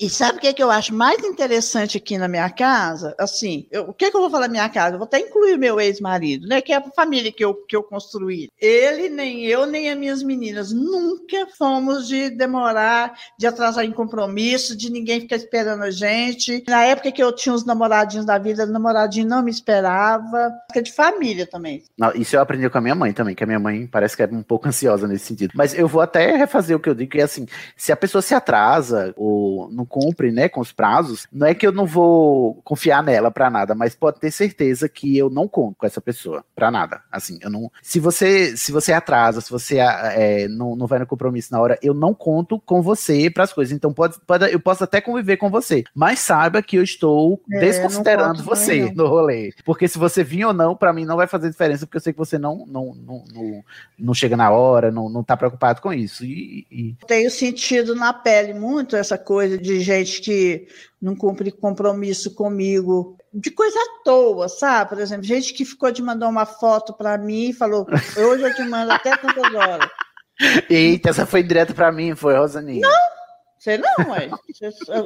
E 0.00 0.08
sabe 0.08 0.38
o 0.38 0.40
que, 0.40 0.46
é 0.46 0.52
que 0.52 0.62
eu 0.62 0.70
acho 0.70 0.94
mais 0.94 1.24
interessante 1.24 1.96
aqui 1.96 2.16
na 2.16 2.28
minha 2.28 2.48
casa? 2.50 3.16
Assim, 3.18 3.66
eu, 3.68 3.88
o 3.88 3.92
que, 3.92 4.04
é 4.04 4.10
que 4.12 4.16
eu 4.16 4.20
vou 4.20 4.30
falar 4.30 4.46
na 4.46 4.52
minha 4.52 4.68
casa? 4.68 4.94
Eu 4.94 4.98
vou 4.98 5.06
até 5.06 5.18
incluir 5.18 5.54
o 5.54 5.58
meu 5.58 5.80
ex-marido, 5.80 6.46
né? 6.46 6.60
Que 6.60 6.72
é 6.72 6.76
a 6.76 6.90
família 6.94 7.32
que 7.32 7.44
eu, 7.44 7.52
que 7.52 7.74
eu 7.74 7.82
construí. 7.82 8.48
Ele, 8.60 9.08
nem 9.08 9.44
eu, 9.44 9.66
nem 9.66 9.90
as 9.90 9.98
minhas 9.98 10.22
meninas 10.22 10.72
nunca 10.72 11.48
fomos 11.58 12.06
de 12.06 12.30
demorar, 12.30 13.12
de 13.36 13.48
atrasar 13.48 13.84
em 13.84 13.90
compromisso, 13.90 14.76
de 14.76 14.88
ninguém 14.88 15.20
ficar 15.20 15.34
esperando 15.34 15.82
a 15.82 15.90
gente. 15.90 16.62
Na 16.68 16.84
época 16.84 17.10
que 17.10 17.22
eu 17.22 17.32
tinha 17.32 17.52
os 17.52 17.66
namoradinhos 17.66 18.24
da 18.24 18.38
vida, 18.38 18.66
o 18.66 18.68
namoradinho 18.68 19.26
não 19.26 19.42
me 19.42 19.50
esperava. 19.50 20.52
É 20.76 20.80
de 20.80 20.92
família 20.92 21.44
também. 21.44 21.82
Isso 22.14 22.36
eu 22.36 22.40
aprendi 22.40 22.70
com 22.70 22.78
a 22.78 22.80
minha 22.80 22.94
mãe 22.94 23.12
também, 23.12 23.34
que 23.34 23.42
a 23.42 23.46
minha 23.48 23.58
mãe 23.58 23.84
parece 23.84 24.16
que 24.16 24.22
é 24.22 24.26
um 24.26 24.44
pouco 24.44 24.68
ansiosa 24.68 25.08
nesse 25.08 25.26
sentido. 25.26 25.54
Mas 25.56 25.76
eu 25.76 25.88
vou 25.88 26.00
até 26.00 26.36
refazer 26.36 26.76
o 26.76 26.80
que 26.80 26.88
eu 26.88 26.94
digo, 26.94 27.10
que 27.10 27.18
é 27.18 27.24
assim, 27.24 27.46
se 27.76 27.90
a 27.90 27.96
pessoa 27.96 28.22
se 28.22 28.32
atrasa 28.32 29.12
ou 29.16 29.68
não 29.72 29.87
cumpre, 29.88 30.30
né, 30.30 30.48
com 30.48 30.60
os 30.60 30.72
prazos, 30.72 31.26
não 31.32 31.46
é 31.46 31.54
que 31.54 31.66
eu 31.66 31.72
não 31.72 31.86
vou 31.86 32.60
confiar 32.62 33.02
nela 33.02 33.30
para 33.30 33.50
nada, 33.50 33.74
mas 33.74 33.94
pode 33.94 34.20
ter 34.20 34.30
certeza 34.30 34.88
que 34.88 35.16
eu 35.16 35.30
não 35.30 35.48
conto 35.48 35.76
com 35.78 35.86
essa 35.86 36.00
pessoa 36.00 36.44
para 36.54 36.70
nada. 36.70 37.02
Assim, 37.10 37.38
eu 37.42 37.50
não. 37.50 37.70
Se 37.82 37.98
você 37.98 38.56
se 38.56 38.70
você 38.70 38.92
atrasa, 38.92 39.40
se 39.40 39.50
você 39.50 39.78
é, 39.78 40.46
não, 40.48 40.76
não 40.76 40.86
vai 40.86 40.98
no 40.98 41.06
compromisso 41.06 41.52
na 41.52 41.60
hora, 41.60 41.78
eu 41.82 41.94
não 41.94 42.14
conto 42.14 42.60
com 42.60 42.82
você 42.82 43.30
para 43.30 43.44
as 43.44 43.52
coisas. 43.52 43.74
Então 43.74 43.92
pode, 43.92 44.16
pode, 44.26 44.52
eu 44.52 44.60
posso 44.60 44.84
até 44.84 45.00
conviver 45.00 45.36
com 45.36 45.50
você, 45.50 45.84
mas 45.94 46.18
saiba 46.20 46.62
que 46.62 46.76
eu 46.76 46.82
estou 46.82 47.40
é, 47.50 47.60
desconsiderando 47.60 48.42
você 48.42 48.92
no 48.94 49.06
rolê, 49.06 49.52
porque 49.64 49.88
se 49.88 49.98
você 49.98 50.22
vir 50.22 50.44
ou 50.44 50.52
não, 50.52 50.76
para 50.76 50.92
mim 50.92 51.04
não 51.04 51.16
vai 51.16 51.26
fazer 51.26 51.50
diferença, 51.50 51.86
porque 51.86 51.96
eu 51.96 52.02
sei 52.02 52.12
que 52.12 52.18
você 52.18 52.38
não 52.38 52.66
não, 52.66 52.94
não, 52.94 53.24
não, 53.32 53.64
não 53.98 54.14
chega 54.14 54.36
na 54.36 54.50
hora, 54.50 54.90
não, 54.90 55.08
não 55.08 55.22
tá 55.22 55.36
preocupado 55.36 55.80
com 55.80 55.92
isso. 55.92 56.24
E, 56.24 56.66
e... 56.70 56.96
Tenho 57.06 57.30
sentido 57.30 57.94
na 57.94 58.12
pele 58.12 58.54
muito 58.54 58.96
essa 58.96 59.16
coisa 59.16 59.56
de 59.58 59.77
gente 59.80 60.20
que 60.20 60.66
não 61.00 61.14
cumpre 61.14 61.50
compromisso 61.50 62.34
comigo, 62.34 63.16
de 63.32 63.50
coisa 63.50 63.78
à 63.78 64.04
toa, 64.04 64.48
sabe? 64.48 64.90
Por 64.90 65.00
exemplo, 65.00 65.24
gente 65.24 65.52
que 65.52 65.64
ficou 65.64 65.90
de 65.90 66.02
mandar 66.02 66.28
uma 66.28 66.46
foto 66.46 66.92
para 66.92 67.16
mim 67.18 67.50
e 67.50 67.52
falou: 67.54 67.86
hoje 68.16 68.42
eu 68.42 68.54
te 68.54 68.62
mando 68.62 68.92
até 68.92 69.16
tantas 69.16 69.54
horas. 69.54 69.90
Eita, 70.70 71.10
essa 71.10 71.26
foi 71.26 71.42
direto 71.42 71.74
para 71.74 71.90
mim, 71.90 72.14
foi, 72.14 72.36
Rosaninha? 72.36 72.80
Não, 72.80 73.17
você 73.58 73.76
não, 73.76 74.10
ué. 74.10 74.30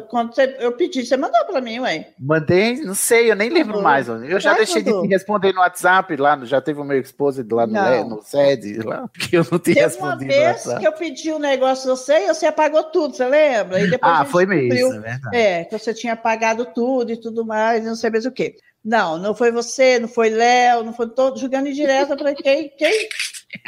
quando 0.09 0.35
você, 0.35 0.57
eu 0.61 0.73
pedi, 0.73 1.07
você 1.07 1.17
mandou 1.17 1.45
para 1.47 1.61
mim, 1.61 1.81
ué. 1.81 2.11
Mandei, 2.19 2.77
não 2.83 2.95
sei, 2.95 3.31
eu 3.31 3.37
nem 3.37 3.49
lembro 3.49 3.83
mais. 3.83 4.09
Eu 4.09 4.39
já 4.39 4.55
deixei 4.55 4.83
mandou. 4.83 5.03
de 5.03 5.09
responder 5.09 5.53
no 5.53 5.61
WhatsApp 5.61 6.15
lá, 6.17 6.39
já 6.45 6.61
teve 6.61 6.81
o 6.81 6.85
meu 6.85 7.01
esposo 7.01 7.45
lá 7.51 7.67
no, 7.67 7.73
não. 7.73 8.09
no 8.09 8.23
SED, 8.23 8.83
lá, 8.83 9.09
porque 9.09 9.37
eu 9.37 9.47
não 9.51 9.59
tinha 9.59 9.75
Teve 9.75 9.81
respondido. 9.81 10.33
Uma 10.33 10.53
vez 10.53 10.65
que 10.79 10.87
eu 10.87 10.93
pedi 10.93 11.33
um 11.33 11.39
negócio 11.39 11.89
você 11.89 12.27
e 12.27 12.29
você 12.29 12.47
apagou 12.47 12.85
tudo, 12.85 13.17
você 13.17 13.27
lembra? 13.27 13.81
E 13.81 13.91
depois 13.91 14.13
ah, 14.13 14.25
foi 14.25 14.45
mesmo, 14.45 14.95
é 14.95 14.99
verdade. 14.99 15.37
É, 15.37 15.65
que 15.65 15.79
você 15.79 15.95
tinha 15.95 16.13
apagado 16.13 16.67
tudo 16.67 17.13
e 17.13 17.17
tudo 17.17 17.45
mais, 17.45 17.85
não 17.85 17.95
sei 17.95 18.11
mais 18.11 18.27
o 18.27 18.31
quê. 18.31 18.57
Não, 18.85 19.17
não 19.17 19.35
foi 19.35 19.53
você, 19.53 19.99
não 19.99 20.09
foi 20.09 20.29
Léo, 20.29 20.83
não 20.83 20.93
foi 20.93 21.09
todo, 21.09 21.39
jogando 21.39 21.69
em 21.69 21.73
direto 21.73 22.17
para 22.17 22.35
quem, 22.35 22.69
quem 22.71 23.09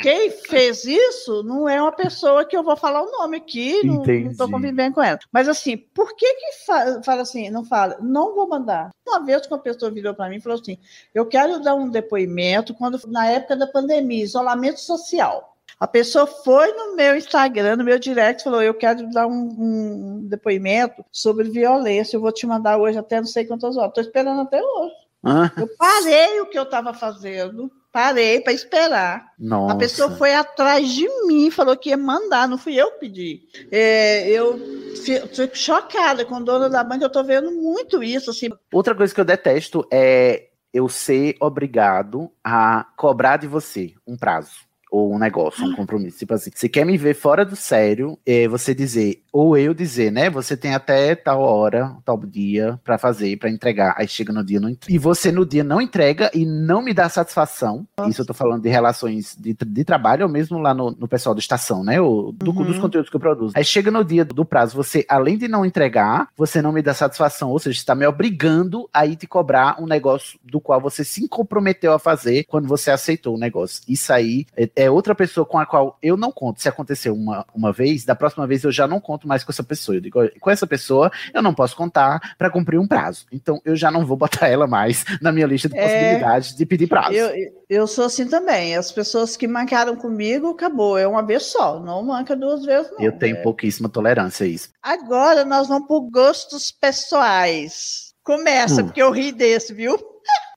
quem 0.02 0.30
fez 0.30 0.84
isso 0.84 1.42
não 1.42 1.68
é 1.68 1.80
uma 1.80 1.92
pessoa 1.92 2.44
que 2.44 2.56
eu 2.56 2.62
vou 2.62 2.76
falar 2.76 3.02
o 3.02 3.10
nome 3.10 3.36
aqui, 3.36 3.84
não 3.84 4.02
estou 4.30 4.50
convivendo 4.50 4.94
com 4.94 5.02
ela. 5.02 5.18
Mas 5.30 5.48
assim, 5.48 5.76
por 5.76 6.16
que 6.16 6.26
que 6.26 6.52
fa 6.66 7.02
fala 7.02 7.22
assim, 7.22 7.50
não 7.50 7.64
fala, 7.64 7.98
não 8.00 8.34
vou 8.34 8.48
mandar? 8.48 8.90
Uma 9.06 9.24
vez 9.24 9.46
que 9.46 9.52
uma 9.52 9.60
pessoa 9.60 9.90
virou 9.90 10.14
para 10.14 10.28
mim 10.28 10.36
e 10.36 10.40
falou 10.40 10.58
assim, 10.58 10.78
eu 11.14 11.26
quero 11.26 11.60
dar 11.60 11.74
um 11.74 11.88
depoimento 11.88 12.72
quando 12.74 12.98
na 13.08 13.26
época 13.26 13.56
da 13.56 13.66
pandemia, 13.66 14.24
isolamento 14.24 14.80
social. 14.80 15.54
A 15.78 15.88
pessoa 15.88 16.26
foi 16.26 16.72
no 16.72 16.94
meu 16.94 17.16
Instagram, 17.16 17.76
no 17.76 17.84
meu 17.84 17.98
direct, 17.98 18.44
falou: 18.44 18.62
Eu 18.62 18.74
quero 18.74 19.10
dar 19.10 19.26
um, 19.26 19.54
um 19.58 20.26
depoimento 20.28 21.04
sobre 21.10 21.50
violência. 21.50 22.16
Eu 22.16 22.20
vou 22.20 22.30
te 22.30 22.46
mandar 22.46 22.78
hoje 22.78 22.96
até 22.96 23.16
não 23.16 23.26
sei 23.26 23.44
quantas 23.44 23.76
horas. 23.76 23.88
Estou 23.88 24.04
esperando 24.04 24.42
até 24.42 24.62
hoje. 24.62 24.94
Ah. 25.24 25.50
Eu 25.56 25.68
parei 25.76 26.40
o 26.40 26.46
que 26.46 26.58
eu 26.58 26.64
estava 26.64 26.92
fazendo 26.92 27.70
Parei 27.94 28.40
para 28.40 28.52
esperar. 28.52 29.32
Nossa. 29.38 29.72
A 29.72 29.78
pessoa 29.78 30.10
foi 30.16 30.34
atrás 30.34 30.90
de 30.90 31.08
mim, 31.28 31.48
falou 31.48 31.76
que 31.76 31.90
ia 31.90 31.96
mandar, 31.96 32.48
não 32.48 32.58
fui 32.58 32.74
eu 32.74 32.90
que 32.90 32.98
pedi. 32.98 33.42
É, 33.70 34.28
eu 34.28 34.58
fico 34.96 35.56
chocada 35.56 36.24
com 36.24 36.38
o 36.38 36.44
dono 36.44 36.68
da 36.68 36.82
banca, 36.82 37.04
eu 37.04 37.06
estou 37.06 37.22
vendo 37.22 37.52
muito 37.52 38.02
isso. 38.02 38.30
Assim. 38.30 38.48
Outra 38.72 38.96
coisa 38.96 39.14
que 39.14 39.20
eu 39.20 39.24
detesto 39.24 39.86
é 39.92 40.48
eu 40.72 40.88
ser 40.88 41.36
obrigado 41.38 42.32
a 42.42 42.84
cobrar 42.96 43.36
de 43.36 43.46
você 43.46 43.94
um 44.04 44.16
prazo 44.16 44.66
ou 44.95 45.12
um 45.12 45.18
negócio, 45.18 45.66
um 45.66 45.74
compromisso. 45.74 46.18
Tipo 46.18 46.34
assim, 46.34 46.53
você 46.55 46.68
quer 46.68 46.86
me 46.86 46.97
ver 46.97 47.14
fora 47.14 47.45
do 47.45 47.57
sério, 47.57 48.16
é 48.24 48.47
você 48.47 48.72
dizer, 48.72 49.24
ou 49.32 49.59
eu 49.59 49.74
dizer, 49.74 50.12
né? 50.12 50.30
Você 50.30 50.57
tem 50.57 50.72
até 50.72 51.16
tal 51.16 51.40
hora, 51.40 51.97
tal 52.05 52.16
dia 52.18 52.78
para 52.84 52.97
fazer, 52.97 53.36
para 53.36 53.51
entregar. 53.51 53.97
Aí 53.99 54.07
chega 54.07 54.32
no 54.32 54.45
dia 54.45 54.61
não 54.61 54.68
entrega. 54.68 54.95
E 54.95 54.97
você 54.97 55.32
no 55.32 55.45
dia 55.45 55.64
não 55.64 55.80
entrega 55.80 56.30
e 56.32 56.47
não 56.47 56.80
me 56.80 56.95
dá 56.95 57.09
satisfação. 57.09 57.84
Nossa. 57.99 58.09
Isso 58.09 58.22
eu 58.22 58.26
tô 58.26 58.32
falando 58.32 58.62
de 58.62 58.68
relações 58.68 59.36
de, 59.36 59.53
de 59.53 59.84
trabalho 59.84 60.26
ou 60.26 60.30
mesmo 60.30 60.59
lá 60.59 60.72
no, 60.72 60.92
no 60.92 61.09
pessoal 61.09 61.34
da 61.34 61.40
estação, 61.40 61.82
né? 61.82 62.01
O, 62.01 62.30
do, 62.30 62.53
uhum. 62.53 62.62
Dos 62.62 62.78
conteúdos 62.78 63.11
que 63.11 63.16
eu 63.16 63.20
produzo. 63.20 63.53
Aí 63.57 63.64
chega 63.64 63.90
no 63.90 64.05
dia 64.05 64.24
do 64.24 64.45
prazo, 64.45 64.76
você, 64.76 65.05
além 65.09 65.36
de 65.36 65.49
não 65.49 65.66
entregar, 65.66 66.28
você 66.36 66.62
não 66.62 66.70
me 66.70 66.82
dá 66.82 66.95
satisfação, 66.95 67.51
ou 67.51 67.59
seja, 67.59 67.76
está 67.76 67.97
me 67.97 68.07
obrigando 68.07 68.88
a 68.95 69.05
ir 69.05 69.16
te 69.16 69.26
cobrar 69.26 69.82
um 69.82 69.86
negócio 69.86 70.38
do 70.45 70.61
qual 70.61 70.80
você 70.80 71.03
se 71.03 71.26
comprometeu 71.26 71.92
a 71.92 71.99
fazer 71.99 72.45
quando 72.45 72.68
você 72.68 72.92
aceitou 72.92 73.34
o 73.34 73.38
negócio. 73.38 73.82
Isso 73.88 74.12
aí 74.12 74.47
é, 74.57 74.84
é 74.84 74.84
outra 74.91 75.14
pessoa 75.14 75.47
com 75.47 75.59
a 75.59 75.66
qual 75.66 75.99
eu 76.03 76.16
não 76.16 76.32
conto. 76.32 76.61
Se 76.61 76.68
aconteceu 76.68 77.14
uma, 77.14 77.47
uma 77.55 77.72
vez, 77.72 78.05
da 78.05 78.14
próxima 78.14 78.47
vez 78.47 78.64
eu 78.64 78.72
já 78.72 78.87
não 78.87 79.01
conto 79.01 79.28
mais 79.28 79.45
com 79.45 79.53
essa 79.53 79.62
pessoa. 79.62 79.97
Eu 79.97 80.01
digo, 80.01 80.20
com 80.41 80.51
essa 80.51 80.66
pessoa 80.66 81.11
eu 81.32 81.43
não 81.43 81.55
posso 81.55 81.76
contar 81.76 82.35
para 82.39 82.51
cumprir 82.51 82.78
um 82.78 82.87
prazo. 82.87 83.26
Então 83.32 83.61
eu 83.64 83.76
já 83.76 83.91
não 83.91 84.07
vou 84.07 84.16
botar 84.16 84.49
ela 84.49 84.66
mais 84.66 85.05
na 85.20 85.32
minha 85.32 85.47
lista 85.47 85.68
de 85.68 85.76
é, 85.76 85.82
possibilidades 85.82 86.57
de 86.57 86.66
pedir 86.66 86.87
prazo. 86.87 87.14
Eu, 87.14 87.30
eu 87.68 87.87
sou 87.87 88.05
assim 88.05 88.26
também. 88.26 88.76
As 88.76 88.91
pessoas 88.93 89.37
que 89.37 89.47
mancaram 89.47 89.97
comigo, 89.97 90.51
acabou. 90.51 90.99
É 90.99 91.07
uma 91.07 91.22
vez 91.22 91.45
só. 91.45 91.80
Não 91.80 92.03
manca 92.03 92.37
duas 92.37 92.64
vezes, 92.64 92.91
não. 92.93 93.01
Eu 93.01 93.12
tenho 93.12 93.37
é. 93.37 93.43
pouquíssima 93.43 93.89
tolerância 93.89 94.45
a 94.45 94.49
isso. 94.49 94.70
Agora 94.82 95.45
nós 95.45 95.68
vamos 95.68 95.89
por 95.89 96.09
gostos 96.11 96.70
pessoais. 96.70 98.14
Começa, 98.22 98.80
hum. 98.80 98.87
porque 98.87 99.03
eu 99.03 99.11
ri 99.11 99.32
desse, 99.32 99.74
viu? 99.74 99.99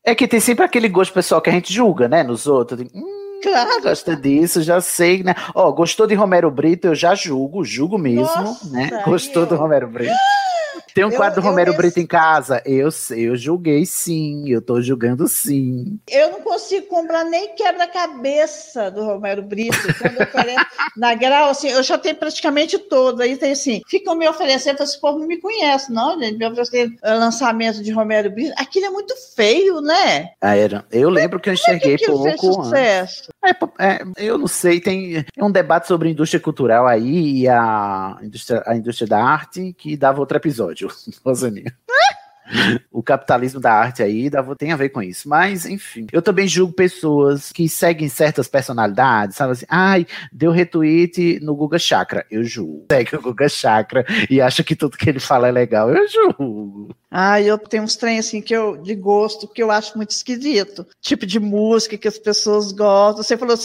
É 0.03 0.15
que 0.15 0.25
tem 0.25 0.39
sempre 0.39 0.63
aquele 0.63 0.87
gosto 0.87 1.13
pessoal 1.13 1.41
que 1.41 1.49
a 1.49 1.53
gente 1.53 1.73
julga, 1.73 2.07
né? 2.07 2.23
Nos 2.23 2.47
outros. 2.47 2.79
Hum, 2.93 3.26
Claro, 3.41 3.81
gosta 3.81 4.15
disso, 4.15 4.61
já 4.61 4.81
sei, 4.81 5.23
né? 5.23 5.35
Ó, 5.53 5.71
gostou 5.71 6.07
de 6.07 6.15
Romero 6.15 6.49
Brito, 6.49 6.87
eu 6.87 6.95
já 6.95 7.13
julgo, 7.15 7.63
julgo 7.63 7.97
mesmo, 7.97 8.23
Nossa, 8.23 8.69
né? 8.69 9.03
Gostou 9.05 9.43
eu... 9.43 9.49
do 9.49 9.55
Romero 9.55 9.87
Brito. 9.87 10.13
Tem 10.93 11.05
um 11.05 11.11
eu, 11.11 11.17
quadro 11.17 11.41
do 11.41 11.47
Romero 11.47 11.71
eu, 11.71 11.77
Brito 11.77 11.99
em 11.99 12.05
casa? 12.05 12.61
Eu, 12.65 12.89
eu 13.11 13.35
julguei 13.35 13.85
sim, 13.85 14.49
eu 14.49 14.61
tô 14.61 14.81
julgando 14.81 15.27
sim. 15.27 15.99
Eu 16.09 16.31
não 16.31 16.41
consigo 16.41 16.87
comprar 16.87 17.23
nem 17.23 17.55
quebra-cabeça 17.55 18.89
do 18.91 19.03
Romero 19.03 19.41
Brito. 19.41 19.77
Quando 19.99 20.21
eu 20.21 20.27
na 20.95 21.13
grau, 21.15 21.49
assim, 21.49 21.69
eu 21.69 21.83
já 21.83 21.97
tenho 21.97 22.15
praticamente 22.15 22.77
todo. 22.77 23.21
Aí 23.21 23.37
tem 23.37 23.51
assim, 23.51 23.81
ficam 23.87 24.15
me 24.15 24.27
oferecendo, 24.27 24.81
esse 24.83 24.99
povo 24.99 25.19
não 25.19 25.27
me 25.27 25.39
conhece, 25.39 25.91
não, 25.91 26.19
gente. 26.19 26.37
Me 26.37 26.47
oferecendo 26.47 26.95
lançamento 27.03 27.83
de 27.83 27.91
Romero 27.91 28.29
Brito. 28.29 28.53
Aquilo 28.57 28.85
é 28.87 28.89
muito 28.89 29.13
feio, 29.35 29.81
né? 29.81 30.31
Ah, 30.41 30.55
era. 30.55 30.85
Eu 30.91 31.09
lembro 31.09 31.39
que 31.39 31.49
eu 31.49 31.53
enxerguei 31.53 31.95
é 31.95 31.97
que 31.97 32.05
pouco. 32.05 32.63
Sucesso? 32.63 33.29
É, 33.31 33.33
é, 33.79 33.99
eu 34.17 34.37
não 34.37 34.47
sei, 34.47 34.79
tem 34.81 35.17
é 35.17 35.43
um 35.43 35.51
debate 35.51 35.87
sobre 35.87 36.09
indústria 36.09 36.39
cultural 36.39 36.87
aí 36.87 37.41
e 37.41 37.47
a 37.47 38.17
indústria, 38.21 38.63
a 38.65 38.75
indústria 38.75 39.07
da 39.07 39.23
arte 39.23 39.73
que 39.73 39.95
dava 39.95 40.19
outro 40.19 40.37
episódio. 40.37 40.89
Rosaninha. 41.23 41.75
O 42.91 43.03
capitalismo 43.03 43.59
da 43.59 43.73
arte 43.73 44.01
aí 44.01 44.29
tem 44.57 44.71
a 44.71 44.75
ver 44.75 44.89
com 44.89 45.01
isso. 45.01 45.27
Mas, 45.27 45.65
enfim, 45.65 46.07
eu 46.11 46.21
também 46.21 46.47
julgo 46.47 46.73
pessoas 46.73 47.51
que 47.51 47.67
seguem 47.67 48.09
certas 48.09 48.47
personalidades, 48.47 49.37
sabe 49.37 49.51
assim, 49.53 49.65
ai, 49.69 50.05
deu 50.31 50.51
retweet 50.51 51.39
no 51.41 51.55
Guga 51.55 51.79
Chakra. 51.79 52.25
Eu 52.29 52.43
julgo. 52.43 52.85
Segue 52.91 53.15
o 53.15 53.21
Guga 53.21 53.49
Chakra 53.49 54.05
e 54.29 54.41
acha 54.41 54.63
que 54.63 54.75
tudo 54.75 54.97
que 54.97 55.09
ele 55.09 55.19
fala 55.19 55.47
é 55.47 55.51
legal. 55.51 55.89
Eu 55.89 56.07
julgo. 56.07 56.95
Ah, 57.09 57.41
eu 57.41 57.57
tenho 57.57 57.83
uns 57.83 57.95
trem 57.95 58.19
assim 58.19 58.41
que 58.41 58.53
eu 58.53 58.77
de 58.77 58.93
gosto 58.93 59.47
que 59.47 59.63
eu 59.63 59.71
acho 59.71 59.97
muito 59.97 60.11
esquisito. 60.11 60.85
Tipo 61.01 61.25
de 61.25 61.39
música 61.39 61.97
que 61.97 62.07
as 62.07 62.17
pessoas 62.17 62.71
gostam. 62.71 63.23
Você 63.23 63.37
falou 63.37 63.57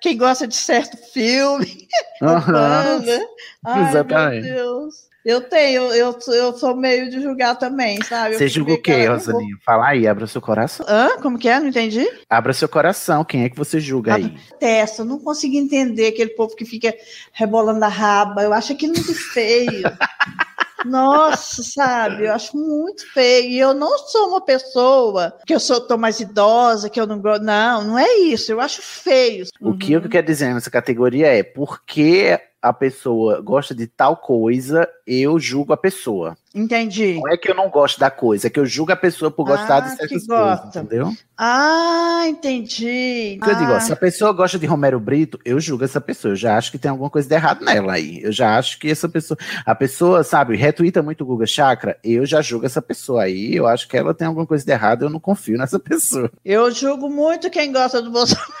quem 0.00 0.16
gosta 0.16 0.46
de 0.46 0.54
certo 0.54 0.96
filme, 1.12 1.88
uhum. 2.22 2.40
banda. 2.40 3.20
Ai, 3.64 3.88
Exatamente. 3.88 4.46
meu 4.46 4.54
Deus. 4.54 5.13
Eu 5.24 5.40
tenho, 5.40 5.84
eu, 5.94 6.14
eu 6.28 6.52
sou 6.52 6.76
meio 6.76 7.08
de 7.08 7.22
julgar 7.22 7.58
também, 7.58 8.02
sabe? 8.02 8.36
Você 8.36 8.46
julga 8.46 8.74
o 8.74 8.82
quê, 8.82 9.06
Rosaninha? 9.06 9.56
Fala 9.64 9.88
aí, 9.88 10.06
abra 10.06 10.26
seu 10.26 10.40
coração. 10.40 10.84
Hã? 10.86 11.16
Como 11.22 11.38
que 11.38 11.48
é? 11.48 11.58
Não 11.58 11.68
entendi? 11.68 12.06
Abra 12.28 12.52
seu 12.52 12.68
coração, 12.68 13.24
quem 13.24 13.44
é 13.44 13.48
que 13.48 13.56
você 13.56 13.80
julga 13.80 14.16
aí? 14.16 14.36
Testa, 14.60 15.00
eu 15.00 15.06
não 15.06 15.18
consigo 15.18 15.56
entender 15.56 16.08
aquele 16.08 16.30
povo 16.30 16.54
que 16.54 16.66
fica 16.66 16.94
rebolando 17.32 17.82
a 17.82 17.88
raba, 17.88 18.42
eu 18.42 18.52
acho 18.52 18.74
aquilo 18.74 18.92
muito 18.92 19.14
feio. 19.14 19.82
Nossa, 20.84 21.62
sabe? 21.62 22.26
Eu 22.26 22.32
acho 22.34 22.56
muito 22.56 23.10
feio. 23.12 23.48
E 23.48 23.58
eu 23.58 23.72
não 23.72 23.98
sou 23.98 24.28
uma 24.28 24.40
pessoa 24.40 25.34
que 25.46 25.54
eu 25.54 25.60
sou 25.60 25.80
tô 25.80 25.96
mais 25.96 26.20
idosa, 26.20 26.90
que 26.90 27.00
eu 27.00 27.06
não 27.06 27.18
gosto. 27.20 27.42
Não, 27.42 27.82
não 27.82 27.98
é 27.98 28.16
isso. 28.18 28.52
Eu 28.52 28.60
acho 28.60 28.82
feio. 28.82 29.46
O 29.60 29.70
uhum. 29.70 29.78
que 29.78 29.92
eu 29.92 30.08
quero 30.08 30.26
dizer 30.26 30.52
nessa 30.52 30.70
categoria 30.70 31.28
é 31.28 31.42
porque 31.42 32.38
a 32.64 32.72
pessoa 32.72 33.42
gosta 33.42 33.74
de 33.74 33.86
tal 33.86 34.16
coisa, 34.16 34.88
eu 35.06 35.38
julgo 35.38 35.74
a 35.74 35.76
pessoa. 35.76 36.34
Entendi. 36.54 37.20
Não 37.22 37.30
é 37.30 37.36
que 37.36 37.50
eu 37.50 37.54
não 37.54 37.68
gosto 37.68 38.00
da 38.00 38.10
coisa, 38.10 38.46
é 38.46 38.50
que 38.50 38.58
eu 38.58 38.64
julgo 38.64 38.90
a 38.90 38.96
pessoa 38.96 39.30
por 39.30 39.44
gostar 39.44 39.76
ah, 39.76 39.80
de 39.80 39.96
certas 39.96 40.26
coisas, 40.26 40.64
entendeu? 40.64 41.12
Ah, 41.36 42.22
entendi. 42.26 43.34
Então, 43.34 43.50
ah. 43.50 43.52
Eu 43.52 43.58
digo, 43.58 43.72
ó, 43.72 43.80
se 43.80 43.92
a 43.92 43.96
pessoa 43.96 44.32
gosta 44.32 44.58
de 44.58 44.64
Romero 44.64 44.98
Brito, 44.98 45.38
eu 45.44 45.60
julgo 45.60 45.84
essa 45.84 46.00
pessoa. 46.00 46.32
Eu 46.32 46.36
já 46.36 46.56
acho 46.56 46.70
que 46.70 46.78
tem 46.78 46.90
alguma 46.90 47.10
coisa 47.10 47.28
de 47.28 47.34
errado 47.34 47.62
nela 47.62 47.92
aí. 47.92 48.22
Eu 48.22 48.32
já 48.32 48.56
acho 48.56 48.78
que 48.78 48.90
essa 48.90 49.10
pessoa. 49.10 49.36
A 49.66 49.74
pessoa, 49.74 50.24
sabe, 50.24 50.56
retuita 50.56 51.02
muito 51.02 51.22
o 51.22 51.26
Guga 51.26 51.46
Chakra, 51.46 51.98
eu 52.02 52.24
já 52.24 52.40
julgo 52.40 52.64
essa 52.64 52.80
pessoa 52.80 53.24
aí. 53.24 53.54
Eu 53.54 53.66
acho 53.66 53.86
que 53.86 53.96
ela 53.96 54.14
tem 54.14 54.26
alguma 54.26 54.46
coisa 54.46 54.64
de 54.64 54.72
errado, 54.72 55.04
eu 55.04 55.10
não 55.10 55.20
confio 55.20 55.58
nessa 55.58 55.76
pessoa. 55.78 56.30
Eu 56.42 56.70
julgo 56.70 57.10
muito 57.10 57.50
quem 57.50 57.70
gosta 57.70 58.00
do 58.00 58.10
Bolsonaro. 58.10 58.54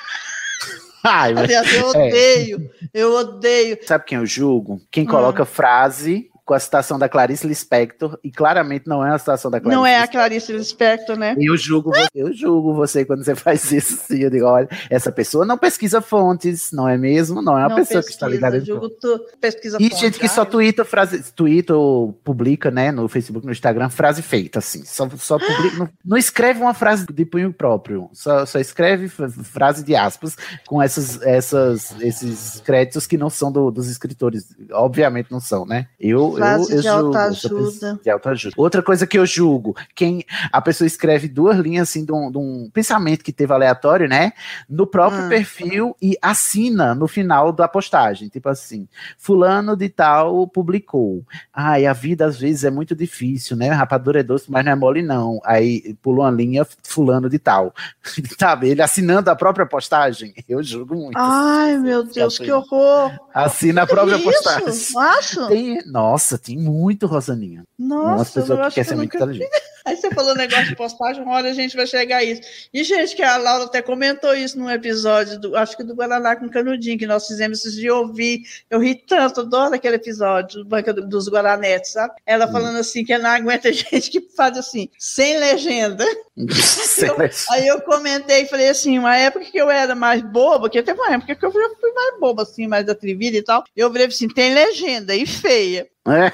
Ai, 1.04 1.34
mas... 1.34 1.44
Aliás, 1.44 1.74
eu 1.74 1.88
odeio, 1.88 2.70
é. 2.82 2.88
eu 2.94 3.14
odeio. 3.14 3.78
Sabe 3.86 4.04
quem 4.06 4.18
eu 4.18 4.24
julgo? 4.24 4.80
Quem 4.90 5.04
coloca 5.04 5.42
hum. 5.42 5.46
frase 5.46 6.30
com 6.44 6.52
a 6.52 6.58
citação 6.58 6.98
da 6.98 7.08
Clarice 7.08 7.46
Lispector, 7.46 8.18
e 8.22 8.30
claramente 8.30 8.86
não 8.86 9.04
é 9.04 9.14
a 9.14 9.18
citação 9.18 9.50
da 9.50 9.58
Clarice 9.58 9.76
Não 9.76 9.86
é 9.86 9.98
a 9.98 10.06
Clarice 10.06 10.52
Lispector, 10.52 11.16
né? 11.16 11.34
Eu 11.38 11.56
julgo, 11.56 11.90
você, 11.90 12.08
eu 12.14 12.32
julgo 12.32 12.74
você 12.74 13.04
quando 13.04 13.24
você 13.24 13.34
faz 13.34 13.72
isso, 13.72 13.96
sim. 14.06 14.18
Eu 14.18 14.30
digo, 14.30 14.44
olha, 14.44 14.68
essa 14.90 15.10
pessoa 15.10 15.46
não 15.46 15.56
pesquisa 15.56 16.02
fontes, 16.02 16.70
não 16.70 16.86
é 16.86 16.98
mesmo? 16.98 17.40
Não 17.40 17.56
é 17.58 17.62
uma 17.62 17.70
não 17.70 17.76
pessoa 17.76 18.02
pesquisa, 18.02 18.06
que 18.06 18.12
está 18.12 18.28
ligada. 18.28 18.56
Eu 18.58 18.64
julgo 18.64 18.90
tu, 18.90 19.20
pesquisa 19.40 19.78
e 19.80 19.84
fontes, 19.84 19.98
gente 19.98 20.18
que 20.18 20.28
só 20.28 20.44
twitta 20.44 20.84
frase, 20.84 21.32
twitta 21.32 21.74
ou 21.74 22.12
publica, 22.12 22.70
né, 22.70 22.92
no 22.92 23.08
Facebook, 23.08 23.46
no 23.46 23.52
Instagram, 23.52 23.88
frase 23.88 24.20
feita, 24.20 24.58
assim. 24.58 24.84
Só, 24.84 25.08
só 25.16 25.38
publica, 25.38 25.78
não, 25.78 25.88
não, 26.04 26.16
escreve 26.16 26.60
uma 26.60 26.74
frase 26.74 27.06
de 27.06 27.24
punho 27.24 27.52
próprio, 27.52 28.10
só, 28.12 28.44
só 28.44 28.58
escreve 28.58 29.08
frase 29.08 29.82
de 29.82 29.96
aspas 29.96 30.36
com 30.66 30.82
essas, 30.82 31.22
essas, 31.22 31.94
esses 32.00 32.60
créditos 32.60 33.06
que 33.06 33.16
não 33.16 33.30
são 33.30 33.50
do, 33.50 33.70
dos 33.70 33.88
escritores. 33.88 34.54
Obviamente 34.72 35.30
não 35.30 35.40
são, 35.40 35.64
né? 35.64 35.86
Eu, 35.98 36.33
Frase 36.36 36.70
eu, 36.70 36.76
eu 36.76 36.82
de 36.82 36.88
autoajuda. 36.88 38.00
De 38.02 38.10
autoajuda. 38.10 38.54
Outra 38.56 38.82
coisa 38.82 39.06
que 39.06 39.18
eu 39.18 39.26
julgo, 39.26 39.76
quem 39.94 40.24
a 40.52 40.60
pessoa 40.60 40.86
escreve 40.86 41.28
duas 41.28 41.58
linhas 41.58 41.88
assim 41.88 42.04
de 42.04 42.12
um, 42.12 42.30
de 42.30 42.38
um 42.38 42.70
pensamento 42.72 43.24
que 43.24 43.32
teve 43.32 43.52
aleatório, 43.52 44.08
né? 44.08 44.32
No 44.68 44.86
próprio 44.86 45.24
hum. 45.24 45.28
perfil 45.28 45.96
e 46.00 46.16
assina 46.20 46.94
no 46.94 47.06
final 47.06 47.52
da 47.52 47.68
postagem. 47.68 48.28
Tipo 48.28 48.48
assim, 48.48 48.88
fulano 49.18 49.76
de 49.76 49.88
tal 49.88 50.46
publicou. 50.48 51.24
Ai, 51.52 51.86
a 51.86 51.92
vida 51.92 52.26
às 52.26 52.38
vezes 52.38 52.64
é 52.64 52.70
muito 52.70 52.94
difícil, 52.94 53.56
né? 53.56 53.70
Rapadura 53.70 54.20
é 54.20 54.22
doce, 54.22 54.50
mas 54.50 54.64
não 54.64 54.72
é 54.72 54.74
mole, 54.74 55.02
não. 55.02 55.40
Aí 55.44 55.94
pulou 56.02 56.24
uma 56.24 56.30
linha, 56.30 56.66
fulano 56.82 57.28
de 57.28 57.38
tal. 57.38 57.74
Sabe? 58.38 58.68
Ele 58.68 58.82
assinando 58.82 59.30
a 59.30 59.36
própria 59.36 59.66
postagem. 59.66 60.34
Eu 60.48 60.62
julgo 60.62 60.94
muito. 60.94 61.16
Ai, 61.16 61.76
meu 61.78 62.04
Deus, 62.04 62.38
que 62.38 62.50
horror! 62.50 63.12
Assina 63.32 63.82
a 63.82 63.86
própria 63.86 64.16
Isso? 64.16 64.24
postagem. 64.24 64.74
Acho? 64.96 65.48
Tem, 65.48 65.82
nossa, 65.86 66.23
tem 66.38 66.56
muito, 66.56 67.06
Rosaninha. 67.06 67.64
Nossa, 67.78 68.14
Umas 68.14 68.30
pessoas 68.30 68.68
que 68.68 68.74
querem 68.74 68.88
ser 68.88 68.96
muito 68.96 69.16
inteligente. 69.16 69.50
Aí 69.84 69.96
você 69.96 70.10
falou 70.10 70.34
negócio 70.34 70.68
de 70.68 70.76
postagem, 70.76 71.22
uma 71.22 71.34
hora 71.34 71.50
a 71.50 71.52
gente 71.52 71.76
vai 71.76 71.86
chegar 71.86 72.18
a 72.18 72.24
isso. 72.24 72.40
E, 72.72 72.82
gente, 72.82 73.14
que 73.14 73.22
a 73.22 73.36
Laura 73.36 73.64
até 73.64 73.82
comentou 73.82 74.34
isso 74.34 74.58
num 74.58 74.70
episódio, 74.70 75.38
do, 75.38 75.54
acho 75.54 75.76
que 75.76 75.84
do 75.84 75.94
Guaraná 75.94 76.34
com 76.34 76.48
Canudinho, 76.48 76.98
que 76.98 77.06
nós 77.06 77.26
fizemos 77.26 77.58
esses 77.58 77.74
de 77.74 77.90
ouvir. 77.90 78.40
Eu 78.70 78.78
ri 78.78 78.94
tanto, 78.94 79.42
adoro 79.42 79.74
aquele 79.74 79.96
episódio 79.96 80.60
do 80.60 80.64
Banca 80.64 80.90
dos 80.90 81.28
Guaranetes, 81.28 81.92
sabe? 81.92 82.14
Ela 82.24 82.50
falando 82.50 82.78
assim, 82.78 83.04
que 83.04 83.16
não 83.18 83.28
aguenta 83.28 83.70
gente 83.74 84.10
que 84.10 84.22
faz 84.34 84.56
assim, 84.56 84.88
sem 84.98 85.38
legenda. 85.38 86.06
sem 86.54 87.10
eu, 87.10 87.16
aí 87.50 87.66
eu 87.66 87.78
comentei 87.82 88.42
e 88.42 88.48
falei 88.48 88.70
assim, 88.70 88.98
uma 88.98 89.14
época 89.16 89.44
que 89.44 89.58
eu 89.58 89.70
era 89.70 89.94
mais 89.94 90.22
boba, 90.22 90.60
porque 90.60 90.82
teve 90.82 90.98
uma 90.98 91.12
época 91.12 91.34
que 91.34 91.44
eu 91.44 91.52
fui 91.52 91.92
mais 91.94 92.18
boba, 92.18 92.42
assim, 92.42 92.66
mais 92.66 92.88
atrevida 92.88 93.36
e 93.36 93.42
tal, 93.42 93.62
eu 93.76 93.90
falei 93.90 94.06
assim, 94.06 94.28
tem 94.28 94.54
legenda 94.54 95.14
e 95.14 95.26
feia. 95.26 95.86
É. 96.06 96.32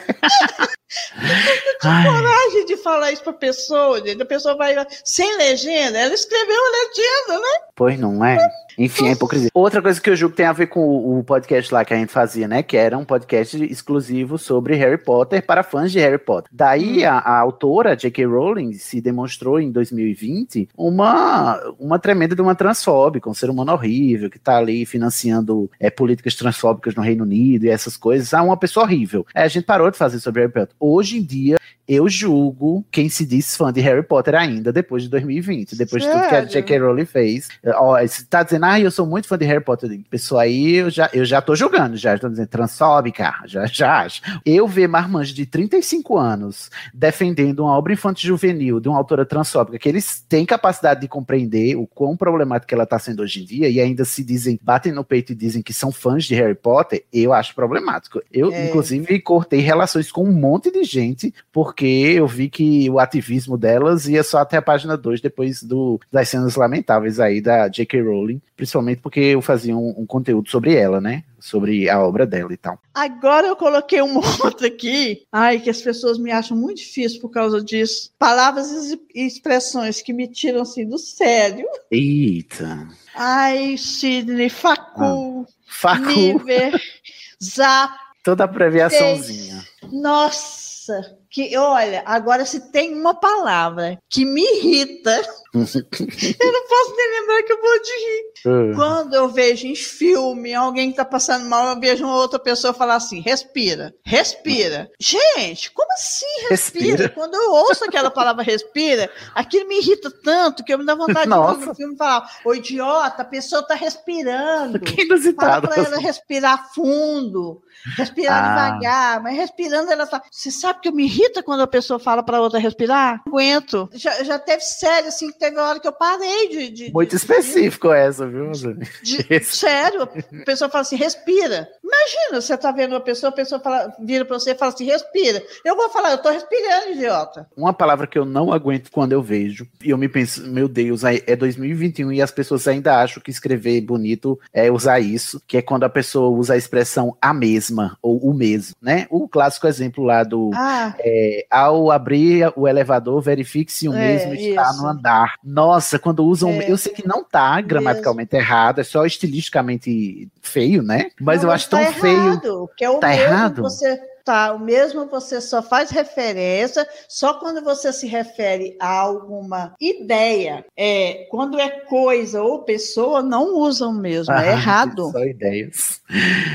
Tinha 1.81 2.05
coragem 2.05 2.67
de 2.67 2.77
falar 2.79 3.13
isso 3.13 3.23
pra 3.23 3.33
pessoa, 3.33 4.05
gente. 4.05 4.23
A 4.23 4.27
pessoa 4.27 4.57
vai 4.57 4.75
sem 5.05 5.37
legenda, 5.37 5.99
ela 5.99 6.15
escreveu 6.15 6.57
a 6.57 6.71
legenda, 6.71 7.41
né? 7.41 7.67
Pois 7.75 7.99
não 7.99 8.25
é. 8.25 8.39
Enfim, 8.79 9.09
é 9.09 9.13
hipocrisia. 9.13 9.51
Outra 9.53 9.83
coisa 9.83 10.01
que 10.01 10.09
eu 10.09 10.17
julgo 10.17 10.35
tem 10.35 10.47
a 10.47 10.53
ver 10.53 10.67
com 10.67 10.81
o, 10.81 11.19
o, 11.19 11.25
podcast 11.25 11.73
lá 11.73 11.85
que 11.85 11.93
a 11.93 11.97
gente 11.97 12.11
fazia, 12.13 12.49
né? 12.49 12.63
Que 12.63 12.77
era 12.77 12.97
um 12.97 13.05
podcast 13.05 13.63
exclusivo 13.65 14.39
sobre 14.39 14.75
Harry 14.75 14.97
Potter 14.97 15.45
para 15.45 15.63
fãs 15.63 15.93
de 15.93 15.99
Harry 15.99 16.19
Potter. 16.19 16.51
Daí 16.53 17.05
hum. 17.05 17.09
a, 17.09 17.19
a, 17.19 17.39
autora, 17.39 17.97
J.K. 17.97 18.25
Rowling, 18.25 18.73
se 18.73 19.01
demonstrou 19.01 19.61
em 19.61 19.71
2020 19.71 20.71
uma, 20.77 21.61
uma 21.79 21.99
tremenda 21.99 22.35
de 22.35 22.43
uma 22.43 22.55
transfóbica, 22.55 23.29
um 23.29 23.35
ser 23.35 23.51
humano 23.51 23.73
horrível, 23.73 24.31
que 24.31 24.39
tá 24.39 24.57
ali 24.57 24.87
financiando 24.87 25.71
é, 25.79 25.91
políticas 25.91 26.35
transfóbicas 26.35 26.95
no 26.95 27.03
Reino 27.03 27.25
Unido 27.25 27.65
e 27.65 27.71
essas 27.71 27.97
coisas. 27.97 28.33
Ah, 28.33 28.43
uma 28.43 28.57
pessoa 28.57 28.85
horrível. 28.85 29.27
É, 29.35 29.43
a 29.43 29.49
gente 29.49 29.65
parou 29.65 29.91
de 29.91 29.99
fazer 29.99 30.21
sobre 30.21 30.41
Harry 30.43 30.53
Potter. 30.53 30.75
Hoje 30.81 31.19
em 31.19 31.23
dia, 31.23 31.59
eu 31.91 32.09
julgo 32.09 32.85
quem 32.89 33.09
se 33.09 33.27
diz 33.27 33.57
fã 33.57 33.73
de 33.73 33.81
Harry 33.81 34.05
Potter 34.05 34.37
ainda, 34.37 34.73
depois 34.73 35.03
de 35.03 35.09
2020, 35.09 35.77
depois 35.77 36.05
Sério? 36.05 36.19
de 36.19 36.23
tudo 36.23 36.31
que 36.31 36.37
a 36.37 36.45
J.K. 36.45 36.79
Rowling 36.79 37.05
fez. 37.05 37.49
Ó, 37.67 38.01
você 38.01 38.25
tá 38.25 38.45
dizendo, 38.45 38.65
ah, 38.67 38.79
eu 38.79 38.93
sou 38.93 39.05
muito 39.05 39.27
fã 39.27 39.37
de 39.37 39.45
Harry 39.45 39.65
Potter. 39.65 40.01
Pessoa 40.09 40.43
aí, 40.43 40.77
eu 40.77 40.89
já, 40.89 41.11
eu 41.13 41.25
já 41.25 41.43
tô 41.43 41.57
julgando, 41.57 41.97
já 41.97 42.15
estou 42.15 42.31
dizendo 42.31 42.47
transfóbica, 42.47 43.35
já, 43.45 43.67
já 43.67 44.03
acho. 44.03 44.23
Eu 44.47 44.69
ver 44.69 44.87
marmanjo 44.87 45.35
de 45.35 45.45
35 45.45 46.17
anos 46.17 46.71
defendendo 46.95 47.65
uma 47.65 47.77
obra 47.77 47.93
infantil 47.93 48.29
juvenil 48.29 48.79
de 48.79 48.89
uma 48.89 48.97
autora 48.97 49.27
transfóbica, 49.27 49.77
que 49.77 49.89
eles 49.89 50.25
têm 50.29 50.47
capacidade 50.47 51.01
de 51.01 51.09
compreender 51.09 51.75
o 51.75 51.89
quão 51.89 52.17
problemática 52.17 52.73
ela 52.73 52.85
está 52.85 53.01
sendo 53.01 53.21
hoje 53.21 53.43
em 53.43 53.45
dia, 53.45 53.69
e 53.69 53.81
ainda 53.81 54.05
se 54.05 54.23
dizem, 54.23 54.61
batem 54.63 54.93
no 54.93 55.03
peito 55.03 55.33
e 55.33 55.35
dizem 55.35 55.61
que 55.61 55.73
são 55.73 55.91
fãs 55.91 56.25
de 56.25 56.37
Harry 56.37 56.55
Potter, 56.55 57.05
eu 57.13 57.33
acho 57.33 57.53
problemático. 57.53 58.23
Eu, 58.33 58.53
é. 58.53 58.69
inclusive, 58.69 59.19
cortei 59.19 59.59
relações 59.59 60.13
com 60.13 60.23
um 60.23 60.33
monte 60.33 60.70
de 60.71 60.85
gente, 60.85 61.35
porque 61.53 61.81
porque 61.81 61.87
eu 61.87 62.27
vi 62.27 62.51
que 62.51 62.91
o 62.91 62.99
ativismo 62.99 63.57
delas 63.57 64.07
ia 64.07 64.23
só 64.23 64.39
até 64.39 64.57
a 64.59 64.63
página 64.63 64.97
2 64.97 65.21
depois 65.21 65.63
do, 65.63 65.99
das 66.13 66.29
cenas 66.29 66.57
lamentáveis 66.57 67.19
aí 67.19 67.41
da 67.41 67.69
J.K. 67.69 68.03
Rowling, 68.03 68.43
principalmente 68.55 69.01
porque 69.01 69.21
eu 69.21 69.41
fazia 69.41 69.75
um, 69.75 69.95
um, 69.97 70.05
conteúdo 70.05 70.51
sobre 70.51 70.75
ela, 70.75 71.01
né? 71.01 71.25
Sobre 71.39 71.89
a 71.89 72.03
obra 72.03 72.27
dela 72.27 72.53
e 72.53 72.57
tal. 72.57 72.79
Agora 72.93 73.47
eu 73.47 73.57
coloquei 73.57 74.03
um 74.03 74.17
outro 74.45 74.67
aqui, 74.67 75.23
ai, 75.33 75.59
que 75.59 75.71
as 75.71 75.81
pessoas 75.81 76.19
me 76.19 76.31
acham 76.31 76.55
muito 76.55 76.79
difícil 76.79 77.21
por 77.21 77.31
causa 77.31 77.63
disso. 77.65 78.13
Palavras 78.19 78.71
e 79.15 79.27
expressões 79.27 80.03
que 80.03 80.13
me 80.13 80.29
tiram 80.29 80.61
assim 80.61 80.87
do 80.87 80.99
sério. 80.99 81.67
Eita. 81.91 82.89
Ai, 83.15 83.77
Sidney, 83.79 84.51
Facu, 84.51 85.47
ah, 85.47 85.53
Facu. 85.67 86.11
Niver, 86.11 86.79
Zap. 87.43 87.95
Toda 88.23 88.45
a 88.45 88.47
abreviaçãozinha. 88.47 89.65
Nossa 89.91 90.60
nossa, 90.91 91.20
que 91.31 91.57
olha, 91.57 92.03
agora 92.05 92.45
se 92.45 92.73
tem 92.73 92.93
uma 92.93 93.15
palavra 93.15 93.99
que 94.09 94.25
me 94.25 94.43
irrita, 94.43 95.11
eu 95.55 95.61
não 95.61 96.69
posso 96.69 96.97
nem 96.97 97.21
lembrar 97.21 97.43
que 97.43 97.53
eu 97.53 97.61
vou 97.61 97.83
de 97.83 97.91
rir. 97.91 98.31
É. 98.47 98.75
Quando 98.75 99.15
eu 99.15 99.29
vejo 99.29 99.67
em 99.67 99.75
filme 99.75 100.55
alguém 100.55 100.91
que 100.91 100.97
tá 100.97 101.05
passando 101.05 101.49
mal, 101.49 101.69
eu 101.69 101.81
vejo 101.81 102.05
uma 102.05 102.17
outra 102.17 102.39
pessoa 102.39 102.73
falar 102.73 102.95
assim: 102.95 103.21
respira, 103.21 103.95
respira. 104.05 104.91
Gente, 104.99 105.71
como 105.73 105.93
assim 105.93 106.27
respira? 106.49 106.87
respira. 106.87 107.09
Quando 107.11 107.35
eu 107.35 107.53
ouço 107.53 107.85
aquela 107.85 108.11
palavra 108.11 108.43
respira, 108.43 109.11
aquilo 109.35 109.69
me 109.69 109.79
irrita 109.79 110.11
tanto 110.23 110.65
que 110.65 110.73
eu 110.73 110.79
me 110.79 110.87
dá 110.87 110.95
vontade 110.95 111.29
Nossa. 111.29 111.55
de 111.55 111.61
ver 111.61 111.67
no 111.67 111.75
filme 111.75 111.95
e 111.95 111.99
falar: 111.99 112.31
ô 112.45 112.55
idiota, 112.55 113.23
a 113.23 113.27
pessoa 113.27 113.67
tá 113.67 113.75
respirando. 113.75 114.81
Que 114.91 115.03
inusitado. 115.03 115.69
Fala 115.69 115.85
pra 115.85 115.85
ela 115.85 115.99
respirar 115.99 116.73
fundo. 116.75 117.63
Respirar 117.97 118.45
ah. 118.45 118.71
devagar, 118.71 119.23
mas 119.23 119.37
respirando 119.37 119.91
ela 119.91 120.07
tá. 120.07 120.23
Você 120.31 120.51
sabe 120.51 120.81
que 120.81 120.89
eu 120.89 120.93
me 120.93 121.07
irrita 121.21 121.43
quando 121.43 121.61
a 121.61 121.67
pessoa 121.67 121.99
fala 121.99 122.23
para 122.23 122.41
outra 122.41 122.59
respirar? 122.59 123.23
Não 123.27 123.33
aguento. 123.33 123.89
Já, 123.93 124.23
já 124.23 124.39
teve 124.39 124.63
sério, 124.63 125.09
assim, 125.09 125.31
que 125.31 125.39
teve 125.39 125.57
uma 125.57 125.69
hora 125.69 125.81
que 125.81 125.89
eu 125.89 125.93
parei 125.93 126.49
de. 126.49 126.71
de 126.71 126.93
Muito 126.93 127.11
de, 127.11 127.17
específico 127.17 127.89
de, 127.89 127.95
essa, 127.95 128.27
viu, 128.27 128.51
de, 128.51 129.45
Sério, 129.45 130.03
a 130.03 130.45
pessoa 130.45 130.71
fala 130.71 130.83
assim, 130.83 130.97
respira. 130.97 131.69
Imagina, 131.83 132.41
você 132.41 132.57
tá 132.57 132.71
vendo 132.73 132.93
uma 132.93 133.01
pessoa, 133.01 133.31
a 133.31 133.35
pessoa 133.35 133.61
fala, 133.61 133.93
vira 134.01 134.25
para 134.25 134.39
você 134.39 134.53
e 134.53 134.55
fala 134.55 134.73
assim, 134.73 134.85
respira. 134.85 135.43
Eu 135.65 135.77
vou 135.77 135.91
falar, 135.91 136.13
eu 136.13 136.19
tô 136.19 136.31
respirando, 136.31 136.93
idiota. 136.93 137.49
Uma 137.57 137.73
palavra 137.73 138.07
que 138.07 138.19
eu 138.19 138.25
não 138.25 138.53
aguento 138.53 138.91
quando 138.91 139.13
eu 139.13 139.23
vejo, 139.23 139.67
e 139.83 139.91
eu 139.91 139.99
me 139.99 140.09
penso, 140.09 140.47
meu 140.47 140.69
Deus, 140.69 141.03
é 141.05 141.37
2021 141.37 142.13
e 142.13 142.23
as 142.23 142.31
pessoas 142.31 142.67
ainda 142.67 143.01
acham 143.01 143.23
que 143.23 143.31
escrever 143.31 143.81
bonito 143.81 144.39
é 144.53 144.71
usar 144.71 145.01
isso, 145.01 145.41
que 145.47 145.57
é 145.57 145.63
quando 145.63 145.85
a 145.85 145.89
pessoa 145.89 146.29
usa 146.29 146.55
a 146.55 146.57
expressão 146.57 147.17
a 147.21 147.33
mesma 147.33 147.51
mesma, 147.51 147.99
ou 148.03 148.19
o 148.19 148.35
mesmo, 148.35 148.75
né? 148.81 149.07
O 149.11 149.29
clássico 149.29 149.67
exemplo 149.67 150.05
lá 150.05 150.23
do 150.23 150.51
ah. 150.55 150.95
é, 150.99 151.10
ao 151.51 151.91
abrir 151.91 152.53
o 152.57 152.67
elevador, 152.67 153.21
verifique 153.21 153.73
se 153.73 153.89
o 153.89 153.95
é, 153.95 153.97
mesmo 153.97 154.35
está 154.35 154.71
isso. 154.71 154.83
no 154.83 154.89
andar. 154.89 155.35
Nossa, 155.43 155.99
quando 155.99 156.25
usam. 156.25 156.51
É. 156.51 156.71
Eu 156.71 156.77
sei 156.77 156.93
que 156.93 157.07
não 157.07 157.25
tá 157.25 157.61
gramaticalmente 157.61 158.37
errado, 158.37 158.81
é 158.81 158.85
só 158.85 159.05
estilisticamente 159.05 160.29
feio, 160.41 160.83
né? 160.83 161.11
Mas 161.21 161.43
não, 161.43 161.49
eu 161.49 161.55
acho 161.55 161.69
tá 161.69 161.79
tão 161.79 161.87
errado, 161.87 162.01
feio. 162.01 162.71
Que 162.77 162.85
é 162.85 162.91
o 162.91 162.99
tá 162.99 163.15
errado. 163.15 163.63
Você 163.63 164.10
tá? 164.31 164.53
O 164.53 164.61
mesmo 164.61 165.07
você 165.07 165.41
só 165.41 165.61
faz 165.61 165.91
referência 165.91 166.87
só 167.09 167.35
quando 167.35 167.65
você 167.65 167.93
se 167.93 168.07
refere 168.07 168.77
a 168.79 169.01
alguma 169.01 169.75
ideia. 169.81 170.65
É, 170.77 171.27
quando 171.29 171.59
é 171.59 171.69
coisa 171.69 172.41
ou 172.41 172.63
pessoa, 172.63 173.23
não 173.23 173.57
usam 173.57 173.93
mesmo. 173.93 174.33
É 174.33 174.39
ah, 174.39 174.47
é 174.47 174.51
errado. 174.53 175.11
Só 175.11 175.25
ideias. 175.25 176.01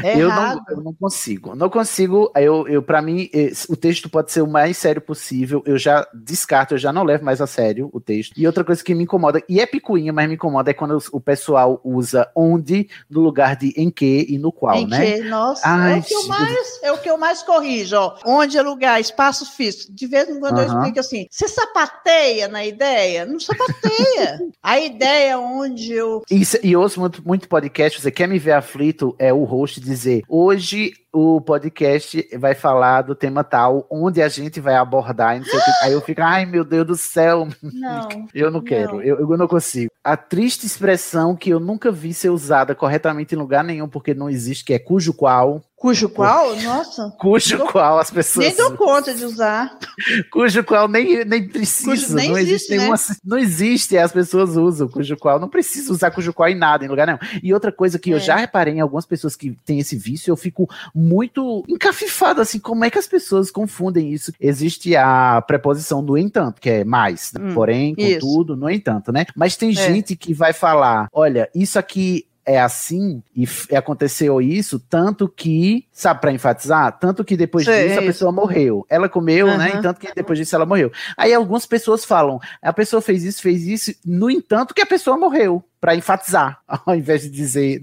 É 0.01 0.15
eu, 0.15 0.29
errado. 0.29 0.61
Não, 0.69 0.77
eu 0.77 0.83
não 0.83 0.93
consigo. 0.93 1.53
Não 1.53 1.69
consigo. 1.69 2.31
Eu, 2.35 2.65
eu 2.69 2.81
para 2.81 3.01
mim, 3.01 3.29
o 3.67 3.75
texto 3.75 4.09
pode 4.09 4.31
ser 4.31 4.41
o 4.41 4.47
mais 4.47 4.77
sério 4.77 5.01
possível. 5.01 5.61
Eu 5.65 5.77
já 5.77 6.07
descarto, 6.13 6.75
eu 6.75 6.77
já 6.77 6.93
não 6.93 7.03
levo 7.03 7.25
mais 7.25 7.41
a 7.41 7.47
sério 7.47 7.89
o 7.91 7.99
texto. 7.99 8.33
E 8.37 8.47
outra 8.47 8.63
coisa 8.63 8.81
que 8.81 8.95
me 8.95 9.03
incomoda, 9.03 9.43
e 9.49 9.59
é 9.59 9.65
picuinha, 9.65 10.13
mas 10.13 10.29
me 10.29 10.35
incomoda, 10.35 10.71
é 10.71 10.73
quando 10.73 10.97
o 11.11 11.19
pessoal 11.19 11.81
usa 11.83 12.31
onde 12.33 12.87
no 13.09 13.19
lugar 13.19 13.57
de 13.57 13.73
em 13.75 13.89
que 13.89 14.25
e 14.29 14.37
no 14.37 14.51
qual, 14.51 14.77
em 14.77 14.87
né? 14.87 15.15
Que? 15.15 15.23
Nossa, 15.23 15.61
Ai, 15.65 15.95
é, 15.95 15.97
o 15.97 16.03
que 16.03 16.13
eu 16.13 16.27
mais, 16.27 16.83
é 16.83 16.91
o 16.93 16.97
que 16.99 17.09
eu 17.09 17.17
mais 17.17 17.43
corrijo, 17.65 17.97
ó. 17.97 18.17
Onde 18.25 18.57
é 18.57 18.61
lugar, 18.61 19.01
espaço 19.01 19.45
físico. 19.45 19.91
De 19.93 20.07
vez 20.07 20.29
em 20.29 20.39
quando 20.39 20.59
eu 20.59 20.67
explico 20.67 20.99
assim, 20.99 21.27
você 21.29 21.47
sapateia 21.47 22.47
na 22.47 22.65
ideia? 22.65 23.25
Não 23.25 23.39
sapateia. 23.39 24.39
a 24.61 24.79
ideia 24.79 25.31
é 25.31 25.37
onde 25.37 25.91
eu... 25.91 26.21
Isso, 26.29 26.57
e 26.63 26.75
ouço 26.75 26.99
muito, 26.99 27.25
muito 27.25 27.49
podcast, 27.49 28.01
você 28.01 28.11
quer 28.11 28.27
me 28.27 28.39
ver 28.39 28.53
aflito, 28.53 29.15
é 29.17 29.33
o 29.33 29.43
host 29.43 29.79
dizer, 29.79 30.23
hoje 30.29 30.93
o 31.15 31.39
podcast 31.39 32.27
vai 32.37 32.53
falar 32.53 33.03
do 33.03 33.15
tema 33.15 33.41
tal, 33.41 33.87
onde 33.89 34.21
a 34.21 34.27
gente 34.27 34.59
vai 34.59 34.75
abordar. 34.75 35.41
Aí 35.81 35.93
eu 35.93 36.01
fico, 36.01 36.21
ai 36.21 36.45
meu 36.45 36.65
Deus 36.65 36.85
do 36.85 36.95
céu. 36.95 37.47
Não, 37.63 38.27
eu 38.33 38.51
não 38.51 38.61
quero, 38.61 38.95
não. 38.95 39.01
Eu, 39.01 39.19
eu 39.19 39.37
não 39.37 39.47
consigo. 39.47 39.91
A 40.03 40.17
triste 40.17 40.65
expressão 40.65 41.35
que 41.35 41.49
eu 41.49 41.59
nunca 41.59 41.91
vi 41.91 42.13
ser 42.13 42.29
usada 42.29 42.75
corretamente 42.75 43.33
em 43.33 43.37
lugar 43.37 43.63
nenhum, 43.63 43.87
porque 43.87 44.13
não 44.13 44.29
existe, 44.29 44.65
que 44.65 44.73
é 44.73 44.79
cujo 44.79 45.13
qual. 45.13 45.61
Cujo 45.75 46.07
qual? 46.07 46.55
Nossa. 46.55 47.13
Cujo 47.19 47.59
qual 47.67 47.99
as 47.99 48.09
pessoas. 48.09 48.47
Nem 48.47 48.55
dou 48.55 48.77
conta 48.77 49.13
de 49.13 49.25
usar. 49.25 49.77
Cujo 50.31 50.63
qual 50.63 50.87
nem, 50.87 51.25
nem 51.25 51.47
precisa. 51.47 52.15
Nem 52.15 52.29
não 52.29 52.37
existe, 52.37 52.53
existe 52.53 52.77
nenhuma. 52.77 52.95
Né? 52.95 53.15
Não 53.23 53.37
existe, 53.37 53.97
as 53.97 54.11
pessoas 54.11 54.55
usam 54.55 54.87
cujo 54.87 55.17
qual. 55.17 55.39
Não 55.39 55.49
precisa 55.49 55.91
usar 55.91 56.11
cujo 56.11 56.33
qual 56.33 56.49
em 56.49 56.55
nada, 56.55 56.85
em 56.85 56.87
lugar 56.87 57.05
nenhum. 57.05 57.19
E 57.43 57.53
outra 57.53 57.71
coisa 57.71 57.99
que 57.99 58.11
é. 58.11 58.15
eu 58.15 58.19
já 58.19 58.37
reparei 58.37 58.73
em 58.73 58.79
algumas 58.79 59.05
pessoas 59.05 59.35
que 59.35 59.51
têm 59.65 59.79
esse 59.79 59.97
vício, 59.97 60.31
eu 60.31 60.37
fico 60.37 60.69
muito 60.93 61.63
encafifado, 61.67 62.41
assim, 62.41 62.57
como 62.57 62.85
é 62.85 62.89
que 62.89 62.97
as 62.97 63.07
pessoas 63.07 63.51
confundem 63.51 64.13
isso? 64.13 64.31
Existe 64.39 64.95
a 64.95 65.41
preposição 65.41 66.03
do 66.03 66.17
entanto, 66.17 66.61
que 66.61 66.69
é 66.69 66.83
mais, 66.83 67.31
hum, 67.37 67.53
porém, 67.53 67.93
contudo, 67.95 68.55
no 68.55 68.69
entanto, 68.69 69.11
né? 69.11 69.25
Mas 69.35 69.57
tem 69.57 69.69
é. 69.69 69.73
gente 69.73 70.15
que 70.15 70.33
vai 70.33 70.53
falar: 70.53 71.09
olha, 71.11 71.49
isso 71.53 71.77
aqui 71.77 72.25
é 72.45 72.59
assim 72.59 73.23
e 73.35 73.47
aconteceu 73.75 74.41
isso, 74.41 74.79
tanto 74.79 75.27
que, 75.27 75.85
sabe, 75.91 76.21
para 76.21 76.31
enfatizar, 76.31 76.97
tanto 76.99 77.23
que 77.23 77.35
depois 77.35 77.65
Sei, 77.65 77.87
disso 77.87 77.99
a 77.99 78.03
pessoa 78.03 78.31
morreu. 78.31 78.85
Ela 78.89 79.09
comeu, 79.09 79.47
uhum. 79.47 79.57
né? 79.57 79.73
E 79.75 79.81
tanto 79.81 79.99
que 79.99 80.13
depois 80.13 80.37
disso 80.37 80.55
ela 80.55 80.65
morreu. 80.65 80.91
Aí 81.17 81.33
algumas 81.33 81.65
pessoas 81.65 82.05
falam, 82.05 82.39
a 82.61 82.71
pessoa 82.71 83.01
fez 83.01 83.23
isso, 83.23 83.41
fez 83.41 83.65
isso, 83.65 83.93
no 84.05 84.29
entanto 84.29 84.73
que 84.73 84.81
a 84.81 84.85
pessoa 84.85 85.17
morreu 85.17 85.63
para 85.79 85.95
enfatizar, 85.95 86.59
ao 86.67 86.95
invés 86.95 87.21
de 87.21 87.29
dizer, 87.29 87.81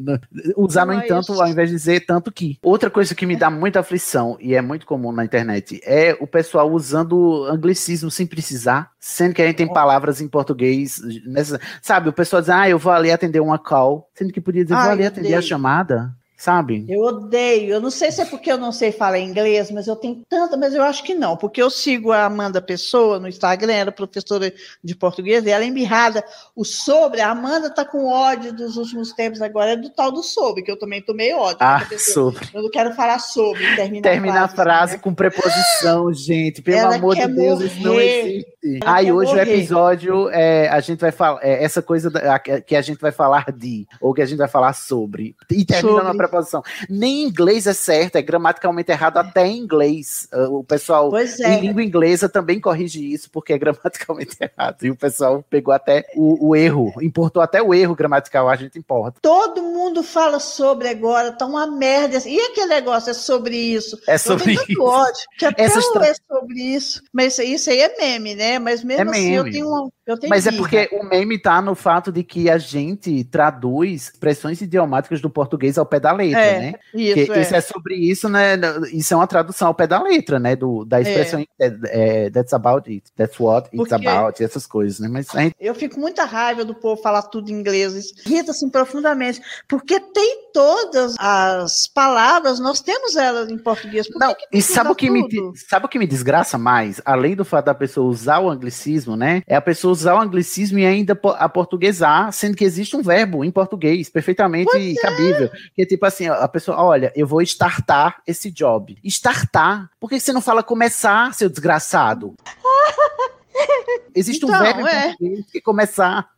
usar 0.56 0.84
no 0.86 0.92
entanto, 0.92 1.32
ao 1.32 1.48
invés 1.48 1.70
de 1.70 1.76
dizer 1.76 2.06
tanto 2.06 2.32
que. 2.32 2.58
Outra 2.62 2.90
coisa 2.90 3.14
que 3.14 3.26
me 3.26 3.36
dá 3.36 3.50
muita 3.50 3.80
aflição 3.80 4.36
e 4.40 4.54
é 4.54 4.60
muito 4.60 4.86
comum 4.86 5.12
na 5.12 5.24
internet 5.24 5.80
é 5.84 6.16
o 6.20 6.26
pessoal 6.26 6.70
usando 6.70 7.44
anglicismo 7.44 8.10
sem 8.10 8.26
precisar, 8.26 8.90
sendo 8.98 9.34
que 9.34 9.42
a 9.42 9.46
gente 9.46 9.56
tem 9.56 9.72
palavras 9.72 10.20
em 10.20 10.28
português, 10.28 11.00
nessa, 11.26 11.60
sabe? 11.80 12.08
O 12.08 12.12
pessoal 12.12 12.42
diz, 12.42 12.50
ah, 12.50 12.68
eu 12.68 12.78
vou 12.78 12.92
ali 12.92 13.10
atender 13.10 13.40
uma 13.40 13.58
call, 13.58 14.08
sendo 14.14 14.32
que 14.32 14.40
podia 14.40 14.64
dizer, 14.64 14.74
Ai, 14.74 14.82
vou 14.82 14.92
ali 14.92 15.06
atender 15.06 15.34
a 15.34 15.42
chamada 15.42 16.14
sabe? 16.42 16.84
Eu 16.88 17.02
odeio. 17.02 17.74
Eu 17.74 17.80
não 17.80 17.90
sei 17.90 18.10
se 18.10 18.20
é 18.20 18.24
porque 18.24 18.50
eu 18.50 18.58
não 18.58 18.72
sei 18.72 18.90
falar 18.90 19.20
inglês, 19.20 19.70
mas 19.70 19.86
eu 19.86 19.94
tenho 19.94 20.24
tanta, 20.28 20.56
mas 20.56 20.74
eu 20.74 20.82
acho 20.82 21.04
que 21.04 21.14
não, 21.14 21.36
porque 21.36 21.62
eu 21.62 21.70
sigo 21.70 22.10
a 22.10 22.24
Amanda 22.24 22.60
Pessoa 22.60 23.20
no 23.20 23.28
Instagram, 23.28 23.72
ela 23.72 23.90
é 23.90 23.92
professora 23.92 24.52
de 24.82 24.94
português, 24.96 25.46
e 25.46 25.50
ela 25.50 25.62
é 25.62 25.68
embirrada. 25.68 26.24
O 26.56 26.64
sobre, 26.64 27.20
a 27.20 27.30
Amanda 27.30 27.70
tá 27.70 27.84
com 27.84 28.06
ódio 28.06 28.52
dos 28.52 28.76
últimos 28.76 29.12
tempos 29.12 29.40
agora, 29.40 29.72
é 29.72 29.76
do 29.76 29.88
tal 29.88 30.10
do 30.10 30.20
sobre, 30.20 30.64
que 30.64 30.70
eu 30.72 30.76
também 30.76 31.00
tomei 31.00 31.32
ódio. 31.32 31.58
Ah, 31.60 31.86
sobre. 31.96 32.48
Eu 32.52 32.64
não 32.64 32.70
quero 32.70 32.92
falar 32.92 33.20
sobre, 33.20 33.76
termina 33.76 34.02
Termina 34.02 34.40
a 34.40 34.48
frase, 34.48 34.60
a 34.60 34.64
frase 34.64 34.92
né? 34.94 34.98
com 34.98 35.14
preposição, 35.14 36.12
gente. 36.12 36.60
Pelo 36.60 36.76
ela 36.76 36.96
amor 36.96 37.14
de 37.14 37.26
Deus, 37.28 37.60
morrer. 37.60 37.66
isso 37.66 37.82
não 37.82 38.00
existe. 38.00 38.52
Aí 38.84 39.10
hoje 39.10 39.34
o 39.34 39.40
episódio, 39.40 40.28
é, 40.30 40.68
a 40.68 40.78
gente 40.80 41.00
vai 41.00 41.10
falar, 41.10 41.40
é, 41.42 41.64
essa 41.64 41.82
coisa 41.82 42.08
da, 42.08 42.38
que 42.38 42.76
a 42.76 42.82
gente 42.82 43.00
vai 43.00 43.10
falar 43.10 43.46
de, 43.52 43.86
ou 44.00 44.14
que 44.14 44.22
a 44.22 44.26
gente 44.26 44.38
vai 44.38 44.48
falar 44.48 44.72
sobre, 44.72 45.34
e 45.50 45.64
termina 45.64 45.96
sobre. 45.96 46.04
na 46.04 46.14
preposição. 46.14 46.62
Nem 46.88 47.22
em 47.22 47.28
inglês 47.28 47.66
é 47.66 47.72
certo, 47.72 48.16
é 48.16 48.22
gramaticalmente 48.22 48.90
errado 48.90 49.18
até 49.18 49.46
em 49.46 49.58
inglês. 49.58 50.28
O 50.50 50.62
pessoal 50.62 51.10
é. 51.16 51.24
em 51.54 51.60
língua 51.60 51.82
inglesa 51.82 52.28
também 52.28 52.60
corrige 52.60 53.12
isso, 53.12 53.28
porque 53.30 53.52
é 53.52 53.58
gramaticalmente 53.58 54.36
errado. 54.40 54.84
E 54.84 54.90
o 54.90 54.96
pessoal 54.96 55.44
pegou 55.50 55.74
até 55.74 56.06
o, 56.14 56.50
o 56.50 56.56
erro, 56.56 56.92
importou 57.02 57.42
até 57.42 57.60
o 57.60 57.74
erro 57.74 57.96
gramatical, 57.96 58.48
a 58.48 58.54
gente 58.54 58.78
importa. 58.78 59.18
Todo 59.20 59.62
mundo 59.62 60.04
fala 60.04 60.38
sobre 60.38 60.88
agora, 60.88 61.32
tá 61.32 61.46
uma 61.46 61.66
merda. 61.66 62.18
E 62.26 62.40
aquele 62.40 62.66
negócio 62.66 63.10
é 63.10 63.14
sobre 63.14 63.56
isso? 63.56 63.98
É 64.06 64.16
sobre 64.16 64.52
isso. 64.52 64.82
Ódio, 64.82 65.22
que 65.36 65.46
até 65.46 65.64
Essa 65.64 65.78
é 65.78 66.14
sobre 66.28 66.60
isso. 66.60 67.02
Mas 67.12 67.38
isso 67.38 67.70
aí 67.70 67.80
é 67.80 67.96
meme, 67.96 68.34
né? 68.34 68.51
Mas 68.58 68.84
mesmo 68.84 69.10
é 69.10 69.12
assim, 69.12 69.30
meme. 69.30 69.36
eu 69.36 69.50
tenho 69.50 69.68
uma 69.68 69.90
mas 70.28 70.46
é 70.46 70.52
porque 70.52 70.88
o 70.92 71.04
meme 71.04 71.38
tá 71.38 71.62
no 71.62 71.74
fato 71.74 72.10
de 72.10 72.24
que 72.24 72.50
a 72.50 72.58
gente 72.58 73.22
traduz 73.24 74.08
expressões 74.08 74.60
idiomáticas 74.60 75.20
do 75.20 75.30
português 75.30 75.78
ao 75.78 75.86
pé 75.86 76.00
da 76.00 76.12
letra, 76.12 76.40
é, 76.40 76.60
né? 76.60 76.74
Isso, 76.92 77.32
é. 77.32 77.40
isso 77.40 77.54
é 77.54 77.60
sobre 77.60 77.94
isso, 77.94 78.28
né? 78.28 78.54
Isso 78.92 79.14
é 79.14 79.16
uma 79.16 79.26
tradução 79.26 79.68
ao 79.68 79.74
pé 79.74 79.86
da 79.86 80.02
letra, 80.02 80.40
né? 80.40 80.56
Do, 80.56 80.84
da 80.84 81.00
expressão 81.00 81.44
é. 81.60 81.72
é, 81.84 82.30
that's 82.30 82.52
about 82.52 82.90
it, 82.90 83.04
that's 83.16 83.38
what 83.38 83.68
it's 83.68 83.76
porque 83.76 83.94
about, 83.94 84.42
essas 84.42 84.66
coisas, 84.66 84.98
né? 84.98 85.08
Mas 85.08 85.28
gente... 85.28 85.54
Eu 85.60 85.74
fico 85.74 86.00
muita 86.00 86.24
raiva 86.24 86.64
do 86.64 86.74
povo 86.74 87.00
falar 87.00 87.22
tudo 87.22 87.50
em 87.50 87.54
inglês, 87.54 88.12
irrita 88.26 88.50
assim 88.50 88.68
profundamente, 88.68 89.40
porque 89.68 90.00
tem 90.00 90.50
todas 90.52 91.14
as 91.18 91.86
palavras, 91.86 92.58
nós 92.58 92.80
temos 92.80 93.14
elas 93.14 93.48
em 93.48 93.58
português. 93.58 94.08
Por 94.08 94.18
Não, 94.18 94.34
e 94.52 94.60
sabe 94.60 94.90
o 94.90 94.94
que 94.94 95.08
me 95.08 95.22
sabe 95.68 95.86
o 95.86 95.88
que 95.88 95.98
me 95.98 96.06
desgraça 96.06 96.58
mais, 96.58 97.00
além 97.04 97.36
do 97.36 97.44
fato 97.44 97.66
da 97.66 97.74
pessoa 97.74 98.10
usar 98.10 98.40
o 98.40 98.50
anglicismo, 98.50 99.16
né? 99.16 99.42
É 99.46 99.54
a 99.54 99.60
pessoa 99.60 99.91
usar 99.92 100.14
o 100.14 100.20
anglicismo 100.20 100.78
e 100.78 100.86
ainda 100.86 101.18
a 101.36 101.48
portuguesar, 101.48 102.32
sendo 102.32 102.56
que 102.56 102.64
existe 102.64 102.96
um 102.96 103.02
verbo 103.02 103.44
em 103.44 103.50
português 103.50 104.08
perfeitamente 104.08 104.70
pois 104.70 104.96
é. 104.96 105.00
cabível. 105.00 105.46
É. 105.46 105.50
Que 105.74 105.82
é 105.82 105.86
tipo 105.86 106.04
assim, 106.04 106.26
a 106.28 106.48
pessoa, 106.48 106.82
olha, 106.82 107.12
eu 107.14 107.26
vou 107.26 107.42
startar 107.42 108.22
esse 108.26 108.50
job. 108.50 108.96
Startar? 109.04 109.90
Por 110.00 110.08
que 110.08 110.18
você 110.18 110.32
não 110.32 110.40
fala 110.40 110.62
começar, 110.62 111.32
seu 111.34 111.48
desgraçado? 111.48 112.34
Existe 114.14 114.44
então, 114.44 114.58
um 114.58 114.62
verbo 114.62 114.86
é. 114.86 114.98
em 114.98 115.08
português 115.08 115.50
que 115.50 115.60
começar. 115.60 116.28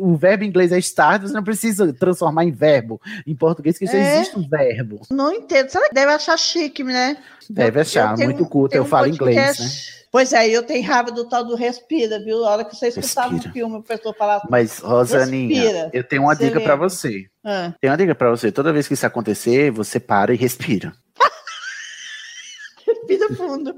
O 0.00 0.16
verbo 0.16 0.44
em 0.44 0.48
inglês 0.48 0.70
é 0.70 0.78
start, 0.78 1.22
você 1.22 1.32
não 1.32 1.42
precisa 1.42 1.92
transformar 1.92 2.44
em 2.44 2.52
verbo. 2.52 3.00
Em 3.26 3.34
português, 3.34 3.78
que 3.78 3.86
já 3.86 3.94
é. 3.94 4.16
existe 4.16 4.38
um 4.38 4.48
verbo. 4.48 5.00
Não 5.10 5.32
entendo. 5.32 5.68
Será 5.70 5.88
que 5.88 5.94
deve 5.94 6.12
achar 6.12 6.36
chique, 6.36 6.84
né? 6.84 7.16
Deve 7.50 7.80
achar, 7.80 8.16
muito 8.16 8.46
culto. 8.46 8.76
Eu 8.76 8.84
falo 8.84 9.08
inglês, 9.08 9.58
né? 9.58 9.66
Pois 10.10 10.32
é, 10.32 10.48
eu 10.48 10.62
tenho 10.62 10.86
raiva 10.86 11.10
do 11.10 11.28
tal 11.28 11.44
do 11.44 11.56
respira, 11.56 12.22
viu? 12.22 12.44
A 12.44 12.50
hora 12.50 12.64
que 12.64 12.76
você 12.76 12.86
escutava 12.86 13.32
no 13.32 13.42
filme, 13.52 13.78
o 13.78 13.82
pessoa 13.82 14.14
falava. 14.14 14.46
Mas, 14.48 14.78
Rosaninha, 14.78 15.60
respira. 15.60 15.90
eu 15.92 16.04
tenho 16.04 16.22
uma 16.22 16.36
dica 16.36 16.60
para 16.60 16.76
você. 16.76 17.26
Ah. 17.44 17.74
Tem 17.80 17.90
uma 17.90 17.96
dica 17.96 18.14
para 18.14 18.30
você. 18.30 18.52
Toda 18.52 18.72
vez 18.72 18.86
que 18.86 18.94
isso 18.94 19.04
acontecer, 19.04 19.72
você 19.72 19.98
para 19.98 20.32
e 20.32 20.36
respira. 20.36 20.92
respira 22.86 23.34
fundo. 23.34 23.74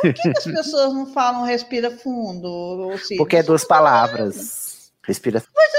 Por 0.00 0.14
que, 0.14 0.22
que, 0.22 0.38
as 0.38 0.44
pessoas 0.44 0.94
não 0.94 1.06
falam 1.06 1.44
respira 1.44 1.90
fundo? 1.90 2.92
Porque 3.16 3.36
é 3.36 3.42
duas 3.42 3.64
palavras. 3.64 4.92
Respira. 5.04 5.42
Mas 5.54 5.72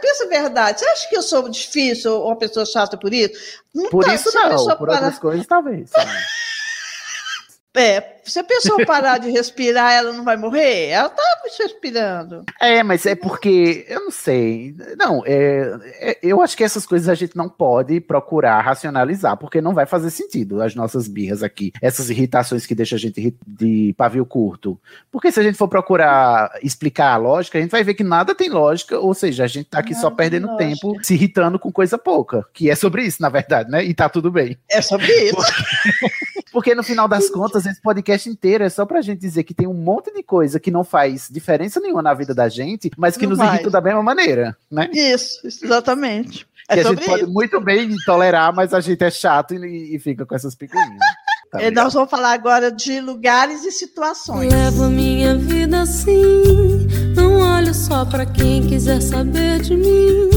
pensa 0.00 0.24
a 0.24 0.28
verdade. 0.28 0.80
Você 0.80 0.86
acha 0.86 1.08
que 1.08 1.16
eu 1.16 1.22
sou 1.22 1.48
difícil 1.48 2.12
ou 2.12 2.26
uma 2.26 2.36
pessoa 2.36 2.66
chata 2.66 2.96
por 2.96 3.12
isso? 3.12 3.60
Não 3.74 3.88
por 3.88 4.04
tá, 4.04 4.14
isso 4.14 4.30
não, 4.34 4.66
por 4.76 4.86
para... 4.86 4.94
outras 4.94 5.18
coisas 5.18 5.46
talvez. 5.46 5.90
É, 7.76 8.16
se 8.24 8.38
a 8.38 8.44
pessoa 8.44 8.84
parar 8.86 9.18
de 9.18 9.30
respirar, 9.30 9.92
ela 9.92 10.12
não 10.12 10.24
vai 10.24 10.36
morrer? 10.36 10.88
Ela 10.88 11.08
tá 11.08 11.22
respirando. 11.58 12.44
É, 12.60 12.82
mas 12.82 13.06
é 13.06 13.14
porque, 13.14 13.84
eu 13.88 14.00
não 14.00 14.10
sei. 14.10 14.74
Não, 14.96 15.22
é, 15.26 15.78
é, 16.00 16.18
eu 16.22 16.40
acho 16.40 16.56
que 16.56 16.64
essas 16.64 16.86
coisas 16.86 17.08
a 17.08 17.14
gente 17.14 17.36
não 17.36 17.48
pode 17.48 18.00
procurar 18.00 18.60
racionalizar, 18.60 19.36
porque 19.36 19.60
não 19.60 19.74
vai 19.74 19.86
fazer 19.86 20.10
sentido 20.10 20.62
as 20.62 20.74
nossas 20.74 21.08
birras 21.08 21.42
aqui. 21.42 21.72
Essas 21.80 22.10
irritações 22.10 22.66
que 22.66 22.74
deixam 22.74 22.96
a 22.96 23.00
gente 23.00 23.34
de 23.46 23.94
pavio 23.96 24.24
curto. 24.26 24.78
Porque 25.10 25.30
se 25.30 25.40
a 25.40 25.42
gente 25.42 25.58
for 25.58 25.68
procurar 25.68 26.58
explicar 26.62 27.12
a 27.12 27.16
lógica, 27.16 27.58
a 27.58 27.60
gente 27.60 27.70
vai 27.70 27.84
ver 27.84 27.94
que 27.94 28.04
nada 28.04 28.34
tem 28.34 28.48
lógica, 28.48 28.98
ou 28.98 29.14
seja, 29.14 29.44
a 29.44 29.48
gente 29.48 29.68
tá 29.68 29.78
aqui 29.78 29.94
só 29.94 30.10
perdendo 30.10 30.56
tempo 30.56 30.96
se 31.02 31.14
irritando 31.14 31.58
com 31.58 31.72
coisa 31.72 31.98
pouca. 31.98 32.44
Que 32.52 32.70
é 32.70 32.74
sobre 32.74 33.04
isso, 33.04 33.20
na 33.20 33.28
verdade, 33.28 33.70
né? 33.70 33.84
E 33.84 33.94
tá 33.94 34.08
tudo 34.08 34.30
bem. 34.30 34.58
É 34.68 34.82
sobre 34.82 35.06
isso. 35.06 35.36
Porque 36.52 36.74
no 36.74 36.82
final 36.82 37.06
das 37.06 37.30
contas, 37.30 37.64
esse 37.66 37.80
podcast 37.80 38.28
inteiro 38.28 38.64
é 38.64 38.68
só 38.68 38.84
pra 38.84 39.00
gente 39.00 39.20
dizer 39.20 39.44
que 39.44 39.54
tem 39.54 39.66
um 39.66 39.74
monte 39.74 40.12
de 40.12 40.22
coisa 40.22 40.58
que 40.58 40.70
não 40.70 40.82
faz 40.82 41.28
diferença 41.30 41.80
nenhuma 41.80 42.02
na 42.02 42.14
vida 42.14 42.34
da 42.34 42.48
gente, 42.48 42.90
mas 42.96 43.16
que 43.16 43.24
não 43.24 43.30
nos 43.30 43.38
faz. 43.38 43.54
irrita 43.54 43.70
da 43.70 43.80
mesma 43.80 44.02
maneira, 44.02 44.56
né? 44.70 44.90
Isso, 44.92 45.46
exatamente. 45.46 46.46
É 46.68 46.74
que 46.74 46.80
a 46.80 46.84
gente 46.84 47.04
pode 47.04 47.26
muito 47.26 47.60
bem 47.60 47.96
tolerar, 48.04 48.54
mas 48.54 48.72
a 48.72 48.80
gente 48.80 49.02
é 49.02 49.10
chato 49.10 49.54
e, 49.54 49.96
e 49.96 49.98
fica 49.98 50.24
com 50.24 50.34
essas 50.34 50.54
picuinhas. 50.54 50.98
Tá 51.50 51.60
e 51.60 51.70
nós 51.72 51.92
vamos 51.92 52.08
falar 52.08 52.32
agora 52.32 52.70
de 52.70 53.00
lugares 53.00 53.64
e 53.64 53.72
situações. 53.72 54.52
Levo 54.52 54.88
minha 54.88 55.34
vida 55.34 55.80
assim, 55.80 56.86
não 57.16 57.40
olho 57.40 57.74
só 57.74 58.04
para 58.04 58.24
quem 58.24 58.68
quiser 58.68 59.00
saber 59.00 59.60
de 59.60 59.76
mim. 59.76 60.30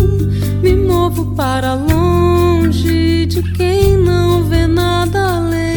Me 0.64 0.76
movo 0.76 1.36
para 1.36 1.76
longe 1.76 3.28
de 3.28 3.44
quem 3.54 3.96
não 3.98 4.44
vê 4.46 4.66
nada 4.66 5.36
além. 5.36 5.73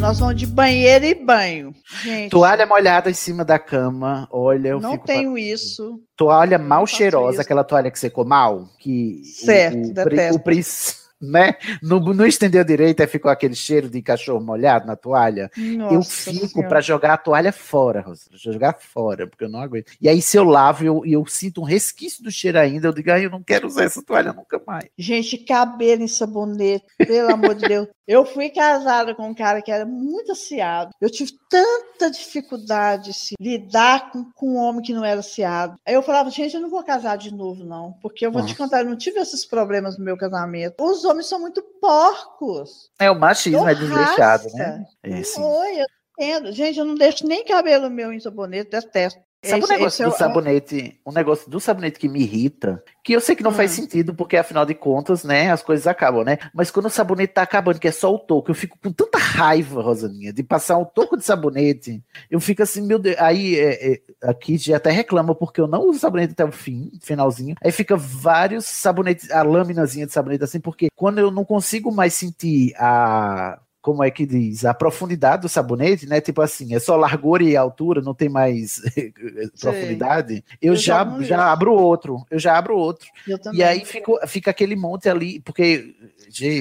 Nós 0.00 0.18
vamos 0.18 0.36
de 0.36 0.46
banheiro 0.46 1.04
e 1.04 1.14
banho. 1.14 1.74
Gente, 2.02 2.30
toalha 2.30 2.64
molhada 2.64 3.10
em 3.10 3.14
cima 3.14 3.44
da 3.44 3.58
cama. 3.58 4.26
Olha, 4.32 4.68
eu 4.68 4.80
não 4.80 4.96
tenho 4.96 5.32
pra... 5.32 5.40
isso. 5.40 6.00
Toalha 6.16 6.58
mal 6.58 6.86
cheirosa, 6.86 7.42
aquela 7.42 7.62
toalha 7.62 7.90
que 7.90 7.98
secou 7.98 8.24
mal, 8.24 8.66
que 8.78 9.20
certo, 9.24 9.76
o, 9.76 9.80
o, 9.80 10.32
o, 10.32 10.36
o 10.36 10.40
né? 11.30 11.54
Não, 11.82 12.00
não 12.00 12.26
estendeu 12.26 12.64
direito, 12.64 13.00
aí 13.00 13.06
ficou 13.06 13.30
aquele 13.30 13.54
cheiro 13.54 13.88
de 13.88 14.00
cachorro 14.02 14.44
molhado 14.44 14.86
na 14.86 14.96
toalha. 14.96 15.50
Nossa 15.56 15.94
eu 15.94 16.02
fico 16.02 16.66
para 16.66 16.80
jogar 16.80 17.14
a 17.14 17.18
toalha 17.18 17.52
fora, 17.52 18.04
jogar 18.32 18.78
fora, 18.78 19.26
porque 19.26 19.44
eu 19.44 19.48
não 19.48 19.60
aguento. 19.60 19.92
E 20.00 20.08
aí, 20.08 20.22
se 20.22 20.36
eu 20.36 20.44
lavo 20.44 20.82
e 20.82 20.86
eu, 20.86 21.02
eu, 21.04 21.26
sinto 21.26 21.60
um 21.60 21.64
resquício 21.64 22.22
do 22.22 22.30
cheiro 22.30 22.58
ainda, 22.58 22.88
eu 22.88 22.92
digo, 22.92 23.10
ah, 23.10 23.20
eu 23.20 23.30
não 23.30 23.42
quero 23.42 23.66
usar 23.66 23.84
essa 23.84 24.02
toalha 24.02 24.32
nunca 24.32 24.60
mais. 24.66 24.88
Gente, 24.98 25.38
cabelo 25.38 26.02
em 26.02 26.08
sabonete, 26.08 26.84
pelo 26.98 27.32
amor 27.32 27.54
de 27.54 27.68
Deus. 27.68 27.88
Eu 28.06 28.24
fui 28.24 28.50
casada 28.50 29.14
com 29.14 29.28
um 29.28 29.34
cara 29.34 29.62
que 29.62 29.70
era 29.70 29.86
muito 29.86 30.32
aciado. 30.32 30.90
Eu 31.00 31.08
tive 31.08 31.30
tanta 31.48 32.10
dificuldade 32.10 33.04
de 33.04 33.10
assim, 33.10 33.34
lidar 33.40 34.10
com, 34.10 34.24
com 34.34 34.54
um 34.54 34.56
homem 34.56 34.82
que 34.82 34.92
não 34.92 35.04
era 35.04 35.20
aciado. 35.20 35.76
Aí 35.86 35.94
eu 35.94 36.02
falava, 36.02 36.28
gente, 36.28 36.54
eu 36.54 36.60
não 36.60 36.68
vou 36.68 36.82
casar 36.82 37.16
de 37.16 37.32
novo, 37.32 37.64
não, 37.64 37.92
porque 38.02 38.26
eu 38.26 38.32
vou 38.32 38.42
Nossa. 38.42 38.52
te 38.52 38.58
contar, 38.58 38.80
eu 38.80 38.86
não 38.86 38.96
tive 38.96 39.20
esses 39.20 39.44
problemas 39.44 39.96
no 39.96 40.04
meu 40.04 40.16
casamento. 40.16 40.74
Os 40.80 41.04
homens 41.10 41.26
são 41.26 41.40
muito 41.40 41.62
porcos. 41.80 42.90
É, 42.98 43.10
o 43.10 43.18
machismo 43.18 43.68
é 43.68 43.74
desleixado, 43.74 44.48
né? 44.54 44.84
É, 45.02 45.40
Oi, 45.40 45.80
eu 45.80 45.86
entendo. 46.18 46.52
Gente, 46.52 46.78
eu 46.78 46.84
não 46.84 46.94
deixo 46.94 47.26
nem 47.26 47.44
cabelo 47.44 47.90
meu 47.90 48.12
em 48.12 48.20
sabonete, 48.20 48.70
detesto. 48.70 49.20
Sabe 49.42 49.62
esse, 49.62 49.72
o 49.72 49.74
negócio 49.74 50.04
do 50.04 50.14
é 50.14 50.18
sabonete? 50.18 51.00
Um 51.06 51.12
negócio 51.12 51.50
do 51.50 51.58
sabonete 51.58 51.98
que 51.98 52.08
me 52.10 52.20
irrita, 52.20 52.82
que 53.02 53.14
eu 53.14 53.20
sei 53.20 53.34
que 53.34 53.42
não 53.42 53.50
hum. 53.50 53.54
faz 53.54 53.70
sentido, 53.70 54.14
porque 54.14 54.36
afinal 54.36 54.66
de 54.66 54.74
contas, 54.74 55.24
né, 55.24 55.50
as 55.50 55.62
coisas 55.62 55.86
acabam, 55.86 56.22
né? 56.22 56.38
Mas 56.52 56.70
quando 56.70 56.86
o 56.86 56.90
sabonete 56.90 57.32
tá 57.32 57.42
acabando, 57.42 57.80
que 57.80 57.88
é 57.88 57.92
só 57.92 58.14
o 58.14 58.18
toco, 58.18 58.50
eu 58.50 58.54
fico 58.54 58.78
com 58.78 58.92
tanta 58.92 59.16
raiva, 59.18 59.80
Rosaninha, 59.80 60.30
de 60.30 60.42
passar 60.42 60.76
um 60.76 60.84
toco 60.84 61.16
de 61.16 61.24
sabonete. 61.24 62.04
Eu 62.30 62.38
fico 62.38 62.62
assim, 62.62 62.82
meu 62.82 62.98
Deus. 62.98 63.16
Aí 63.18 63.58
é, 63.58 63.94
é, 63.94 64.00
aqui 64.22 64.58
já 64.58 64.76
até 64.76 64.90
reclama, 64.90 65.34
porque 65.34 65.60
eu 65.60 65.66
não 65.66 65.88
uso 65.88 66.00
sabonete 66.00 66.32
até 66.32 66.44
o 66.44 66.52
fim, 66.52 66.90
finalzinho. 67.00 67.56
Aí 67.64 67.72
fica 67.72 67.96
vários 67.96 68.66
sabonetes, 68.66 69.30
a 69.30 69.42
lâminazinha 69.42 70.06
de 70.06 70.12
sabonete 70.12 70.44
assim, 70.44 70.60
porque 70.60 70.88
quando 70.94 71.18
eu 71.18 71.30
não 71.30 71.46
consigo 71.46 71.90
mais 71.90 72.12
sentir 72.12 72.74
a 72.76 73.58
como 73.82 74.04
é 74.04 74.10
que 74.10 74.26
diz, 74.26 74.64
a 74.64 74.74
profundidade 74.74 75.42
do 75.42 75.48
sabonete, 75.48 76.06
né? 76.06 76.20
Tipo 76.20 76.42
assim, 76.42 76.74
é 76.74 76.78
só 76.78 76.96
largura 76.96 77.42
e 77.42 77.56
altura, 77.56 78.02
não 78.02 78.14
tem 78.14 78.28
mais 78.28 78.82
profundidade. 79.58 80.44
Eu, 80.60 80.72
eu 80.72 80.76
já, 80.76 81.04
já 81.22 81.50
abro 81.50 81.72
outro, 81.72 82.24
eu 82.30 82.38
já 82.38 82.58
abro 82.58 82.76
outro. 82.76 83.08
E 83.52 83.62
aí 83.62 83.84
fica, 83.84 84.26
fica 84.26 84.50
aquele 84.50 84.76
monte 84.76 85.08
ali, 85.08 85.40
porque 85.40 85.94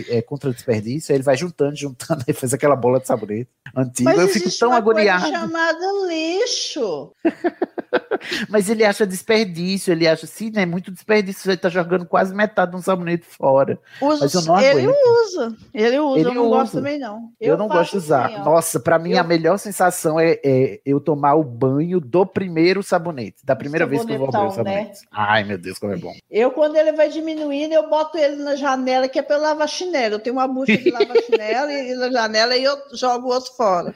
é 0.10 0.22
contra 0.22 0.52
desperdício, 0.52 1.12
aí 1.12 1.18
ele 1.18 1.24
vai 1.24 1.36
juntando, 1.36 1.76
juntando, 1.76 2.24
e 2.28 2.34
faz 2.34 2.54
aquela 2.54 2.76
bola 2.76 3.00
de 3.00 3.08
sabonete 3.08 3.50
antiga. 3.76 4.10
Mas 4.10 4.20
eu 4.20 4.28
fico 4.28 4.50
tão 4.58 4.74
agoniado. 4.74 5.24
Coisa 5.24 5.40
chamada 5.40 5.86
lixo. 6.08 7.12
Mas 8.50 8.70
ele 8.70 8.84
acha 8.84 9.06
desperdício, 9.06 9.92
ele 9.92 10.08
acha 10.08 10.26
assim, 10.26 10.52
né? 10.52 10.66
Muito 10.66 10.92
desperdício, 10.92 11.50
ele 11.50 11.58
tá 11.58 11.70
jogando 11.70 12.06
quase 12.06 12.34
metade 12.34 12.72
de 12.72 12.78
um 12.78 12.82
sabonete 12.82 13.26
fora. 13.26 13.80
Uso, 14.02 14.20
Mas 14.22 14.34
eu 14.34 14.42
não 14.44 14.56
aguento. 14.56 14.78
Ele 14.78 14.88
usa, 14.88 15.58
ele 15.74 16.00
usa, 16.00 16.20
ele 16.20 16.30
eu 16.30 16.34
não 16.34 16.46
usa. 16.46 16.56
gosto 16.56 16.74
também 16.74 17.00
não. 17.00 17.09
Eu, 17.40 17.52
eu 17.52 17.58
não 17.58 17.68
gosto 17.68 17.92
de 17.92 17.98
usar. 17.98 18.26
Assim, 18.26 18.40
Nossa, 18.40 18.80
para 18.80 19.00
mim 19.00 19.12
eu... 19.12 19.20
a 19.20 19.24
melhor 19.24 19.58
sensação 19.58 20.20
é, 20.20 20.40
é, 20.44 20.82
eu 20.86 21.00
tomar 21.00 21.36
o 21.36 21.44
banho 21.44 22.00
do 22.00 22.26
primeiro 22.26 22.84
sabonete, 22.84 23.46
da 23.46 23.56
primeira 23.56 23.86
vez 23.86 24.06
que 24.06 24.12
eu 24.12 24.18
vou 24.18 24.28
abrir 24.28 24.48
o 24.48 24.52
sabonete. 24.52 25.02
Né? 25.02 25.08
Ai, 25.12 25.44
meu 25.44 25.58
Deus, 25.58 25.80
como 25.80 25.94
é 25.94 25.98
bom. 25.98 26.14
Eu, 26.30 26.52
quando 26.52 26.76
ele 26.76 26.92
vai 26.92 27.10
diminuindo, 27.10 27.74
eu 27.74 27.90
boto 27.90 28.18
ele 28.18 28.38
na 28.38 28.56
janela, 28.56 29.08
que 29.08 29.20
é 29.20 29.22
pra 29.22 29.36
eu 29.38 29.42
lavar 29.42 29.68
chinelo. 29.68 30.16
Eu 30.16 30.20
tenho 30.20 30.36
uma 30.36 30.48
bucha 30.48 30.78
de 30.78 30.92
lavar 30.92 31.18
chinelo 31.24 31.72
e, 31.72 31.92
e 31.92 31.96
na 31.96 32.12
janela 32.12 32.56
e 32.56 32.64
eu 32.64 32.78
jogo 32.94 33.28
o 33.28 33.34
outro 33.34 33.54
fora. 33.54 33.94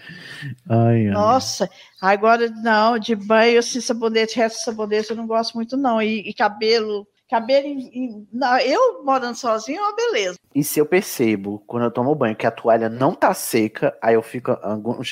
Ai, 0.69 1.07
ai. 1.07 1.13
Nossa, 1.13 1.69
Agora, 2.03 2.49
não, 2.49 2.99
de 2.99 3.15
banho, 3.15 3.59
assim, 3.59 3.79
sabonete, 3.79 4.35
resto 4.35 4.57
de 4.57 4.65
sabonete, 4.65 5.11
eu 5.11 5.15
não 5.15 5.25
gosto 5.25 5.53
muito, 5.53 5.77
não. 5.77 6.01
E, 6.01 6.19
e 6.29 6.33
cabelo, 6.33 7.07
cabelo, 7.29 7.67
em, 7.67 8.27
não, 8.31 8.57
eu 8.59 9.03
morando 9.03 9.35
sozinho 9.35 9.79
é 9.79 9.81
uma 9.81 9.95
beleza. 9.95 10.37
E 10.53 10.63
se 10.63 10.79
eu 10.79 10.85
percebo, 10.85 11.63
quando 11.65 11.83
eu 11.83 11.91
tomo 11.91 12.13
banho, 12.15 12.35
que 12.35 12.45
a 12.45 12.51
toalha 12.51 12.89
não 12.89 13.13
tá 13.13 13.33
seca, 13.33 13.97
aí 14.01 14.15
eu 14.15 14.21
fico 14.21 14.57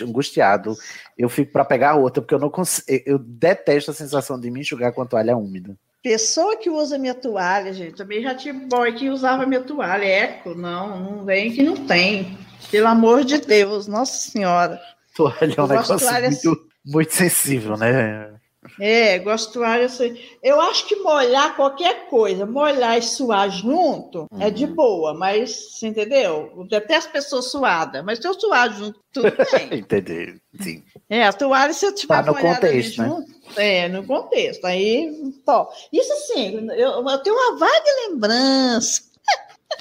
angustiado, 0.02 0.76
eu 1.18 1.30
fico 1.30 1.52
para 1.52 1.66
pegar 1.66 1.96
outra, 1.96 2.22
porque 2.22 2.36
eu 2.36 2.40
não 2.40 2.50
consigo, 2.50 2.88
eu 3.06 3.18
detesto 3.18 3.92
a 3.92 3.94
sensação 3.94 4.40
de 4.40 4.52
me 4.52 4.62
enxugar 4.62 4.94
com 4.94 5.02
a 5.02 5.06
toalha 5.06 5.36
úmida. 5.36 5.76
Pessoa 6.04 6.58
que 6.58 6.70
usa 6.70 6.98
minha 6.98 7.14
toalha, 7.14 7.74
gente, 7.74 7.96
também 7.96 8.24
já 8.24 8.34
tive 8.34 8.66
boy 8.66 8.92
que 8.94 9.10
usava 9.10 9.46
minha 9.46 9.62
toalha, 9.62 10.06
eco, 10.06 10.56
não, 10.56 11.00
não 11.00 11.26
vem 11.26 11.52
que 11.52 11.64
não 11.64 11.86
tem. 11.86 12.38
Pelo 12.70 12.88
amor 12.88 13.24
de 13.24 13.38
Deus, 13.40 13.88
Nossa 13.88 14.30
Senhora. 14.30 14.80
Toalha 15.16 15.54
é 15.56 15.62
um 15.62 15.68
negócio 15.68 16.12
muito 16.22 16.72
muito 16.86 17.14
sensível, 17.14 17.78
né? 17.78 18.34
É, 18.80 19.18
gosto 19.20 19.60
de 19.60 19.66
assim. 19.66 20.20
Eu 20.42 20.62
acho 20.62 20.88
que 20.88 20.96
molhar 20.98 21.56
qualquer 21.56 22.08
coisa, 22.08 22.46
molhar 22.46 22.98
e 22.98 23.02
suar 23.02 23.50
junto 23.50 24.28
uhum. 24.32 24.42
é 24.42 24.52
de 24.52 24.66
uhum. 24.66 24.76
boa, 24.76 25.14
mas 25.16 25.72
você 25.72 25.88
entendeu? 25.88 26.68
Até 26.72 26.96
as 26.96 27.08
pessoas 27.08 27.50
suadas, 27.50 28.04
mas 28.04 28.20
se 28.20 28.28
eu 28.28 28.34
suar 28.34 28.72
junto, 28.72 29.00
tudo 29.12 29.32
bem. 29.52 29.80
Entendi, 29.80 30.40
sim. 30.62 30.84
É, 31.10 31.26
a 31.26 31.34
toalha, 31.34 31.74
se 31.74 31.86
eu 31.86 31.96
tiver 31.96 32.14
tá 32.14 32.24
no 32.24 32.36
contexto, 32.36 33.02
né? 33.02 33.08
junto, 33.08 33.60
é, 33.60 33.88
no 33.88 34.06
contexto. 34.06 34.66
Aí, 34.66 35.12
ó, 35.48 35.68
isso 35.92 36.14
assim, 36.14 36.70
eu, 36.72 37.08
eu 37.08 37.18
tenho 37.24 37.36
uma 37.36 37.58
vaga 37.58 38.08
lembrança. 38.08 39.02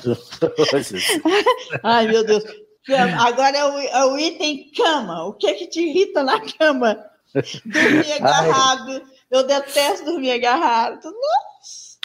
Ai, 1.82 2.06
meu 2.06 2.24
Deus. 2.24 2.44
Agora 3.18 3.56
é 3.56 3.64
o, 3.64 3.78
é 3.78 4.04
o, 4.06 4.18
item 4.18 4.70
cama. 4.74 5.26
O 5.26 5.34
que 5.34 5.46
é 5.46 5.54
que 5.54 5.66
te 5.66 5.80
irrita 5.80 6.22
na 6.22 6.40
cama? 6.40 7.09
Dormir 7.34 8.12
agarrado. 8.20 8.90
Ai. 8.90 9.02
Eu 9.30 9.46
detesto 9.46 10.04
dormir 10.04 10.32
agarrado. 10.32 11.04
Nossa. 11.04 11.98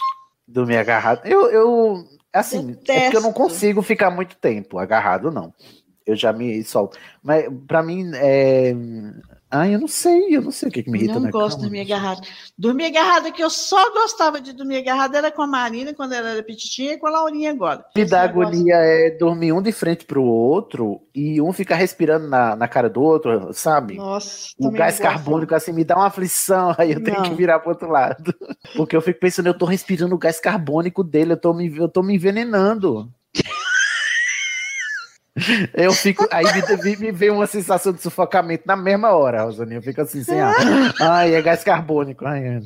Dormir 0.46 0.76
agarrado. 0.76 1.26
Eu, 1.26 1.50
eu 1.50 2.04
assim, 2.32 2.66
detesto. 2.68 2.92
é 2.92 3.00
porque 3.04 3.16
eu 3.16 3.22
não 3.22 3.32
consigo 3.32 3.82
ficar 3.82 4.10
muito 4.10 4.36
tempo 4.36 4.78
agarrado, 4.78 5.30
não. 5.30 5.52
Eu 6.06 6.14
já 6.14 6.32
me 6.32 6.62
solto. 6.62 6.96
Mas 7.22 7.46
para 7.66 7.82
mim, 7.82 8.10
é, 8.14 8.72
ah, 9.48 9.68
eu 9.68 9.78
não 9.78 9.86
sei, 9.86 10.36
eu 10.36 10.42
não 10.42 10.50
sei 10.50 10.68
o 10.68 10.72
que, 10.72 10.82
que 10.82 10.90
me 10.90 10.98
irrita. 10.98 11.14
Eu 11.14 11.20
não 11.20 11.30
gosto 11.30 11.58
de 11.58 11.62
dormir 11.62 11.80
agarrado. 11.80 12.20
Dormir 12.58 12.86
agarrado, 12.86 13.32
que 13.32 13.42
eu 13.42 13.48
só 13.48 13.92
gostava 13.92 14.40
de 14.40 14.52
dormir 14.52 14.78
agarrado 14.78 15.14
era 15.14 15.30
com 15.30 15.40
a 15.40 15.46
Marina 15.46 15.94
quando 15.94 16.14
ela 16.14 16.30
era 16.30 16.42
petitinha 16.42 16.94
e 16.94 16.98
com 16.98 17.06
a 17.06 17.10
Laurinha 17.10 17.52
agora. 17.52 17.84
Me 17.94 18.04
dá 18.04 18.22
agonia 18.22 18.74
é 18.74 19.10
dormir 19.10 19.52
um 19.52 19.62
de 19.62 19.70
frente 19.70 20.04
pro 20.04 20.22
outro 20.22 21.00
e 21.14 21.40
um 21.40 21.52
ficar 21.52 21.76
respirando 21.76 22.26
na, 22.26 22.56
na 22.56 22.66
cara 22.66 22.90
do 22.90 23.00
outro, 23.00 23.52
sabe? 23.52 23.94
Nossa. 23.94 24.50
O 24.58 24.70
gás 24.70 24.98
carbônico, 24.98 25.54
assim, 25.54 25.72
me 25.72 25.84
dá 25.84 25.94
uma 25.94 26.06
aflição, 26.06 26.74
aí 26.76 26.92
eu 26.92 27.02
tenho 27.02 27.18
não. 27.18 27.24
que 27.24 27.34
virar 27.34 27.60
pro 27.60 27.70
outro 27.70 27.88
lado. 27.88 28.34
Porque 28.76 28.96
eu 28.96 29.00
fico 29.00 29.20
pensando, 29.20 29.46
eu 29.46 29.56
tô 29.56 29.64
respirando 29.64 30.14
o 30.16 30.18
gás 30.18 30.40
carbônico 30.40 31.04
dele, 31.04 31.34
eu 31.34 31.40
tô 31.40 31.54
me, 31.54 31.74
eu 31.76 31.88
tô 31.88 32.02
me 32.02 32.16
envenenando. 32.16 33.08
Eu 35.74 35.92
fico. 35.92 36.26
Aí 36.30 36.44
me, 36.82 36.96
me 36.96 37.12
vem 37.12 37.30
uma 37.30 37.46
sensação 37.46 37.92
de 37.92 38.00
sufocamento 38.00 38.64
na 38.66 38.76
mesma 38.76 39.10
hora, 39.10 39.42
Rosaninha. 39.42 39.78
Eu 39.78 39.82
fico 39.82 40.00
assim, 40.00 40.24
sem 40.24 40.40
ar. 40.40 40.54
Ai, 41.00 41.34
é 41.34 41.42
gás 41.42 41.62
carbônico. 41.62 42.24
Ai, 42.26 42.60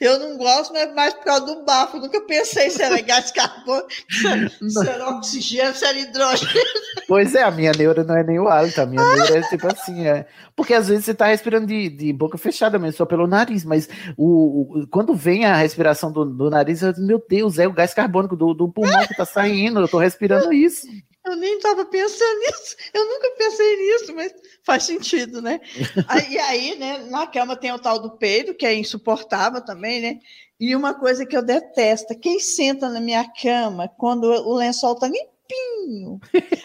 eu 0.00 0.18
não 0.18 0.36
gosto, 0.36 0.72
mas 0.72 0.94
mais 0.94 1.14
por 1.14 1.24
causa 1.24 1.46
do 1.46 1.64
bafo. 1.64 1.96
Eu 1.96 2.02
nunca 2.02 2.20
pensei 2.22 2.70
se 2.70 2.82
era 2.82 3.00
gás 3.02 3.30
carbônico, 3.30 3.90
se 4.08 4.88
era 4.88 5.08
oxigênio, 5.08 5.74
se 5.74 5.84
era 5.84 5.98
hidrogênio. 5.98 6.64
Pois 7.06 7.34
é, 7.34 7.42
a 7.42 7.50
minha 7.50 7.72
neura 7.72 8.04
não 8.04 8.16
é 8.16 8.24
nem 8.24 8.38
o 8.38 8.48
hálito, 8.48 8.80
a 8.80 8.86
minha 8.86 9.02
neura 9.02 9.38
é 9.38 9.42
tipo 9.42 9.66
assim, 9.66 10.06
é. 10.06 10.26
Porque 10.56 10.74
às 10.74 10.88
vezes 10.88 11.04
você 11.04 11.14
tá 11.14 11.26
respirando 11.26 11.66
de, 11.66 11.88
de 11.88 12.12
boca 12.12 12.38
fechada 12.38 12.78
mesmo, 12.78 12.96
só 12.96 13.04
pelo 13.04 13.26
nariz, 13.26 13.64
mas 13.64 13.88
o, 14.16 14.80
o 14.80 14.86
quando 14.88 15.14
vem 15.14 15.44
a 15.44 15.56
respiração 15.56 16.12
do, 16.12 16.24
do 16.24 16.50
nariz, 16.50 16.82
eu 16.82 16.94
meu 16.98 17.22
Deus, 17.28 17.58
é 17.58 17.66
o 17.66 17.72
gás 17.72 17.92
carbônico 17.92 18.36
do, 18.36 18.54
do 18.54 18.68
pulmão 18.68 19.06
que 19.06 19.16
tá 19.16 19.24
saindo, 19.24 19.80
eu 19.80 19.88
tô 19.88 19.98
respirando 19.98 20.52
isso. 20.52 20.86
Eu 21.24 21.36
nem 21.36 21.56
estava 21.56 21.84
pensando 21.86 22.38
nisso, 22.40 22.76
eu 22.92 23.04
nunca 23.06 23.30
pensei 23.38 23.76
nisso, 23.76 24.14
mas 24.14 24.34
faz 24.62 24.84
sentido, 24.84 25.40
né? 25.40 25.60
E 26.30 26.38
aí, 26.38 26.76
né, 26.76 26.98
na 27.10 27.26
cama 27.26 27.56
tem 27.56 27.72
o 27.72 27.78
tal 27.78 27.98
do 27.98 28.16
peido, 28.16 28.54
que 28.54 28.66
é 28.66 28.74
insuportável 28.74 29.64
também, 29.64 30.00
né? 30.00 30.20
E 30.60 30.76
uma 30.76 30.94
coisa 30.94 31.26
que 31.26 31.36
eu 31.36 31.42
detesto, 31.42 32.18
quem 32.18 32.38
senta 32.38 32.88
na 32.88 33.00
minha 33.00 33.24
cama 33.40 33.88
quando 33.98 34.24
o 34.24 34.54
lençol 34.54 34.94
tá 34.94 35.06
limpinho. 35.06 36.20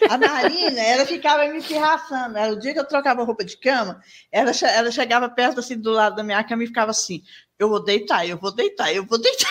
A 0.08 0.16
Marina, 0.16 0.80
ela 0.80 1.04
ficava 1.04 1.44
me 1.46 1.60
pirraçando. 1.62 2.38
Era 2.38 2.52
o 2.52 2.58
dia 2.58 2.72
que 2.72 2.78
eu 2.78 2.86
trocava 2.86 3.24
roupa 3.24 3.44
de 3.44 3.58
cama, 3.58 4.00
ela, 4.30 4.52
ela 4.74 4.90
chegava 4.90 5.28
perto 5.28 5.60
assim 5.60 5.76
do 5.78 5.90
lado 5.90 6.16
da 6.16 6.22
minha 6.22 6.42
cama 6.44 6.62
e 6.64 6.68
ficava 6.68 6.90
assim: 6.92 7.22
eu 7.58 7.68
vou 7.68 7.82
deitar, 7.82 8.26
eu 8.26 8.38
vou 8.38 8.54
deitar, 8.54 8.94
eu 8.94 9.04
vou 9.04 9.20
deitar. 9.20 9.50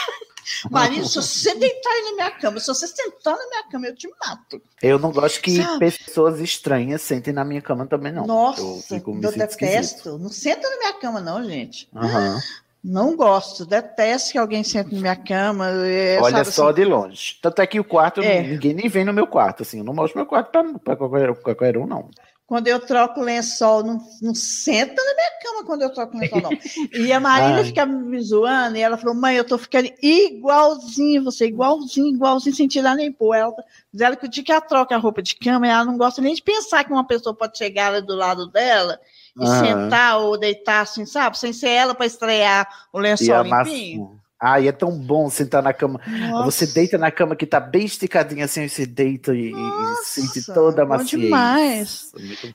Marina, 0.69 1.05
se 1.05 1.15
você 1.15 1.55
deitar 1.55 1.89
aí 1.89 2.01
na 2.03 2.11
minha 2.13 2.31
cama, 2.31 2.59
se 2.59 2.67
você 2.67 2.87
sentar 2.87 3.35
na 3.35 3.47
minha 3.47 3.63
cama, 3.69 3.87
eu 3.87 3.95
te 3.95 4.09
mato. 4.19 4.61
Eu 4.81 4.99
não 4.99 5.11
gosto 5.11 5.41
que 5.41 5.61
Sabe? 5.61 5.79
pessoas 5.79 6.39
estranhas 6.39 7.01
sentem 7.01 7.33
na 7.33 7.45
minha 7.45 7.61
cama 7.61 7.85
também, 7.85 8.11
não. 8.11 8.25
Nossa, 8.25 8.61
eu, 8.61 8.81
fico, 8.87 9.11
eu 9.11 9.31
detesto. 9.31 9.65
Esquisito. 9.65 10.17
Não 10.17 10.29
senta 10.29 10.69
na 10.69 10.77
minha 10.77 10.93
cama, 10.93 11.21
não, 11.21 11.43
gente. 11.43 11.87
Uhum. 11.93 12.39
Não 12.81 13.15
gosto, 13.15 13.65
detesto 13.65 14.31
que 14.31 14.37
alguém 14.37 14.63
sente 14.63 14.93
na 14.95 15.01
minha 15.01 15.15
cama. 15.15 15.67
É, 15.85 16.17
Olha 16.21 16.37
sabe, 16.37 16.51
só 16.51 16.69
assim, 16.69 16.75
de 16.75 16.85
longe. 16.85 17.37
Tanto 17.41 17.61
é 17.61 17.67
que 17.67 17.79
o 17.79 17.83
quarto, 17.83 18.21
é. 18.21 18.41
ninguém 18.41 18.73
nem 18.73 18.87
vem 18.87 19.03
no 19.03 19.13
meu 19.13 19.27
quarto, 19.27 19.63
assim, 19.63 19.79
eu 19.79 19.83
não 19.83 19.93
mostro 19.93 20.17
meu 20.17 20.25
quarto 20.25 20.49
para 20.79 20.95
qualquer, 20.95 21.35
qualquer 21.35 21.77
um, 21.77 21.85
não. 21.85 22.09
Quando 22.49 22.67
eu 22.67 22.79
troco 22.79 23.21
lençol, 23.21 23.83
não, 23.83 24.03
não 24.23 24.33
senta 24.33 24.95
na 24.95 25.13
minha 25.13 25.39
cama 25.39 25.63
quando 25.67 25.83
eu 25.83 25.93
troco 25.93 26.17
lençol, 26.17 26.41
não. 26.41 26.49
E 26.93 27.13
a 27.13 27.19
Marília 27.19 27.63
fica 27.63 27.85
me 27.85 28.19
zoando, 28.19 28.75
e 28.75 28.81
ela 28.81 28.97
falou, 28.97 29.13
mãe, 29.13 29.35
eu 29.35 29.43
tô 29.43 29.55
ficando 29.55 29.87
igualzinho, 30.01 31.23
você, 31.23 31.45
igualzinho, 31.45 32.07
igualzinho, 32.07 32.55
sem 32.55 32.67
tirar 32.67 32.95
nem 32.95 33.11
pôr. 33.11 33.35
Ela, 33.35 33.53
ela 33.99 34.15
que 34.15 34.25
o 34.25 34.27
dia 34.27 34.43
que 34.43 34.51
ela 34.51 34.61
troca 34.61 34.95
a 34.95 34.97
roupa 34.97 35.21
de 35.21 35.35
cama, 35.35 35.67
ela 35.67 35.85
não 35.85 35.95
gosta 35.95 36.23
nem 36.23 36.33
de 36.33 36.41
pensar 36.41 36.83
que 36.83 36.91
uma 36.91 37.05
pessoa 37.05 37.35
pode 37.35 37.55
chegar 37.55 38.01
do 38.01 38.15
lado 38.15 38.47
dela 38.47 38.99
e 39.39 39.45
sentar 39.45 40.17
ou 40.19 40.35
deitar 40.35 40.81
assim, 40.81 41.05
sabe? 41.05 41.37
Sem 41.37 41.53
ser 41.53 41.69
ela 41.69 41.93
para 41.93 42.07
estrear 42.07 42.67
o 42.91 42.97
lençol 42.97 43.43
limpinho. 43.43 44.18
Ai, 44.41 44.69
é 44.69 44.71
tão 44.71 44.91
bom 44.97 45.29
sentar 45.29 45.61
na 45.61 45.73
cama. 45.73 45.99
Nossa. 46.07 46.45
Você 46.45 46.67
deita 46.67 46.97
na 46.97 47.11
cama 47.11 47.35
que 47.35 47.45
tá 47.45 47.59
bem 47.59 47.85
esticadinha 47.85 48.45
assim, 48.45 48.67
você 48.67 48.85
deita 48.85 49.35
e, 49.35 49.51
Nossa, 49.51 50.21
e 50.21 50.27
sente 50.27 50.45
toda 50.45 50.83
a 50.83 50.85
maciez. 50.85 51.21
demais. 51.21 52.11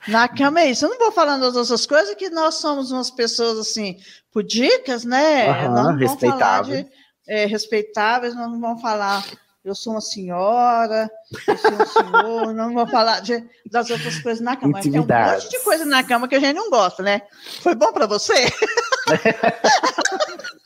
Na 0.09 0.27
cama 0.27 0.61
é 0.61 0.71
isso. 0.71 0.87
Eu 0.87 0.91
não 0.91 0.99
vou 0.99 1.13
falando 1.13 1.43
das 1.43 1.57
outras 1.57 1.85
coisas, 1.85 2.15
que 2.15 2.31
nós 2.31 2.55
somos 2.55 2.91
umas 2.91 3.11
pessoas 3.11 3.59
assim, 3.59 3.99
pudicas, 4.33 5.05
né? 5.05 5.51
Uhum, 5.51 5.75
não 5.75 5.97
respeitáveis. 5.97 6.87
É, 7.27 7.45
respeitáveis, 7.47 8.35
nós 8.35 8.51
não 8.51 8.61
vamos 8.61 8.81
falar 8.81 9.23
eu 9.65 9.75
sou 9.75 9.95
uma 9.95 10.01
senhora, 10.01 11.11
eu 11.49 11.57
sou 11.57 11.73
um 11.73 11.87
senhor, 11.87 12.53
não 12.53 12.75
vou 12.75 12.87
falar 12.87 13.21
de, 13.21 13.43
das 13.71 13.89
outras 13.89 14.19
coisas 14.19 14.45
na 14.45 14.57
cama. 14.57 14.79
Tem 14.81 14.93
um 14.93 15.07
monte 15.07 15.49
de 15.49 15.59
coisa 15.61 15.87
na 15.87 16.05
cama 16.05 16.29
que 16.29 16.35
a 16.35 16.39
gente 16.41 16.55
não 16.55 16.69
gosta, 16.69 17.03
né? 17.03 17.23
Foi 17.63 17.75
bom 17.75 17.91
para 17.91 18.07
você? 18.07 18.35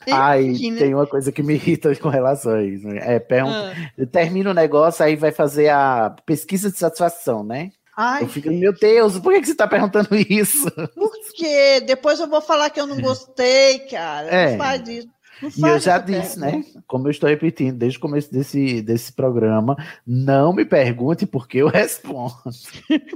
Ai, 0.15 0.53
tem 0.77 0.93
uma 0.93 1.07
coisa 1.07 1.31
que 1.31 1.43
me 1.43 1.55
irrita 1.55 1.93
com 1.97 2.09
relação 2.09 2.53
a 2.53 2.63
isso. 2.63 2.87
Né? 2.87 3.15
É, 3.15 3.19
pergunta, 3.19 3.73
ah. 3.73 4.05
termina 4.11 4.51
o 4.51 4.53
negócio, 4.53 5.03
aí 5.03 5.15
vai 5.15 5.31
fazer 5.31 5.69
a 5.69 6.15
pesquisa 6.25 6.71
de 6.71 6.77
satisfação, 6.77 7.43
né? 7.43 7.71
Ai. 7.95 8.23
Eu 8.23 8.27
fico, 8.29 8.49
meu 8.49 8.71
Deus, 8.71 9.19
por 9.19 9.33
que, 9.33 9.41
que 9.41 9.47
você 9.47 9.51
está 9.51 9.67
perguntando 9.67 10.07
isso? 10.29 10.71
Porque 10.95 11.81
depois 11.81 12.19
eu 12.19 12.29
vou 12.29 12.41
falar 12.41 12.69
que 12.69 12.79
eu 12.79 12.87
não 12.87 13.01
gostei, 13.01 13.79
cara. 13.79 14.27
É. 14.27 14.51
Não 14.51 14.57
faz 14.57 14.87
isso. 14.87 15.07
E 15.41 15.61
eu 15.61 15.79
já 15.79 15.97
disse, 15.97 16.39
né? 16.39 16.63
Como 16.87 17.07
eu 17.07 17.11
estou 17.11 17.29
repetindo 17.29 17.77
desde 17.77 17.97
o 17.97 18.01
começo 18.01 18.31
desse, 18.31 18.81
desse 18.81 19.13
programa, 19.13 19.75
não 20.05 20.53
me 20.53 20.65
pergunte 20.65 21.25
porque 21.25 21.59
eu 21.59 21.67
respondo. 21.69 22.33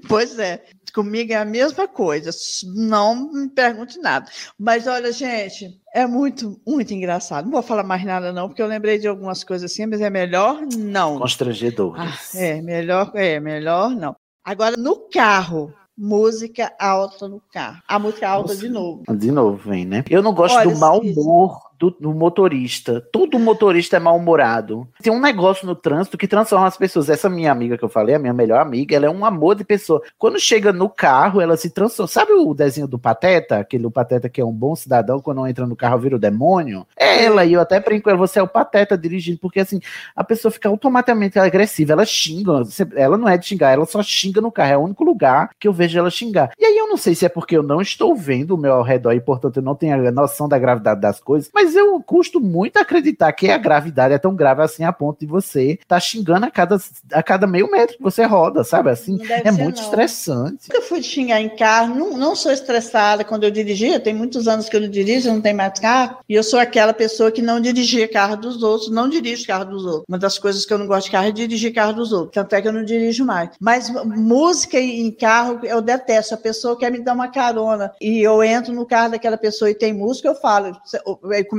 pois 0.07 0.37
é, 0.39 0.63
comigo 0.93 1.33
é 1.33 1.37
a 1.37 1.45
mesma 1.45 1.87
coisa. 1.87 2.29
Não 2.75 3.31
me 3.31 3.49
pergunte 3.49 3.99
nada. 3.99 4.29
Mas 4.57 4.87
olha, 4.87 5.11
gente, 5.11 5.79
é 5.93 6.05
muito, 6.05 6.59
muito 6.65 6.93
engraçado. 6.93 7.45
Não 7.45 7.51
vou 7.51 7.63
falar 7.63 7.83
mais 7.83 8.03
nada, 8.05 8.31
não, 8.31 8.47
porque 8.47 8.61
eu 8.61 8.67
lembrei 8.67 8.97
de 8.97 9.07
algumas 9.07 9.43
coisas 9.43 9.71
assim, 9.71 9.85
mas 9.85 10.01
é 10.01 10.09
melhor 10.09 10.61
não. 10.77 11.19
Constrangedor. 11.19 11.95
Ah, 11.97 12.17
é, 12.35 12.61
melhor, 12.61 13.11
é, 13.15 13.39
melhor 13.39 13.89
não. 13.89 14.15
Agora, 14.45 14.75
no 14.77 15.09
carro, 15.09 15.73
música 15.97 16.73
alta 16.79 17.27
no 17.27 17.41
carro. 17.51 17.81
A 17.87 17.99
música 17.99 18.27
alta 18.27 18.53
Nossa, 18.53 18.59
de 18.59 18.69
novo. 18.69 19.03
De 19.15 19.31
novo, 19.31 19.69
vem, 19.69 19.85
né? 19.85 20.03
Eu 20.09 20.21
não 20.21 20.33
gosto 20.33 20.57
Olha, 20.57 20.71
do 20.71 20.79
mau 20.79 20.99
humor 20.99 21.59
do, 21.83 21.91
do, 21.99 22.13
motorista. 22.13 23.01
Todo 23.11 23.37
motorista 23.37 23.97
é 23.97 23.99
mal-humorado. 23.99 24.87
Tem 25.01 25.11
um 25.11 25.19
negócio 25.19 25.67
no 25.67 25.75
trânsito 25.75 26.17
que 26.17 26.27
transforma 26.27 26.67
as 26.67 26.77
pessoas. 26.77 27.09
Essa 27.09 27.29
minha 27.29 27.51
amiga 27.51 27.77
que 27.77 27.83
eu 27.83 27.89
falei, 27.89 28.15
a 28.15 28.19
minha 28.19 28.33
melhor 28.33 28.61
amiga, 28.61 28.95
ela 28.95 29.05
é 29.05 29.09
um 29.09 29.25
amor 29.25 29.55
de 29.55 29.65
pessoa. 29.65 30.01
Quando 30.17 30.39
chega 30.39 30.71
no 30.71 30.87
carro, 30.87 31.41
ela 31.41 31.57
se 31.57 31.69
transforma. 31.69 32.07
Sabe 32.07 32.31
o 32.31 32.53
desenho 32.53 32.87
do 32.87 32.97
Pateta? 32.97 33.57
Aquele 33.57 33.89
Pateta 33.89 34.29
que 34.29 34.39
é 34.39 34.45
um 34.45 34.53
bom 34.53 34.75
cidadão, 34.75 35.19
quando 35.19 35.45
entra 35.45 35.67
no 35.67 35.75
carro 35.75 35.99
vira 35.99 36.15
o 36.15 36.19
demônio? 36.19 36.87
É 36.95 37.25
ela, 37.25 37.43
e 37.43 37.53
eu 37.53 37.61
até 37.61 37.79
brinco, 37.79 38.15
você 38.15 38.39
é 38.39 38.43
o 38.43 38.47
Pateta 38.47 38.97
dirigindo, 38.97 39.39
porque 39.39 39.59
assim, 39.59 39.81
a 40.15 40.23
pessoa 40.23 40.51
fica 40.51 40.69
automaticamente 40.69 41.37
agressiva, 41.37 41.93
ela 41.93 42.05
xinga. 42.05 42.63
Ela 42.95 43.17
não 43.17 43.27
é 43.27 43.37
de 43.37 43.45
xingar, 43.45 43.71
ela 43.71 43.85
só 43.85 44.01
xinga 44.01 44.39
no 44.39 44.51
carro. 44.51 44.71
É 44.71 44.77
o 44.77 44.81
único 44.81 45.03
lugar 45.03 45.49
que 45.59 45.67
eu 45.67 45.73
vejo 45.73 45.99
ela 45.99 46.09
xingar. 46.09 46.51
E 46.57 46.63
aí 46.63 46.77
eu 46.77 46.87
não 46.87 46.97
sei 46.97 47.13
se 47.13 47.25
é 47.25 47.29
porque 47.29 47.57
eu 47.57 47.63
não 47.63 47.81
estou 47.81 48.15
vendo 48.15 48.55
o 48.55 48.57
meu 48.57 48.73
ao 48.73 48.83
redor 48.83 49.13
e, 49.13 49.19
portanto, 49.19 49.57
eu 49.57 49.63
não 49.63 49.75
tenho 49.75 50.07
a 50.07 50.11
noção 50.11 50.47
da 50.47 50.57
gravidade 50.57 51.01
das 51.01 51.19
coisas, 51.19 51.49
mas 51.53 51.72
mas 51.73 51.75
eu 51.75 51.99
custo 52.01 52.39
muito 52.39 52.77
acreditar 52.77 53.31
que 53.33 53.49
a 53.49 53.57
gravidade 53.57 54.13
é 54.13 54.17
tão 54.17 54.35
grave 54.35 54.61
assim 54.61 54.83
a 54.83 54.93
ponto 54.93 55.19
de 55.19 55.25
você 55.25 55.79
tá 55.87 55.99
xingando 55.99 56.45
a 56.45 56.51
cada, 56.51 56.77
a 57.11 57.23
cada 57.23 57.47
meio 57.47 57.69
metro 57.69 57.97
que 57.97 58.03
você 58.03 58.23
roda, 58.23 58.63
sabe? 58.63 58.89
Assim, 58.89 59.17
é 59.43 59.51
muito 59.51 59.77
não. 59.77 59.83
estressante. 59.83 60.69
Eu 60.71 60.81
fui 60.81 61.01
xingar 61.01 61.41
em 61.41 61.49
carro, 61.49 61.95
não, 61.95 62.17
não 62.17 62.35
sou 62.35 62.51
estressada 62.51 63.23
quando 63.23 63.43
eu 63.43 63.51
dirigia, 63.51 63.99
tem 63.99 64.13
muitos 64.13 64.47
anos 64.47 64.69
que 64.69 64.75
eu 64.75 64.81
não 64.81 64.89
dirijo, 64.89 65.31
não 65.31 65.41
tenho 65.41 65.57
mais 65.57 65.79
carro, 65.79 66.17
e 66.29 66.35
eu 66.35 66.43
sou 66.43 66.59
aquela 66.59 66.93
pessoa 66.93 67.31
que 67.31 67.41
não 67.41 67.59
dirigia 67.59 68.07
carro 68.07 68.37
dos 68.37 68.61
outros, 68.61 68.91
não 68.91 69.09
dirijo 69.09 69.47
carro 69.47 69.65
dos 69.65 69.85
outros. 69.85 70.05
Uma 70.07 70.19
das 70.19 70.37
coisas 70.37 70.65
que 70.65 70.73
eu 70.73 70.77
não 70.77 70.87
gosto 70.87 71.05
de 71.05 71.11
carro 71.11 71.27
é 71.27 71.31
dirigir 71.31 71.73
carro 71.73 71.93
dos 71.93 72.11
outros, 72.11 72.33
tanto 72.33 72.53
é 72.53 72.61
que 72.61 72.67
eu 72.67 72.73
não 72.73 72.83
dirijo 72.83 73.25
mais. 73.25 73.49
Mas 73.59 73.89
música 73.89 74.79
em 74.79 75.11
carro 75.11 75.59
eu 75.63 75.81
detesto, 75.81 76.35
a 76.35 76.37
pessoa 76.37 76.77
quer 76.77 76.91
me 76.91 76.99
dar 76.99 77.13
uma 77.13 77.29
carona, 77.29 77.91
e 77.99 78.21
eu 78.21 78.43
entro 78.43 78.73
no 78.73 78.85
carro 78.85 79.11
daquela 79.11 79.37
pessoa 79.37 79.71
e 79.71 79.75
tem 79.75 79.93
música, 79.93 80.27
eu 80.27 80.35
falo, 80.35 80.77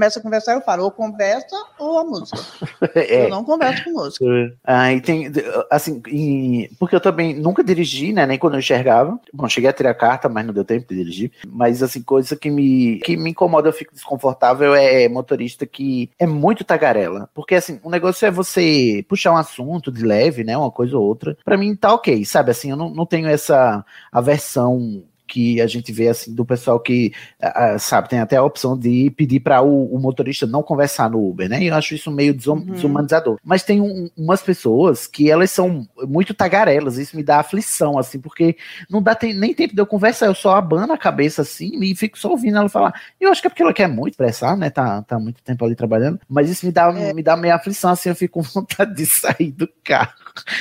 começa 0.04 0.18
a 0.18 0.22
conversar, 0.22 0.54
eu 0.54 0.60
falo, 0.60 0.84
ou 0.84 0.90
conversa 0.90 1.56
ou 1.78 1.98
a 1.98 2.04
música. 2.04 2.38
É. 2.94 3.24
Eu 3.24 3.30
não 3.30 3.44
converso 3.44 3.84
com 3.84 3.90
música. 3.90 4.24
Ah, 4.62 4.92
e 4.92 5.00
tem, 5.00 5.30
assim, 5.70 6.02
e, 6.06 6.70
porque 6.78 6.94
eu 6.94 7.00
também 7.00 7.34
nunca 7.34 7.64
dirigi, 7.64 8.12
né, 8.12 8.26
nem 8.26 8.38
quando 8.38 8.54
eu 8.54 8.60
enxergava. 8.60 9.18
Bom, 9.32 9.48
cheguei 9.48 9.68
a 9.68 9.72
ter 9.72 9.86
a 9.86 9.94
carta, 9.94 10.28
mas 10.28 10.46
não 10.46 10.54
deu 10.54 10.64
tempo 10.64 10.86
de 10.88 10.96
dirigir. 10.96 11.32
Mas, 11.46 11.82
assim, 11.82 12.02
coisa 12.02 12.36
que 12.36 12.50
me, 12.50 12.98
que 13.00 13.16
me 13.16 13.30
incomoda, 13.30 13.68
eu 13.68 13.72
fico 13.72 13.94
desconfortável, 13.94 14.74
é 14.74 15.08
motorista 15.08 15.66
que 15.66 16.10
é 16.18 16.26
muito 16.26 16.64
tagarela. 16.64 17.28
Porque, 17.34 17.54
assim, 17.54 17.80
o 17.82 17.90
negócio 17.90 18.26
é 18.26 18.30
você 18.30 19.04
puxar 19.08 19.32
um 19.32 19.36
assunto 19.36 19.90
de 19.90 20.04
leve, 20.04 20.44
né, 20.44 20.56
uma 20.56 20.70
coisa 20.70 20.96
ou 20.96 21.04
outra. 21.04 21.36
Pra 21.44 21.56
mim, 21.56 21.74
tá 21.74 21.92
ok, 21.92 22.24
sabe? 22.24 22.50
Assim, 22.50 22.70
eu 22.70 22.76
não, 22.76 22.90
não 22.90 23.06
tenho 23.06 23.28
essa 23.28 23.84
aversão 24.12 25.02
que 25.26 25.60
a 25.60 25.66
gente 25.66 25.92
vê 25.92 26.08
assim 26.08 26.34
do 26.34 26.44
pessoal 26.44 26.78
que 26.78 27.12
uh, 27.42 27.78
sabe 27.78 28.08
tem 28.08 28.20
até 28.20 28.36
a 28.36 28.42
opção 28.42 28.78
de 28.78 29.10
pedir 29.16 29.40
para 29.40 29.62
o, 29.62 29.94
o, 29.94 29.98
motorista 29.98 30.46
não 30.46 30.62
conversar 30.62 31.10
no 31.10 31.28
Uber, 31.28 31.48
né? 31.48 31.62
E 31.62 31.66
eu 31.68 31.74
acho 31.74 31.94
isso 31.94 32.10
meio 32.10 32.34
desum 32.34 32.54
uhum. 32.54 32.66
desumanizador. 32.66 33.38
Mas 33.42 33.62
tem 33.62 33.80
um, 33.80 34.08
umas 34.16 34.42
pessoas 34.42 35.06
que 35.06 35.30
elas 35.30 35.50
são 35.50 35.86
muito 36.06 36.34
tagarelas, 36.34 36.98
isso 36.98 37.16
me 37.16 37.22
dá 37.22 37.40
aflição 37.40 37.98
assim, 37.98 38.20
porque 38.20 38.56
não 38.88 39.02
dá 39.02 39.14
tem, 39.14 39.34
nem 39.34 39.54
tempo 39.54 39.74
de 39.74 39.80
eu 39.80 39.86
conversar, 39.86 40.26
eu 40.26 40.34
só 40.34 40.56
abano 40.56 40.92
a 40.92 40.98
cabeça 40.98 41.42
assim 41.42 41.82
e 41.82 41.94
fico 41.96 42.18
só 42.18 42.30
ouvindo 42.30 42.58
ela 42.58 42.68
falar. 42.68 42.92
Eu 43.20 43.30
acho 43.30 43.40
que 43.40 43.46
é 43.46 43.50
porque 43.50 43.62
ela 43.62 43.72
quer 43.72 43.88
muito 43.88 44.12
expressar, 44.12 44.56
né? 44.56 44.70
Tá, 44.70 45.02
tá 45.02 45.18
muito 45.18 45.42
tempo 45.42 45.64
ali 45.64 45.74
trabalhando, 45.74 46.20
mas 46.28 46.50
isso 46.50 46.66
me 46.66 46.72
dá 46.72 46.92
é. 46.94 47.12
me 47.14 47.22
dá 47.22 47.36
meio 47.36 47.54
aflição 47.54 47.90
assim, 47.90 48.10
eu 48.10 48.14
fico 48.14 48.34
com 48.34 48.42
vontade 48.60 48.94
de 48.94 49.06
sair 49.06 49.52
do 49.52 49.68
carro 49.82 50.12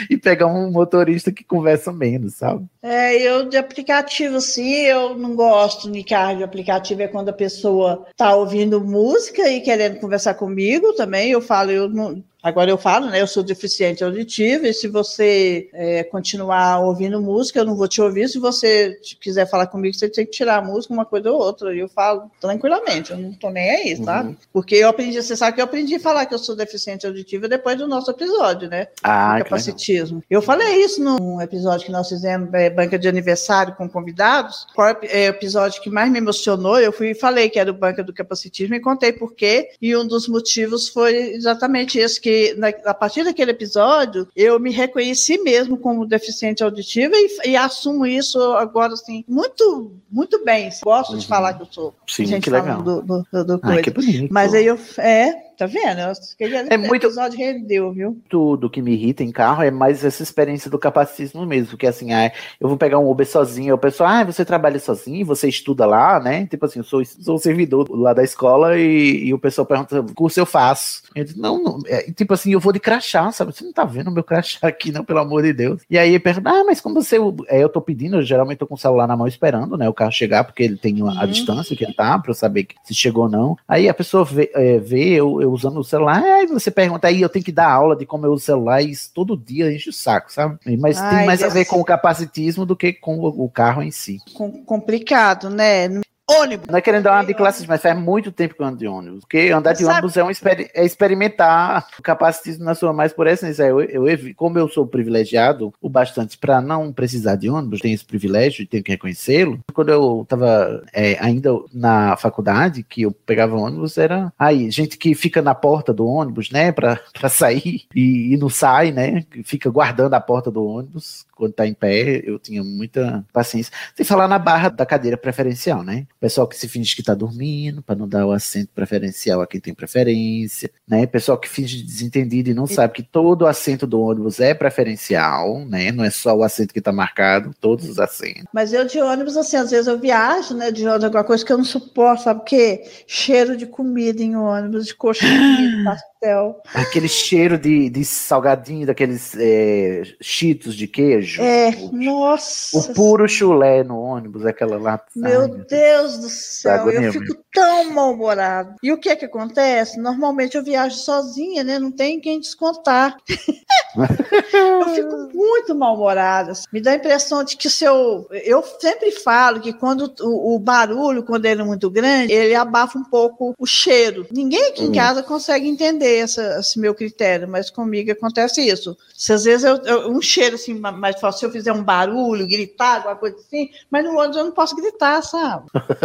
e 0.10 0.18
pegar 0.18 0.48
um 0.48 0.72
motorista 0.72 1.32
que 1.32 1.44
conversa 1.44 1.92
menos, 1.92 2.36
sabe? 2.36 2.66
É, 2.82 3.16
eu 3.22 3.50
de 3.50 3.58
aplicativo, 3.58 4.40
sim, 4.64 4.86
eu 4.86 5.18
não 5.18 5.36
gosto 5.36 5.92
de 5.92 6.04
carro 6.04 6.38
de 6.38 6.44
aplicativo, 6.44 7.02
é 7.02 7.08
quando 7.08 7.30
a 7.30 7.34
pessoa 7.34 8.06
tá 8.16 8.36
ouvindo 8.36 8.80
música 8.80 9.50
e 9.50 9.62
querendo 9.62 10.00
conversar 10.00 10.36
comigo 10.36 10.94
também. 10.94 11.32
Eu 11.32 11.42
falo, 11.42 11.72
eu 11.72 11.90
não, 11.90 12.24
Agora 12.44 12.70
eu 12.70 12.78
falo, 12.78 13.08
né? 13.08 13.22
Eu 13.22 13.28
sou 13.28 13.42
deficiente 13.42 14.04
auditivo 14.04 14.68
e 14.68 14.74
se 14.74 14.90
você 14.90 15.70
é, 15.72 16.04
continuar 16.04 16.82
ouvindo 16.82 17.22
música, 17.22 17.60
eu 17.60 17.66
não 17.66 17.78
vou 17.78 17.88
te 17.88 18.02
ouvir. 18.02 18.28
Se 18.28 18.38
você 18.38 19.00
quiser 19.22 19.50
falar 19.50 19.68
comigo, 19.68 19.96
você 19.96 20.10
tem 20.10 20.26
que 20.26 20.32
tirar 20.32 20.58
a 20.58 20.62
música, 20.62 20.94
uma 20.94 21.06
coisa 21.06 21.32
ou 21.32 21.40
outra. 21.40 21.74
E 21.74 21.80
eu 21.80 21.88
falo 21.88 22.30
tranquilamente, 22.42 23.12
eu 23.12 23.18
não 23.18 23.32
tô 23.32 23.50
nem 23.50 23.70
aí, 23.70 23.96
uhum. 23.96 24.04
tá? 24.04 24.30
Porque 24.52 24.76
eu 24.76 24.90
aprendi, 24.90 25.24
você 25.24 25.38
sabe 25.38 25.56
que 25.56 25.62
eu 25.62 25.66
aprendi 25.66 25.96
a 25.96 26.00
falar 26.02 26.26
que 26.26 26.34
eu 26.34 26.40
sou 26.40 26.54
deficiente 26.54 27.08
auditivo 27.08 27.48
depois 27.48 27.78
do 27.78 27.88
nosso 27.88 28.12
episódio, 28.12 28.70
né? 28.70 28.88
Ah, 29.02 29.38
capacitismo. 29.40 30.22
Eu 30.30 30.42
falei 30.42 30.84
isso 30.84 31.02
num 31.02 31.40
episódio 31.40 31.86
que 31.86 31.94
nós 31.94 32.10
fizemos, 32.10 32.54
é, 32.54 32.70
banca 32.70 33.00
de 33.00 33.08
aniversário 33.08 33.74
com 33.76 33.88
convidados. 33.88 34.68
Qual 34.76 34.90
é 34.90 35.28
o 35.28 35.30
episódio 35.30 35.82
que 35.82 35.90
mais 35.90 36.12
me 36.12 36.18
emocionou? 36.18 36.78
Eu 36.78 36.92
fui 36.92 37.12
e 37.12 37.16
falei 37.16 37.50
que 37.50 37.58
era 37.58 37.72
o 37.72 37.74
banca 37.74 38.04
do 38.04 38.14
capacitismo 38.14 38.76
e 38.76 38.82
contei 38.82 39.14
por 39.14 39.34
quê. 39.34 39.70
E 39.82 39.96
um 39.96 40.06
dos 40.06 40.28
motivos 40.28 40.90
foi 40.90 41.16
exatamente 41.16 41.98
esse 41.98 42.20
que 42.20 42.33
na, 42.58 42.70
a 42.86 42.94
partir 42.94 43.24
daquele 43.24 43.52
episódio, 43.52 44.28
eu 44.36 44.60
me 44.60 44.72
reconheci 44.72 45.38
mesmo 45.40 45.78
como 45.78 46.06
deficiente 46.06 46.64
auditiva 46.64 47.16
e, 47.16 47.52
e 47.52 47.56
assumo 47.56 48.06
isso 48.06 48.40
agora, 48.54 48.94
assim, 48.94 49.24
muito, 49.28 49.92
muito 50.10 50.44
bem. 50.44 50.70
Gosto 50.84 51.14
uhum. 51.14 51.20
de 51.20 51.28
falar 51.28 51.54
que 51.54 51.64
eu 51.64 51.68
sou. 51.70 51.94
Sim, 52.08 52.40
que 52.40 52.50
legal. 52.50 52.82
Do, 52.82 53.02
do, 53.02 53.28
do, 53.32 53.46
do 53.46 53.60
ah, 53.64 53.82
que 53.82 53.92
bonito. 53.92 54.32
Mas 54.32 54.54
aí 54.54 54.66
eu, 54.66 54.80
é, 54.98 55.43
tá 55.58 55.66
vendo? 55.66 56.72
é 56.74 56.78
muito... 56.78 57.06
episódio 57.06 57.38
rendeu, 57.38 57.92
viu? 57.92 58.22
Tudo 58.30 58.70
que 58.70 58.82
me 58.82 58.94
irrita 58.94 59.24
em 59.24 59.32
carro 59.32 59.64
é 59.64 59.72
mais 59.72 60.04
essa 60.04 60.24
experiência 60.24 60.70
do 60.70 60.80
capacitismo 60.80 61.46
mesmo, 61.46 61.78
que 61.78 61.88
assim, 61.88 62.14
ah, 62.14 62.32
eu 62.60 62.68
vou 62.68 62.78
pegar 62.78 63.00
um 63.00 63.10
Uber 63.10 63.28
sozinho, 63.28 63.76
o 63.76 63.78
pessoal, 63.78 64.10
ah, 64.10 64.24
você 64.24 64.44
trabalha 64.44 64.80
sozinho, 64.80 65.26
você 65.26 65.48
estuda 65.48 65.86
lá, 65.86 66.20
né? 66.20 66.46
Tipo 66.48 66.66
assim, 66.66 66.80
eu 66.80 66.84
sou, 66.84 67.04
sou 67.06 67.38
servidor 67.38 67.90
lá 67.92 68.14
da 68.14 68.24
escola 68.24 68.78
e, 68.78 69.26
e 69.26 69.34
o 69.34 69.40
pessoal 69.40 69.66
pergunta, 69.66 70.04
curso 70.14 70.40
eu 70.40 70.46
faço. 70.46 71.04
Eu 71.16 71.24
digo, 71.24 71.42
não, 71.42 71.62
não 71.62 71.80
é, 71.88 72.12
tipo 72.12 72.34
assim, 72.34 72.54
eu 72.54 72.60
vou 72.60 72.74
de 72.74 72.80
crachá, 72.80 73.32
sabe? 73.32 73.54
Você 73.54 73.64
não 73.64 73.74
tá 73.74 73.86
vendo 73.86 74.12
meu 74.12 74.24
crachá 74.24 74.68
aqui, 74.68 74.92
não, 74.92 75.04
pelo 75.04 75.20
amor 75.20 75.44
de 75.44 75.54
Deus. 75.54 75.82
E 75.90 75.98
aí 75.98 76.10
ele 76.10 76.20
pergunta, 76.20 76.50
ah, 76.50 76.64
mas 76.64 76.82
como 76.82 77.02
você, 77.02 77.18
é, 77.48 77.64
eu 77.64 77.70
tô 77.70 77.82
pedindo, 77.82 78.18
eu 78.18 78.22
geralmente 78.24 78.60
tô 78.60 78.68
com 78.68 78.76
o 78.76 78.78
celular 78.78 79.08
na 79.08 79.16
mão 79.16 79.28
esperando, 79.28 79.78
né, 79.78 79.88
o 79.88 79.94
carro 79.94 80.12
chegar, 80.12 80.44
porque 80.44 80.64
ele 80.64 80.78
tem 80.78 81.02
a, 81.02 81.06
a 81.06 81.22
uhum. 81.22 81.28
distância 81.28 81.76
que 81.76 81.84
ele 81.84 81.94
tá, 81.94 82.18
pra 82.18 82.32
eu 82.32 82.36
saber 82.36 82.68
se 82.84 82.94
chegou 82.94 83.24
ou 83.24 83.30
não. 83.30 83.58
Aí 83.68 83.88
a 83.88 83.94
pessoa 83.94 84.24
vê, 84.26 84.52
é, 84.54 84.80
vê 84.80 85.10
eu, 85.10 85.42
eu, 85.44 85.52
usando 85.52 85.78
o 85.80 85.84
celular, 85.84 86.24
aí 86.24 86.48
você 86.48 86.72
pergunta, 86.72 87.08
aí 87.08 87.22
eu 87.22 87.30
tenho 87.30 87.46
que 87.46 87.52
dar 87.52 87.70
aula 87.70 87.96
de 87.96 88.06
como 88.06 88.26
eu 88.26 88.32
uso 88.32 88.44
o 88.44 88.46
celular, 88.46 88.82
e 88.82 88.92
isso 88.92 89.12
todo 89.14 89.38
dia 89.38 89.74
enche 89.74 89.90
o 89.90 89.94
saco, 89.94 90.32
sabe? 90.32 90.58
Mas 90.80 90.98
Ai, 90.98 91.18
tem 91.18 91.26
mais 91.26 91.40
Deus 91.40 91.52
a 91.52 91.54
ver 91.54 91.66
com 91.66 91.80
o 91.80 91.86
capacitismo 91.86 92.66
do 92.66 92.76
que 92.76 92.94
com 92.94 93.20
o, 93.20 93.50
carro 93.50 93.82
em 93.82 93.92
si. 93.92 94.20
Com, 94.34 94.64
complicado, 94.64 95.50
né? 95.50 96.02
Ônibus. 96.30 96.68
Não 96.68 96.78
é 96.78 96.82
querendo 96.82 97.04
dar 97.04 97.14
uma 97.14 97.26
de 97.26 97.34
classe, 97.34 97.66
mas 97.68 97.82
faz 97.82 97.98
muito 97.98 98.32
tempo 98.32 98.56
que 98.56 98.62
eu 98.62 98.66
ando 98.66 98.78
de 98.78 98.88
ônibus. 98.88 99.22
Porque 99.22 99.50
andar 99.50 99.74
de 99.74 99.86
ônibus 99.86 100.18
é, 100.18 100.24
um 100.24 100.30
exper 100.30 100.72
é 100.74 100.86
experimentar 100.86 101.88
o 102.00 102.02
capacitismo 102.02 102.64
na 102.64 102.76
sua 102.76 102.94
mais 102.94 103.14
por 103.14 103.28
essência. 103.28 103.64
Eu, 103.64 103.82
eu, 103.82 104.08
eu, 104.08 104.36
como 104.36 104.58
eu 104.58 104.68
sou 104.68 104.88
privilegiado 104.88 105.74
o 105.82 105.90
bastante 105.90 106.38
para 106.38 106.62
não 106.62 106.92
precisar 106.92 107.36
de 107.36 107.50
ônibus, 107.50 107.82
tenho 107.82 107.96
esse 107.96 108.06
privilégio 108.06 108.64
e 108.64 108.68
tenho 108.68 108.84
que 108.84 108.92
reconhecê-lo. 108.92 109.60
Quando 109.74 109.90
eu 109.90 110.22
estava 110.24 110.84
é, 110.94 111.18
ainda 111.20 111.52
na 111.74 112.16
faculdade, 112.18 112.84
que 112.84 113.04
eu 113.04 113.12
pegava 113.12 113.56
ônibus, 113.56 113.98
era 113.98 114.32
aí, 114.38 114.72
gente 114.72 114.98
que 114.98 115.14
fica 115.16 115.42
na 115.42 115.54
porta 115.54 115.94
do 115.94 116.06
ônibus, 116.06 116.52
né, 116.52 116.72
para 116.72 117.00
sair 117.30 117.84
e, 117.94 118.34
e 118.34 118.38
não 118.38 118.50
sai, 118.50 118.92
né, 118.92 119.24
fica 119.44 119.70
guardando 119.70 120.14
a 120.14 120.22
porta 120.22 120.50
do 120.50 120.66
ônibus 120.66 121.26
quando 121.36 121.54
tá 121.54 121.68
em 121.68 121.74
pé, 121.74 122.22
eu 122.24 122.40
tinha 122.40 122.64
muita 122.64 123.26
paciência. 123.34 123.74
Sem 123.96 124.06
falar 124.06 124.28
na 124.28 124.40
barra 124.40 124.70
da 124.70 124.86
cadeira 124.86 125.18
preferencial, 125.18 125.84
né? 125.84 126.06
Pessoal 126.24 126.48
que 126.48 126.56
se 126.56 126.70
finge 126.70 126.96
que 126.96 127.04
tá 127.04 127.14
dormindo, 127.14 127.82
para 127.82 127.98
não 127.98 128.08
dar 128.08 128.26
o 128.26 128.32
assento 128.32 128.70
preferencial 128.74 129.42
a 129.42 129.46
quem 129.46 129.60
tem 129.60 129.74
preferência, 129.74 130.72
né? 130.88 131.06
Pessoal 131.06 131.38
que 131.38 131.50
finge 131.50 131.84
desentendido 131.84 132.50
e 132.50 132.54
não 132.54 132.64
e... 132.64 132.74
sabe 132.74 132.94
que 132.94 133.04
todo 133.04 133.46
assento 133.46 133.86
do 133.86 134.00
ônibus 134.00 134.40
é 134.40 134.54
preferencial, 134.54 135.66
né? 135.66 135.92
Não 135.92 136.02
é 136.02 136.10
só 136.10 136.34
o 136.34 136.42
assento 136.42 136.74
que 136.74 136.80
tá 136.80 136.94
marcado, 136.94 137.54
todos 137.60 137.90
os 137.90 138.00
assentos. 138.00 138.46
Mas 138.54 138.72
eu 138.72 138.86
de 138.86 139.02
ônibus, 139.02 139.36
assim, 139.36 139.58
às 139.58 139.70
vezes 139.70 139.86
eu 139.86 140.00
viajo, 140.00 140.56
né? 140.56 140.72
De 140.72 140.88
ônibus, 140.88 141.04
alguma 141.04 141.26
coisa 141.26 141.44
que 141.44 141.52
eu 141.52 141.58
não 141.58 141.66
suporto, 141.66 142.24
sabe 142.24 142.40
o 142.40 142.44
quê? 142.46 142.90
Cheiro 143.06 143.58
de 143.58 143.66
comida 143.66 144.24
em 144.24 144.34
ônibus, 144.34 144.86
de 144.86 144.96
coxinha, 144.96 145.84
pastel. 146.24 146.62
Aquele 146.74 147.10
cheiro 147.10 147.58
de, 147.58 147.90
de 147.90 148.06
salgadinho, 148.06 148.88
daqueles 148.88 149.36
é, 149.38 150.04
cheetos 150.22 150.74
de 150.74 150.88
queijo. 150.88 151.42
É, 151.42 151.72
o, 151.72 151.92
nossa. 151.92 152.78
O 152.78 152.94
puro 152.94 153.28
chulé 153.28 153.84
no 153.84 154.00
ônibus, 154.00 154.46
aquela 154.46 154.78
lá. 154.78 155.02
Meu 155.14 155.50
Deus 155.50 156.13
do 156.18 156.30
céu, 156.30 156.90
eu 156.90 157.12
fico 157.12 157.44
tão 157.54 157.92
mal-humorado. 157.92 158.76
E 158.82 158.92
o 158.92 158.98
que 158.98 159.10
é 159.10 159.16
que 159.16 159.26
acontece? 159.26 160.00
Normalmente 160.00 160.58
eu 160.58 160.64
viajo 160.64 160.96
sozinha, 160.98 161.64
né? 161.64 161.78
Não 161.78 161.92
tem 161.92 162.20
quem 162.20 162.40
descontar. 162.40 163.16
eu 164.54 164.90
fico 164.90 165.30
muito 165.34 165.76
mal-humorada. 165.76 166.54
Me 166.72 166.82
dá 166.82 166.92
a 166.92 166.96
impressão 166.96 167.44
de 167.44 167.56
que 167.56 167.70
se 167.70 167.86
eu. 167.86 168.28
Eu 168.32 168.64
sempre 168.80 169.12
falo 169.12 169.62
que 169.62 169.74
quando 169.74 170.14
o, 170.22 170.56
o 170.56 170.60
barulho, 170.60 171.24
quando 171.24 171.46
ele 171.46 171.62
é 171.62 171.66
muito 171.66 171.90
grande, 171.90 172.34
ele 172.34 172.56
abafa 172.56 172.98
um 172.98 173.04
pouco 173.04 173.54
o 173.58 173.66
cheiro. 173.66 174.26
Ninguém 174.32 174.70
aqui 174.70 174.84
em 174.84 174.90
hum. 174.90 174.94
casa 174.94 175.22
consegue 175.22 175.68
entender 175.68 176.18
essa, 176.18 176.60
esse 176.60 176.80
meu 176.80 176.96
critério, 176.96 177.48
mas 177.48 177.70
comigo 177.70 178.12
acontece 178.12 178.62
isso. 178.62 178.98
Se 179.16 179.32
às 179.34 179.44
vezes 179.44 179.64
eu, 179.64 179.78
eu, 179.86 180.12
um 180.12 180.22
cheiro 180.22 180.56
assim 180.56 180.74
mais 180.74 181.20
forte, 181.20 181.40
se 181.40 181.46
eu 181.46 181.52
fizer 181.52 181.72
um 181.72 181.84
barulho, 181.84 182.48
gritar, 182.48 182.98
alguma 182.98 183.16
coisa 183.16 183.38
assim, 183.38 183.70
mas 183.90 184.04
no 184.04 184.18
ônibus 184.18 184.38
eu 184.38 184.46
não 184.46 184.52
posso 184.52 184.76
gritar, 184.76 185.22
sabe? 185.22 185.66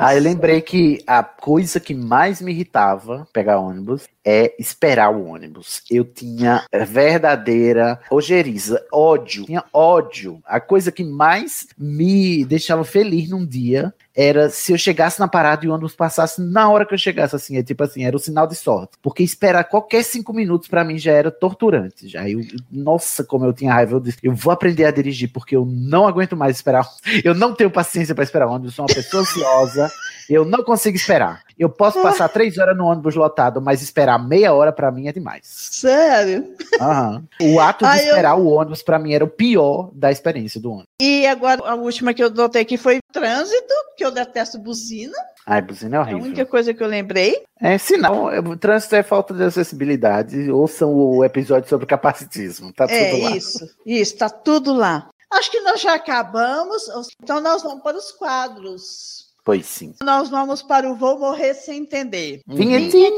Aí 0.00 0.18
eu 0.18 0.22
lembrei 0.22 0.60
que 0.60 1.02
a 1.06 1.22
coisa 1.22 1.80
que 1.80 1.94
mais 1.94 2.40
me 2.40 2.52
irritava 2.52 3.26
pegar 3.32 3.58
ônibus 3.58 4.06
é 4.24 4.54
esperar 4.58 5.14
o 5.14 5.26
ônibus. 5.26 5.82
Eu 5.90 6.04
tinha 6.04 6.64
verdadeira 6.86 8.00
ojeriza, 8.10 8.84
ódio, 8.92 9.44
tinha 9.44 9.64
ódio. 9.72 10.40
A 10.44 10.58
coisa 10.58 10.90
que 10.90 11.04
mais 11.04 11.66
me 11.76 12.44
deixava 12.44 12.84
feliz 12.84 13.28
num 13.28 13.44
dia 13.44 13.92
era 14.16 14.48
se 14.48 14.72
eu 14.72 14.78
chegasse 14.78 15.18
na 15.18 15.26
parada 15.26 15.64
e 15.64 15.68
o 15.68 15.72
ônibus 15.72 15.96
passasse 15.96 16.40
na 16.40 16.70
hora 16.70 16.86
que 16.86 16.94
eu 16.94 16.98
chegasse, 16.98 17.34
assim, 17.34 17.56
é 17.56 17.62
tipo 17.62 17.82
assim, 17.82 18.04
era 18.04 18.14
o 18.16 18.20
sinal 18.20 18.46
de 18.46 18.54
sorte. 18.54 18.92
Porque 19.02 19.22
esperar 19.24 19.64
qualquer 19.64 20.04
cinco 20.04 20.32
minutos 20.32 20.68
para 20.68 20.84
mim 20.84 20.96
já 20.96 21.12
era 21.12 21.32
torturante. 21.32 22.08
Já 22.08 22.28
eu, 22.28 22.40
nossa, 22.70 23.24
como 23.24 23.44
eu 23.44 23.52
tinha 23.52 23.72
raiva, 23.72 23.96
eu 23.96 24.00
disse, 24.00 24.18
eu 24.22 24.32
vou 24.32 24.52
aprender 24.52 24.84
a 24.84 24.90
dirigir 24.92 25.32
porque 25.32 25.56
eu 25.56 25.66
não 25.66 26.06
aguento 26.06 26.36
mais 26.36 26.56
esperar. 26.56 26.88
Eu 27.24 27.34
não 27.34 27.54
tenho 27.54 27.70
paciência 27.70 28.14
para 28.14 28.24
esperar 28.24 28.46
ônibus, 28.46 28.74
sou 28.74 28.84
uma 28.84 28.94
pessoa 28.94 29.22
ansiosa, 29.22 29.90
eu 30.30 30.44
não 30.44 30.62
consigo 30.62 30.96
esperar. 30.96 31.42
Eu 31.58 31.68
posso 31.68 32.02
passar 32.02 32.28
três 32.28 32.58
horas 32.58 32.76
no 32.76 32.86
ônibus 32.86 33.14
lotado, 33.14 33.60
mas 33.60 33.82
esperar 33.82 34.18
meia 34.18 34.52
hora 34.52 34.72
para 34.72 34.90
mim 34.90 35.08
é 35.08 35.12
demais. 35.12 35.42
Sério? 35.44 36.54
Uhum. 36.80 37.54
O 37.54 37.60
ato 37.60 37.86
de 37.86 37.96
esperar 37.96 38.36
eu... 38.36 38.44
o 38.44 38.48
ônibus 38.48 38.82
para 38.82 38.98
mim 38.98 39.12
era 39.12 39.24
o 39.24 39.28
pior 39.28 39.90
da 39.92 40.10
experiência 40.10 40.60
do 40.60 40.70
ônibus. 40.70 40.88
E 41.00 41.26
agora 41.26 41.62
a 41.68 41.74
última 41.74 42.12
que 42.12 42.22
eu 42.22 42.30
notei 42.30 42.62
aqui 42.62 42.76
foi 42.76 42.98
trânsito, 43.12 43.74
que 43.96 44.04
eu 44.04 44.10
detesto 44.10 44.58
buzina. 44.58 45.16
Ai, 45.46 45.60
buzina 45.60 45.96
é 45.96 46.00
horrível. 46.00 46.18
É 46.18 46.22
a 46.22 46.24
única 46.24 46.46
coisa 46.46 46.72
que 46.72 46.82
eu 46.82 46.88
lembrei. 46.88 47.42
É 47.60 47.76
sinal. 47.78 48.30
É, 48.30 48.40
trânsito 48.56 48.96
é 48.96 49.02
falta 49.02 49.34
de 49.34 49.44
acessibilidade. 49.44 50.50
Ouçam 50.50 50.92
o 50.92 51.24
episódio 51.24 51.68
sobre 51.68 51.86
capacitismo. 51.86 52.72
Tá 52.72 52.86
tudo 52.86 52.96
é, 52.96 53.22
lá. 53.22 53.36
Isso, 53.36 53.76
isso, 53.84 54.16
tá 54.16 54.30
tudo 54.30 54.72
lá. 54.72 55.08
Acho 55.30 55.50
que 55.50 55.60
nós 55.60 55.80
já 55.80 55.94
acabamos, 55.94 56.84
então 57.20 57.40
nós 57.40 57.62
vamos 57.62 57.82
para 57.82 57.96
os 57.96 58.12
quadros. 58.12 59.23
Pois 59.44 59.66
sim. 59.66 59.92
Nós 60.02 60.30
vamos 60.30 60.62
para 60.62 60.90
o 60.90 60.96
Vou 60.96 61.18
Morrer 61.18 61.52
Sem 61.52 61.82
Entender. 61.82 62.40
Vinhetinha! 62.46 63.10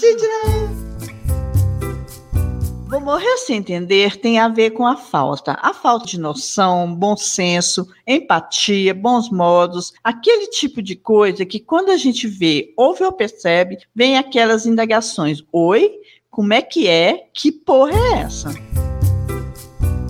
Vinhetinha! 0.00 0.82
Vou 2.92 3.00
morrer 3.00 3.38
sem 3.38 3.56
entender 3.56 4.18
tem 4.18 4.38
a 4.38 4.48
ver 4.48 4.72
com 4.72 4.86
a 4.86 4.98
falta. 4.98 5.56
A 5.62 5.72
falta 5.72 6.04
de 6.04 6.20
noção, 6.20 6.94
bom 6.94 7.16
senso, 7.16 7.88
empatia, 8.06 8.92
bons 8.92 9.30
modos, 9.30 9.94
aquele 10.04 10.48
tipo 10.48 10.82
de 10.82 10.94
coisa 10.94 11.46
que 11.46 11.58
quando 11.58 11.90
a 11.90 11.96
gente 11.96 12.26
vê, 12.26 12.74
ouve 12.76 13.02
ou 13.02 13.10
percebe, 13.10 13.78
vem 13.94 14.18
aquelas 14.18 14.66
indagações. 14.66 15.42
Oi? 15.50 15.90
Como 16.30 16.52
é 16.52 16.60
que 16.60 16.86
é? 16.86 17.28
Que 17.32 17.50
porra 17.50 17.96
é 17.96 18.18
essa? 18.24 18.50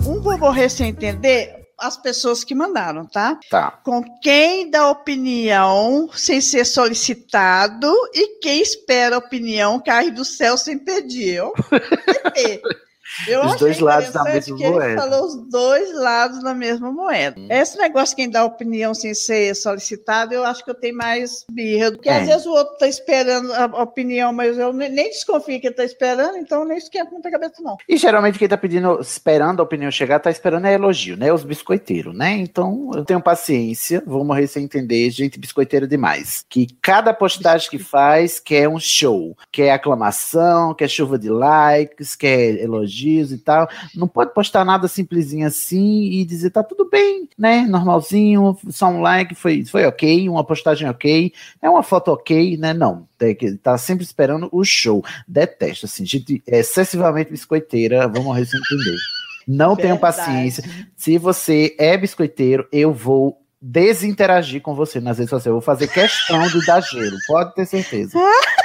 Um 0.05 0.19
vou 0.19 0.37
morrer 0.37 0.67
sem 0.67 0.89
entender 0.89 1.62
as 1.83 1.97
pessoas 1.97 2.43
que 2.43 2.55
mandaram, 2.55 3.05
tá? 3.05 3.37
Tá. 3.49 3.71
Com 3.83 4.03
quem 4.19 4.69
dá 4.69 4.89
opinião 4.89 6.09
sem 6.15 6.39
ser 6.39 6.65
solicitado 6.65 7.91
e 8.13 8.39
quem 8.39 8.61
espera 8.61 9.15
a 9.15 9.19
opinião 9.19 9.79
cai 9.79 10.09
do 10.09 10.23
céu 10.23 10.57
sem 10.57 10.77
pedir. 10.77 11.35
Eu, 11.35 11.53
Eu 13.27 13.45
os 13.45 13.55
dois 13.57 13.79
lados 13.79 14.11
da 14.11 14.23
mesma 14.23 14.57
que 14.57 14.67
moeda. 14.67 14.85
Ele 14.91 14.99
falou 14.99 15.25
os 15.25 15.49
dois 15.49 15.93
lados 15.93 16.43
da 16.43 16.53
mesma 16.53 16.91
moeda. 16.91 17.39
Hum. 17.39 17.47
Esse 17.49 17.77
negócio, 17.77 18.15
quem 18.15 18.29
dá 18.29 18.43
opinião 18.43 18.93
sem 18.93 19.13
ser 19.13 19.55
solicitado, 19.55 20.33
eu 20.33 20.43
acho 20.43 20.63
que 20.63 20.71
eu 20.71 20.75
tenho 20.75 20.97
mais 20.97 21.45
birra. 21.49 21.91
Porque 21.91 22.09
é. 22.09 22.19
às 22.19 22.27
vezes 22.27 22.45
o 22.45 22.51
outro 22.51 22.73
está 22.73 22.87
esperando 22.87 23.53
a 23.53 23.65
opinião, 23.83 24.33
mas 24.33 24.57
eu 24.57 24.73
nem 24.73 25.09
desconfio 25.09 25.59
que 25.59 25.67
ele 25.67 25.73
está 25.73 25.83
esperando, 25.83 26.37
então 26.37 26.65
nem 26.65 26.77
esquenta 26.77 27.11
muita 27.11 27.29
cabeça, 27.29 27.61
não. 27.61 27.77
E 27.87 27.97
geralmente 27.97 28.39
quem 28.39 28.45
está 28.45 28.57
pedindo, 28.57 28.99
esperando 28.99 29.59
a 29.59 29.63
opinião 29.63 29.91
chegar, 29.91 30.17
está 30.17 30.31
esperando 30.31 30.65
é 30.65 30.73
elogio, 30.73 31.15
né? 31.15 31.31
Os 31.31 31.43
biscoiteiros, 31.43 32.15
né? 32.15 32.31
Então 32.37 32.91
eu 32.93 33.05
tenho 33.05 33.21
paciência, 33.21 34.01
vou 34.05 34.23
morrer 34.23 34.47
sem 34.47 34.63
entender, 34.63 35.09
gente 35.11 35.39
biscoiteira 35.39 35.87
demais. 35.87 36.43
Que 36.49 36.67
cada 36.81 37.13
postagem 37.13 37.69
que 37.69 37.79
faz 37.79 38.39
quer 38.39 38.67
um 38.67 38.79
show, 38.79 39.37
quer 39.51 39.71
aclamação, 39.71 40.73
quer 40.73 40.87
chuva 40.87 41.17
de 41.19 41.29
likes, 41.29 42.15
quer 42.15 42.59
elogio 42.59 43.02
elogios 43.03 43.31
e 43.31 43.37
tal. 43.37 43.69
Não 43.95 44.07
pode 44.07 44.33
postar 44.33 44.63
nada 44.63 44.87
simplesinho 44.87 45.45
assim 45.45 46.03
e 46.03 46.25
dizer 46.25 46.51
tá 46.51 46.63
tudo 46.63 46.89
bem, 46.89 47.27
né? 47.37 47.61
Normalzinho, 47.67 48.57
só 48.69 48.87
um 48.87 49.01
like, 49.01 49.35
foi, 49.35 49.65
foi 49.65 49.85
ok, 49.85 50.29
uma 50.29 50.43
postagem 50.43 50.89
ok, 50.89 51.33
é 51.61 51.69
uma 51.69 51.83
foto 51.83 52.09
ok, 52.09 52.57
né? 52.57 52.73
Não. 52.73 53.07
Tem 53.17 53.35
que 53.35 53.53
tá 53.53 53.77
sempre 53.77 54.03
esperando 54.03 54.49
o 54.51 54.63
show. 54.63 55.03
Detesto, 55.27 55.85
assim, 55.85 56.05
gente 56.05 56.41
excessivamente 56.47 57.31
biscoiteira, 57.31 58.07
vamos 58.07 58.25
morrer 58.25 58.45
sem 58.45 58.59
entender. 58.59 58.97
Não 59.45 59.75
Verdade. 59.75 59.81
tenho 59.81 59.99
paciência. 59.99 60.63
Se 60.95 61.17
você 61.17 61.75
é 61.77 61.97
biscoiteiro, 61.97 62.67
eu 62.71 62.93
vou 62.93 63.39
desinteragir 63.61 64.61
com 64.61 64.75
você 64.75 64.99
nas 64.99 65.17
redes 65.17 65.29
sociais. 65.29 65.47
Eu 65.47 65.53
vou 65.53 65.61
fazer 65.61 65.87
questão 65.87 66.47
de 66.47 66.65
dar 66.65 66.81
gelo, 66.81 67.17
pode 67.27 67.53
ter 67.55 67.65
certeza. 67.65 68.17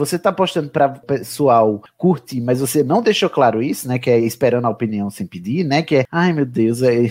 você 0.00 0.18
tá 0.18 0.32
postando 0.32 0.70
para 0.70 0.88
pessoal 0.88 1.82
curtir, 1.96 2.40
mas 2.40 2.60
você 2.60 2.82
não 2.82 3.02
deixou 3.02 3.28
claro 3.28 3.62
isso, 3.62 3.86
né? 3.86 3.98
Que 3.98 4.10
é 4.10 4.18
esperando 4.18 4.64
a 4.64 4.70
opinião 4.70 5.10
sem 5.10 5.26
pedir, 5.26 5.62
né? 5.62 5.82
Que 5.82 5.96
é, 5.96 6.04
ai 6.10 6.32
meu 6.32 6.46
Deus, 6.46 6.82
é, 6.82 7.10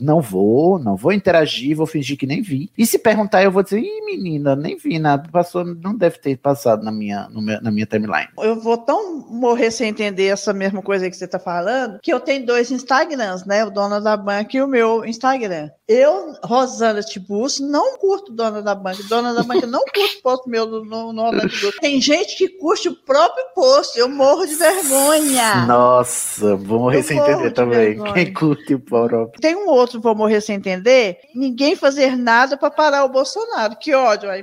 não 0.00 0.20
vou, 0.20 0.78
não 0.78 0.96
vou 0.96 1.12
interagir, 1.12 1.76
vou 1.76 1.86
fingir 1.86 2.18
que 2.18 2.26
nem 2.26 2.42
vi. 2.42 2.70
E 2.76 2.84
se 2.84 2.98
perguntar, 2.98 3.44
eu 3.44 3.52
vou 3.52 3.62
dizer, 3.62 3.78
ih, 3.78 4.04
menina, 4.04 4.56
nem 4.56 4.76
vi 4.76 4.98
nada, 4.98 5.28
passou, 5.30 5.64
não 5.64 5.96
deve 5.96 6.18
ter 6.18 6.36
passado 6.36 6.82
na 6.84 6.90
minha, 6.90 7.28
meu, 7.30 7.62
na 7.62 7.70
minha 7.70 7.86
timeline. 7.86 8.28
Eu 8.38 8.60
vou 8.60 8.76
tão 8.76 9.20
morrer 9.28 9.70
sem 9.70 9.88
entender 9.88 10.26
essa 10.26 10.52
mesma 10.52 10.82
coisa 10.82 11.08
que 11.08 11.16
você 11.16 11.28
tá 11.28 11.38
falando, 11.38 12.00
que 12.00 12.12
eu 12.12 12.18
tenho 12.18 12.44
dois 12.44 12.72
Instagrams, 12.72 13.46
né? 13.46 13.64
O 13.64 13.70
Dona 13.70 14.00
da 14.00 14.16
Banca 14.16 14.56
e 14.56 14.62
o 14.62 14.66
meu 14.66 15.04
Instagram. 15.04 15.70
Eu, 15.86 16.34
Rosana 16.44 17.02
Tibus, 17.02 17.60
não 17.60 17.98
curto 17.98 18.32
Dona 18.32 18.62
da 18.62 18.74
Banca. 18.74 19.02
Dona 19.08 19.32
da 19.32 19.42
Banca 19.42 19.66
não 19.66 19.80
curto 19.80 20.22
post 20.22 20.48
meu 20.48 20.66
no, 20.66 21.12
no, 21.12 21.12
no 21.12 21.72
Tem 21.80 21.99
gente 22.00 22.36
que 22.36 22.48
curte 22.48 22.88
o 22.88 22.94
próprio 22.94 23.44
post. 23.54 23.98
Eu 23.98 24.08
morro 24.08 24.46
de 24.46 24.54
vergonha. 24.54 25.66
Nossa, 25.66 26.56
vou 26.56 26.80
morrer 26.80 26.98
eu 26.98 27.02
sem 27.02 27.18
entender 27.18 27.50
também. 27.52 27.94
Vergonha. 27.94 28.14
Quem 28.14 28.32
curte 28.32 28.74
o 28.74 28.80
próprio. 28.80 29.40
Tem 29.40 29.54
um 29.54 29.68
outro, 29.68 30.00
vou 30.00 30.14
morrer 30.14 30.40
sem 30.40 30.56
entender. 30.56 31.18
Ninguém 31.34 31.76
fazer 31.76 32.16
nada 32.16 32.56
para 32.56 32.70
parar 32.70 33.04
o 33.04 33.08
Bolsonaro. 33.08 33.76
Que 33.76 33.94
ódio. 33.94 34.30
Ai, 34.30 34.42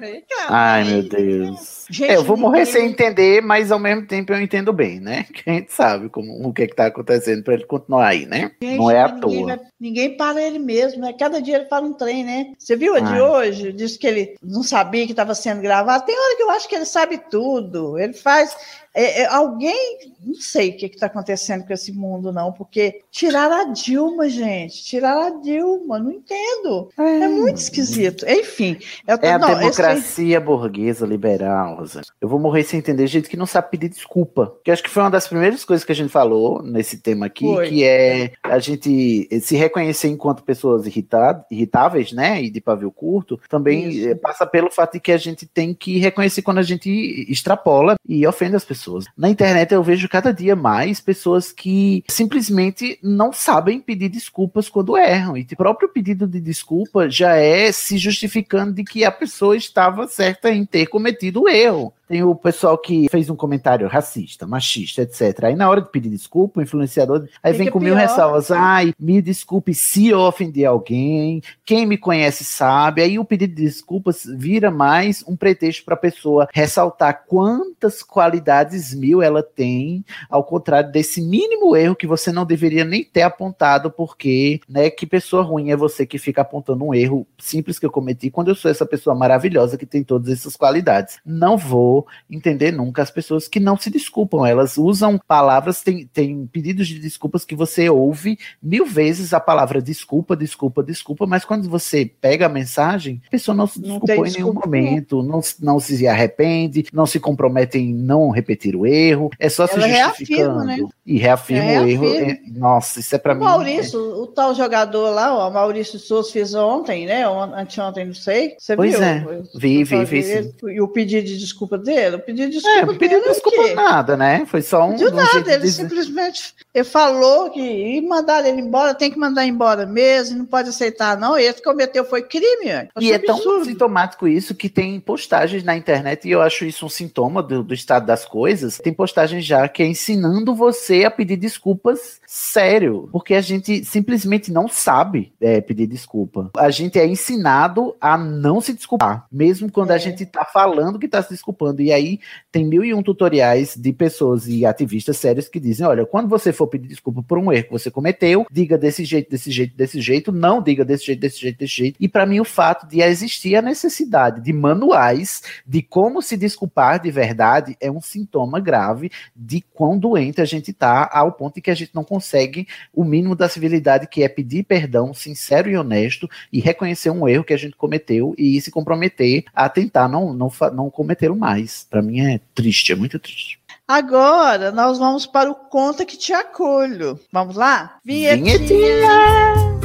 Ai 0.49 0.83
meu 0.83 1.03
Deus. 1.03 1.76
Gente, 1.89 2.11
é, 2.11 2.15
eu 2.15 2.23
vou 2.23 2.35
morrer 2.35 2.65
sem 2.65 2.87
entender, 2.87 3.41
mas 3.41 3.71
ao 3.71 3.79
mesmo 3.79 4.05
tempo 4.05 4.33
eu 4.33 4.41
entendo 4.41 4.73
bem, 4.73 4.99
né? 4.99 5.25
Que 5.37 5.49
a 5.49 5.53
gente 5.53 5.71
sabe 5.71 6.09
como, 6.09 6.47
o 6.47 6.53
que 6.53 6.63
é 6.63 6.65
está 6.65 6.87
acontecendo 6.87 7.43
para 7.43 7.53
ele 7.53 7.65
continuar 7.65 8.07
aí, 8.07 8.25
né? 8.25 8.51
Gente, 8.61 8.77
não 8.77 8.91
é 8.91 9.01
à 9.01 9.07
ninguém, 9.07 9.45
toa. 9.45 9.59
Ninguém 9.79 10.17
para 10.17 10.41
ele 10.41 10.59
mesmo, 10.59 11.01
né? 11.01 11.13
Cada 11.13 11.41
dia 11.41 11.57
ele 11.57 11.65
para 11.65 11.85
um 11.85 11.93
trem, 11.93 12.23
né? 12.23 12.53
Você 12.57 12.75
viu 12.75 12.95
a 12.95 12.99
de 12.99 13.19
hoje? 13.19 13.71
Disse 13.71 13.97
que 13.97 14.07
ele 14.07 14.35
não 14.43 14.63
sabia 14.63 15.05
que 15.05 15.11
estava 15.11 15.33
sendo 15.35 15.61
gravado. 15.61 16.05
Tem 16.05 16.17
hora 16.17 16.35
que 16.35 16.43
eu 16.43 16.49
acho 16.49 16.67
que 16.67 16.75
ele 16.75 16.85
sabe 16.85 17.19
tudo. 17.29 17.97
Ele 17.97 18.13
faz. 18.13 18.55
É, 18.97 19.21
é, 19.21 19.25
alguém, 19.27 19.99
não 20.25 20.33
sei 20.33 20.71
o 20.71 20.75
que 20.75 20.87
está 20.87 21.05
acontecendo 21.05 21.63
com 21.63 21.71
esse 21.71 21.91
mundo, 21.91 22.33
não, 22.33 22.51
porque 22.51 23.01
tiraram 23.11 23.61
a 23.61 23.63
Dilma, 23.65 24.27
gente, 24.27 24.83
tiraram 24.83 25.21
a 25.21 25.39
Dilma, 25.39 25.99
não 25.99 26.11
entendo. 26.11 26.89
É, 26.97 27.25
é 27.25 27.27
muito 27.27 27.57
esquisito. 27.57 28.25
Enfim. 28.27 28.79
Tô, 29.05 29.13
é 29.21 29.33
a 29.33 29.37
não, 29.37 29.49
democracia 29.49 30.37
esse... 30.37 30.43
burguesa 30.43 31.05
liberal, 31.05 31.75
Rosa. 31.75 32.01
Eu 32.19 32.27
vou 32.27 32.39
morrer 32.39 32.63
sem 32.63 32.79
entender 32.79 33.05
gente 33.05 33.29
que 33.29 33.37
não 33.37 33.45
sabe 33.45 33.69
pedir 33.69 33.89
desculpa. 33.89 34.55
Que 34.63 34.71
acho 34.71 34.81
que 34.81 34.89
foi 34.89 35.03
uma 35.03 35.11
das 35.11 35.27
primeiras 35.27 35.63
coisas 35.63 35.85
que 35.85 35.91
a 35.91 35.95
gente 35.95 36.09
falou 36.09 36.63
nesse 36.63 36.97
tema 36.97 37.27
aqui, 37.27 37.45
foi. 37.45 37.69
que 37.69 37.83
é 37.83 38.31
a 38.41 38.57
gente 38.57 39.29
se 39.41 39.55
reconhecer 39.55 40.07
enquanto 40.07 40.41
pessoas 40.41 40.87
irritad, 40.87 41.43
irritáveis, 41.51 42.11
né, 42.11 42.41
e 42.41 42.49
de 42.49 42.59
pavio 42.59 42.89
curto, 42.89 43.39
também 43.47 43.89
Isso. 43.89 44.15
passa 44.15 44.43
pelo 44.43 44.71
fato 44.71 44.93
de 44.93 44.99
que 44.99 45.11
a 45.11 45.17
gente 45.17 45.45
tem 45.45 45.71
que 45.71 45.99
reconhecer 45.99 46.41
quando 46.41 46.57
a 46.57 46.63
gente 46.63 46.89
extrapola 47.29 47.95
e 48.03 48.25
ofende 48.25 48.55
as 48.55 48.65
pessoas 48.65 48.86
pessoas. 48.87 49.05
Na 49.17 49.29
internet 49.29 49.73
eu 49.73 49.83
vejo 49.83 50.07
cada 50.07 50.33
dia 50.33 50.55
mais 50.55 50.99
pessoas 50.99 51.51
que 51.51 52.03
simplesmente 52.07 52.97
não 53.03 53.33
sabem 53.33 53.79
pedir 53.79 54.09
desculpas 54.09 54.69
quando 54.69 54.97
erram. 54.97 55.37
E 55.37 55.41
o 55.41 55.57
próprio 55.57 55.89
pedido 55.89 56.25
de 56.27 56.39
desculpa 56.39 57.09
já 57.09 57.35
é 57.35 57.71
se 57.71 57.97
justificando 57.97 58.73
de 58.73 58.83
que 58.83 59.03
a 59.03 59.11
pessoa 59.11 59.55
estava 59.55 60.07
certa 60.07 60.49
em 60.49 60.65
ter 60.65 60.87
cometido 60.87 61.43
o 61.43 61.49
erro. 61.49 61.93
Tem 62.07 62.23
o 62.23 62.33
pessoal 62.33 62.77
que 62.77 63.07
fez 63.09 63.29
um 63.29 63.35
comentário 63.35 63.87
racista, 63.87 64.47
machista, 64.47 65.01
etc. 65.01 65.45
Aí 65.45 65.55
na 65.55 65.69
hora 65.69 65.81
de 65.81 65.89
pedir 65.89 66.09
desculpa, 66.09 66.59
o 66.59 66.63
influenciador 66.63 67.27
aí 67.43 67.53
vem 67.53 67.69
com 67.69 67.79
mil 67.79 67.95
ressalvas. 67.95 68.49
Ai, 68.49 68.93
me 68.97 69.21
desculpe 69.21 69.73
se 69.73 70.07
eu 70.07 70.19
ofendi 70.19 70.65
alguém. 70.65 71.41
Quem 71.65 71.85
me 71.85 71.97
conhece 71.97 72.43
sabe. 72.43 73.01
Aí 73.01 73.19
o 73.19 73.25
pedido 73.25 73.55
de 73.55 73.63
desculpas 73.63 74.23
vira 74.25 74.71
mais 74.71 75.23
um 75.27 75.35
pretexto 75.35 75.83
para 75.83 75.95
a 75.95 75.97
pessoa 75.97 76.47
ressaltar 76.53 77.25
quantas 77.27 78.01
qualidades 78.01 78.93
mil 78.93 79.21
ela 79.21 79.43
tem, 79.43 80.05
ao 80.29 80.43
contrário 80.43 80.91
desse 80.91 81.21
mínimo 81.21 81.75
erro 81.75 81.95
que 81.95 82.07
você 82.07 82.31
não 82.31 82.45
deveria 82.45 82.85
nem 82.85 83.03
ter 83.03 83.23
apontado, 83.23 83.91
porque, 83.91 84.61
né, 84.69 84.89
que 84.89 85.05
pessoa 85.05 85.43
ruim 85.43 85.71
é 85.71 85.75
você 85.75 86.05
que 86.05 86.17
fica 86.17 86.41
apontando 86.41 86.85
um 86.85 86.93
erro 86.93 87.27
simples 87.37 87.77
que 87.77 87.85
eu 87.85 87.91
cometi 87.91 88.29
quando 88.29 88.47
eu 88.47 88.55
sou 88.55 88.71
essa 88.71 88.85
pessoa 88.85 89.15
maravilhosa 89.15 89.77
que 89.77 89.85
tem 89.85 90.03
todas 90.03 90.31
essas 90.31 90.55
qualidades. 90.55 91.19
Não 91.25 91.57
vou 91.57 91.96
entender 92.29 92.71
nunca 92.71 93.01
as 93.01 93.11
pessoas 93.11 93.47
que 93.47 93.59
não 93.59 93.77
se 93.77 93.89
desculpam. 93.89 94.45
Elas 94.45 94.77
usam 94.77 95.19
palavras, 95.27 95.81
tem, 95.81 96.05
tem 96.07 96.45
pedidos 96.47 96.87
de 96.87 96.99
desculpas 96.99 97.45
que 97.45 97.55
você 97.55 97.89
ouve 97.89 98.37
mil 98.61 98.85
vezes 98.85 99.33
a 99.33 99.39
palavra 99.39 99.81
desculpa, 99.81 100.35
desculpa, 100.35 100.83
desculpa, 100.83 101.25
mas 101.25 101.45
quando 101.45 101.69
você 101.69 102.05
pega 102.05 102.45
a 102.45 102.49
mensagem, 102.49 103.21
a 103.27 103.29
pessoa 103.29 103.55
não 103.55 103.67
se 103.67 103.79
desculpou 103.79 104.17
não 104.17 104.25
em 104.25 104.31
nenhum 104.31 104.53
momento, 104.53 105.23
não, 105.23 105.41
não 105.61 105.79
se 105.79 106.07
arrepende, 106.07 106.85
não 106.91 107.05
se 107.05 107.19
compromete 107.19 107.77
em 107.77 107.93
não 107.93 108.29
repetir 108.29 108.75
o 108.75 108.85
erro, 108.85 109.29
é 109.39 109.49
só 109.49 109.63
Ela 109.63 109.81
se 109.81 109.95
justificando. 109.95 110.59
Reafirma, 110.59 110.65
né? 110.65 110.89
E 111.05 111.17
reafirma, 111.17 111.63
reafirma. 111.63 112.05
o 112.05 112.07
erro. 112.07 112.31
É, 112.31 112.39
nossa, 112.47 112.99
isso 112.99 113.15
é 113.15 113.17
para 113.17 113.35
mim. 113.35 113.43
Maurício, 113.43 113.99
é... 113.99 114.01
o 114.01 114.27
tal 114.27 114.53
jogador 114.53 115.09
lá, 115.09 115.35
ó, 115.35 115.49
Maurício 115.49 115.99
Souza 115.99 116.31
fez 116.31 116.53
ontem, 116.53 117.05
né? 117.05 117.23
Anteontem, 117.55 118.05
não 118.05 118.13
sei. 118.13 118.55
Você 118.57 118.75
pois 118.75 118.91
viu? 118.91 119.03
É. 119.03 119.25
Vi, 119.55 119.83
vi, 119.83 120.05
vi. 120.05 120.53
E 120.67 120.81
o 120.81 120.87
pedido 120.87 121.27
de 121.27 121.37
desculpa 121.37 121.77
dele, 121.87 122.17
pedido 122.19 122.51
de 122.51 122.57
desculpa. 122.57 122.93
É, 122.93 122.97
pedido 122.97 123.21
de 123.21 123.29
desculpa 123.29 123.73
nada, 123.73 124.17
né? 124.17 124.45
Foi 124.45 124.61
só 124.61 124.87
um. 124.87 124.95
De 124.95 125.09
nada, 125.09 125.53
ele 125.53 125.63
de... 125.63 125.71
simplesmente 125.71 126.53
ele 126.73 126.83
falou 126.83 127.49
que 127.49 127.59
e 127.59 128.01
mandaram 128.01 128.47
ele 128.47 128.61
embora, 128.61 128.93
tem 128.93 129.09
que 129.09 129.17
mandar 129.17 129.45
embora 129.45 129.85
mesmo, 129.85 130.37
não 130.37 130.45
pode 130.45 130.69
aceitar, 130.69 131.17
não. 131.17 131.37
Esse 131.37 131.63
cometeu 131.63 132.05
foi 132.05 132.21
crime. 132.21 132.89
E 132.99 133.11
é 133.11 133.17
tão 133.17 133.63
sintomático 133.63 134.27
isso 134.27 134.53
que 134.53 134.69
tem 134.69 134.99
postagens 134.99 135.63
na 135.63 135.75
internet, 135.75 136.27
e 136.27 136.31
eu 136.31 136.41
acho 136.41 136.65
isso 136.65 136.85
um 136.85 136.89
sintoma 136.89 137.41
do, 137.41 137.63
do 137.63 137.73
estado 137.73 138.05
das 138.05 138.25
coisas. 138.25 138.77
Tem 138.77 138.93
postagens 138.93 139.45
já 139.45 139.67
que 139.67 139.81
é 139.81 139.87
ensinando 139.87 140.53
você 140.53 141.05
a 141.05 141.11
pedir 141.11 141.37
desculpas 141.37 142.19
sério, 142.27 143.09
porque 143.11 143.33
a 143.33 143.41
gente 143.41 143.83
simplesmente 143.85 144.51
não 144.51 144.67
sabe 144.67 145.33
é, 145.39 145.61
pedir 145.61 145.87
desculpa. 145.87 146.51
A 146.57 146.69
gente 146.69 146.99
é 146.99 147.07
ensinado 147.07 147.95
a 147.99 148.17
não 148.17 148.61
se 148.61 148.73
desculpar, 148.73 149.25
mesmo 149.31 149.71
quando 149.71 149.91
é. 149.91 149.95
a 149.95 149.97
gente 149.97 150.25
tá 150.25 150.45
falando 150.45 150.99
que 150.99 151.07
tá 151.07 151.23
se 151.23 151.29
desculpando. 151.29 151.76
E 151.81 151.91
aí 151.91 152.19
tem 152.51 152.65
mil 152.65 152.83
e 152.83 152.93
um 152.93 153.03
tutoriais 153.03 153.75
de 153.75 153.93
pessoas 153.93 154.47
e 154.47 154.65
ativistas 154.65 155.17
sérios 155.17 155.47
que 155.47 155.59
dizem: 155.59 155.85
olha, 155.85 156.05
quando 156.05 156.29
você 156.29 156.51
for 156.51 156.67
pedir 156.67 156.87
desculpa 156.87 157.23
por 157.23 157.37
um 157.37 157.51
erro 157.51 157.65
que 157.65 157.71
você 157.71 157.91
cometeu, 157.91 158.45
diga 158.51 158.77
desse 158.77 159.05
jeito, 159.05 159.29
desse 159.29 159.51
jeito, 159.51 159.75
desse 159.75 160.01
jeito, 160.01 160.31
não 160.31 160.61
diga 160.61 160.83
desse 160.83 161.05
jeito, 161.05 161.19
desse 161.19 161.39
jeito, 161.39 161.59
desse 161.59 161.75
jeito. 161.75 161.97
E 161.99 162.07
para 162.07 162.25
mim, 162.25 162.39
o 162.39 162.45
fato 162.45 162.87
de 162.87 163.01
existir 163.01 163.55
a 163.55 163.61
necessidade 163.61 164.41
de 164.41 164.53
manuais 164.53 165.41
de 165.65 165.81
como 165.81 166.21
se 166.21 166.37
desculpar 166.37 167.01
de 167.01 167.11
verdade 167.11 167.77
é 167.79 167.91
um 167.91 168.01
sintoma 168.01 168.59
grave 168.59 169.11
de 169.35 169.61
quão 169.73 169.97
doente 169.97 170.41
a 170.41 170.45
gente 170.45 170.73
tá, 170.73 171.09
ao 171.11 171.31
ponto 171.31 171.55
de 171.55 171.61
que 171.61 171.71
a 171.71 171.75
gente 171.75 171.93
não 171.93 172.03
consegue 172.03 172.67
o 172.93 173.03
mínimo 173.03 173.35
da 173.35 173.49
civilidade, 173.49 174.07
que 174.07 174.23
é 174.23 174.29
pedir 174.29 174.63
perdão 174.63 175.13
sincero 175.13 175.69
e 175.69 175.77
honesto 175.77 176.29
e 176.51 176.59
reconhecer 176.59 177.09
um 177.09 177.27
erro 177.27 177.43
que 177.43 177.53
a 177.53 177.57
gente 177.57 177.75
cometeu 177.75 178.33
e 178.37 178.59
se 178.61 178.71
comprometer 178.71 179.45
a 179.53 179.69
tentar 179.69 180.07
não, 180.07 180.33
não, 180.33 180.51
não 180.73 180.89
cometê-lo 180.89 181.35
mais. 181.35 181.66
Para 181.89 182.01
mim 182.01 182.21
é 182.21 182.39
triste, 182.53 182.91
é 182.91 182.95
muito 182.95 183.19
triste. 183.19 183.59
Agora 183.87 184.71
nós 184.71 184.97
vamos 184.97 185.25
para 185.25 185.49
o 185.49 185.55
Conta 185.55 186.05
que 186.05 186.17
te 186.17 186.33
acolho. 186.33 187.19
Vamos 187.31 187.55
lá? 187.55 187.97
Vinhetinha! 188.03 188.57
Vinhetinha. 188.57 189.77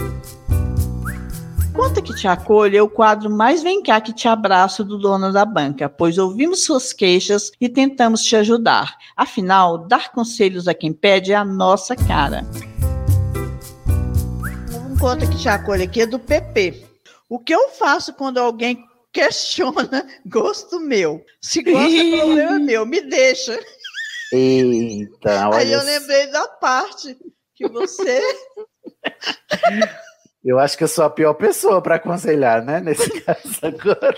Conta 1.72 2.02
que 2.02 2.14
te 2.14 2.28
acolho 2.28 2.76
é 2.76 2.82
o 2.82 2.88
quadro 2.88 3.30
mais 3.30 3.62
vem 3.62 3.82
cá 3.82 3.98
que 3.98 4.12
te 4.12 4.28
abraço 4.28 4.84
do 4.84 4.98
dono 4.98 5.32
da 5.32 5.44
banca, 5.44 5.88
pois 5.88 6.18
ouvimos 6.18 6.64
suas 6.64 6.92
queixas 6.92 7.50
e 7.58 7.66
tentamos 7.66 8.22
te 8.22 8.36
ajudar. 8.36 8.96
Afinal, 9.16 9.78
dar 9.78 10.12
conselhos 10.12 10.68
a 10.68 10.74
quem 10.74 10.92
pede 10.92 11.32
é 11.32 11.34
a 11.34 11.44
nossa 11.44 11.96
cara. 11.96 12.44
Um 14.90 14.96
conta 14.98 15.26
que 15.26 15.38
te 15.38 15.48
acolho 15.48 15.84
aqui 15.84 16.02
é 16.02 16.06
do 16.06 16.18
PP. 16.18 16.84
O 17.28 17.38
que 17.38 17.54
eu 17.54 17.70
faço 17.70 18.12
quando 18.12 18.36
alguém 18.36 18.84
questiona 19.12 20.06
gosto 20.26 20.80
meu? 20.80 21.24
Se 21.40 21.62
gosta, 21.62 21.96
é 21.96 22.16
problema 22.18 22.58
meu, 22.58 22.86
me 22.86 23.00
deixa. 23.02 23.58
Eita, 24.32 25.48
olha 25.48 25.58
Aí 25.58 25.72
eu 25.72 25.82
lembrei 25.82 26.26
da 26.28 26.48
parte 26.48 27.18
que 27.54 27.68
você. 27.68 28.22
eu 30.42 30.58
acho 30.58 30.78
que 30.78 30.84
eu 30.84 30.88
sou 30.88 31.04
a 31.04 31.10
pior 31.10 31.34
pessoa 31.34 31.82
para 31.82 31.96
aconselhar, 31.96 32.64
né? 32.64 32.80
Nesse 32.80 33.10
caso 33.20 33.60
agora. 33.62 34.16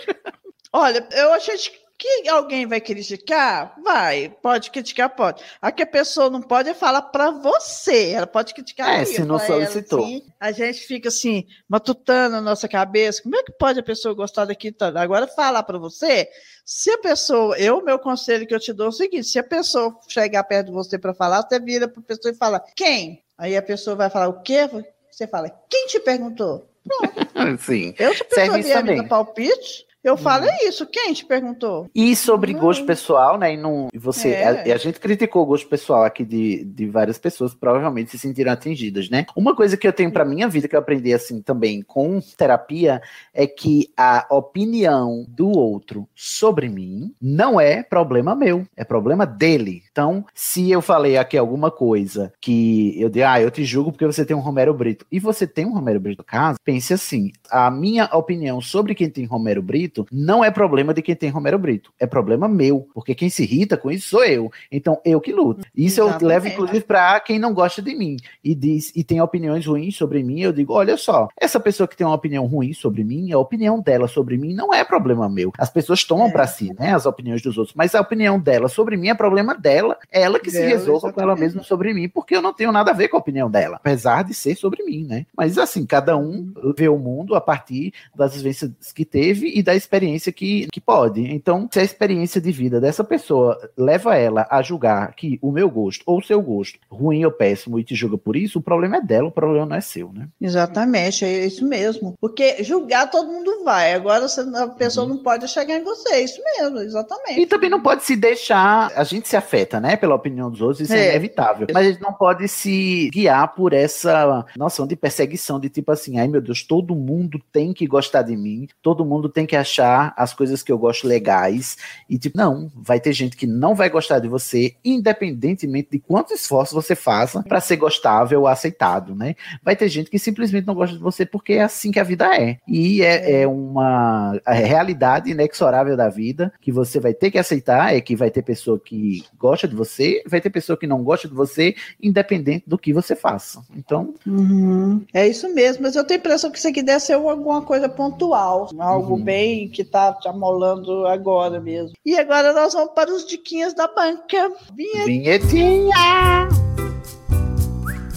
Olha, 0.73 1.07
eu 1.13 1.33
achei 1.33 1.57
que 1.99 2.29
alguém 2.29 2.67
vai 2.67 2.81
criticar? 2.81 3.75
Vai, 3.83 4.29
pode 4.43 4.71
criticar, 4.71 5.15
pode. 5.15 5.43
A 5.61 5.71
que 5.71 5.83
a 5.83 5.87
pessoa 5.87 6.29
não 6.29 6.43
pode 6.43 6.69
é 6.69 6.75
falar 6.75 7.03
para 7.03 7.31
você, 7.31 8.11
ela 8.11 8.27
pode 8.27 8.53
criticar. 8.53 9.01
É, 9.01 9.05
se 9.05 9.25
não 9.25 9.39
solicitou. 9.39 10.01
Ela, 10.01 10.09
assim, 10.09 10.27
a 10.41 10.53
gente 10.53 10.81
fica 10.81 11.09
assim, 11.09 11.47
matutando 11.69 12.37
na 12.37 12.41
nossa 12.41 12.69
cabeça, 12.69 13.23
como 13.23 13.37
é 13.37 13.43
que 13.43 13.53
pode 13.53 13.79
a 13.79 13.83
pessoa 13.83 14.15
gostar 14.15 14.45
daqui? 14.45 14.75
Agora, 14.97 15.29
falar 15.29 15.63
para 15.63 15.79
você, 15.79 16.29
se 16.65 16.91
a 16.91 16.99
pessoa, 16.99 17.59
eu, 17.59 17.83
meu 17.83 17.99
conselho 17.99 18.47
que 18.47 18.55
eu 18.55 18.61
te 18.61 18.73
dou 18.73 18.87
é 18.87 18.89
o 18.91 18.93
seguinte, 18.93 19.29
se 19.29 19.39
a 19.39 19.45
pessoa 19.45 19.97
chegar 20.09 20.45
perto 20.45 20.67
de 20.67 20.73
você 20.73 20.99
para 20.99 21.15
falar, 21.15 21.43
você 21.43 21.61
vira 21.61 21.87
para 21.87 22.01
a 22.01 22.05
pessoa 22.05 22.33
e 22.33 22.37
fala, 22.37 22.65
quem? 22.75 23.23
Aí 23.39 23.57
a 23.57 23.63
pessoa 23.63 23.97
vai 23.97 24.11
falar, 24.11 24.29
o 24.29 24.43
quê? 24.43 24.69
Você 25.11 25.27
fala, 25.27 25.51
quem 25.71 25.87
te 25.87 26.01
perguntou? 26.01 26.69
Pronto. 26.85 27.27
Sim. 27.63 27.95
Eu, 27.99 28.15
se 28.15 28.23
a 28.23 28.25
pessoa 28.25 28.59
vier 28.59 29.09
palpite, 29.09 29.87
Eu 30.05 30.19
falo 30.19 30.45
é 30.45 30.65
isso. 30.65 30.87
Quem 30.87 31.15
te 31.15 31.25
perguntou? 31.25 31.89
E 31.95 32.15
sobre 32.15 32.53
gosto 32.53 32.85
pessoal, 32.85 33.39
né? 33.39 33.55
E 33.55 33.57
não, 33.57 33.89
você, 33.95 34.33
é. 34.33 34.73
a, 34.73 34.75
a, 34.75 34.77
gente 34.77 35.01
criticou 35.01 35.43
o 35.43 35.47
gosto 35.47 35.67
pessoal 35.67 36.05
aqui 36.05 36.23
de, 36.23 36.63
de 36.63 36.87
várias 36.87 37.17
pessoas, 37.17 37.55
provavelmente 37.55 38.11
se 38.11 38.19
sentiram 38.19 38.53
atingidas, 38.53 39.09
né? 39.09 39.25
Uma 39.35 39.57
coisa 39.57 39.79
que 39.79 39.89
eu 39.89 39.93
tenho 39.95 40.13
para 40.13 40.25
minha 40.27 40.47
vida 40.47 40.69
que 40.69 40.77
eu 40.77 40.81
aprendi 40.81 41.15
assim 41.15 41.41
também 41.41 41.81
com 41.81 42.21
terapia 42.37 43.01
é 43.33 43.47
que 43.47 43.91
a 43.97 44.27
opinião 44.31 45.25
do 45.27 45.49
outro 45.49 46.07
sobre 46.15 46.69
mim 46.69 47.15
não 47.21 47.59
é 47.59 47.83
problema 47.83 48.35
meu, 48.35 48.67
é 48.77 48.85
problema 48.85 49.25
dele. 49.25 49.84
Então, 49.95 50.25
se 50.35 50.73
eu 50.73 50.83
falei 50.83 51.17
aqui 51.17 51.39
alguma 51.39 51.71
coisa 51.71 52.33
que 52.41 53.01
eu 53.01 53.09
digo, 53.09 53.27
ah, 53.29 53.41
eu 53.41 53.49
te 53.49 53.65
julgo 53.65 53.93
porque 53.93 54.05
você 54.05 54.25
tem 54.25 54.37
um 54.37 54.41
Romero 54.41 54.75
Brito 54.75 55.07
e 55.11 55.21
você 55.21 55.47
tem 55.47 55.65
um 55.65 55.73
Romero 55.73 56.01
Brito 56.01 56.19
no 56.19 56.25
caso, 56.25 56.59
pense 56.65 56.93
assim: 56.93 57.31
a 57.49 57.71
minha 57.71 58.07
opinião 58.07 58.61
sobre 58.61 58.93
quem 58.93 59.09
tem 59.09 59.25
Romero 59.25 59.63
Brito 59.63 60.05
não 60.11 60.43
é 60.45 60.51
problema 60.51 60.93
de 60.93 61.01
quem 61.01 61.15
tem 61.15 61.31
Romero 61.31 61.61
Brito, 61.61 61.93
é 61.97 62.09
problema 62.09 62.49
meu, 62.49 62.89
porque 62.93 63.15
quem 63.15 63.31
se 63.31 63.45
irrita 63.45 63.77
com 63.77 63.89
isso 63.89 64.09
sou 64.09 64.25
eu. 64.25 64.51
Então, 64.73 65.01
eu 65.05 65.21
que 65.21 65.33
luto. 65.33 65.65
Isso 65.77 66.01
Exatamente. 66.01 66.23
eu 66.23 66.29
levo, 66.29 66.49
inclusive, 66.49 66.81
para 66.81 67.21
quem 67.21 67.39
não 67.39 67.55
gosta 67.55 67.81
de 67.81 67.95
mim 67.95 68.17
e 68.43 68.53
diz 68.53 68.91
e 68.97 69.05
tem 69.05 69.21
opiniões 69.21 69.65
ruins 69.65 69.95
sobre 69.95 70.25
mim, 70.25 70.41
eu 70.41 70.53
digo: 70.53 70.73
olha 70.73 70.97
só, 70.97 71.29
essa 71.41 71.61
pessoa 71.61 71.87
que 71.87 71.97
tem 71.97 72.05
uma 72.05 72.17
opinião 72.17 72.47
ruim 72.47 72.73
sobre 72.73 73.05
mim, 73.05 73.31
a 73.31 73.39
opinião 73.39 73.81
dela 73.81 74.09
sobre 74.09 74.37
mim 74.37 74.55
não 74.55 74.75
é 74.75 74.83
problema 74.83 75.29
meu. 75.29 75.53
As 75.57 75.71
pessoas 75.71 76.03
tomam 76.03 76.27
é. 76.27 76.33
para 76.33 76.49
si, 76.49 76.75
né, 76.77 76.93
as 76.93 77.07
opiniões 77.07 77.41
dos 77.41 77.57
outros, 77.57 77.77
mas 77.77 77.95
a 77.95 78.01
opinião 78.01 78.41
dela 78.41 78.67
sobre 78.67 78.97
mim 78.97 79.07
é 79.07 79.15
problema 79.15 79.55
dela, 79.55 79.84
ela 80.11 80.39
que 80.39 80.51
se 80.51 80.61
resolva 80.61 81.13
com 81.13 81.21
ela 81.21 81.37
mesma 81.37 81.63
sobre 81.63 81.93
mim, 81.93 82.09
porque 82.09 82.37
eu 82.37 82.43
não 82.43 82.53
tenho 82.53 82.73
nada 82.73 82.91
a 82.91 82.95
ver 82.95 83.09
com 83.09 83.17
a 83.17 83.21
opinião 83.21 83.51
dela, 83.51 83.77
apesar 83.77 84.23
de 84.25 84.35
ser 84.35 84.57
sobre 84.57 84.83
mim, 84.83 85.05
né? 85.05 85.27
Mas 85.37 85.59
assim, 85.59 85.85
cada 85.87 86.17
um 86.17 86.53
vê 86.77 86.89
o 86.89 86.99
mundo 86.99 87.35
a 87.35 87.41
partir 87.41 87.93
das 88.15 88.35
vivências 88.35 88.71
que 88.95 89.05
teve 89.05 89.53
e 89.55 89.63
da 89.63 89.75
experiência 89.75 90.33
que, 90.33 90.69
que 90.73 90.81
pode. 90.81 91.21
Então, 91.21 91.69
se 91.73 91.81
a 91.81 91.85
experiência 91.85 92.41
de 92.41 92.53
vida 92.53 92.81
dessa 92.81 93.05
pessoa 93.05 93.59
leva 93.77 94.17
ela 94.17 94.47
a 94.51 94.63
julgar 94.63 95.15
que 95.15 95.39
o 95.43 95.51
meu 95.51 95.69
gosto 95.69 96.03
ou 96.07 96.19
o 96.19 96.23
seu 96.23 96.41
gosto 96.41 96.79
ruim 96.91 97.25
ou 97.25 97.33
péssimo 97.33 97.79
e 97.79 97.85
te 97.85 97.95
julga 97.95 98.17
por 98.17 98.37
isso, 98.37 98.59
o 98.59 98.63
problema 98.63 98.97
é 98.97 99.01
dela, 99.01 99.29
o 99.29 99.33
problema 99.33 99.67
não 99.67 99.77
é 99.77 99.81
seu, 99.81 100.13
né? 100.13 100.29
Exatamente, 100.41 101.25
é 101.25 101.47
isso 101.47 101.67
mesmo. 101.67 102.15
Porque 102.21 102.63
julgar 102.63 103.11
todo 103.11 103.31
mundo 103.31 103.65
vai, 103.65 103.93
agora 103.95 104.27
a 104.27 104.67
pessoa 104.69 105.07
uhum. 105.07 105.15
não 105.15 105.23
pode 105.23 105.49
chegar 105.49 105.77
em 105.77 105.85
você, 105.85 106.15
é 106.15 106.21
isso 106.23 106.41
mesmo, 106.43 106.79
exatamente. 106.79 107.41
E 107.41 107.47
também 107.47 107.71
não 107.71 107.81
pode 107.81 108.05
se 108.05 108.17
deixar, 108.17 108.93
a 108.95 109.05
gente 109.05 109.29
se 109.29 109.37
afeta, 109.37 109.74
né, 109.81 109.97
pela 109.97 110.15
opinião 110.15 110.51
dos 110.51 110.61
outros, 110.61 110.81
isso 110.81 110.93
é, 110.93 111.07
é 111.07 111.11
inevitável. 111.11 111.67
Mas 111.73 111.87
a 111.87 111.91
gente 111.91 112.03
não 112.03 112.13
pode 112.13 112.47
se 112.49 113.11
guiar 113.13 113.55
por 113.55 113.73
essa 113.73 114.45
noção 114.57 114.87
de 114.87 114.97
perseguição, 114.97 115.61
de 115.61 115.69
tipo 115.69 115.93
assim, 115.93 116.19
ai 116.19 116.29
meu 116.29 116.41
Deus, 116.41 116.63
todo 116.63 116.95
mundo 116.95 117.41
tem 117.53 117.73
que 117.73 117.87
gostar 117.87 118.23
de 118.23 118.37
mim, 118.37 118.69
todo 118.83 119.05
mundo 119.05 119.29
tem 119.29 119.47
que 119.47 119.57
achar 119.57 120.13
as 120.17 120.33
coisas 120.33 120.63
que 120.63 120.73
eu 120.73 120.79
gosto 120.79 121.07
legais. 121.07 121.77
E 122.09 122.19
tipo, 122.19 122.37
não, 122.37 122.71
vai 122.75 123.01
ter 123.01 123.13
gente 123.13 123.37
que 123.37 123.47
não 123.47 123.75
vai 123.75 123.89
gostar 123.89 124.19
de 124.19 124.29
você, 124.29 124.75
independentemente 124.85 125.89
de 125.93 125.99
quanto 125.99 126.35
esforço 126.35 126.75
você 126.75 126.95
faça 126.95 127.43
para 127.43 127.61
ser 127.61 127.77
gostável 127.77 128.41
ou 128.41 128.47
aceitado, 128.47 129.15
né? 129.15 129.35
Vai 129.63 129.77
ter 129.77 129.89
gente 129.89 130.11
que 130.11 130.19
simplesmente 130.19 130.67
não 130.67 130.75
gosta 130.75 130.97
de 130.97 131.03
você 131.03 131.25
porque 131.25 131.55
é 131.55 131.63
assim 131.63 131.91
que 131.91 132.01
a 132.01 132.05
vida 132.05 132.35
é. 132.35 132.59
E 132.67 133.03
é, 133.03 133.43
é 133.43 133.47
uma 133.47 134.41
realidade 134.47 135.31
inexorável 135.31 135.97
da 135.97 136.09
vida 136.09 136.53
que 136.61 136.73
você 136.73 136.99
vai 137.01 137.15
ter 137.15 137.31
que 137.31 137.39
aceitar, 137.39 137.95
é 137.95 138.01
que 138.01 138.17
vai 138.17 138.31
ter 138.31 138.43
pessoa 138.43 138.79
que 138.79 139.25
gosta 139.39 139.64
de 139.67 139.75
você, 139.75 140.23
vai 140.27 140.41
ter 140.41 140.51
pessoa 140.51 140.77
que 140.77 140.87
não 140.87 141.03
gosta 141.03 141.29
de 141.29 141.35
você, 141.35 141.75
independente 142.03 142.65
do 142.67 142.79
que 142.79 142.93
você 142.93 143.15
faça. 143.15 143.63
Então. 143.77 144.15
Uhum. 144.27 145.03
É 145.13 145.27
isso 145.27 145.53
mesmo, 145.53 145.83
mas 145.83 145.97
eu 145.97 146.05
tenho 146.05 146.19
a 146.19 146.21
impressão 146.21 146.51
que 146.51 146.59
isso 146.59 146.69
aqui 146.69 146.83
deve 146.83 147.01
ser 147.01 147.15
alguma 147.15 147.63
coisa 147.63 147.89
pontual, 147.89 148.71
algo 148.79 149.15
uhum. 149.15 149.23
bem 149.23 149.69
que 149.69 149.85
tá 149.85 150.13
te 150.13 150.29
amolando 150.29 151.07
agora 151.07 151.61
mesmo. 151.61 151.95
E 152.05 152.17
agora 152.17 152.53
nós 152.53 152.73
vamos 152.73 152.93
para 152.95 153.13
os 153.13 153.27
diquinhas 153.27 153.75
da 153.75 153.89
banca. 153.89 154.53
Vinhetinha! 154.75 155.39
Vinhetinha. 155.39 156.65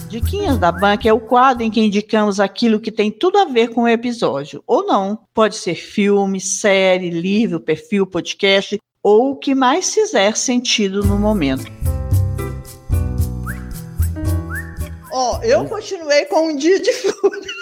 Diquinhas 0.08 0.56
da 0.56 0.72
Banca 0.72 1.06
é 1.06 1.12
o 1.12 1.20
quadro 1.20 1.62
em 1.62 1.70
que 1.70 1.82
indicamos 1.82 2.40
aquilo 2.40 2.80
que 2.80 2.90
tem 2.90 3.10
tudo 3.10 3.36
a 3.36 3.44
ver 3.44 3.68
com 3.68 3.82
o 3.82 3.88
episódio, 3.88 4.62
ou 4.66 4.86
não. 4.86 5.18
Pode 5.34 5.56
ser 5.56 5.74
filme, 5.74 6.40
série, 6.40 7.10
livro, 7.10 7.60
perfil, 7.60 8.06
podcast, 8.06 8.78
ou 9.08 9.30
o 9.30 9.36
que 9.36 9.54
mais 9.54 9.94
fizer 9.94 10.36
sentido 10.36 11.02
no 11.02 11.18
momento. 11.18 11.64
Ó, 15.10 15.38
oh, 15.38 15.42
eu 15.42 15.64
continuei 15.64 16.26
com 16.26 16.48
um 16.48 16.56
dia 16.56 16.78
de 16.78 16.92
fúria. 16.92 17.52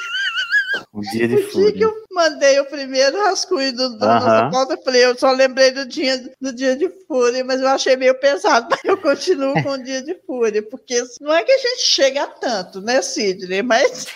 Um 0.92 1.00
dia 1.00 1.28
de 1.28 1.38
fúria. 1.44 1.68
O 1.68 1.72
dia 1.72 1.72
que 1.72 1.84
eu 1.84 1.94
mandei 2.10 2.58
o 2.58 2.64
primeiro 2.64 3.16
rascunho 3.18 3.72
do, 3.72 3.90
do 3.90 4.04
uh 4.04 4.08
-huh. 4.08 4.20
nossa 4.20 4.50
pauta, 4.50 4.74
eu 4.74 4.82
falei, 4.82 5.04
eu 5.04 5.16
só 5.16 5.30
lembrei 5.30 5.70
do 5.70 5.86
dia, 5.86 6.18
do 6.40 6.52
dia 6.52 6.74
de 6.74 6.88
fúria, 7.06 7.44
mas 7.44 7.60
eu 7.60 7.68
achei 7.68 7.94
meio 7.96 8.18
pesado, 8.18 8.66
mas 8.72 8.80
eu 8.82 8.96
continuo 8.96 9.62
com 9.62 9.70
o 9.70 9.82
dia 9.82 10.02
de 10.02 10.16
fúria, 10.26 10.62
porque 10.64 11.00
não 11.20 11.32
é 11.32 11.44
que 11.44 11.52
a 11.52 11.58
gente 11.58 11.82
chega 11.82 12.24
a 12.24 12.26
tanto, 12.26 12.80
né, 12.80 13.00
Sidney? 13.00 13.62
Mas 13.62 14.06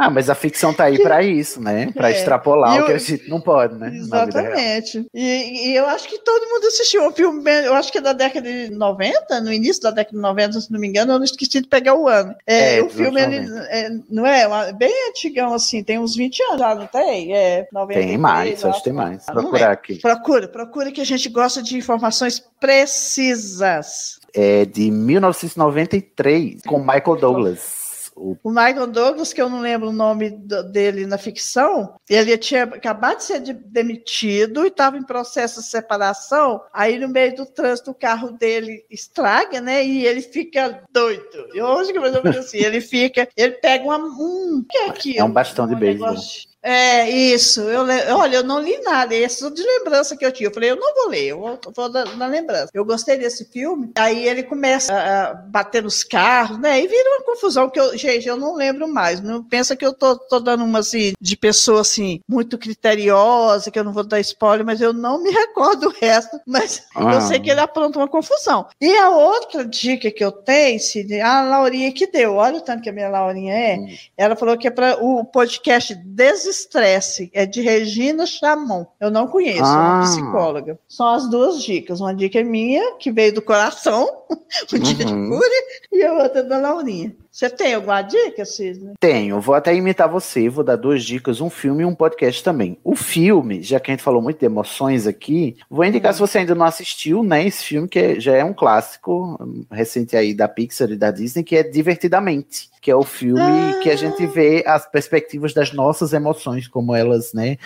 ah, 0.00 0.08
mas 0.08 0.30
a 0.30 0.34
ficção 0.34 0.72
tá 0.72 0.84
aí 0.84 0.98
para 0.98 1.20
isso, 1.22 1.60
né? 1.60 1.92
Para 1.92 2.08
é. 2.08 2.12
extrapolar 2.12 2.76
eu, 2.76 2.84
o 2.84 2.86
que 2.86 2.92
a 2.92 2.98
gente 2.98 3.28
não 3.28 3.38
pode, 3.38 3.76
né? 3.76 3.94
Exatamente. 3.94 5.06
E, 5.12 5.68
e, 5.68 5.76
eu 5.76 5.86
acho 5.86 6.08
que 6.08 6.18
todo 6.18 6.48
mundo 6.48 6.66
assistiu 6.66 7.06
o 7.06 7.12
filme, 7.12 7.42
eu 7.66 7.74
acho 7.74 7.92
que 7.92 7.98
é 7.98 8.00
da 8.00 8.14
década 8.14 8.50
de 8.50 8.70
90, 8.70 9.40
no 9.42 9.52
início 9.52 9.82
da 9.82 9.90
década 9.90 10.16
de 10.16 10.22
90, 10.22 10.60
se 10.60 10.72
não 10.72 10.80
me 10.80 10.88
engano, 10.88 11.12
eu 11.12 11.18
não 11.18 11.24
esqueci 11.24 11.60
de 11.60 11.68
pegar 11.68 11.94
o 11.94 12.08
ano. 12.08 12.34
É, 12.46 12.78
é 12.78 12.82
o 12.82 12.88
filme, 12.88 13.20
ele, 13.20 13.46
é, 13.68 13.90
não 14.08 14.24
é? 14.24 14.72
Bem 14.72 14.92
antigão, 15.10 15.52
assim, 15.52 15.82
tem 15.82 15.98
uns 15.98 16.16
20 16.16 16.42
anos 16.44 16.58
já, 16.60 16.74
não 16.74 16.86
tem? 16.86 17.36
É, 17.36 17.68
90, 17.70 18.00
tem 18.00 18.16
mais, 18.16 18.64
acho 18.64 18.78
que 18.78 18.84
tem 18.84 18.92
mais. 18.94 19.26
Procurar 19.26 19.70
é. 19.70 19.72
aqui. 19.72 19.96
Procura, 19.96 20.48
procura 20.48 20.90
que 20.90 21.02
a 21.02 21.06
gente 21.06 21.28
gosta 21.28 21.62
de 21.62 21.76
informações 21.76 22.42
precisas. 22.58 24.18
É 24.32 24.64
de 24.64 24.90
1993, 24.90 26.62
com 26.62 26.78
Michael 26.78 27.16
Douglas. 27.16 27.79
O... 28.20 28.50
Michael 28.50 28.86
Douglas, 28.88 29.32
que 29.32 29.40
eu 29.40 29.48
não 29.48 29.60
lembro 29.60 29.88
o 29.88 29.92
nome 29.92 30.30
dele 30.70 31.06
na 31.06 31.16
ficção, 31.16 31.94
ele 32.08 32.36
tinha 32.36 32.64
acabado 32.64 33.18
de 33.18 33.24
ser 33.24 33.40
demitido 33.40 34.64
e 34.64 34.68
estava 34.68 34.98
em 34.98 35.02
processo 35.02 35.60
de 35.60 35.66
separação. 35.66 36.60
Aí, 36.72 36.98
no 36.98 37.08
meio 37.08 37.34
do 37.34 37.46
trânsito, 37.46 37.90
o 37.90 37.94
carro 37.94 38.32
dele 38.32 38.84
estraga, 38.90 39.60
né? 39.60 39.84
E 39.84 40.06
ele 40.06 40.20
fica 40.20 40.82
doido. 40.92 41.48
E 41.54 41.62
hoje, 41.62 41.92
mais 41.94 42.14
ou 42.14 42.22
menos 42.22 42.38
assim, 42.38 42.58
ele 42.58 42.80
fica, 42.80 43.26
ele 43.36 43.52
pega 43.52 43.84
uma, 43.84 43.96
um. 43.96 44.64
que 44.68 44.76
é 44.76 44.88
aquilo? 44.88 45.20
É 45.20 45.24
um 45.24 45.32
bastão 45.32 45.66
de 45.66 45.74
um 45.74 45.78
beisebol. 45.78 46.16
É, 46.62 47.08
isso. 47.08 47.60
Eu, 47.62 47.86
olha, 48.16 48.36
eu 48.36 48.44
não 48.44 48.60
li 48.60 48.78
nada, 48.82 49.14
é 49.14 49.28
só 49.28 49.48
de 49.48 49.62
lembrança 49.62 50.16
que 50.16 50.24
eu 50.24 50.32
tinha. 50.32 50.48
Eu 50.48 50.54
falei, 50.54 50.70
eu 50.70 50.76
não 50.76 50.94
vou 50.94 51.08
ler, 51.08 51.28
eu 51.28 51.38
vou, 51.38 51.58
vou 51.74 51.88
na 51.88 52.26
lembrança. 52.26 52.68
Eu 52.74 52.84
gostei 52.84 53.16
desse 53.16 53.46
filme, 53.46 53.90
aí 53.96 54.26
ele 54.28 54.42
começa 54.42 54.94
a, 54.94 55.34
bater 55.34 55.82
nos 55.82 56.04
carros, 56.04 56.58
né? 56.58 56.80
E 56.80 56.86
vira 56.86 57.10
uma 57.10 57.24
confusão 57.24 57.70
que 57.70 57.80
eu, 57.80 57.96
gente, 57.96 58.28
eu 58.28 58.36
não 58.36 58.54
lembro 58.54 58.86
mais. 58.86 59.20
Não 59.20 59.42
pensa 59.42 59.74
que 59.74 59.84
eu 59.84 59.92
tô, 59.92 60.16
tô 60.16 60.38
dando 60.38 60.64
uma 60.64 60.80
assim, 60.80 61.12
de 61.20 61.36
pessoa 61.36 61.80
assim, 61.80 62.20
muito 62.28 62.58
criteriosa, 62.58 63.70
que 63.70 63.78
eu 63.78 63.84
não 63.84 63.92
vou 63.92 64.04
dar 64.04 64.20
spoiler, 64.20 64.64
mas 64.64 64.80
eu 64.80 64.92
não 64.92 65.22
me 65.22 65.30
recordo 65.32 65.88
o 65.88 65.94
resto, 65.98 66.38
mas 66.46 66.86
ah. 66.94 67.14
eu 67.14 67.20
sei 67.22 67.40
que 67.40 67.50
ele 67.50 67.60
apronta 67.60 67.98
uma 67.98 68.08
confusão. 68.08 68.66
E 68.80 68.96
a 68.98 69.08
outra 69.10 69.64
dica 69.64 70.10
que 70.10 70.24
eu 70.24 70.32
tenho, 70.32 70.78
Cid, 70.78 71.20
a 71.20 71.42
Laurinha 71.42 71.92
que 71.92 72.06
deu, 72.06 72.34
olha 72.34 72.58
o 72.58 72.60
tanto 72.60 72.82
que 72.82 72.90
a 72.90 72.92
minha 72.92 73.08
Laurinha 73.08 73.54
é, 73.54 73.76
hum. 73.76 73.88
ela 74.16 74.36
falou 74.36 74.58
que 74.58 74.68
é 74.68 74.70
para 74.70 75.02
o 75.02 75.24
podcast 75.24 75.94
Des 75.94 76.49
Desestresse, 76.50 77.30
é 77.32 77.46
de 77.46 77.60
Regina 77.60 78.26
Chamon. 78.26 78.84
Eu 79.00 79.10
não 79.10 79.28
conheço, 79.28 79.64
ah. 79.64 79.68
é 79.68 79.78
uma 79.78 80.00
ah. 80.00 80.02
psicóloga. 80.02 80.78
São 80.88 81.06
as 81.06 81.30
duas 81.30 81.62
dicas. 81.62 82.00
Uma 82.00 82.14
dica 82.14 82.40
é 82.40 82.42
minha, 82.42 82.96
que 82.96 83.12
veio 83.12 83.32
do 83.32 83.40
coração, 83.40 84.04
o 84.30 84.74
uhum. 84.74 84.80
dia 84.80 85.04
de 85.04 85.12
cura, 85.12 85.54
e 85.92 86.02
a 86.02 86.12
outra 86.12 86.40
é 86.40 86.42
da 86.42 86.58
Laurinha. 86.58 87.14
Você 87.40 87.48
tem 87.48 87.72
alguma 87.72 88.02
dica, 88.02 88.44
Cisne? 88.44 88.92
Tenho, 89.00 89.40
vou 89.40 89.54
até 89.54 89.74
imitar 89.74 90.06
você, 90.06 90.46
vou 90.50 90.62
dar 90.62 90.76
duas 90.76 91.02
dicas, 91.02 91.40
um 91.40 91.48
filme 91.48 91.82
e 91.82 91.86
um 91.86 91.94
podcast 91.94 92.44
também. 92.44 92.76
O 92.84 92.94
filme, 92.94 93.62
já 93.62 93.80
que 93.80 93.90
a 93.90 93.94
gente 93.94 94.02
falou 94.02 94.20
muito 94.20 94.38
de 94.38 94.44
emoções 94.44 95.06
aqui, 95.06 95.56
vou 95.70 95.82
indicar 95.82 96.10
hum. 96.10 96.14
se 96.16 96.20
você 96.20 96.36
ainda 96.40 96.54
não 96.54 96.66
assistiu, 96.66 97.22
né, 97.22 97.46
esse 97.46 97.64
filme 97.64 97.88
que 97.88 98.20
já 98.20 98.34
é 98.34 98.44
um 98.44 98.52
clássico 98.52 99.38
hum, 99.40 99.64
recente 99.70 100.14
aí 100.18 100.34
da 100.34 100.46
Pixar 100.46 100.90
e 100.90 100.98
da 100.98 101.10
Disney, 101.10 101.42
que 101.42 101.56
é 101.56 101.62
Divertidamente 101.62 102.68
que 102.80 102.90
é 102.90 102.96
o 102.96 103.02
filme 103.02 103.40
ah. 103.40 103.78
que 103.82 103.90
a 103.90 103.96
gente 103.96 104.26
vê 104.26 104.64
as 104.66 104.90
perspectivas 104.90 105.52
das 105.52 105.72
nossas 105.72 106.12
emoções, 106.12 106.66
como 106.66 106.94
elas, 106.94 107.32
né, 107.34 107.58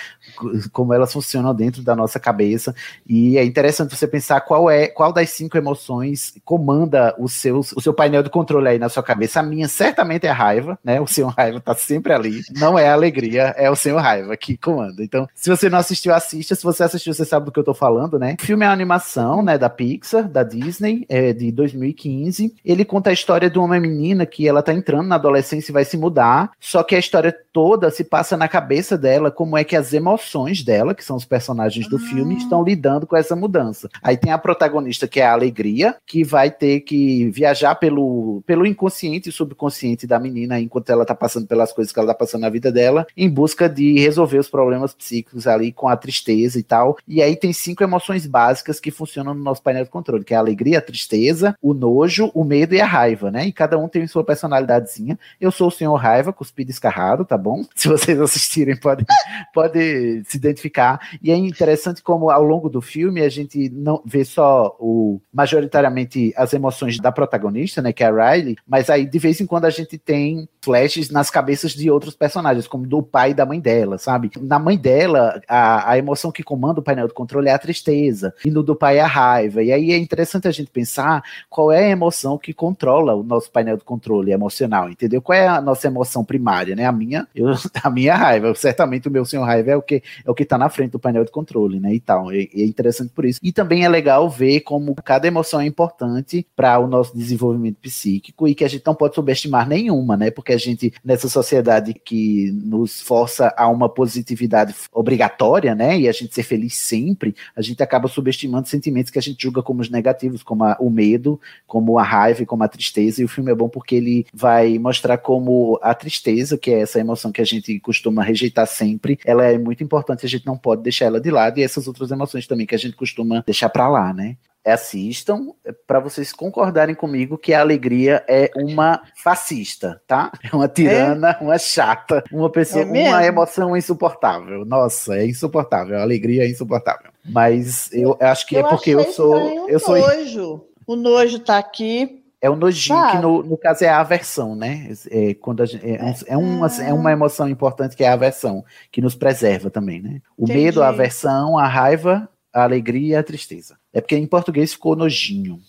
como 0.72 0.92
elas 0.92 1.12
funcionam 1.12 1.54
dentro 1.54 1.82
da 1.82 1.94
nossa 1.94 2.18
cabeça. 2.18 2.74
E 3.06 3.38
é 3.38 3.44
interessante 3.44 3.96
você 3.96 4.08
pensar 4.08 4.40
qual 4.40 4.68
é, 4.68 4.88
qual 4.88 5.12
das 5.12 5.30
cinco 5.30 5.56
emoções 5.56 6.34
comanda 6.44 7.14
o 7.18 7.28
seu, 7.28 7.60
o 7.60 7.80
seu 7.80 7.94
painel 7.94 8.24
de 8.24 8.30
controle 8.30 8.68
aí 8.68 8.78
na 8.78 8.88
sua 8.88 9.02
cabeça. 9.02 9.38
A 9.38 9.42
minha 9.42 9.63
certamente 9.68 10.26
é 10.26 10.30
raiva, 10.30 10.78
né? 10.82 11.00
O 11.00 11.06
seu 11.06 11.28
raiva 11.28 11.60
tá 11.60 11.74
sempre 11.74 12.12
ali. 12.12 12.42
Não 12.56 12.78
é 12.78 12.88
a 12.88 12.94
alegria, 12.94 13.54
é 13.56 13.70
o 13.70 13.76
seu 13.76 13.96
raiva 13.96 14.36
que 14.36 14.56
comanda. 14.56 15.02
Então, 15.02 15.28
se 15.34 15.50
você 15.50 15.68
não 15.68 15.78
assistiu, 15.78 16.14
assista. 16.14 16.54
Se 16.54 16.62
você 16.62 16.84
assistiu, 16.84 17.12
você 17.12 17.24
sabe 17.24 17.46
do 17.46 17.52
que 17.52 17.58
eu 17.58 17.64
tô 17.64 17.74
falando, 17.74 18.18
né? 18.18 18.36
O 18.40 18.44
filme 18.44 18.64
é 18.64 18.68
uma 18.68 18.74
animação, 18.74 19.42
né, 19.42 19.58
da 19.58 19.68
Pixar, 19.68 20.28
da 20.28 20.42
Disney, 20.42 21.04
é 21.08 21.32
de 21.32 21.52
2015. 21.52 22.54
Ele 22.64 22.84
conta 22.84 23.10
a 23.10 23.12
história 23.12 23.50
de 23.50 23.58
uma 23.58 23.78
menina 23.78 24.24
que 24.24 24.48
ela 24.48 24.62
tá 24.62 24.72
entrando 24.72 25.08
na 25.08 25.16
adolescência 25.16 25.70
e 25.70 25.74
vai 25.74 25.84
se 25.84 25.96
mudar, 25.96 26.50
só 26.60 26.82
que 26.82 26.94
a 26.94 26.98
história 26.98 27.36
toda 27.52 27.90
se 27.90 28.04
passa 28.04 28.36
na, 28.36 28.48
cabeça 28.54 28.96
dela 28.96 29.32
como 29.32 29.58
é 29.58 29.64
que 29.64 29.74
as 29.74 29.92
emoções 29.92 30.62
dela, 30.62 30.94
que 30.94 31.04
são 31.04 31.16
os 31.16 31.24
personagens 31.24 31.88
do 31.88 31.98
filme, 31.98 32.36
estão 32.36 32.62
lidando 32.62 33.04
com 33.04 33.16
essa 33.16 33.34
mudança. 33.34 33.88
Aí 34.00 34.16
tem 34.16 34.30
a 34.30 34.38
protagonista, 34.38 35.08
que 35.08 35.20
é 35.20 35.26
a 35.26 35.32
Alegria, 35.32 35.96
que 36.06 36.22
vai 36.22 36.52
ter 36.52 36.80
que 36.80 37.28
viajar 37.30 37.74
pelo, 37.74 38.44
pelo 38.46 38.64
inconsciente 38.64 39.28
e 39.28 39.32
subconsciente 39.44 40.06
da 40.06 40.18
menina 40.18 40.58
enquanto 40.60 40.90
ela 40.90 41.04
tá 41.04 41.14
passando 41.14 41.46
pelas 41.46 41.72
coisas 41.72 41.92
que 41.92 41.98
ela 41.98 42.08
tá 42.08 42.14
passando 42.14 42.42
na 42.42 42.50
vida 42.50 42.72
dela, 42.72 43.06
em 43.16 43.28
busca 43.28 43.68
de 43.68 43.98
resolver 44.00 44.38
os 44.38 44.48
problemas 44.48 44.92
psíquicos 44.92 45.46
ali 45.46 45.72
com 45.72 45.88
a 45.88 45.96
tristeza 45.96 46.58
e 46.58 46.62
tal. 46.62 46.96
E 47.06 47.22
aí 47.22 47.36
tem 47.36 47.52
cinco 47.52 47.82
emoções 47.82 48.26
básicas 48.26 48.80
que 48.80 48.90
funcionam 48.90 49.34
no 49.34 49.42
nosso 49.42 49.62
painel 49.62 49.84
de 49.84 49.90
controle, 49.90 50.24
que 50.24 50.34
é 50.34 50.36
a 50.36 50.40
alegria, 50.40 50.78
a 50.78 50.82
tristeza, 50.82 51.56
o 51.60 51.74
nojo, 51.74 52.30
o 52.34 52.44
medo 52.44 52.74
e 52.74 52.80
a 52.80 52.86
raiva, 52.86 53.30
né? 53.30 53.46
E 53.46 53.52
cada 53.52 53.78
um 53.78 53.88
tem 53.88 54.06
sua 54.06 54.24
personalidadezinha. 54.24 55.18
Eu 55.40 55.50
sou 55.50 55.68
o 55.68 55.70
senhor 55.70 55.94
raiva, 55.94 56.32
cuspido 56.32 56.70
escarrado, 56.70 57.24
tá 57.24 57.36
bom? 57.36 57.64
Se 57.74 57.88
vocês 57.88 58.20
assistirem, 58.20 58.76
podem 58.76 59.06
pode 59.52 60.24
se 60.24 60.36
identificar. 60.36 61.00
E 61.22 61.30
é 61.30 61.36
interessante 61.36 62.02
como 62.02 62.30
ao 62.30 62.42
longo 62.42 62.68
do 62.68 62.80
filme 62.80 63.20
a 63.22 63.28
gente 63.28 63.68
não 63.70 64.02
vê 64.04 64.24
só 64.24 64.76
o 64.78 65.20
majoritariamente 65.32 66.32
as 66.36 66.52
emoções 66.52 66.98
da 66.98 67.12
protagonista, 67.12 67.82
né, 67.82 67.92
que 67.92 68.02
é 68.02 68.06
a 68.06 68.32
Riley, 68.32 68.56
mas 68.66 68.88
aí 68.90 69.06
de 69.06 69.18
vez 69.18 69.33
em 69.40 69.46
quando 69.46 69.64
a 69.64 69.70
gente 69.70 69.98
tem 69.98 70.48
flashes 70.62 71.10
nas 71.10 71.30
cabeças 71.30 71.72
de 71.72 71.90
outros 71.90 72.14
personagens, 72.14 72.66
como 72.66 72.86
do 72.86 73.02
pai 73.02 73.30
e 73.30 73.34
da 73.34 73.44
mãe 73.44 73.60
dela, 73.60 73.98
sabe? 73.98 74.30
Na 74.40 74.58
mãe 74.58 74.78
dela, 74.78 75.40
a, 75.46 75.90
a 75.90 75.98
emoção 75.98 76.32
que 76.32 76.42
comanda 76.42 76.80
o 76.80 76.82
painel 76.82 77.06
de 77.06 77.14
controle 77.14 77.48
é 77.48 77.52
a 77.52 77.58
tristeza, 77.58 78.34
e 78.44 78.50
no 78.50 78.62
do 78.62 78.74
pai 78.74 78.98
é 78.98 79.02
a 79.02 79.06
raiva. 79.06 79.62
E 79.62 79.70
aí 79.70 79.92
é 79.92 79.98
interessante 79.98 80.48
a 80.48 80.50
gente 80.50 80.70
pensar 80.70 81.22
qual 81.50 81.70
é 81.70 81.84
a 81.84 81.90
emoção 81.90 82.38
que 82.38 82.52
controla 82.52 83.14
o 83.14 83.22
nosso 83.22 83.50
painel 83.50 83.76
de 83.76 83.84
controle 83.84 84.32
emocional, 84.32 84.88
entendeu? 84.88 85.20
Qual 85.20 85.36
é 85.36 85.46
a 85.46 85.60
nossa 85.60 85.86
emoção 85.86 86.24
primária, 86.24 86.74
né? 86.74 86.86
A 86.86 86.92
minha, 86.92 87.28
eu, 87.34 87.48
a 87.82 87.90
minha 87.90 88.14
raiva, 88.14 88.54
certamente 88.54 89.06
o 89.06 89.10
meu 89.10 89.24
senhor 89.24 89.44
raiva 89.44 89.70
é 89.70 89.76
o 89.76 89.82
que 89.82 90.02
é 90.24 90.30
o 90.30 90.34
que 90.34 90.44
tá 90.44 90.56
na 90.56 90.68
frente 90.68 90.92
do 90.92 90.98
painel 90.98 91.24
de 91.24 91.30
controle, 91.30 91.78
né? 91.78 91.92
E 91.94 92.00
tal. 92.00 92.32
E, 92.32 92.50
e 92.54 92.62
é 92.62 92.66
interessante 92.66 93.12
por 93.14 93.24
isso. 93.24 93.38
E 93.42 93.52
também 93.52 93.84
é 93.84 93.88
legal 93.88 94.28
ver 94.30 94.60
como 94.60 94.94
cada 94.94 95.26
emoção 95.26 95.60
é 95.60 95.66
importante 95.66 96.46
para 96.56 96.78
o 96.78 96.86
nosso 96.86 97.16
desenvolvimento 97.16 97.76
psíquico 97.76 98.48
e 98.48 98.54
que 98.54 98.64
a 98.64 98.68
gente 98.68 98.84
não 98.86 98.94
pode 98.94 99.14
subestimar 99.24 99.68
nenhuma, 99.68 100.16
né? 100.16 100.30
Porque 100.30 100.52
a 100.52 100.58
gente, 100.58 100.92
nessa 101.04 101.28
sociedade 101.28 101.94
que 101.94 102.52
nos 102.52 103.00
força 103.00 103.52
a 103.56 103.68
uma 103.68 103.88
positividade 103.88 104.74
obrigatória, 104.92 105.74
né? 105.74 105.98
E 105.98 106.08
a 106.08 106.12
gente 106.12 106.34
ser 106.34 106.42
feliz 106.42 106.74
sempre, 106.74 107.34
a 107.56 107.62
gente 107.62 107.82
acaba 107.82 108.06
subestimando 108.06 108.68
sentimentos 108.68 109.10
que 109.10 109.18
a 109.18 109.22
gente 109.22 109.42
julga 109.42 109.62
como 109.62 109.80
os 109.80 109.88
negativos, 109.88 110.42
como 110.42 110.64
a, 110.64 110.76
o 110.78 110.90
medo, 110.90 111.40
como 111.66 111.98
a 111.98 112.02
raiva 112.02 112.44
como 112.46 112.62
a 112.62 112.68
tristeza. 112.68 113.22
E 113.22 113.24
o 113.24 113.28
filme 113.28 113.50
é 113.50 113.54
bom 113.54 113.68
porque 113.68 113.94
ele 113.94 114.26
vai 114.32 114.78
mostrar 114.78 115.18
como 115.18 115.78
a 115.82 115.94
tristeza, 115.94 116.58
que 116.58 116.70
é 116.70 116.80
essa 116.80 117.00
emoção 117.00 117.32
que 117.32 117.40
a 117.40 117.44
gente 117.44 117.78
costuma 117.80 118.22
rejeitar 118.22 118.66
sempre, 118.66 119.18
ela 119.24 119.44
é 119.44 119.56
muito 119.56 119.82
importante, 119.82 120.26
a 120.26 120.28
gente 120.28 120.46
não 120.46 120.56
pode 120.56 120.82
deixar 120.82 121.06
ela 121.06 121.20
de 121.20 121.30
lado, 121.30 121.58
e 121.58 121.62
essas 121.62 121.86
outras 121.86 122.10
emoções 122.10 122.46
também 122.46 122.66
que 122.66 122.74
a 122.74 122.78
gente 122.78 122.96
costuma 122.96 123.42
deixar 123.46 123.68
para 123.68 123.88
lá, 123.88 124.12
né? 124.12 124.36
Assistam 124.64 125.52
para 125.86 126.00
vocês 126.00 126.32
concordarem 126.32 126.94
comigo 126.94 127.36
que 127.36 127.52
a 127.52 127.60
alegria 127.60 128.24
é 128.28 128.50
uma 128.56 129.02
fascista, 129.22 130.00
tá? 130.06 130.32
É 130.42 130.54
uma 130.54 130.68
tirana, 130.68 131.36
é? 131.40 131.44
uma 131.44 131.58
chata, 131.58 132.22
uma 132.32 132.50
pessoa, 132.50 132.84
é 132.84 132.86
uma 132.86 133.24
emoção 133.24 133.76
insuportável. 133.76 134.64
Nossa, 134.64 135.16
é 135.16 135.26
insuportável. 135.26 135.98
A 135.98 136.02
alegria 136.02 136.44
é 136.44 136.48
insuportável. 136.48 137.10
Mas 137.24 137.92
eu 137.92 138.16
acho 138.20 138.46
que 138.46 138.56
é 138.56 138.60
eu 138.60 138.66
é 138.66 138.68
porque 138.68 138.90
eu 138.90 139.04
sou, 139.12 139.68
eu 139.68 139.78
sou 139.78 139.98
nojo. 139.98 140.64
O 140.86 140.96
nojo 140.96 141.38
tá 141.38 141.58
aqui. 141.58 142.20
É 142.40 142.50
o 142.50 142.56
nojinho, 142.56 143.10
que 143.10 143.16
no, 143.16 143.42
no 143.42 143.56
caso 143.56 143.84
é 143.84 143.88
a 143.88 144.00
aversão, 144.00 144.54
né? 144.54 144.90
É, 145.10 145.32
quando 145.32 145.64
gente, 145.64 145.82
é, 145.82 145.94
é, 145.94 146.14
é, 146.26 146.36
uma, 146.36 146.66
é 146.66 146.92
uma 146.92 147.10
emoção 147.10 147.48
importante 147.48 147.96
que 147.96 148.04
é 148.04 148.08
a 148.08 148.12
aversão, 148.12 148.62
que 148.92 149.00
nos 149.00 149.14
preserva 149.14 149.70
também, 149.70 150.02
né? 150.02 150.20
O 150.36 150.44
Entendi. 150.44 150.64
medo, 150.64 150.82
a 150.82 150.88
aversão, 150.88 151.56
a 151.56 151.66
raiva 151.66 152.28
a 152.54 152.62
alegria 152.62 153.14
e 153.14 153.16
a 153.16 153.22
tristeza. 153.22 153.76
É 153.94 154.00
porque 154.00 154.16
em 154.16 154.26
português 154.26 154.72
ficou 154.72 154.96
nojinho. 154.96 155.60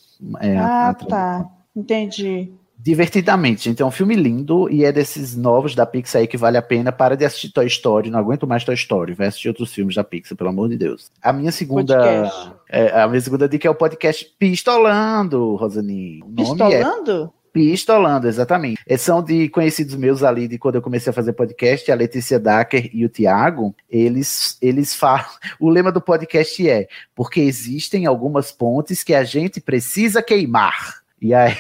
É, 0.41 0.57
ah, 0.57 0.93
tá. 0.93 1.49
Entendi. 1.75 2.51
Divertidamente, 2.77 3.63
gente. 3.63 3.81
É 3.81 3.85
um 3.85 3.91
filme 3.91 4.15
lindo 4.15 4.69
e 4.69 4.83
é 4.83 4.91
desses 4.91 5.35
novos 5.35 5.73
da 5.73 5.85
Pixar 5.85 6.21
aí 6.21 6.27
que 6.27 6.37
vale 6.37 6.57
a 6.57 6.61
pena. 6.61 6.91
Para 6.91 7.15
de 7.15 7.23
assistir 7.23 7.49
Toy 7.49 7.65
Story, 7.67 8.09
não 8.09 8.19
aguento 8.19 8.45
mais 8.45 8.63
Toy 8.63 8.75
Story. 8.75 9.13
Vai 9.13 9.27
assistir 9.27 9.47
outros 9.47 9.73
filmes 9.73 9.95
da 9.95 10.03
Pixar, 10.03 10.37
pelo 10.37 10.49
amor 10.49 10.69
de 10.69 10.77
Deus. 10.77 11.09
A 11.21 11.31
minha 11.31 11.51
segunda. 11.51 12.31
É, 12.69 13.01
a 13.01 13.07
minha 13.07 13.21
segunda 13.21 13.47
dica 13.47 13.67
é 13.67 13.71
o 13.71 13.75
podcast 13.75 14.25
Pistolando, 14.37 15.55
Rosani. 15.55 16.21
O 16.23 16.29
Pistolando? 16.33 17.31
É 17.31 17.44
Pistolando, 17.55 18.27
exatamente. 18.27 18.81
É, 18.85 18.97
são 18.97 19.23
de 19.23 19.47
conhecidos 19.47 19.95
meus 19.95 20.23
ali 20.23 20.45
de 20.45 20.57
quando 20.57 20.75
eu 20.75 20.81
comecei 20.81 21.09
a 21.09 21.13
fazer 21.13 21.31
podcast, 21.31 21.89
a 21.89 21.95
Letícia 21.95 22.37
Dacker 22.37 22.89
e 22.93 23.05
o 23.05 23.09
Tiago. 23.09 23.73
Eles, 23.89 24.57
eles 24.61 24.93
falam. 24.93 25.23
O 25.57 25.69
lema 25.69 25.89
do 25.89 26.01
podcast 26.01 26.69
é: 26.69 26.89
porque 27.15 27.39
existem 27.39 28.05
algumas 28.05 28.51
pontes 28.51 29.05
que 29.05 29.15
a 29.15 29.23
gente 29.23 29.61
precisa 29.61 30.21
queimar. 30.21 31.05
E 31.21 31.33
aí 31.33 31.55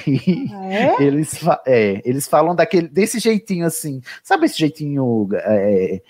ah, 0.53 0.65
é? 0.65 0.95
eles, 1.01 1.39
é, 1.65 2.01
eles 2.03 2.27
falam 2.27 2.53
daquele, 2.53 2.89
desse 2.89 3.17
jeitinho 3.19 3.65
assim, 3.65 4.01
sabe 4.21 4.47
esse 4.47 4.59
jeitinho 4.59 5.29
é, 5.31 6.01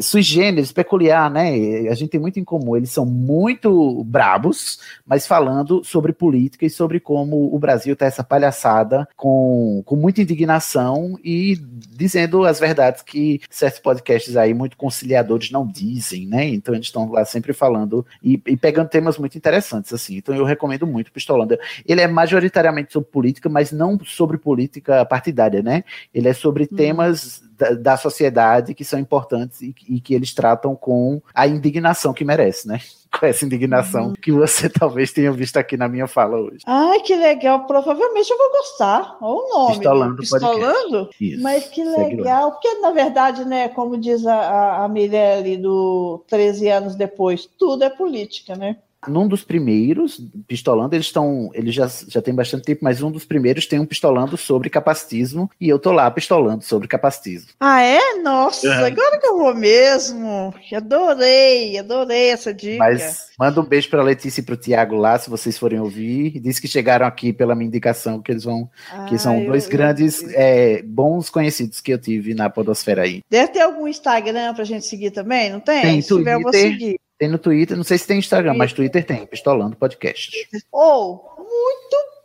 sui 0.00 0.22
generis, 0.22 0.72
peculiar, 0.72 1.30
né? 1.30 1.88
A 1.88 1.94
gente 1.94 2.10
tem 2.10 2.20
muito 2.20 2.38
em 2.38 2.44
comum. 2.44 2.76
Eles 2.76 2.90
são 2.90 3.04
muito 3.04 4.02
brabos, 4.04 4.78
mas 5.06 5.26
falando 5.26 5.82
sobre 5.84 6.12
política 6.12 6.64
e 6.64 6.70
sobre 6.70 7.00
como 7.00 7.54
o 7.54 7.58
Brasil 7.58 7.94
tá 7.94 8.06
essa 8.06 8.24
palhaçada 8.24 9.06
com, 9.16 9.82
com 9.84 9.96
muita 9.96 10.22
indignação 10.22 11.18
e 11.22 11.56
dizendo 11.90 12.44
as 12.44 12.58
verdades 12.58 13.02
que 13.02 13.40
certos 13.50 13.80
podcasts 13.80 14.36
aí 14.36 14.54
muito 14.54 14.76
conciliadores 14.76 15.50
não 15.50 15.66
dizem, 15.66 16.26
né? 16.26 16.46
Então 16.48 16.74
eles 16.74 16.86
estão 16.86 17.10
lá 17.10 17.24
sempre 17.24 17.52
falando 17.52 18.06
e, 18.22 18.40
e, 18.46 18.56
pegando 18.56 18.88
temas 18.88 19.18
muito 19.18 19.36
interessantes, 19.36 19.92
assim. 19.92 20.16
Então 20.16 20.34
eu 20.34 20.44
recomendo 20.44 20.86
muito 20.86 21.12
Pistolando. 21.14 21.56
Ele 21.86 22.00
é 22.00 22.08
majoritariamente 22.08 22.92
sobre 22.92 23.08
política, 23.10 23.48
mas 23.48 23.70
não 23.70 23.98
sobre 24.04 24.36
política 24.36 25.04
partidária, 25.04 25.62
né? 25.62 25.84
Ele 26.12 26.28
é 26.28 26.32
sobre 26.32 26.64
hum. 26.64 26.76
temas 26.76 27.42
da, 27.56 27.70
da 27.70 27.96
sociedade 27.96 28.74
que 28.74 28.84
são 28.84 28.98
importantes 28.98 29.60
e, 29.62 29.74
e, 29.88 30.00
que 30.00 30.14
eles 30.14 30.34
tratam 30.34 30.74
com 30.74 31.20
a 31.34 31.46
indignação 31.46 32.12
que 32.12 32.24
merece, 32.24 32.66
né? 32.68 32.80
Com 33.14 33.26
essa 33.26 33.44
indignação 33.44 34.06
uhum. 34.06 34.14
que 34.14 34.32
você 34.32 34.66
talvez 34.68 35.12
tenha 35.12 35.30
visto 35.30 35.56
aqui 35.56 35.76
na 35.76 35.88
minha 35.88 36.08
fala 36.08 36.36
hoje. 36.36 36.58
Ai, 36.66 36.98
que 36.98 37.14
legal. 37.14 37.64
Provavelmente 37.64 38.28
eu 38.28 38.36
vou 38.36 38.50
gostar. 38.50 39.16
Olha 39.20 39.36
o 39.36 39.48
nome. 39.48 39.74
Pistolando. 39.76 40.16
Pistolando? 40.16 41.10
Isso, 41.20 41.40
Mas 41.40 41.68
que 41.68 41.84
legal. 41.84 42.50
Porque, 42.50 42.74
na 42.80 42.90
verdade, 42.90 43.44
né, 43.44 43.68
como 43.68 43.96
diz 43.96 44.26
a, 44.26 44.82
a 44.82 44.88
Mirelle 44.88 45.56
do 45.56 46.24
13 46.26 46.68
anos 46.68 46.96
depois, 46.96 47.48
tudo 47.56 47.84
é 47.84 47.90
política, 47.90 48.56
né? 48.56 48.78
Num 49.08 49.28
dos 49.28 49.44
primeiros, 49.44 50.20
pistolando, 50.46 50.94
eles 50.94 51.06
estão. 51.06 51.50
Eles 51.54 51.74
já, 51.74 51.88
já 52.08 52.20
tem 52.22 52.34
bastante 52.34 52.64
tempo, 52.64 52.80
mas 52.82 53.02
um 53.02 53.10
dos 53.10 53.24
primeiros 53.24 53.66
tem 53.66 53.78
um 53.78 53.86
pistolando 53.86 54.36
sobre 54.36 54.70
capacitismo 54.70 55.50
e 55.60 55.68
eu 55.68 55.78
tô 55.78 55.92
lá 55.92 56.10
pistolando 56.10 56.62
sobre 56.62 56.88
capacitismo. 56.88 57.50
Ah, 57.60 57.82
é? 57.82 58.14
Nossa, 58.22 58.66
uhum. 58.66 58.84
agora 58.84 59.18
que 59.18 59.26
eu 59.26 59.38
vou 59.38 59.54
mesmo. 59.54 60.54
Adorei, 60.74 61.78
adorei 61.78 62.30
essa 62.30 62.52
dica. 62.52 62.78
Mas 62.78 63.28
manda 63.38 63.60
um 63.60 63.64
beijo 63.64 63.88
pra 63.88 64.02
Letícia 64.02 64.40
e 64.40 64.44
pro 64.44 64.56
Tiago 64.56 64.96
lá, 64.96 65.18
se 65.18 65.30
vocês 65.30 65.58
forem 65.58 65.80
ouvir. 65.80 66.40
Diz 66.40 66.58
que 66.58 66.68
chegaram 66.68 67.06
aqui 67.06 67.32
pela 67.32 67.54
minha 67.54 67.68
indicação, 67.68 68.20
que 68.20 68.32
eles 68.32 68.44
vão. 68.44 68.68
Ah, 68.92 69.04
que 69.04 69.18
são 69.18 69.44
dois 69.44 69.64
eu, 69.64 69.70
grandes, 69.70 70.22
eu... 70.22 70.30
É, 70.34 70.82
bons 70.82 71.30
conhecidos 71.30 71.80
que 71.80 71.92
eu 71.92 71.98
tive 71.98 72.34
na 72.34 72.50
Podosfera 72.50 73.02
aí. 73.02 73.20
Deve 73.30 73.52
ter 73.52 73.60
algum 73.60 73.86
Instagram 73.88 74.54
pra 74.54 74.64
gente 74.64 74.86
seguir 74.86 75.10
também, 75.10 75.50
não 75.50 75.60
tem? 75.60 75.82
Tem, 75.82 76.02
se 76.02 76.08
Twitter, 76.08 76.34
tiver, 76.34 76.34
eu 76.34 76.42
vou 76.42 76.52
seguir. 76.52 77.00
Tem 77.18 77.28
no 77.28 77.38
Twitter, 77.38 77.76
não 77.76 77.84
sei 77.84 77.96
se 77.98 78.06
tem 78.06 78.18
Instagram, 78.18 78.50
Twitter. 78.52 78.58
mas 78.58 78.72
Twitter 78.72 79.04
tem, 79.04 79.26
Pistolando 79.26 79.76
Podcast. 79.76 80.36
Muito 80.52 80.66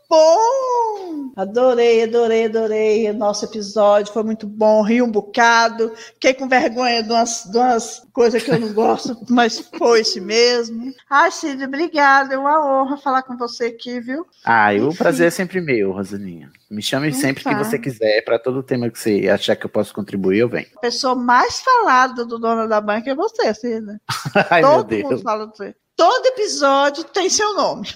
bom! 0.10 1.31
Adorei, 1.36 2.03
adorei, 2.03 2.45
adorei 2.45 3.10
o 3.10 3.14
nosso 3.14 3.45
episódio, 3.45 4.11
foi 4.11 4.23
muito 4.23 4.48
bom, 4.48 4.81
ri 4.81 5.02
um 5.02 5.11
bocado, 5.11 5.94
fiquei 5.95 6.34
com 6.34 6.49
vergonha 6.49 7.03
de 7.03 7.11
umas, 7.11 7.44
de 7.49 7.57
umas 7.57 8.02
coisas 8.11 8.41
que 8.44 8.52
eu 8.52 8.60
não 8.60 8.73
gosto, 8.73 9.15
mas 9.30 9.60
foi 9.77 10.02
isso 10.02 10.22
mesmo. 10.22 10.91
Ai, 11.10 11.31
Cid, 11.31 11.64
obrigada, 11.64 12.34
é 12.34 12.38
uma 12.38 12.81
honra 12.81 12.98
falar 12.98 13.23
com 13.23 13.38
você 13.38 13.65
aqui, 13.65 13.99
viu? 13.99 14.26
Ah, 14.44 14.69
o 14.81 14.95
prazer 14.95 15.27
é 15.27 15.31
sempre 15.31 15.61
meu, 15.61 15.91
Rosaninha. 15.91 16.52
Me 16.69 16.81
chame 16.81 17.14
sempre 17.14 17.44
tá. 17.44 17.52
que 17.52 17.64
você 17.64 17.80
quiser, 17.80 18.23
para 18.23 18.38
todo 18.38 18.61
tema 18.64 18.90
que 18.90 18.99
você 18.99 19.27
achar 19.30 19.56
que 19.56 19.65
eu 19.65 19.69
posso 19.69 19.94
contribuir, 19.94 20.40
eu 20.40 20.49
venho. 20.49 20.68
A 20.77 20.81
pessoa 20.81 21.15
mais 21.15 21.61
falada 21.61 22.26
do 22.26 22.38
dono 22.38 22.68
da 22.68 22.81
banca 22.81 23.11
é 23.11 23.15
você, 23.15 23.53
Cida. 23.53 24.02
Ai, 24.49 24.61
todo 24.61 24.73
meu 24.73 24.84
Deus. 24.84 25.03
mundo 25.03 25.22
fala 25.22 25.48
de 25.48 25.57
você. 25.57 25.76
todo 25.95 26.26
episódio 26.27 27.03
tem 27.06 27.30
seu 27.30 27.56
nome. 27.56 27.88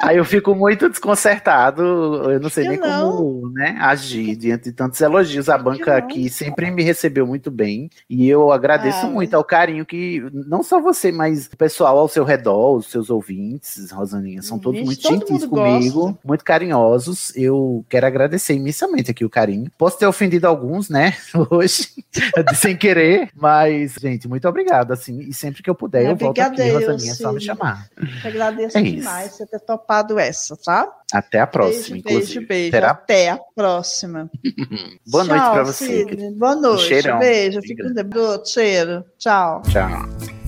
Aí 0.00 0.16
eu 0.16 0.24
fico 0.24 0.54
muito 0.54 0.88
desconcertado, 0.88 1.82
eu 2.30 2.40
não 2.40 2.48
sei 2.48 2.68
nem 2.68 2.78
não. 2.78 3.16
como 3.16 3.48
né, 3.50 3.76
agir 3.80 4.36
diante 4.36 4.64
de 4.64 4.72
tantos 4.72 5.00
elogios. 5.00 5.48
A 5.48 5.58
banca 5.58 5.96
aqui 5.96 6.28
sempre 6.28 6.70
me 6.70 6.82
recebeu 6.82 7.26
muito 7.26 7.50
bem 7.50 7.90
e 8.08 8.28
eu 8.28 8.52
agradeço 8.52 9.06
ah, 9.06 9.10
muito 9.10 9.34
ao 9.34 9.44
carinho 9.44 9.84
que 9.84 10.22
não 10.32 10.62
só 10.62 10.80
você, 10.80 11.10
mas 11.10 11.46
o 11.46 11.56
pessoal 11.56 11.98
ao 11.98 12.08
seu 12.08 12.24
redor, 12.24 12.76
os 12.76 12.86
seus 12.90 13.10
ouvintes, 13.10 13.90
Rosaninha, 13.90 14.42
são 14.42 14.58
todos 14.58 14.80
muito 14.82 15.02
gentis 15.02 15.44
comigo, 15.44 16.00
gosta. 16.00 16.18
muito 16.24 16.44
carinhosos. 16.44 17.34
Eu 17.36 17.84
quero 17.88 18.06
agradecer 18.06 18.54
imensamente 18.54 19.10
aqui 19.10 19.24
o 19.24 19.30
carinho. 19.30 19.70
Posso 19.76 19.98
ter 19.98 20.06
ofendido 20.06 20.46
alguns, 20.46 20.88
né, 20.88 21.14
hoje, 21.50 21.88
sem 22.54 22.76
querer, 22.76 23.30
mas, 23.34 23.94
gente, 24.00 24.28
muito 24.28 24.48
obrigado, 24.48 24.92
assim, 24.92 25.20
e 25.20 25.32
sempre 25.32 25.62
que 25.62 25.70
eu 25.70 25.74
puder, 25.74 26.04
é, 26.04 26.10
eu 26.10 26.16
volto 26.16 26.40
aqui, 26.40 26.70
Rosaninha, 26.70 27.12
é 27.12 27.14
só 27.14 27.32
me 27.32 27.40
chamar. 27.40 27.88
Eu 27.96 28.30
agradeço 28.30 28.78
é 28.78 28.82
demais 28.96 29.32
você 29.32 29.46
ter 29.46 29.60
topado 29.60 30.18
essa, 30.18 30.56
tá? 30.56 30.90
Até 31.12 31.40
a 31.40 31.46
próxima, 31.46 31.96
beijo, 31.96 31.96
inclusive. 31.96 32.34
Beijo, 32.34 32.48
beijo. 32.48 32.70
Terá... 32.70 32.90
Até 32.90 33.30
a 33.30 33.38
próxima. 33.54 34.30
Boa 35.06 35.24
Tchau, 35.24 35.36
noite 35.36 35.50
para 35.52 35.62
você. 35.64 36.30
Boa 36.32 36.54
noite. 36.54 36.84
Um 36.84 36.88
cheirão. 36.88 37.18
Beijo. 37.18 37.60
Fico 37.60 37.82
com 37.82 38.44
cheiro. 38.44 39.04
Tchau. 39.18 39.62
Tchau. 39.62 40.41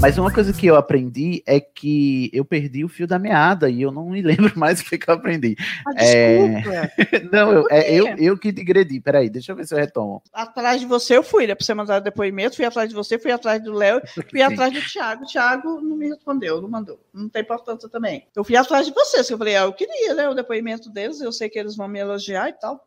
Mas 0.00 0.16
uma 0.16 0.32
coisa 0.32 0.52
que 0.52 0.64
eu 0.64 0.76
aprendi 0.76 1.42
é 1.44 1.58
que 1.60 2.30
eu 2.32 2.44
perdi 2.44 2.84
o 2.84 2.88
fio 2.88 3.04
da 3.04 3.18
meada 3.18 3.68
e 3.68 3.82
eu 3.82 3.90
não 3.90 4.08
me 4.08 4.22
lembro 4.22 4.56
mais 4.56 4.80
o 4.80 4.84
que, 4.84 4.96
que 4.96 5.10
eu 5.10 5.14
aprendi. 5.14 5.56
Ah, 5.84 5.92
desculpa. 5.92 6.92
É... 6.96 7.20
não, 7.32 7.52
eu, 7.52 7.66
é, 7.68 7.92
eu, 7.92 8.06
eu 8.16 8.38
que 8.38 8.52
digredi. 8.52 9.00
Peraí, 9.00 9.28
deixa 9.28 9.50
eu 9.50 9.56
ver 9.56 9.66
se 9.66 9.74
eu 9.74 9.78
retomo. 9.78 10.22
Atrás 10.32 10.80
de 10.80 10.86
você 10.86 11.16
eu 11.16 11.22
fui, 11.24 11.48
né? 11.48 11.54
Pra 11.54 11.64
você 11.64 11.74
mandar 11.74 11.98
depoimento, 11.98 12.54
fui 12.54 12.64
atrás 12.64 12.88
de 12.88 12.94
você, 12.94 13.18
fui 13.18 13.32
atrás 13.32 13.60
do 13.60 13.72
Léo, 13.72 14.00
fui 14.30 14.40
atrás 14.40 14.72
do 14.72 14.80
Thiago. 14.80 15.24
O 15.24 15.26
Thiago 15.26 15.80
não 15.80 15.96
me 15.96 16.08
respondeu, 16.08 16.62
não 16.62 16.68
mandou. 16.68 17.00
Não 17.18 17.28
tem 17.28 17.42
importância 17.42 17.88
também. 17.88 18.26
Eu 18.34 18.44
fui 18.44 18.56
atrás 18.56 18.86
de 18.86 18.92
vocês, 18.92 19.26
que 19.26 19.34
eu 19.34 19.38
falei, 19.38 19.56
ah, 19.56 19.62
eu 19.62 19.72
queria, 19.72 20.14
né? 20.14 20.28
O 20.28 20.34
depoimento 20.34 20.88
deles, 20.88 21.20
eu 21.20 21.32
sei 21.32 21.48
que 21.48 21.58
eles 21.58 21.76
vão 21.76 21.88
me 21.88 21.98
elogiar 21.98 22.48
e 22.48 22.52
tal. 22.52 22.86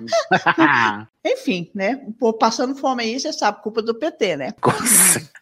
Enfim, 1.24 1.70
né? 1.74 2.04
O 2.06 2.12
povo 2.12 2.36
passando 2.36 2.74
fome 2.74 3.04
aí, 3.04 3.18
você 3.18 3.32
sabe, 3.32 3.62
culpa 3.62 3.80
do 3.80 3.94
PT, 3.94 4.36
né? 4.36 4.54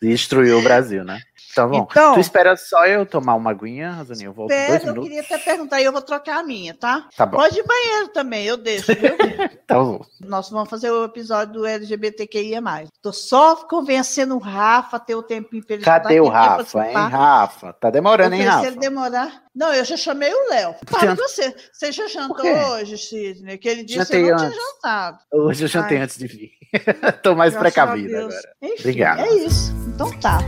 Destruiu 0.01 0.59
o 0.59 0.63
Brasil, 0.63 1.05
né? 1.05 1.21
Tá 1.55 1.67
bom. 1.67 1.87
Então, 1.91 2.15
tu 2.15 2.21
espera 2.21 2.57
só 2.57 2.87
eu 2.87 3.05
tomar 3.05 3.35
uma 3.35 3.51
aguinha, 3.51 3.93
Rosaninha? 3.93 4.29
Eu 4.29 4.33
volto 4.33 4.51
dois 4.51 4.85
minutos. 4.85 4.97
Eu 4.97 5.03
queria 5.03 5.21
até 5.21 5.39
perguntar 5.39 5.81
e 5.81 5.85
eu 5.85 5.93
vou 5.93 6.01
trocar 6.01 6.39
a 6.39 6.43
minha, 6.43 6.73
tá? 6.73 7.09
Tá 7.15 7.27
bom. 7.27 7.37
Pode 7.37 7.59
ir 7.59 7.67
banheiro 7.67 8.09
também, 8.09 8.47
eu 8.47 8.57
deixo, 8.57 8.87
viu? 8.95 9.17
tá 9.67 9.75
bom. 9.75 10.01
Nós 10.21 10.49
vamos 10.49 10.71
fazer 10.71 10.91
o 10.91 11.05
episódio 11.05 11.55
do 11.55 11.67
LGBTQIA+. 11.67 12.63
Tô 13.03 13.13
só 13.13 13.57
convencendo 13.57 14.35
o 14.35 14.39
Rafa 14.39 14.97
a 14.97 15.01
ter 15.01 15.15
o 15.15 15.23
tempinho 15.23 15.65
pra 15.65 15.75
ele 15.75 15.85
Cadê 15.85 16.21
o 16.21 16.29
Rafa, 16.29 16.87
hein, 16.87 16.95
Rafa? 16.95 17.73
Tá 17.75 17.91
demorando, 17.91 18.35
hein, 18.35 18.43
Rafa? 18.43 18.61
Se 18.63 18.67
ele 18.69 18.79
demorar... 18.79 19.43
Não, 19.55 19.73
eu 19.75 19.85
já 19.85 19.99
chamei 19.99 20.33
o 20.33 20.49
Léo. 20.49 20.75
Para 20.91 21.15
você. 21.15 21.55
Você 21.71 21.93
já 21.93 22.09
jantou 22.09 22.47
hoje, 22.73 22.97
Sidney? 22.97 23.59
Que 23.59 23.69
ele 23.69 23.85
disse 23.85 24.11
que 24.11 24.17
eu 24.17 24.23
não 24.23 24.33
antes. 24.33 24.47
tinha 24.47 24.59
jantado. 24.59 25.19
Hoje 25.31 25.65
eu 25.65 25.69
jantei 25.69 25.99
Ai. 25.99 26.05
antes 26.05 26.17
de 26.17 26.27
vir. 26.27 26.51
Tô 27.23 27.35
mais 27.35 27.55
precavida 27.55 28.19
agora. 28.19 28.55
Enfim, 28.61 28.75
Obrigado. 28.81 29.21
É 29.21 29.35
isso. 29.35 29.73
Então 29.87 30.11
tá. 30.19 30.41